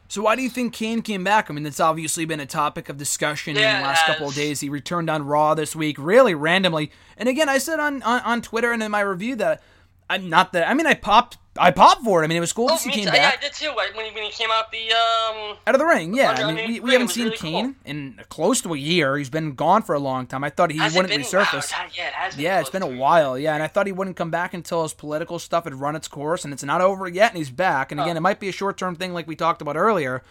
So 0.08 0.22
why 0.22 0.36
do 0.36 0.42
you 0.42 0.50
think 0.50 0.72
Kane 0.72 1.02
came 1.02 1.24
back? 1.24 1.50
I 1.50 1.54
mean, 1.54 1.66
it's 1.66 1.80
obviously 1.80 2.24
been 2.24 2.40
a 2.40 2.46
topic 2.46 2.88
of 2.88 2.96
discussion 2.96 3.56
yeah, 3.56 3.76
in 3.76 3.82
the 3.82 3.88
last 3.88 4.06
couple 4.06 4.28
of 4.28 4.34
days. 4.34 4.60
He 4.60 4.68
returned 4.68 5.10
on 5.10 5.26
Raw 5.26 5.54
this 5.54 5.74
week, 5.74 5.96
really 5.98 6.34
randomly. 6.34 6.92
And 7.16 7.28
again, 7.28 7.48
I 7.48 7.58
said 7.58 7.80
on, 7.80 8.02
on, 8.02 8.20
on 8.20 8.42
Twitter 8.42 8.72
and 8.72 8.82
in 8.82 8.90
my 8.90 9.00
review 9.00 9.36
that 9.36 9.62
I'm 10.08 10.28
not 10.28 10.52
that. 10.52 10.68
I 10.68 10.74
mean, 10.74 10.86
I 10.86 10.94
popped. 10.94 11.38
I 11.58 11.70
popped 11.70 12.02
for 12.02 12.22
it. 12.22 12.24
I 12.24 12.28
mean, 12.28 12.36
it 12.36 12.40
was 12.40 12.52
cool 12.52 12.68
oh, 12.70 12.76
to 12.76 12.78
see 12.78 12.90
Kane 12.90 13.04
too. 13.04 13.10
back. 13.10 13.18
Yeah, 13.18 13.32
I 13.38 13.42
did 13.42 13.52
too. 13.52 13.72
When 13.74 14.06
he, 14.06 14.12
when 14.12 14.24
he 14.24 14.30
came 14.30 14.50
out 14.50 14.70
the 14.70 14.92
um 14.92 15.56
out 15.66 15.74
of 15.74 15.78
the 15.78 15.86
ring. 15.86 16.14
Yeah, 16.14 16.30
I 16.30 16.52
mean, 16.52 16.68
we, 16.68 16.80
we 16.80 16.92
haven't 16.92 17.08
seen 17.08 17.24
really 17.24 17.36
Kane 17.36 17.74
cool. 17.74 17.82
in 17.84 18.20
close 18.28 18.60
to 18.62 18.74
a 18.74 18.78
year. 18.78 19.16
He's 19.16 19.30
been 19.30 19.54
gone 19.54 19.82
for 19.82 19.94
a 19.94 19.98
long 19.98 20.26
time. 20.26 20.44
I 20.44 20.50
thought 20.50 20.70
he 20.70 20.78
has 20.78 20.94
wouldn't 20.94 21.12
it 21.12 21.20
resurface. 21.20 21.72
Wow, 21.72 21.86
yeah, 21.94 22.08
it 22.08 22.12
has 22.12 22.34
been 22.34 22.44
yeah, 22.44 22.60
it's 22.60 22.70
been 22.70 22.82
a 22.82 22.86
while. 22.86 23.38
Yeah, 23.38 23.54
and 23.54 23.62
I 23.62 23.66
thought 23.66 23.86
he 23.86 23.92
wouldn't 23.92 24.16
come 24.16 24.30
back 24.30 24.54
until 24.54 24.82
his 24.82 24.94
political 24.94 25.38
stuff 25.38 25.64
had 25.64 25.74
run 25.74 25.96
its 25.96 26.08
course, 26.08 26.44
and 26.44 26.52
it's 26.52 26.64
not 26.64 26.80
over 26.80 27.08
yet, 27.08 27.32
and 27.32 27.38
he's 27.38 27.50
back. 27.50 27.92
And 27.92 28.00
again, 28.00 28.16
oh. 28.16 28.18
it 28.18 28.22
might 28.22 28.40
be 28.40 28.48
a 28.48 28.52
short 28.52 28.78
term 28.78 28.96
thing, 28.96 29.12
like 29.12 29.26
we 29.26 29.36
talked 29.36 29.62
about 29.62 29.76
earlier. 29.76 30.22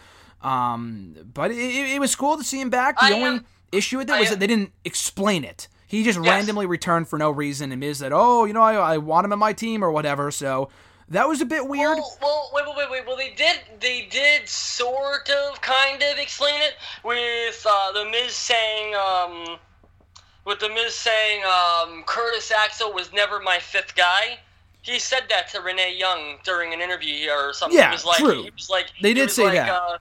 Um, 0.41 1.15
but 1.33 1.51
it, 1.51 1.57
it, 1.57 1.99
was 1.99 2.15
cool 2.15 2.37
to 2.37 2.43
see 2.43 2.61
him 2.61 2.69
back. 2.69 2.99
The 2.99 3.05
I 3.05 3.11
only 3.13 3.25
am, 3.25 3.45
issue 3.71 3.97
with 3.97 4.09
it 4.09 4.19
was 4.19 4.27
am, 4.27 4.33
that 4.33 4.39
they 4.39 4.47
didn't 4.47 4.73
explain 4.83 5.43
it. 5.43 5.67
He 5.87 6.03
just 6.03 6.19
yes. 6.19 6.27
randomly 6.27 6.65
returned 6.65 7.07
for 7.07 7.17
no 7.17 7.31
reason, 7.31 7.71
and 7.71 7.79
Miz 7.79 7.99
said, 7.99 8.11
"Oh, 8.13 8.45
you 8.45 8.53
know, 8.53 8.61
I, 8.61 8.73
I 8.75 8.97
want 8.97 9.25
him 9.25 9.33
in 9.33 9.39
my 9.39 9.53
team 9.53 9.83
or 9.83 9.91
whatever." 9.91 10.31
So 10.31 10.69
that 11.09 11.27
was 11.27 11.41
a 11.41 11.45
bit 11.45 11.67
weird. 11.67 11.97
Well, 11.97 12.17
well, 12.21 12.51
wait, 12.53 12.65
wait, 12.67 12.75
wait, 12.77 12.91
wait. 12.91 13.07
Well, 13.07 13.17
they 13.17 13.31
did, 13.31 13.59
they 13.79 14.07
did 14.09 14.47
sort 14.47 15.29
of, 15.29 15.61
kind 15.61 16.01
of 16.01 16.17
explain 16.17 16.61
it 16.61 16.73
with 17.03 17.65
uh, 17.69 17.91
the 17.91 18.05
Miz 18.09 18.35
saying, 18.35 18.95
um, 18.95 19.57
with 20.45 20.59
the 20.59 20.69
Miz 20.69 20.95
saying, 20.95 21.43
um, 21.43 22.03
Curtis 22.05 22.51
Axel 22.51 22.91
was 22.91 23.13
never 23.13 23.39
my 23.39 23.59
fifth 23.59 23.95
guy. 23.95 24.39
He 24.81 24.99
said 24.99 25.23
that 25.29 25.47
to 25.49 25.61
Renee 25.61 25.95
Young 25.97 26.37
during 26.43 26.73
an 26.73 26.81
interview 26.81 27.29
or 27.29 27.53
something. 27.53 27.77
Yeah, 27.77 27.89
he 27.89 27.93
was 27.93 28.05
like, 28.05 28.19
true. 28.19 28.43
He 28.43 28.51
was 28.51 28.69
like, 28.69 28.91
they 29.01 29.13
did 29.13 29.31
say 29.31 29.45
like, 29.45 29.53
that. 29.53 29.69
Uh, 29.71 29.97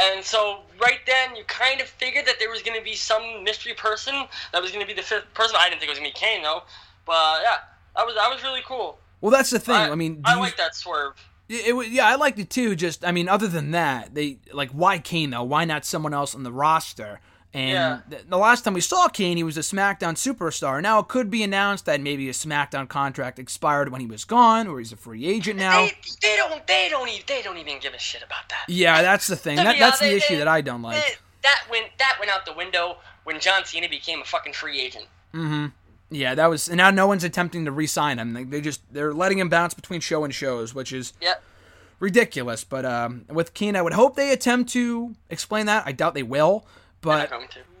and 0.00 0.24
so 0.24 0.60
right 0.80 1.00
then, 1.06 1.34
you 1.34 1.42
kind 1.44 1.80
of 1.80 1.88
figured 1.88 2.24
that 2.26 2.38
there 2.38 2.48
was 2.48 2.62
going 2.62 2.78
to 2.78 2.84
be 2.84 2.94
some 2.94 3.42
mystery 3.42 3.74
person 3.74 4.14
that 4.52 4.62
was 4.62 4.70
going 4.70 4.80
to 4.80 4.86
be 4.86 4.94
the 4.94 5.02
fifth 5.02 5.32
person. 5.34 5.56
I 5.58 5.68
didn't 5.68 5.80
think 5.80 5.88
it 5.88 5.92
was 5.92 5.98
going 5.98 6.12
to 6.12 6.20
be 6.20 6.26
Kane 6.26 6.42
though, 6.42 6.62
but 7.04 7.40
yeah, 7.42 7.58
that 7.96 8.06
was 8.06 8.14
that 8.14 8.30
was 8.30 8.42
really 8.44 8.62
cool. 8.64 8.98
Well, 9.20 9.30
that's 9.30 9.50
the 9.50 9.58
thing. 9.58 9.74
I, 9.74 9.90
I 9.90 9.94
mean, 9.94 10.22
I 10.24 10.34
you, 10.34 10.40
like 10.40 10.56
that 10.56 10.74
swerve. 10.74 11.14
It, 11.48 11.74
it, 11.74 11.88
yeah, 11.88 12.06
I 12.06 12.16
liked 12.16 12.38
it 12.38 12.50
too. 12.50 12.76
Just, 12.76 13.04
I 13.04 13.12
mean, 13.12 13.28
other 13.28 13.48
than 13.48 13.70
that, 13.72 14.14
they 14.14 14.38
like 14.52 14.70
why 14.70 14.98
Kane 14.98 15.30
though? 15.30 15.42
Why 15.42 15.64
not 15.64 15.84
someone 15.84 16.14
else 16.14 16.34
on 16.34 16.42
the 16.42 16.52
roster? 16.52 17.20
And 17.54 17.70
yeah. 17.70 18.00
the, 18.18 18.28
the 18.28 18.36
last 18.36 18.62
time 18.62 18.74
we 18.74 18.82
saw 18.82 19.08
Kane, 19.08 19.38
he 19.38 19.42
was 19.42 19.56
a 19.56 19.60
SmackDown 19.60 20.14
superstar. 20.14 20.82
Now 20.82 20.98
it 20.98 21.08
could 21.08 21.30
be 21.30 21.42
announced 21.42 21.86
that 21.86 22.00
maybe 22.02 22.26
his 22.26 22.36
SmackDown 22.36 22.88
contract 22.88 23.38
expired 23.38 23.90
when 23.90 24.02
he 24.02 24.06
was 24.06 24.24
gone, 24.24 24.66
or 24.66 24.78
he's 24.78 24.92
a 24.92 24.96
free 24.96 25.26
agent 25.26 25.58
now. 25.58 25.86
They, 25.86 25.92
they 26.20 26.36
don't. 26.36 26.66
They 26.66 26.88
don't. 26.90 27.08
Even, 27.08 27.22
they 27.26 27.42
don't 27.42 27.56
even 27.56 27.80
give 27.80 27.94
a 27.94 27.98
shit 27.98 28.22
about 28.22 28.48
that. 28.50 28.64
Yeah, 28.68 29.00
that's 29.00 29.26
the 29.26 29.36
thing. 29.36 29.56
That, 29.56 29.78
that's 29.78 30.00
the 30.00 30.14
issue 30.14 30.36
that 30.36 30.48
I 30.48 30.60
don't 30.60 30.82
like. 30.82 31.20
that 31.42 31.62
went. 31.70 31.86
That 31.98 32.16
went 32.20 32.30
out 32.30 32.44
the 32.44 32.52
window 32.52 32.98
when 33.24 33.40
John 33.40 33.64
Cena 33.64 33.88
became 33.88 34.20
a 34.20 34.24
fucking 34.24 34.52
free 34.52 34.78
agent. 34.78 35.06
Mm-hmm. 35.32 35.66
Yeah, 36.10 36.34
that 36.34 36.48
was. 36.48 36.68
And 36.68 36.78
now 36.78 36.90
no 36.90 37.06
one's 37.06 37.24
attempting 37.24 37.64
to 37.66 37.72
re-sign 37.72 38.18
him. 38.18 38.32
They, 38.32 38.44
they 38.44 38.60
just 38.60 38.80
they're 38.92 39.12
letting 39.12 39.38
him 39.38 39.48
bounce 39.48 39.74
between 39.74 40.00
show 40.00 40.24
and 40.24 40.34
shows, 40.34 40.74
which 40.74 40.92
is 40.92 41.12
yep. 41.20 41.42
ridiculous. 42.00 42.64
But 42.64 42.84
um, 42.84 43.24
with 43.28 43.54
Kane, 43.54 43.76
I 43.76 43.82
would 43.82 43.92
hope 43.92 44.16
they 44.16 44.32
attempt 44.32 44.72
to 44.72 45.14
explain 45.28 45.66
that. 45.66 45.86
I 45.86 45.92
doubt 45.92 46.14
they 46.14 46.22
will. 46.22 46.66
But 47.00 47.30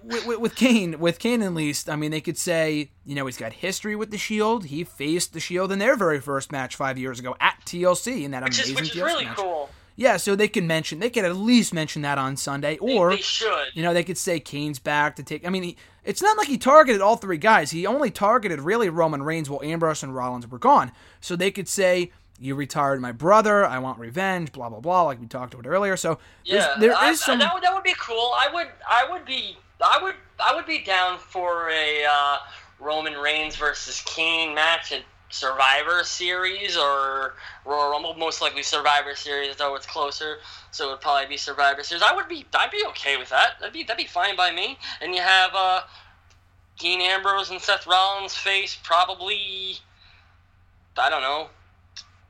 with, 0.04 0.26
with, 0.26 0.38
with, 0.38 0.54
Kane, 0.54 1.00
with 1.00 1.18
Kane 1.18 1.42
at 1.42 1.52
least, 1.52 1.90
I 1.90 1.96
mean, 1.96 2.10
they 2.10 2.20
could 2.20 2.38
say, 2.38 2.90
you 3.04 3.14
know, 3.14 3.26
he's 3.26 3.36
got 3.36 3.52
history 3.52 3.96
with 3.96 4.10
the 4.10 4.18
Shield. 4.18 4.66
He 4.66 4.84
faced 4.84 5.32
the 5.32 5.40
Shield 5.40 5.72
in 5.72 5.80
their 5.80 5.96
very 5.96 6.20
first 6.20 6.52
match 6.52 6.76
five 6.76 6.98
years 6.98 7.18
ago 7.18 7.34
at 7.40 7.60
TLC 7.64 8.22
in 8.22 8.30
that 8.30 8.44
which 8.44 8.58
amazing 8.58 8.74
is, 8.76 8.80
which 8.80 8.92
TLC 8.92 9.04
really 9.04 9.24
match. 9.24 9.36
cool. 9.36 9.70
Yeah, 9.98 10.16
so 10.16 10.36
they 10.36 10.46
can 10.46 10.68
mention, 10.68 11.00
they 11.00 11.10
could 11.10 11.24
at 11.24 11.34
least 11.34 11.74
mention 11.74 12.02
that 12.02 12.18
on 12.18 12.36
Sunday, 12.36 12.78
or 12.78 13.10
they, 13.10 13.16
they 13.16 13.22
should. 13.22 13.66
You 13.74 13.82
know, 13.82 13.92
they 13.92 14.04
could 14.04 14.16
say 14.16 14.38
Kane's 14.38 14.78
back 14.78 15.16
to 15.16 15.24
take. 15.24 15.44
I 15.44 15.50
mean, 15.50 15.64
he, 15.64 15.76
it's 16.04 16.22
not 16.22 16.38
like 16.38 16.46
he 16.46 16.56
targeted 16.56 17.00
all 17.00 17.16
three 17.16 17.36
guys. 17.36 17.72
He 17.72 17.84
only 17.84 18.12
targeted 18.12 18.60
really 18.60 18.88
Roman 18.90 19.24
Reigns 19.24 19.50
while 19.50 19.60
Ambrose 19.60 20.04
and 20.04 20.14
Rollins 20.14 20.46
were 20.46 20.60
gone. 20.60 20.92
So 21.20 21.34
they 21.34 21.50
could 21.50 21.66
say, 21.66 22.12
"You 22.38 22.54
retired 22.54 23.00
my 23.00 23.10
brother. 23.10 23.66
I 23.66 23.80
want 23.80 23.98
revenge." 23.98 24.52
Blah 24.52 24.68
blah 24.68 24.78
blah, 24.78 25.02
like 25.02 25.20
we 25.20 25.26
talked 25.26 25.52
about 25.52 25.66
earlier. 25.66 25.96
So 25.96 26.20
yeah, 26.44 26.76
there 26.78 26.94
I, 26.94 27.10
is 27.10 27.20
some. 27.20 27.40
That 27.40 27.52
would, 27.54 27.64
that 27.64 27.74
would 27.74 27.82
be 27.82 27.96
cool. 27.98 28.30
I 28.36 28.48
would 28.54 28.68
I 28.88 29.04
would 29.10 29.24
be 29.24 29.56
I 29.84 29.98
would 30.00 30.14
I 30.38 30.54
would 30.54 30.66
be 30.66 30.78
down 30.78 31.18
for 31.18 31.70
a 31.70 32.04
uh, 32.08 32.36
Roman 32.78 33.14
Reigns 33.14 33.56
versus 33.56 34.00
Kane 34.06 34.54
match 34.54 34.92
at 34.92 35.02
Survivor 35.30 36.04
Series 36.04 36.76
or 36.76 37.34
Royal 37.64 37.90
Rumble. 37.90 38.14
Most 38.14 38.40
likely 38.40 38.62
Survivor 38.62 39.14
Series, 39.14 39.56
though 39.56 39.74
it's 39.74 39.86
closer, 39.86 40.38
so 40.70 40.88
it 40.88 40.90
would 40.92 41.00
probably 41.00 41.26
be 41.26 41.36
Survivor 41.36 41.82
Series. 41.82 42.02
I 42.02 42.14
would 42.14 42.28
be, 42.28 42.46
I'd 42.54 42.70
be 42.70 42.84
okay 42.88 43.16
with 43.16 43.28
that. 43.30 43.54
That'd 43.60 43.74
be, 43.74 43.82
that'd 43.82 43.98
be 43.98 44.08
fine 44.08 44.36
by 44.36 44.52
me. 44.52 44.78
And 45.00 45.14
you 45.14 45.20
have 45.20 45.50
uh, 45.54 45.82
Dean 46.78 47.00
Ambrose 47.00 47.50
and 47.50 47.60
Seth 47.60 47.86
Rollins 47.86 48.34
face 48.34 48.78
probably, 48.82 49.76
I 50.96 51.10
don't 51.10 51.22
know, 51.22 51.48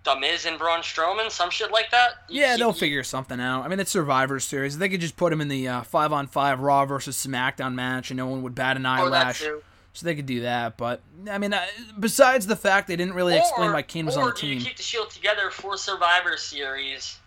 The 0.05 0.19
Miz 0.19 0.45
and 0.47 0.59
Braun 0.59 0.81
Strowman, 0.81 1.31
some 1.31 1.51
shit 1.51 1.71
like 1.71 1.91
that. 1.93 2.11
Yeah, 2.29 2.57
they'll 2.57 2.73
figure 2.73 3.05
something 3.05 3.39
out. 3.41 3.63
I 3.65 3.69
mean, 3.69 3.79
it's 3.79 3.91
Survivor 3.91 4.41
Series. 4.41 4.77
They 4.79 4.89
could 4.89 5.01
just 5.01 5.17
put 5.17 5.33
him 5.33 5.41
in 5.41 5.49
the 5.49 5.69
uh, 5.69 5.83
five 5.83 6.13
on 6.13 6.27
five 6.27 6.61
Raw 6.61 6.85
versus 6.85 7.17
SmackDown 7.17 7.75
match, 7.75 8.11
and 8.11 8.17
no 8.17 8.27
one 8.27 8.43
would 8.43 8.55
bat 8.55 8.77
an 8.77 8.83
that 8.83 9.01
eyelash. 9.01 9.41
too. 9.41 9.63
So 9.99 10.07
they 10.07 10.15
could 10.15 10.27
do 10.27 10.43
that. 10.43 10.77
But 10.77 11.03
I 11.29 11.39
mean, 11.39 11.53
besides 11.99 12.47
the 12.47 12.55
fact 12.55 12.87
they 12.87 12.95
didn't 12.95 13.15
really 13.15 13.37
explain 13.37 13.73
why 13.73 13.83
Kane 13.83 14.07
was 14.07 14.17
or 14.17 14.23
on 14.23 14.29
the 14.29 14.41
do 14.41 14.47
you 14.47 14.61
keep 14.61 14.77
the 14.77 14.83
Shield 14.85 15.11
together 15.11 15.51
for 15.51 15.77
Survivor 15.77 16.37
Series, 16.37 17.19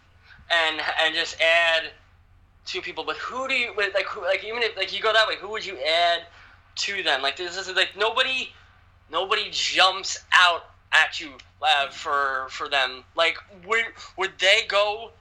and 0.49 0.81
and 1.01 1.13
just 1.13 1.35
add 1.41 1.91
two 2.65 2.79
people. 2.79 3.03
But 3.03 3.17
who 3.17 3.49
do 3.49 3.55
you 3.55 3.73
like? 3.75 4.05
Who, 4.05 4.21
like 4.21 4.45
even 4.45 4.63
if 4.63 4.77
like 4.77 4.95
you 4.95 5.01
go 5.01 5.11
that 5.11 5.27
way, 5.27 5.35
who 5.35 5.49
would 5.49 5.65
you 5.65 5.77
add 5.79 6.21
to 6.75 7.03
them? 7.03 7.21
Like 7.21 7.35
this 7.35 7.57
is 7.57 7.69
like 7.75 7.89
nobody, 7.97 8.53
nobody 9.11 9.49
jumps 9.51 10.23
out 10.31 10.67
at 10.93 11.19
you 11.19 11.31
uh, 11.61 11.89
for 11.89 12.47
for 12.51 12.69
them. 12.69 13.03
Like 13.17 13.35
would 13.67 13.83
would 14.17 14.31
they 14.39 14.61
go? 14.69 15.11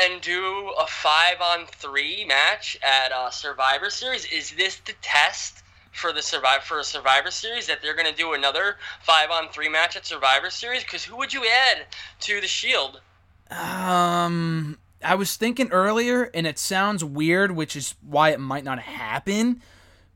And 0.00 0.20
do 0.20 0.72
a 0.78 0.86
five 0.86 1.40
on 1.40 1.66
three 1.66 2.24
match 2.24 2.78
at 2.84 3.10
uh, 3.10 3.30
Survivor 3.30 3.90
Series. 3.90 4.26
Is 4.26 4.52
this 4.52 4.76
the 4.86 4.92
test 5.02 5.64
for 5.98 6.12
the 6.12 6.22
survive 6.22 6.62
for 6.62 6.78
a 6.78 6.84
Survivor 6.84 7.30
Series 7.30 7.66
that 7.66 7.82
they're 7.82 7.94
going 7.94 8.06
to 8.06 8.14
do 8.14 8.32
another 8.32 8.76
five 9.02 9.30
on 9.30 9.48
three 9.50 9.68
match 9.68 9.96
at 9.96 10.06
Survivor 10.06 10.48
Series? 10.48 10.82
Because 10.82 11.04
who 11.04 11.16
would 11.16 11.32
you 11.32 11.44
add 11.44 11.86
to 12.20 12.40
the 12.40 12.46
Shield? 12.46 13.00
Um, 13.50 14.78
I 15.04 15.14
was 15.16 15.36
thinking 15.36 15.70
earlier, 15.70 16.30
and 16.34 16.46
it 16.46 16.58
sounds 16.58 17.04
weird, 17.04 17.52
which 17.52 17.76
is 17.76 17.94
why 18.00 18.30
it 18.30 18.40
might 18.40 18.64
not 18.64 18.78
happen. 18.78 19.60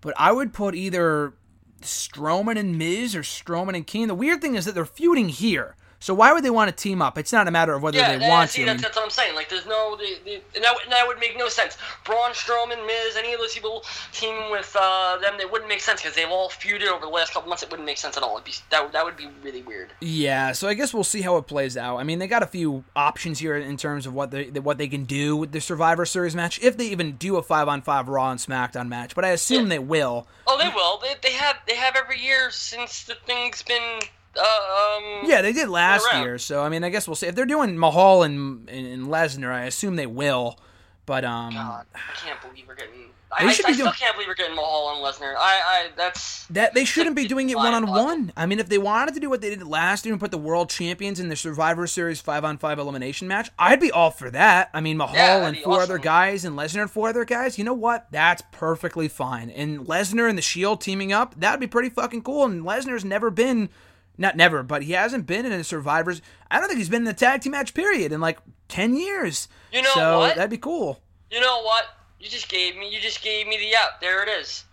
But 0.01 0.15
I 0.17 0.33
would 0.33 0.53
put 0.53 0.75
either 0.75 1.35
Strowman 1.81 2.59
and 2.59 2.79
Miz 2.79 3.15
or 3.15 3.23
Strowman 3.23 3.75
and 3.75 3.87
Kane. 3.87 4.09
The 4.09 4.15
weird 4.15 4.41
thing 4.41 4.55
is 4.55 4.65
that 4.65 4.75
they're 4.75 4.85
feuding 4.85 5.29
here. 5.29 5.77
So 6.03 6.15
why 6.15 6.33
would 6.33 6.43
they 6.45 6.51
want 6.51 6.69
to 6.69 6.75
team 6.75 7.01
up? 7.01 7.17
It's 7.17 7.33
not 7.33 7.47
a 7.47 7.51
matter 7.53 7.73
of 7.75 7.83
whether 7.83 7.97
Yeah, 7.97 8.19
they 8.19 8.29
want 8.29 8.51
see, 8.51 8.65
to. 8.65 8.71
I 8.71 8.73
that's, 8.73 8.83
that's 8.83 8.97
what 8.97 9.05
I'm 9.05 9.11
saying. 9.11 9.37
Like, 9.37 9.49
there's 9.49 9.67
no, 9.67 9.97
the, 9.97 10.19
the, 10.25 10.35
and 10.57 10.65
that, 10.65 10.75
would- 10.75 10.91
that 10.93 11.07
would 11.07 11.21
make 11.21 11.39
no 11.39 11.49
sense. 11.49 11.79
Braun 12.05 12.33
Strowman, 12.33 12.85
Miz, 12.87 13.17
any 13.17 13.33
of 13.33 13.39
those 13.41 13.55
people 13.55 13.85
teaming 14.13 14.51
with 14.51 14.77
uh, 14.79 15.19
them, 15.19 15.35
it 15.39 15.51
wouldn't 15.51 15.69
make 15.69 15.81
sense 15.81 16.03
because 16.03 16.17
they've 16.17 16.29
all 16.29 16.49
feuded 16.51 16.89
over 16.89 17.01
the 17.07 17.11
last 17.11 17.33
couple 17.33 17.49
months. 17.49 17.63
It 17.63 17.71
wouldn't 17.71 17.87
make 17.87 17.99
sense 17.99 18.17
at 18.17 18.23
all. 18.25 18.35
It'd 18.35 18.45
be, 18.45 18.53
that, 18.71 18.93
that 18.93 19.05
would 19.05 19.17
be 19.17 19.29
really 19.45 19.63
weird. 19.63 19.91
Yeah, 20.01 20.51
so 20.53 20.67
I 20.67 20.75
guess 20.75 20.93
we'll 20.93 21.05
see 21.05 21.21
how 21.21 21.37
it 21.37 21.47
plays 21.47 21.77
out. 21.77 21.99
I 21.99 22.03
mean, 22.03 22.19
they 22.19 22.27
got 22.27 22.43
a 22.43 22.47
few 22.49 22.83
options 22.97 23.39
here 23.39 23.57
in 23.57 23.77
terms 23.77 24.05
of 24.07 24.13
what 24.13 24.33
they 24.33 24.47
what 24.51 24.79
they 24.79 24.89
can 24.89 25.05
do 25.05 25.37
with 25.37 25.53
the 25.53 25.61
Survivor 25.61 26.05
Series 26.05 26.35
match, 26.35 26.59
if 26.63 26.77
they 26.77 26.87
even 26.87 27.13
do 27.17 27.37
a 27.37 27.43
five 27.43 27.69
on 27.69 27.81
five 27.81 28.09
Raw 28.09 28.31
and 28.33 28.41
SmackDown 28.41 28.89
match. 28.89 29.15
But 29.15 29.25
I 29.25 29.29
assume 29.29 29.65
Yeah. 29.65 29.69
they 29.71 29.79
will. 29.79 30.27
Oh, 30.49 30.59
they 30.59 30.69
will. 30.69 30.99
They, 30.99 31.15
they 31.23 31.35
have 31.37 31.57
they 31.69 31.77
have 31.77 31.95
every 31.95 32.19
year 32.21 32.51
since 32.51 33.05
the 33.05 33.15
thing's 33.15 33.63
been. 33.63 34.01
Uh, 34.37 34.41
um, 34.41 35.21
Yeah, 35.29 35.43
they 35.43 35.53
did 35.53 35.69
last 35.69 36.07
year. 36.15 36.39
So 36.39 36.63
I 36.63 36.69
mean, 36.69 36.85
I 36.85 36.89
guess 36.91 37.07
we'll 37.07 37.17
see 37.17 37.27
if 37.27 37.35
they're 37.35 37.47
doing 37.47 37.79
Mahal 37.79 38.23
and 38.23 38.69
and, 38.69 38.87
and 38.87 39.07
Lesnar. 39.09 39.53
I 39.53 39.65
assume 39.65 39.97
they 39.97 40.07
will. 40.07 40.59
But 41.05 41.25
um, 41.25 41.53
God, 41.55 41.87
I 41.95 41.99
can't 42.25 42.41
believe 42.41 42.65
we're 42.69 42.75
getting. 42.77 42.93
I, 43.35 43.45
They 43.45 43.49
I, 43.49 43.53
should 43.55 43.65
I 43.65 43.69
be 43.69 43.75
still 43.75 43.87
doing- 43.87 43.95
can't 43.99 44.15
believe 44.15 44.29
we're 44.29 44.35
getting 44.35 44.55
Mahal 44.55 44.95
and 44.95 45.05
Lesnar. 45.05 45.35
I, 45.37 45.39
I 45.65 45.89
that's 45.97 46.47
that 46.49 46.75
they 46.75 46.85
shouldn't 46.85 47.17
be 47.17 47.27
doing 47.27 47.49
it 47.51 47.57
one 47.57 47.73
on 47.75 47.87
one. 47.89 48.33
I 48.37 48.45
mean, 48.47 48.61
if 48.61 48.69
they 48.69 48.77
wanted 48.79 49.15
to 49.15 49.21
do 49.21 49.29
what 49.31 49.41
they 49.41 49.51
did 49.51 49.67
last 49.67 50.05
year 50.05 50.13
and 50.13 50.21
put 50.21 50.31
the 50.31 50.39
world 50.39 50.69
champions 50.71 51.19
in 51.19 51.29
the 51.29 51.35
Survivor 51.37 51.87
Series 51.87 52.21
five 52.21 52.45
on 52.45 52.57
five 52.59 52.79
elimination 52.79 53.27
match, 53.29 53.51
I'd 53.59 53.81
be 53.81 53.91
all 53.91 54.11
for 54.11 54.31
that. 54.31 54.69
I 54.75 54.81
mean, 54.81 54.97
Mahal 54.99 55.17
Yeah, 55.17 55.47
and 55.49 55.57
four 55.59 55.81
other 55.81 55.99
guys 55.99 56.45
and 56.45 56.57
Lesnar 56.57 56.83
and 56.83 56.91
four 56.91 57.09
other 57.09 57.25
guys. 57.25 57.57
You 57.59 57.65
know 57.65 57.73
what? 57.75 58.07
That's 58.11 58.43
perfectly 58.53 59.09
fine. 59.09 59.49
And 59.51 59.81
Lesnar 59.87 60.29
and 60.29 60.37
the 60.39 60.43
Shield 60.43 60.81
teaming 60.83 61.11
up, 61.13 61.35
that'd 61.41 61.59
be 61.59 61.67
pretty 61.67 61.89
fucking 61.89 62.23
cool. 62.23 62.45
And 62.45 62.63
Lesnar's 62.65 63.05
never 63.05 63.31
been. 63.31 63.71
Not 64.19 64.37
never, 64.37 64.63
but 64.63 64.83
he 64.83 64.93
hasn't 64.93 65.27
been 65.27 65.47
in 65.47 65.53
a 65.53 65.65
Survivors. 65.65 66.21
I 66.51 66.59
don't 66.59 66.69
think 66.69 66.79
he's 66.79 66.89
been 66.89 67.03
in 67.03 67.09
a 67.09 67.15
tag 67.15 67.41
team 67.41 67.53
match 67.53 67.75
period 67.75 68.13
in 68.13 68.21
like 68.21 68.39
ten 68.69 68.95
years. 68.95 69.49
You 69.73 69.83
know 69.83 69.95
so 69.95 70.19
what? 70.19 70.37
that'd 70.37 70.51
be 70.51 70.59
cool. 70.59 71.01
You 71.31 71.41
know 71.41 71.63
what? 71.63 71.85
You 72.21 72.29
just 72.29 72.49
gave 72.49 72.77
me. 72.77 72.89
You 72.89 73.01
just 73.01 73.23
gave 73.23 73.47
me 73.47 73.57
the 73.59 73.75
out. 73.77 74.01
There 74.01 74.23
it 74.23 74.29
is. 74.29 74.65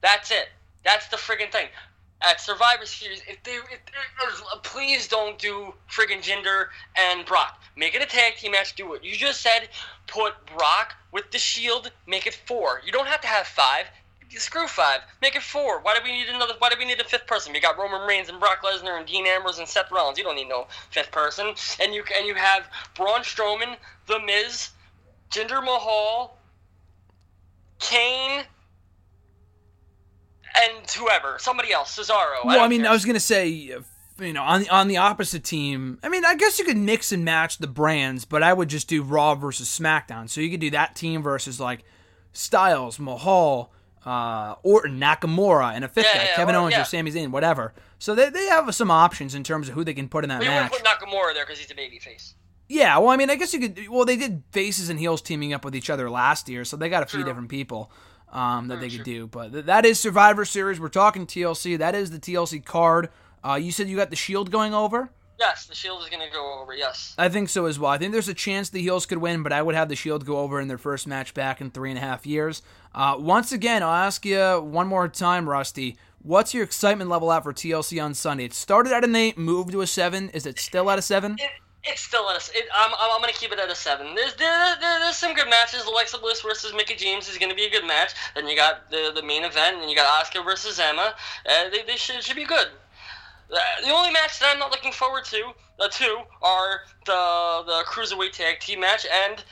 That's 0.00 0.30
it. 0.30 0.48
That's 0.84 1.08
the 1.08 1.16
friggin' 1.16 1.52
thing. 1.52 1.68
At 2.22 2.40
Survivor 2.40 2.84
Series, 2.84 3.22
if 3.26 3.42
they, 3.44 3.52
if 3.52 4.62
please 4.62 5.08
don't 5.08 5.38
do 5.38 5.72
friggin' 5.90 6.22
Jinder 6.22 6.66
and 6.98 7.24
Brock. 7.24 7.62
Make 7.76 7.94
it 7.94 8.02
a 8.02 8.06
tag 8.06 8.36
team 8.36 8.52
match. 8.52 8.74
Do 8.74 8.88
what 8.88 9.04
you 9.04 9.14
just 9.14 9.40
said. 9.40 9.68
Put 10.06 10.34
Brock 10.46 10.94
with 11.12 11.30
the 11.30 11.38
Shield. 11.38 11.92
Make 12.06 12.26
it 12.26 12.34
four. 12.46 12.82
You 12.84 12.92
don't 12.92 13.06
have 13.06 13.20
to 13.22 13.26
have 13.26 13.46
five. 13.46 13.86
Screw 14.38 14.66
five. 14.66 15.00
Make 15.20 15.34
it 15.34 15.42
four. 15.42 15.80
Why 15.80 15.94
do 15.94 16.00
we 16.04 16.12
need 16.12 16.28
another? 16.28 16.54
Why 16.58 16.68
do 16.70 16.76
we 16.78 16.84
need 16.84 17.00
a 17.00 17.04
fifth 17.04 17.26
person? 17.26 17.54
You 17.54 17.60
got 17.60 17.76
Roman 17.76 18.06
Reigns 18.06 18.28
and 18.28 18.38
Brock 18.38 18.62
Lesnar 18.62 18.96
and 18.98 19.06
Dean 19.06 19.26
Ambrose 19.26 19.58
and 19.58 19.68
Seth 19.68 19.90
Rollins. 19.90 20.18
You 20.18 20.24
don't 20.24 20.36
need 20.36 20.48
no 20.48 20.66
fifth 20.90 21.10
person. 21.10 21.54
And 21.80 21.94
you 21.94 22.04
and 22.16 22.26
you 22.26 22.34
have 22.34 22.68
Braun 22.94 23.20
Strowman, 23.20 23.76
The 24.06 24.20
Miz, 24.20 24.70
Jinder 25.30 25.62
Mahal, 25.64 26.36
Kane, 27.80 28.44
and 30.54 30.90
whoever, 30.90 31.36
somebody 31.38 31.72
else, 31.72 31.98
Cesaro. 31.98 32.44
Well, 32.44 32.50
I, 32.50 32.56
don't 32.56 32.70
mean, 32.70 32.82
care. 32.82 32.90
I 32.90 32.92
was 32.92 33.04
gonna 33.04 33.20
say, 33.20 33.72
uh, 33.72 33.80
you 34.24 34.32
know, 34.32 34.42
on 34.42 34.62
the 34.62 34.68
on 34.70 34.88
the 34.88 34.96
opposite 34.96 35.44
team. 35.44 35.98
I 36.02 36.08
mean, 36.08 36.24
I 36.24 36.34
guess 36.34 36.58
you 36.58 36.64
could 36.64 36.76
mix 36.76 37.12
and 37.12 37.24
match 37.24 37.58
the 37.58 37.66
brands, 37.66 38.24
but 38.24 38.42
I 38.42 38.52
would 38.52 38.68
just 38.68 38.88
do 38.88 39.02
Raw 39.02 39.34
versus 39.34 39.68
SmackDown. 39.68 40.28
So 40.28 40.40
you 40.40 40.50
could 40.50 40.60
do 40.60 40.70
that 40.70 40.94
team 40.94 41.22
versus 41.22 41.58
like 41.58 41.84
Styles, 42.32 42.98
Mahal, 42.98 43.72
uh, 44.06 44.54
Orton, 44.62 44.98
Nakamura, 44.98 45.74
and 45.74 45.84
a 45.84 45.88
fifth 45.88 46.06
Yeah, 46.12 46.18
guy, 46.18 46.24
yeah, 46.24 46.36
Kevin 46.36 46.54
Owens 46.54 46.72
yeah. 46.72 46.82
or 46.82 46.84
Sami 46.84 47.10
Zayn, 47.10 47.30
whatever. 47.30 47.74
So 47.98 48.14
they 48.14 48.30
they 48.30 48.46
have 48.46 48.74
some 48.74 48.90
options 48.90 49.34
in 49.34 49.44
terms 49.44 49.68
of 49.68 49.74
who 49.74 49.84
they 49.84 49.94
can 49.94 50.08
put 50.08 50.24
in 50.24 50.28
that 50.30 50.42
you 50.42 50.48
match. 50.48 50.72
put 50.72 50.82
Nakamura 50.84 51.34
there 51.34 51.44
because 51.44 51.58
he's 51.58 51.70
a 51.70 51.74
babyface. 51.74 52.34
Yeah, 52.68 52.96
well, 52.98 53.08
I 53.10 53.16
mean, 53.16 53.30
I 53.30 53.34
guess 53.34 53.52
you 53.52 53.60
could. 53.60 53.88
Well, 53.88 54.04
they 54.04 54.16
did 54.16 54.42
faces 54.52 54.90
and 54.90 54.98
heels 54.98 55.20
teaming 55.20 55.52
up 55.52 55.64
with 55.64 55.74
each 55.74 55.90
other 55.90 56.08
last 56.08 56.48
year, 56.48 56.64
so 56.64 56.76
they 56.76 56.88
got 56.88 57.02
a 57.02 57.06
few 57.06 57.20
True. 57.20 57.28
different 57.28 57.48
people 57.48 57.90
um, 58.32 58.68
that 58.68 58.80
they 58.80 58.88
could 58.88 59.02
do. 59.04 59.26
But 59.26 59.52
th- 59.52 59.64
that 59.64 59.84
is 59.84 59.98
Survivor 59.98 60.44
Series. 60.44 60.78
We're 60.78 60.88
talking 60.88 61.26
TLC. 61.26 61.76
That 61.78 61.94
is 61.96 62.10
the 62.12 62.18
TLC 62.20 62.64
card. 62.64 63.08
Uh, 63.44 63.54
you 63.54 63.72
said 63.72 63.88
you 63.88 63.96
got 63.96 64.10
the 64.10 64.16
Shield 64.16 64.50
going 64.52 64.72
over. 64.72 65.10
Yes, 65.40 65.64
the 65.64 65.74
Shield 65.74 66.02
is 66.02 66.10
going 66.10 66.20
to 66.20 66.30
go 66.30 66.60
over. 66.60 66.74
Yes. 66.74 67.14
I 67.16 67.30
think 67.30 67.48
so 67.48 67.64
as 67.64 67.78
well. 67.78 67.90
I 67.90 67.96
think 67.96 68.12
there's 68.12 68.28
a 68.28 68.34
chance 68.34 68.68
the 68.68 68.82
heels 68.82 69.06
could 69.06 69.18
win, 69.18 69.42
but 69.42 69.54
I 69.54 69.62
would 69.62 69.74
have 69.74 69.88
the 69.88 69.96
Shield 69.96 70.26
go 70.26 70.36
over 70.36 70.60
in 70.60 70.68
their 70.68 70.76
first 70.76 71.06
match 71.06 71.32
back 71.32 71.62
in 71.62 71.70
three 71.70 71.88
and 71.88 71.98
a 71.98 72.02
half 72.02 72.26
years. 72.26 72.60
Uh, 72.94 73.16
once 73.18 73.50
again, 73.50 73.82
I'll 73.82 73.88
ask 73.88 74.26
you 74.26 74.60
one 74.60 74.86
more 74.86 75.08
time, 75.08 75.48
Rusty. 75.48 75.96
What's 76.22 76.52
your 76.52 76.62
excitement 76.62 77.08
level 77.08 77.32
at 77.32 77.42
for 77.42 77.54
TLC 77.54 78.02
on 78.04 78.12
Sunday? 78.12 78.44
It 78.44 78.52
started 78.52 78.92
at 78.92 79.02
an 79.02 79.16
eight, 79.16 79.38
moved 79.38 79.72
to 79.72 79.80
a 79.80 79.86
seven. 79.86 80.28
Is 80.30 80.44
it 80.44 80.58
still 80.58 80.90
at 80.90 80.98
a 80.98 81.02
seven? 81.02 81.36
It, 81.38 81.50
it's 81.84 82.02
still 82.02 82.28
at 82.28 82.36
a. 82.36 82.58
It, 82.58 82.66
I'm, 82.74 82.92
I'm, 82.98 83.22
to 83.22 83.32
keep 83.32 83.52
it 83.52 83.58
at 83.58 83.70
a 83.70 83.74
seven. 83.74 84.14
There's 84.14 84.34
there, 84.34 84.76
there, 84.78 85.00
there's 85.00 85.16
some 85.16 85.32
good 85.32 85.48
matches. 85.48 85.84
Alexa 85.84 86.18
Bliss 86.18 86.42
versus 86.42 86.74
Mickie 86.74 86.96
James 86.96 87.30
is 87.30 87.38
going 87.38 87.48
to 87.48 87.56
be 87.56 87.64
a 87.64 87.70
good 87.70 87.86
match. 87.86 88.12
Then 88.34 88.46
you 88.46 88.56
got 88.56 88.90
the 88.90 89.12
the 89.14 89.22
main 89.22 89.44
event, 89.44 89.78
and 89.80 89.88
you 89.88 89.96
got 89.96 90.22
Asuka 90.22 90.44
versus 90.44 90.78
Emma. 90.78 91.14
Uh, 91.46 91.70
they 91.70 91.82
they 91.82 91.96
should, 91.96 92.22
should 92.22 92.36
be 92.36 92.44
good. 92.44 92.66
Uh, 93.52 93.58
the 93.84 93.90
only 93.92 94.10
match 94.12 94.38
that 94.40 94.50
I'm 94.52 94.58
not 94.58 94.70
looking 94.70 94.92
forward 94.92 95.24
to, 95.26 95.52
the 95.78 95.88
two, 95.92 96.18
are 96.42 96.80
the 97.06 97.62
the 97.66 97.84
cruiserweight 97.86 98.32
tag 98.32 98.60
team 98.60 98.80
match 98.80 99.06
and 99.26 99.42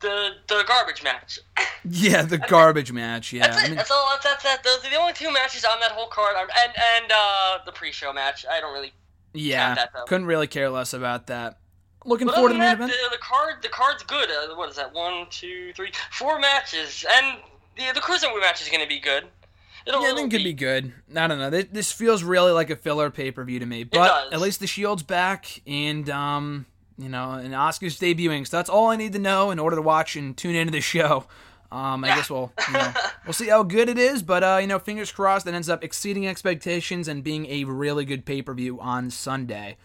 the 0.00 0.30
the 0.48 0.64
garbage 0.66 1.02
match. 1.02 1.38
Yeah, 1.86 2.22
the 2.22 2.38
garbage 2.38 2.92
match. 2.92 3.30
Yeah, 3.34 3.46
That's 3.46 3.58
I 3.58 3.64
it. 3.64 3.68
mean- 3.68 3.76
That's 3.76 3.90
all. 3.90 4.08
That's, 4.10 4.24
that's 4.24 4.42
that. 4.44 4.64
Those 4.64 4.82
are 4.86 4.90
the 4.90 4.96
only 4.96 5.12
two 5.12 5.30
matches 5.30 5.66
on 5.66 5.78
that 5.80 5.90
whole 5.92 6.06
card. 6.08 6.34
And 6.38 6.50
and 6.96 7.12
uh, 7.14 7.58
the 7.66 7.72
pre-show 7.72 8.10
match. 8.10 8.46
I 8.50 8.58
don't 8.58 8.72
really. 8.72 8.92
Yeah, 9.34 9.74
that, 9.74 9.90
though. 9.92 10.04
couldn't 10.04 10.26
really 10.26 10.46
care 10.46 10.70
less 10.70 10.94
about 10.94 11.26
that. 11.26 11.58
Looking 12.06 12.26
But 12.28 12.36
forward 12.36 12.48
to 12.50 12.54
the 12.54 12.58
main 12.60 12.68
that, 12.68 12.74
event. 12.84 12.92
the, 12.92 13.16
the 13.16 13.22
card, 13.22 13.56
the 13.62 13.68
card's 13.68 14.02
good. 14.02 14.30
Uh, 14.30 14.54
what 14.54 14.70
is 14.70 14.76
that? 14.76 14.94
One, 14.94 15.26
two, 15.28 15.74
three, 15.74 15.92
four 16.10 16.38
matches, 16.40 17.04
and 17.16 17.36
the 17.76 17.82
the 17.92 18.00
cruiserweight 18.00 18.40
match 18.40 18.62
is 18.62 18.68
going 18.70 18.82
to 18.82 18.88
be 18.88 18.98
good. 19.00 19.24
It'll, 19.86 20.02
Yeah, 20.02 20.12
I 20.12 20.14
think 20.14 20.32
it 20.32 20.36
could 20.36 20.44
be 20.44 20.52
good. 20.52 20.92
I 21.14 21.26
don't 21.26 21.38
know. 21.38 21.50
This, 21.50 21.66
this 21.70 21.92
feels 21.92 22.22
really 22.22 22.52
like 22.52 22.70
a 22.70 22.76
filler 22.76 23.10
pay 23.10 23.30
per 23.30 23.44
view 23.44 23.58
to 23.58 23.66
me. 23.66 23.84
But 23.84 24.06
does. 24.06 24.32
at 24.32 24.40
least 24.40 24.60
the 24.60 24.66
Shield's 24.66 25.02
back, 25.02 25.62
and 25.66 26.08
um, 26.10 26.66
you 26.98 27.08
know, 27.08 27.32
and 27.32 27.52
Asuka's 27.52 27.98
debuting. 27.98 28.46
So 28.46 28.56
that's 28.56 28.70
all 28.70 28.88
I 28.88 28.96
need 28.96 29.12
to 29.12 29.18
know 29.18 29.50
in 29.50 29.58
order 29.58 29.76
to 29.76 29.82
watch 29.82 30.16
and 30.16 30.36
tune 30.36 30.54
into 30.54 30.72
the 30.72 30.80
show. 30.80 31.26
Um, 31.72 32.04
I 32.04 32.08
guess 32.14 32.30
we'll 32.30 32.52
you 32.68 32.74
know, 32.74 32.92
we'll 33.26 33.32
see 33.32 33.48
how 33.48 33.64
good 33.64 33.88
it 33.88 33.98
is, 33.98 34.22
but 34.22 34.44
uh, 34.44 34.58
you 34.60 34.66
know, 34.66 34.78
fingers 34.78 35.10
crossed 35.10 35.44
that 35.46 35.54
ends 35.54 35.68
up 35.68 35.82
exceeding 35.82 36.26
expectations 36.26 37.08
and 37.08 37.24
being 37.24 37.46
a 37.46 37.64
really 37.64 38.04
good 38.04 38.24
pay 38.24 38.42
per 38.42 38.54
view 38.54 38.80
on 38.80 39.10
Sunday. 39.10 39.76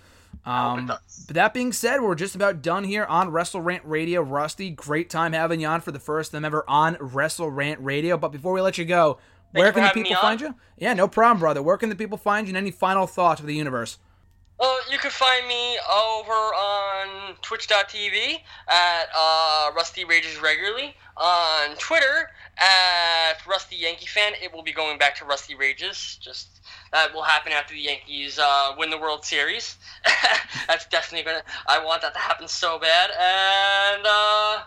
Um, 0.46 0.88
but 0.88 1.02
that 1.36 1.54
being 1.54 1.74
said, 1.74 2.02
we're 2.02 2.16
just 2.16 2.36
about 2.36 2.62
done 2.62 2.84
here 2.84 3.06
on 3.06 3.32
Wrestle 3.32 3.62
Rant 3.62 3.84
Radio. 3.86 4.22
Rusty, 4.22 4.70
great 4.70 5.10
time 5.10 5.34
having 5.34 5.62
you 5.62 5.68
on 5.68 5.82
for 5.82 5.92
the 5.92 6.00
first 6.00 6.32
time 6.32 6.46
ever 6.46 6.64
on 6.68 6.96
Wrestle 7.00 7.50
Rant 7.50 7.80
Radio. 7.82 8.18
But 8.18 8.32
before 8.32 8.54
we 8.54 8.62
let 8.62 8.78
you 8.78 8.86
go, 8.86 9.20
where 9.52 9.72
can 9.72 9.84
the 9.84 9.90
people 9.90 10.16
find 10.16 10.42
you? 10.42 10.56
Yeah, 10.78 10.94
no 10.94 11.08
problem, 11.08 11.40
brother. 11.40 11.62
Where 11.62 11.78
can 11.78 11.90
the 11.90 11.96
people 11.96 12.18
find 12.18 12.48
you? 12.48 12.52
And 12.52 12.58
any 12.58 12.72
final 12.72 13.08
thoughts 13.08 13.40
of 13.42 13.48
the 13.48 13.56
universe? 13.56 13.98
Uh, 14.60 14.76
you 14.92 14.98
can 14.98 15.10
find 15.10 15.48
me 15.48 15.78
over 15.90 16.34
on 16.34 17.36
twitch.tv 17.42 18.40
at 18.68 19.06
uh, 19.18 19.72
Rusty 19.74 20.04
Rages 20.04 20.38
regularly. 20.42 20.96
On 21.16 21.76
Twitter 21.78 22.30
at 22.58 23.46
Rusty 23.48 23.78
Yankee 23.78 24.06
Fan. 24.06 24.34
It 24.42 24.54
will 24.54 24.64
be 24.64 24.74
going 24.74 24.98
back 24.98 25.16
to 25.18 25.26
Rusty 25.26 25.56
Rages. 25.56 26.18
Just 26.22 26.62
that 26.92 27.14
will 27.14 27.24
happen 27.24 27.52
after 27.52 27.74
the 27.74 27.82
Yankees 27.82 28.38
uh, 28.38 28.74
win 28.78 28.90
the 28.90 28.98
World 28.98 29.26
Series. 29.26 29.78
That's 30.68 30.86
definitely 30.88 31.32
gonna. 31.32 31.44
I 31.68 31.84
want 31.84 32.02
that 32.02 32.14
to 32.14 32.20
happen 32.20 32.48
so 32.48 32.80
bad. 32.80 33.12
And 33.12 34.06
uh, 34.06 34.64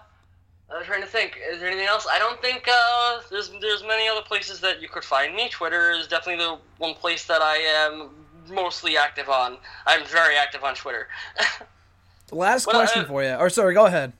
I'm 0.74 0.84
trying 0.84 1.02
to 1.02 1.06
think. 1.06 1.38
Is 1.50 1.60
there 1.60 1.68
anything 1.68 1.86
else? 1.86 2.06
I 2.10 2.18
don't 2.18 2.40
think 2.40 2.66
uh, 2.68 3.20
there's 3.30 3.50
there's 3.60 3.82
many 3.82 4.08
other 4.08 4.22
places 4.22 4.60
that 4.60 4.80
you 4.80 4.88
could 4.88 5.04
find 5.04 5.34
me. 5.34 5.48
Twitter 5.50 5.90
is 5.92 6.06
definitely 6.06 6.44
the 6.44 6.58
one 6.78 6.94
place 6.94 7.26
that 7.26 7.42
I 7.42 7.56
am 7.56 8.10
mostly 8.50 8.96
active 8.96 9.28
on. 9.28 9.58
I'm 9.86 10.04
very 10.06 10.36
active 10.36 10.64
on 10.64 10.74
Twitter. 10.74 11.08
Last 12.32 12.66
Well, 12.66 12.76
question 12.76 13.02
uh, 13.02 13.08
for 13.08 13.22
you. 13.22 13.34
Or 13.34 13.50
sorry, 13.50 13.74
go 13.74 13.84
ahead. 13.86 14.12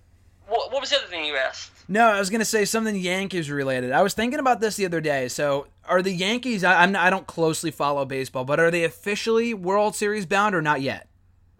what, 0.46 0.70
what 0.70 0.80
was 0.82 0.90
the 0.90 0.96
other 0.96 1.06
thing 1.06 1.24
you 1.24 1.34
asked? 1.36 1.70
No, 1.88 2.08
I 2.08 2.18
was 2.18 2.30
gonna 2.30 2.44
say 2.44 2.64
something 2.64 2.94
Yankees 2.96 3.50
related. 3.50 3.90
I 3.92 4.02
was 4.02 4.14
thinking 4.14 4.38
about 4.38 4.60
this 4.60 4.76
the 4.76 4.84
other 4.86 5.00
day. 5.00 5.28
So, 5.28 5.66
are 5.86 6.02
the 6.02 6.12
Yankees? 6.12 6.62
I, 6.64 6.82
I'm 6.82 6.94
I 6.94 7.10
don't 7.10 7.26
closely 7.26 7.70
follow 7.70 8.04
baseball, 8.04 8.44
but 8.44 8.60
are 8.60 8.70
they 8.70 8.84
officially 8.84 9.52
World 9.54 9.94
Series 9.96 10.26
bound 10.26 10.54
or 10.54 10.62
not 10.62 10.80
yet? 10.80 11.08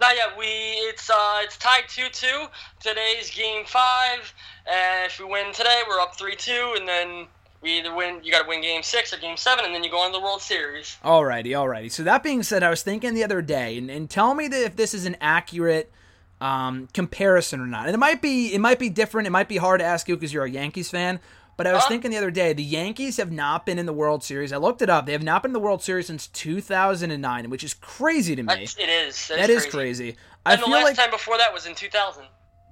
Not 0.03 0.17
yet. 0.17 0.37
We 0.37 0.47
it's 0.47 1.09
uh 1.09 1.43
it's 1.45 1.57
tied 1.59 1.85
two 1.89 2.09
two. 2.11 2.47
Today's 2.81 3.31
game 3.31 3.65
five, 3.65 4.35
and 4.67 5.07
if 5.07 5.21
we 5.21 5.27
win 5.27 5.53
today, 5.53 5.83
we're 5.89 6.01
up 6.01 6.17
three 6.17 6.35
two, 6.35 6.75
and 6.77 6.89
then 6.89 7.29
we 7.63 7.79
either 7.79 7.95
win. 7.95 8.19
You 8.25 8.33
got 8.33 8.43
to 8.43 8.49
win 8.49 8.63
game 8.63 8.83
six 8.83 9.13
or 9.13 9.19
game 9.19 9.37
seven, 9.37 9.65
and 9.65 9.73
then 9.73 9.85
you 9.85 9.93
go 9.93 10.01
on 10.01 10.11
the 10.11 10.21
World 10.21 10.43
Series. 10.43 10.99
Alrighty, 11.05 11.51
alrighty. 11.51 11.93
So 11.93 12.03
that 12.03 12.25
being 12.25 12.43
said, 12.43 12.65
I 12.65 12.71
was 12.71 12.83
thinking 12.83 13.15
the 13.15 13.23
other 13.23 13.43
day, 13.43 13.79
and, 13.79 13.89
and 13.93 14.11
tell 14.11 14.35
me 14.35 14.49
that 14.49 14.65
if 14.65 14.75
this 14.75 14.93
is 14.93 15.07
an 15.07 15.17
accurate 15.21 15.93
um, 16.41 16.89
comparison 16.93 17.61
or 17.61 17.67
not. 17.67 17.87
And 17.87 17.95
it 17.95 17.99
might 17.99 18.21
be, 18.21 18.53
it 18.53 18.61
might 18.61 18.81
be 18.81 18.89
different. 18.89 19.29
It 19.29 19.31
might 19.31 19.49
be 19.49 19.59
hard 19.59 19.79
to 19.79 19.87
ask 19.87 20.09
you 20.09 20.17
because 20.17 20.33
you're 20.33 20.45
a 20.45 20.51
Yankees 20.51 20.91
fan. 20.91 21.21
But 21.63 21.69
I 21.71 21.75
was 21.75 21.85
Huh? 21.85 21.91
thinking 21.91 22.11
the 22.11 22.17
other 22.17 22.33
day, 22.33 22.53
the 22.53 22.63
Yankees 22.65 23.19
have 23.19 23.31
not 23.31 23.65
been 23.65 23.79
in 23.79 23.87
the 23.87 23.93
World 23.93 24.25
Series. 24.25 24.53
I 24.53 24.57
looked 24.57 24.83
it 24.83 24.91
up. 24.91 25.07
They 25.07 25.13
have 25.13 25.23
not 25.23 25.45
been 25.45 25.51
in 25.51 25.53
the 25.53 25.61
World 25.61 25.81
Series 25.81 26.09
since 26.09 26.27
2009, 26.27 27.51
which 27.51 27.63
is 27.63 27.73
crazy 27.73 28.35
to 28.35 28.43
me. 28.43 28.53
That's, 28.53 28.77
it 28.77 28.89
is. 28.89 29.29
That 29.29 29.37
That 29.39 29.49
is 29.51 29.63
crazy. 29.67 29.71
crazy. 30.11 30.17
I 30.45 30.55
And 30.55 30.61
the 30.63 30.65
feel 30.67 30.73
last 30.75 30.83
like 30.87 30.97
time 30.97 31.13
before 31.13 31.39
that 31.39 31.53
was 31.55 31.67
in 31.67 31.77
2000. 31.77 32.25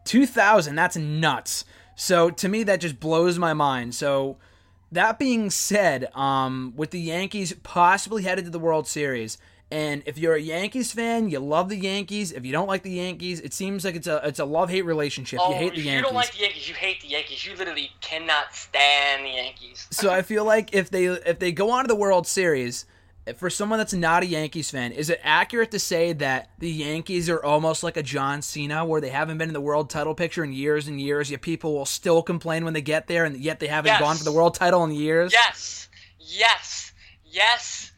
2000 0.06 0.74
that's 0.74 0.96
nuts 0.96 1.64
so 1.94 2.30
to 2.30 2.48
me 2.48 2.64
that 2.64 2.80
just 2.80 2.98
blows 2.98 3.38
my 3.38 3.52
mind 3.52 3.94
so 3.94 4.38
that 4.90 5.18
being 5.20 5.50
said 5.50 6.08
um 6.16 6.72
with 6.74 6.90
the 6.90 6.98
yankees 6.98 7.52
possibly 7.62 8.22
headed 8.24 8.44
to 8.46 8.50
the 8.50 8.58
world 8.58 8.88
series 8.88 9.36
and 9.70 10.02
if 10.06 10.18
you're 10.18 10.34
a 10.34 10.40
yankees 10.40 10.92
fan 10.92 11.28
you 11.30 11.38
love 11.38 11.68
the 11.68 11.76
yankees 11.76 12.32
if 12.32 12.44
you 12.44 12.52
don't 12.52 12.66
like 12.66 12.82
the 12.82 12.90
yankees 12.90 13.40
it 13.40 13.52
seems 13.54 13.84
like 13.84 13.94
it's 13.94 14.06
a 14.06 14.20
it's 14.26 14.38
a 14.38 14.44
love-hate 14.44 14.82
relationship 14.82 15.38
Oh, 15.42 15.50
you 15.50 15.56
hate 15.56 15.74
the 15.74 15.80
yankees 15.80 15.94
you 15.94 16.02
don't 16.02 16.14
like 16.14 16.32
the 16.32 16.40
Yankees, 16.40 16.68
you 16.68 16.74
hate 16.74 17.00
the 17.02 17.08
Yankees. 17.08 17.46
You 17.46 17.56
literally 17.56 17.90
cannot 18.00 18.54
stand 18.54 19.24
the 19.24 19.30
Yankees. 19.30 19.86
so 19.90 20.10
i 20.10 20.22
feel 20.22 20.44
like 20.44 20.74
if 20.74 20.90
they 20.90 21.06
if 21.06 21.38
they 21.38 21.52
go 21.52 21.70
on 21.70 21.84
to 21.84 21.88
the 21.88 21.94
world 21.94 22.26
series 22.26 22.84
for 23.36 23.50
someone 23.50 23.78
that's 23.78 23.92
not 23.92 24.22
a 24.22 24.26
Yankees 24.26 24.70
fan, 24.70 24.90
is 24.92 25.08
it 25.10 25.20
accurate 25.22 25.70
to 25.72 25.78
say 25.78 26.12
that 26.14 26.50
the 26.58 26.70
Yankees 26.70 27.28
are 27.28 27.44
almost 27.44 27.84
like 27.84 27.96
a 27.98 28.02
John 28.02 28.40
Cena, 28.42 28.84
where 28.84 29.00
they 29.00 29.10
haven't 29.10 29.38
been 29.38 29.50
in 29.50 29.52
the 29.52 29.60
world 29.60 29.88
title 29.90 30.14
picture 30.14 30.42
in 30.42 30.52
years 30.52 30.88
and 30.88 31.00
years, 31.00 31.30
yet 31.30 31.42
people 31.42 31.74
will 31.74 31.84
still 31.86 32.22
complain 32.22 32.64
when 32.64 32.72
they 32.72 32.80
get 32.80 33.06
there, 33.06 33.26
and 33.26 33.36
yet 33.36 33.60
they 33.60 33.66
haven't 33.68 33.90
Yes. 33.92 34.00
gone 34.00 34.16
for 34.16 34.24
the 34.24 34.32
world 34.32 34.54
title 34.54 34.82
in 34.84 34.90
years? 34.92 35.32
Yes, 35.32 35.88
yes, 36.18 36.92
yes, 37.24 37.89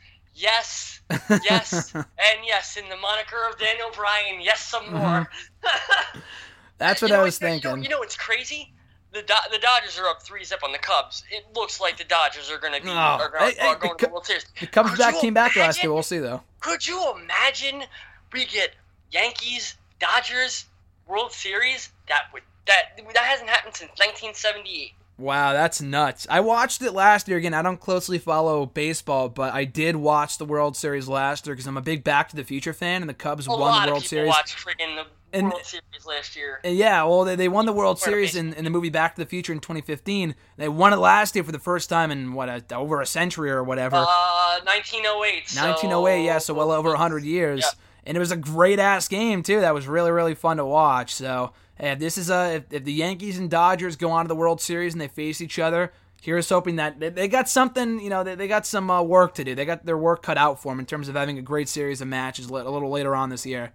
yes, 0.42 1.00
yes, 1.44 1.94
and 1.94 2.04
yes. 2.44 2.76
In 2.76 2.88
the 2.88 2.96
moniker 2.96 3.36
of 3.48 3.58
Daniel 3.58 3.90
Bryan, 3.94 4.40
yes, 4.40 4.60
some 4.64 4.84
Mm-hmm. 4.84 4.96
more. 4.98 5.28
That's 6.78 7.00
what 7.00 7.08
You 7.10 7.14
I 7.14 7.18
know 7.18 7.24
was 7.24 7.40
you 7.40 7.46
know- 7.46 7.52
thinking. 7.52 7.82
You 7.84 7.88
know 7.90 7.98
what's 7.98 8.16
crazy? 8.16 8.72
The 9.12 9.20
Do- 9.22 9.34
the 9.52 9.58
Dodgers 9.58 9.98
are 9.98 10.06
up 10.08 10.22
three 10.22 10.42
zip 10.42 10.64
on 10.64 10.72
the 10.72 10.78
Cubs. 10.78 11.22
It 11.30 11.44
looks 11.54 11.80
like 11.80 11.98
the 11.98 12.04
Dodgers 12.04 12.50
are 12.50 12.58
going 12.58 12.72
to 12.72 12.80
be 12.82 12.88
Oh, 12.88 12.92
are, 12.92 13.36
are, 13.36 13.50
hey, 13.50 13.54
hey, 13.58 13.66
are 13.68 13.74
the 13.74 13.80
going 13.80 13.98
to 13.98 14.04
the 14.04 14.06
Cu- 14.06 14.12
World 14.12 14.26
Series. 14.26 14.46
the 14.58 14.66
Cubs 14.66 14.90
Could 14.90 14.98
back 14.98 15.20
came 15.20 15.34
back 15.34 15.54
last 15.54 15.82
year. 15.82 15.92
We'll 15.92 16.02
see 16.02 16.18
though. 16.18 16.42
Could 16.60 16.86
you 16.86 17.12
imagine 17.22 17.84
we 18.32 18.46
get 18.46 18.70
Yankees 19.10 19.74
Dodgers 20.00 20.64
World 21.06 21.32
Series? 21.32 21.90
That 22.08 22.22
would 22.32 22.42
that 22.66 22.96
that 23.14 23.16
hasn't 23.24 23.50
happened 23.50 23.74
since 23.76 23.90
1978. 23.90 24.92
Wow, 25.22 25.52
that's 25.52 25.80
nuts. 25.80 26.26
I 26.28 26.40
watched 26.40 26.82
it 26.82 26.92
last 26.92 27.28
year. 27.28 27.38
Again, 27.38 27.54
I 27.54 27.62
don't 27.62 27.78
closely 27.78 28.18
follow 28.18 28.66
baseball, 28.66 29.28
but 29.28 29.54
I 29.54 29.64
did 29.64 29.94
watch 29.94 30.36
the 30.38 30.44
World 30.44 30.76
Series 30.76 31.06
last 31.06 31.46
year 31.46 31.54
because 31.54 31.68
I'm 31.68 31.76
a 31.76 31.80
big 31.82 32.02
Back 32.02 32.28
to 32.30 32.36
the 32.36 32.42
Future 32.42 32.72
fan, 32.72 33.02
and 33.02 33.08
the 33.08 33.14
Cubs 33.14 33.46
A 33.46 33.50
won 33.50 33.60
lot 33.60 33.72
the 33.72 33.82
of 33.82 33.90
World 33.92 34.02
people 34.02 34.08
Series. 34.08 34.28
watched 34.28 34.56
friggin' 34.58 34.96
the 34.96 35.06
And- 35.38 35.46
World 35.52 35.64
Series 35.64 36.04
last 36.06 36.34
year. 36.34 36.58
Yeah, 36.64 37.04
well, 37.04 37.22
they, 37.24 37.36
they 37.36 37.48
won 37.48 37.66
the 37.66 37.72
World 37.72 38.00
Series 38.00 38.34
in, 38.34 38.52
in 38.54 38.64
the 38.64 38.70
movie 38.70 38.90
Back 38.90 39.14
to 39.14 39.20
the 39.22 39.26
Future 39.28 39.52
in 39.52 39.60
2015. 39.60 40.34
They 40.56 40.68
won 40.68 40.92
it 40.92 40.96
last 40.96 41.36
year 41.36 41.44
for 41.44 41.52
the 41.52 41.60
first 41.60 41.88
time 41.88 42.10
in 42.10 42.32
what 42.32 42.48
a, 42.48 42.64
over 42.74 43.00
a 43.00 43.06
century 43.06 43.50
or 43.52 43.62
whatever. 43.62 43.96
Uh, 43.96 44.58
1908. 44.64 45.48
so- 45.48 45.60
1908, 45.62 46.24
yeah, 46.24 46.38
so 46.38 46.52
well 46.52 46.72
over 46.72 46.88
100 46.88 47.22
years. 47.22 47.60
Yeah. 47.60 47.70
And 48.04 48.16
it 48.16 48.20
was 48.20 48.32
a 48.32 48.36
great 48.36 48.80
ass 48.80 49.06
game 49.06 49.44
too. 49.44 49.60
That 49.60 49.72
was 49.74 49.86
really 49.86 50.10
really 50.10 50.34
fun 50.34 50.56
to 50.56 50.66
watch. 50.66 51.14
So, 51.14 51.52
if 51.90 51.98
this 51.98 52.16
is 52.16 52.30
a 52.30 52.56
if, 52.56 52.64
if 52.72 52.84
the 52.84 52.92
Yankees 52.92 53.38
and 53.38 53.50
Dodgers 53.50 53.96
go 53.96 54.10
on 54.10 54.24
to 54.24 54.28
the 54.28 54.36
World 54.36 54.60
Series 54.60 54.94
and 54.94 55.00
they 55.00 55.08
face 55.08 55.40
each 55.40 55.58
other, 55.58 55.92
here's 56.20 56.48
hoping 56.48 56.76
that 56.76 57.00
they, 57.00 57.08
they 57.08 57.28
got 57.28 57.48
something, 57.48 57.98
you 58.00 58.08
know, 58.08 58.22
they, 58.22 58.36
they 58.36 58.48
got 58.48 58.64
some 58.64 58.90
uh, 58.90 59.02
work 59.02 59.34
to 59.34 59.44
do. 59.44 59.54
They 59.54 59.64
got 59.64 59.84
their 59.84 59.98
work 59.98 60.22
cut 60.22 60.38
out 60.38 60.62
for 60.62 60.72
them 60.72 60.78
in 60.78 60.86
terms 60.86 61.08
of 61.08 61.16
having 61.16 61.38
a 61.38 61.42
great 61.42 61.68
series 61.68 62.00
of 62.00 62.08
matches 62.08 62.48
a 62.48 62.52
little 62.52 62.90
later 62.90 63.16
on 63.16 63.28
this 63.28 63.44
year. 63.44 63.72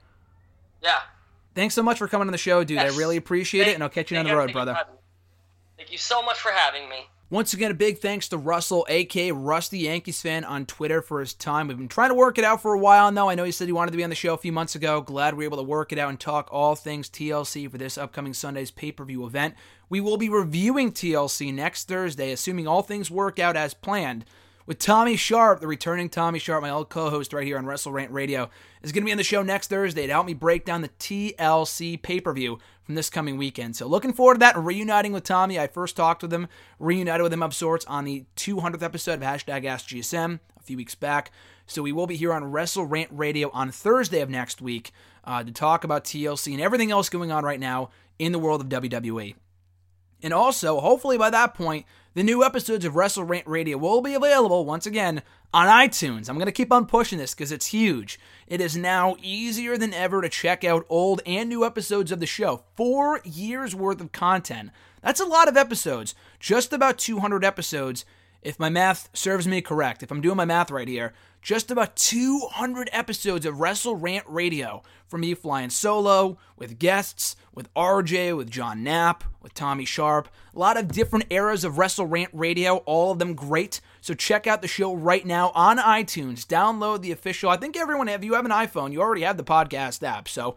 Yeah. 0.82 1.00
Thanks 1.54 1.76
so 1.76 1.84
much 1.84 1.98
for 1.98 2.08
coming 2.08 2.28
on 2.28 2.32
the 2.32 2.38
show, 2.38 2.64
dude. 2.64 2.76
Yes. 2.76 2.94
I 2.94 2.98
really 2.98 3.18
appreciate 3.18 3.68
it, 3.68 3.74
and 3.74 3.84
I'll 3.84 3.90
catch 3.90 4.12
you 4.12 4.16
down 4.16 4.26
thank 4.26 4.34
the 4.34 4.38
road, 4.38 4.54
brother. 4.54 4.74
for 4.74 4.78
having 4.78 4.94
me. 4.94 5.00
Thank 5.76 5.92
you 5.92 5.98
so 5.98 6.22
much 6.22 6.40
for 6.40 6.52
having 6.52 6.88
me. 6.88 7.08
Once 7.30 7.54
again, 7.54 7.72
a 7.72 7.74
big 7.74 7.98
thanks 7.98 8.30
to 8.30 8.38
Russell, 8.38 8.86
aka 8.88 9.34
Rusty 9.34 9.80
Yankees 9.80 10.22
fan, 10.22 10.46
on 10.46 10.66
Twitter 10.66 11.02
for 11.02 11.20
his 11.20 11.34
time. 11.34 11.68
We've 11.68 11.78
been 11.78 11.90
trying 11.90 12.10
to 12.10 12.16
work 12.16 12.38
it 12.38 12.46
out 12.46 12.62
for 12.62 12.74
a 12.74 12.80
while 12.80 13.12
now. 13.12 13.28
I 13.28 13.36
know 13.36 13.44
he 13.44 13.52
said 13.52 13.68
he 13.68 13.74
wanted 13.74 13.92
to 13.92 13.98
be 13.98 14.04
on 14.06 14.10
the 14.10 14.16
show 14.16 14.34
a 14.34 14.38
few 14.38 14.54
months 14.54 14.76
ago. 14.76 15.02
Glad 15.02 15.34
we 15.34 15.44
were 15.44 15.50
able 15.50 15.58
to 15.58 15.64
work 15.64 15.92
it 15.92 16.00
out 16.00 16.08
and 16.08 16.18
talk 16.18 16.48
all 16.54 16.76
things 16.76 17.10
TLC 17.10 17.70
for 17.70 17.78
this 17.78 17.98
upcoming 17.98 18.34
Sunday's 18.34 18.72
pay 18.72 18.94
per 18.94 19.04
view 19.04 19.26
event. 19.26 19.56
We 19.90 20.00
will 20.00 20.16
be 20.16 20.30
reviewing 20.30 20.94
TLC 20.94 21.54
next 21.54 21.90
Thursday, 21.90 22.32
assuming 22.32 22.66
all 22.66 22.82
things 22.82 23.12
work 23.12 23.40
out 23.40 23.58
as 23.58 23.74
planned. 23.74 24.24
With 24.66 24.80
Tommy 24.80 25.18
Sharp, 25.18 25.60
the 25.60 25.68
returning 25.68 26.08
Tommy 26.08 26.40
Sharp, 26.40 26.62
my 26.62 26.70
old 26.70 26.88
co 26.88 27.10
host 27.10 27.34
right 27.34 27.46
here 27.46 27.58
on 27.58 27.66
Wrestle 27.66 27.92
Rant 27.92 28.12
Radio, 28.12 28.50
is 28.82 28.94
going 28.94 29.04
to 29.04 29.06
be 29.06 29.12
on 29.12 29.18
the 29.18 29.24
show 29.26 29.44
next 29.44 29.68
Thursday 29.68 30.08
to 30.08 30.14
help 30.14 30.26
me 30.26 30.34
break 30.34 30.64
down 30.64 30.82
the 30.82 30.90
TLC 30.90 32.02
pay 32.02 32.22
per 32.22 32.32
view 32.32 32.60
from 32.88 32.96
this 32.96 33.10
coming 33.10 33.38
weekend. 33.38 33.76
So 33.76 33.86
looking 33.86 34.14
forward 34.14 34.36
to 34.36 34.40
that 34.40 34.58
reuniting 34.58 35.12
with 35.12 35.26
Tommy. 35.26 35.60
I 35.60 35.68
first 35.68 35.98
talked 35.98 36.22
with 36.22 36.32
him, 36.32 36.48
reunited 36.80 37.22
with 37.22 37.34
him 37.34 37.44
of 37.44 37.54
sorts 37.54 37.86
on 37.86 38.06
the 38.06 38.24
200th 38.38 38.82
episode 38.82 39.16
of 39.16 39.22
Hashtag 39.22 39.66
AskGSM 39.66 40.40
a 40.58 40.64
few 40.64 40.78
weeks 40.78 40.96
back. 40.96 41.32
So 41.66 41.82
we 41.82 41.92
will 41.92 42.08
be 42.08 42.16
here 42.16 42.32
on 42.32 42.46
Wrestle 42.46 42.86
Rant 42.86 43.10
Radio 43.12 43.52
on 43.52 43.72
Thursday 43.72 44.22
of 44.22 44.30
next 44.30 44.62
week 44.62 44.94
uh, 45.26 45.44
to 45.44 45.52
talk 45.52 45.84
about 45.84 46.06
TLC 46.06 46.54
and 46.54 46.62
everything 46.62 46.90
else 46.90 47.10
going 47.10 47.30
on 47.30 47.44
right 47.44 47.60
now 47.60 47.90
in 48.20 48.32
the 48.32 48.40
world 48.40 48.62
of 48.62 48.70
WWE. 48.70 49.36
And 50.22 50.34
also, 50.34 50.80
hopefully 50.80 51.18
by 51.18 51.30
that 51.30 51.54
point, 51.54 51.86
the 52.14 52.24
new 52.24 52.44
episodes 52.44 52.84
of 52.86 52.96
Wrestle 52.96 53.24
Rant 53.24 53.48
Radio 53.48 53.78
will 53.78 54.02
be 54.02 54.16
available 54.16 54.66
once 54.66 54.88
again 54.88 55.22
on 55.54 55.68
iTunes. 55.68 56.28
I'm 56.28 56.36
going 56.38 56.48
to 56.48 56.52
keep 56.52 56.72
on 56.72 56.88
pushing 56.88 57.20
this 57.20 57.36
because 57.36 57.52
it's 57.52 57.68
huge. 57.68 58.20
It 58.48 58.60
is 58.60 58.76
now 58.76 59.16
easier 59.22 59.78
than 59.78 59.94
ever 59.94 60.22
to 60.22 60.30
check 60.30 60.64
out 60.64 60.86
old 60.90 61.22
and 61.26 61.48
new 61.48 61.64
episodes 61.64 62.12
of 62.12 62.20
the 62.20 62.26
show. 62.26 62.64
Four 62.76 63.22
years 63.24 63.76
worth 63.76 64.02
of 64.02 64.12
content. 64.12 64.72
That's 65.04 65.20
a 65.20 65.26
lot 65.26 65.48
of 65.48 65.56
episodes. 65.56 66.16
Just 66.40 66.74
about 66.74 66.98
200 66.98 67.46
episodes, 67.46 68.04
if 68.42 68.60
my 68.60 68.70
math 68.70 69.10
serves 69.14 69.48
me 69.48 69.62
correct. 69.62 70.04
If 70.04 70.12
I'm 70.12 70.22
doing 70.22 70.38
my 70.38 70.46
math 70.46 70.72
right 70.72 70.88
here, 70.88 71.14
just 71.42 71.72
about 71.72 71.96
200 71.96 72.90
episodes 72.92 73.46
of 73.46 73.60
Wrestle 73.60 73.96
Rant 73.96 74.26
Radio 74.28 74.84
from 75.08 75.22
me 75.22 75.34
flying 75.34 75.70
solo, 75.70 76.38
with 76.58 76.80
guests, 76.80 77.36
with 77.54 77.74
RJ, 77.74 78.36
with 78.36 78.50
John 78.50 78.84
Knapp, 78.84 79.24
with 79.42 79.54
Tommy 79.54 79.86
Sharp. 79.86 80.28
A 80.54 80.60
lot 80.60 80.76
of 80.78 80.90
different 80.90 81.26
eras 81.30 81.64
of 81.64 81.78
Wrestle 81.78 82.06
Rant 82.06 82.32
Radio, 82.34 82.78
all 82.86 83.12
of 83.12 83.20
them 83.20 83.34
great. 83.34 83.80
So 84.02 84.14
check 84.14 84.46
out 84.46 84.62
the 84.62 84.68
show 84.68 84.94
right 84.94 85.26
now 85.26 85.52
on 85.56 85.78
iTunes. 85.78 86.46
Download 86.46 87.02
the 87.02 87.12
official. 87.12 87.50
I 87.50 87.58
think 87.58 87.78
everyone, 87.78 88.10
if 88.10 88.24
you 88.24 88.34
have 88.34 88.46
an 88.46 88.52
iPhone, 88.52 88.92
you 88.92 89.02
already 89.02 89.22
have 89.22 89.38
the 89.38 89.44
podcast 89.44 90.04
app. 90.04 90.28
So 90.28 90.56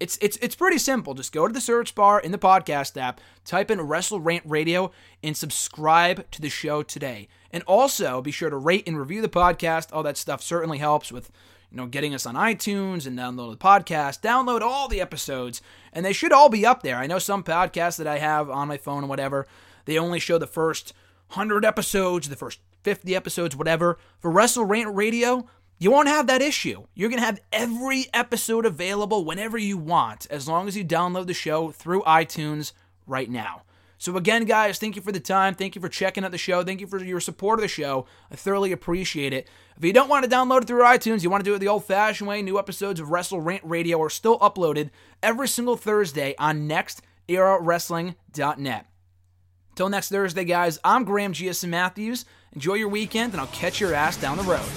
it's 0.00 0.18
it's 0.22 0.38
it's 0.38 0.56
pretty 0.56 0.78
simple. 0.78 1.12
Just 1.12 1.32
go 1.32 1.46
to 1.46 1.52
the 1.52 1.60
search 1.60 1.94
bar 1.94 2.18
in 2.18 2.32
the 2.32 2.38
podcast 2.38 3.00
app, 3.00 3.20
type 3.44 3.70
in 3.70 3.82
Wrestle 3.82 4.18
Rant 4.18 4.44
Radio, 4.46 4.90
and 5.22 5.36
subscribe 5.36 6.28
to 6.30 6.40
the 6.40 6.48
show 6.48 6.82
today. 6.82 7.28
And 7.52 7.62
also 7.64 8.22
be 8.22 8.30
sure 8.30 8.48
to 8.48 8.56
rate 8.56 8.88
and 8.88 8.98
review 8.98 9.20
the 9.20 9.28
podcast. 9.28 9.88
All 9.92 10.02
that 10.02 10.16
stuff 10.16 10.42
certainly 10.42 10.78
helps 10.78 11.12
with 11.12 11.30
you 11.70 11.76
know 11.76 11.86
getting 11.86 12.14
us 12.14 12.24
on 12.24 12.34
iTunes 12.34 13.06
and 13.06 13.18
download 13.18 13.52
the 13.52 13.58
podcast. 13.58 14.22
Download 14.22 14.62
all 14.62 14.88
the 14.88 15.02
episodes, 15.02 15.60
and 15.92 16.04
they 16.04 16.14
should 16.14 16.32
all 16.32 16.48
be 16.48 16.64
up 16.64 16.82
there. 16.82 16.96
I 16.96 17.06
know 17.06 17.18
some 17.18 17.44
podcasts 17.44 17.98
that 17.98 18.06
I 18.06 18.18
have 18.18 18.48
on 18.48 18.68
my 18.68 18.78
phone 18.78 19.02
and 19.02 19.08
whatever, 19.08 19.46
they 19.84 19.98
only 19.98 20.18
show 20.18 20.38
the 20.38 20.46
first 20.46 20.94
hundred 21.28 21.64
episodes, 21.64 22.28
the 22.28 22.36
first 22.36 22.60
fifty 22.82 23.14
episodes, 23.14 23.54
whatever. 23.54 23.98
For 24.18 24.30
Wrestle 24.30 24.64
Rant 24.64 24.94
Radio, 24.94 25.46
you 25.80 25.90
won't 25.90 26.08
have 26.08 26.26
that 26.26 26.42
issue. 26.42 26.84
You're 26.94 27.08
going 27.08 27.20
to 27.20 27.26
have 27.26 27.40
every 27.52 28.06
episode 28.12 28.66
available 28.66 29.24
whenever 29.24 29.56
you 29.56 29.78
want, 29.78 30.26
as 30.30 30.46
long 30.46 30.68
as 30.68 30.76
you 30.76 30.84
download 30.84 31.26
the 31.26 31.34
show 31.34 31.70
through 31.70 32.02
iTunes 32.02 32.72
right 33.06 33.30
now. 33.30 33.62
So, 33.96 34.18
again, 34.18 34.44
guys, 34.44 34.78
thank 34.78 34.94
you 34.94 35.00
for 35.02 35.10
the 35.10 35.20
time. 35.20 35.54
Thank 35.54 35.74
you 35.74 35.80
for 35.80 35.88
checking 35.88 36.22
out 36.22 36.32
the 36.32 36.38
show. 36.38 36.62
Thank 36.62 36.82
you 36.82 36.86
for 36.86 37.02
your 37.02 37.20
support 37.20 37.58
of 37.58 37.62
the 37.62 37.68
show. 37.68 38.04
I 38.30 38.36
thoroughly 38.36 38.72
appreciate 38.72 39.32
it. 39.32 39.48
If 39.76 39.84
you 39.84 39.94
don't 39.94 40.10
want 40.10 40.24
to 40.24 40.30
download 40.30 40.60
it 40.62 40.66
through 40.66 40.82
iTunes, 40.82 41.22
you 41.22 41.30
want 41.30 41.44
to 41.44 41.50
do 41.50 41.54
it 41.54 41.60
the 41.60 41.68
old 41.68 41.86
fashioned 41.86 42.28
way, 42.28 42.42
new 42.42 42.58
episodes 42.58 43.00
of 43.00 43.10
Wrestle 43.10 43.40
Rant 43.40 43.62
Radio 43.64 44.02
are 44.02 44.10
still 44.10 44.38
uploaded 44.38 44.90
every 45.22 45.48
single 45.48 45.76
Thursday 45.76 46.34
on 46.38 46.68
nextEraWrestling.net. 46.68 48.86
Till 49.76 49.88
next 49.88 50.10
Thursday, 50.10 50.44
guys, 50.44 50.78
I'm 50.84 51.04
Graham 51.04 51.32
GSM 51.32 51.68
Matthews. 51.68 52.26
Enjoy 52.52 52.74
your 52.74 52.88
weekend, 52.88 53.32
and 53.32 53.40
I'll 53.40 53.46
catch 53.48 53.80
your 53.80 53.94
ass 53.94 54.18
down 54.18 54.36
the 54.36 54.42
road. 54.42 54.68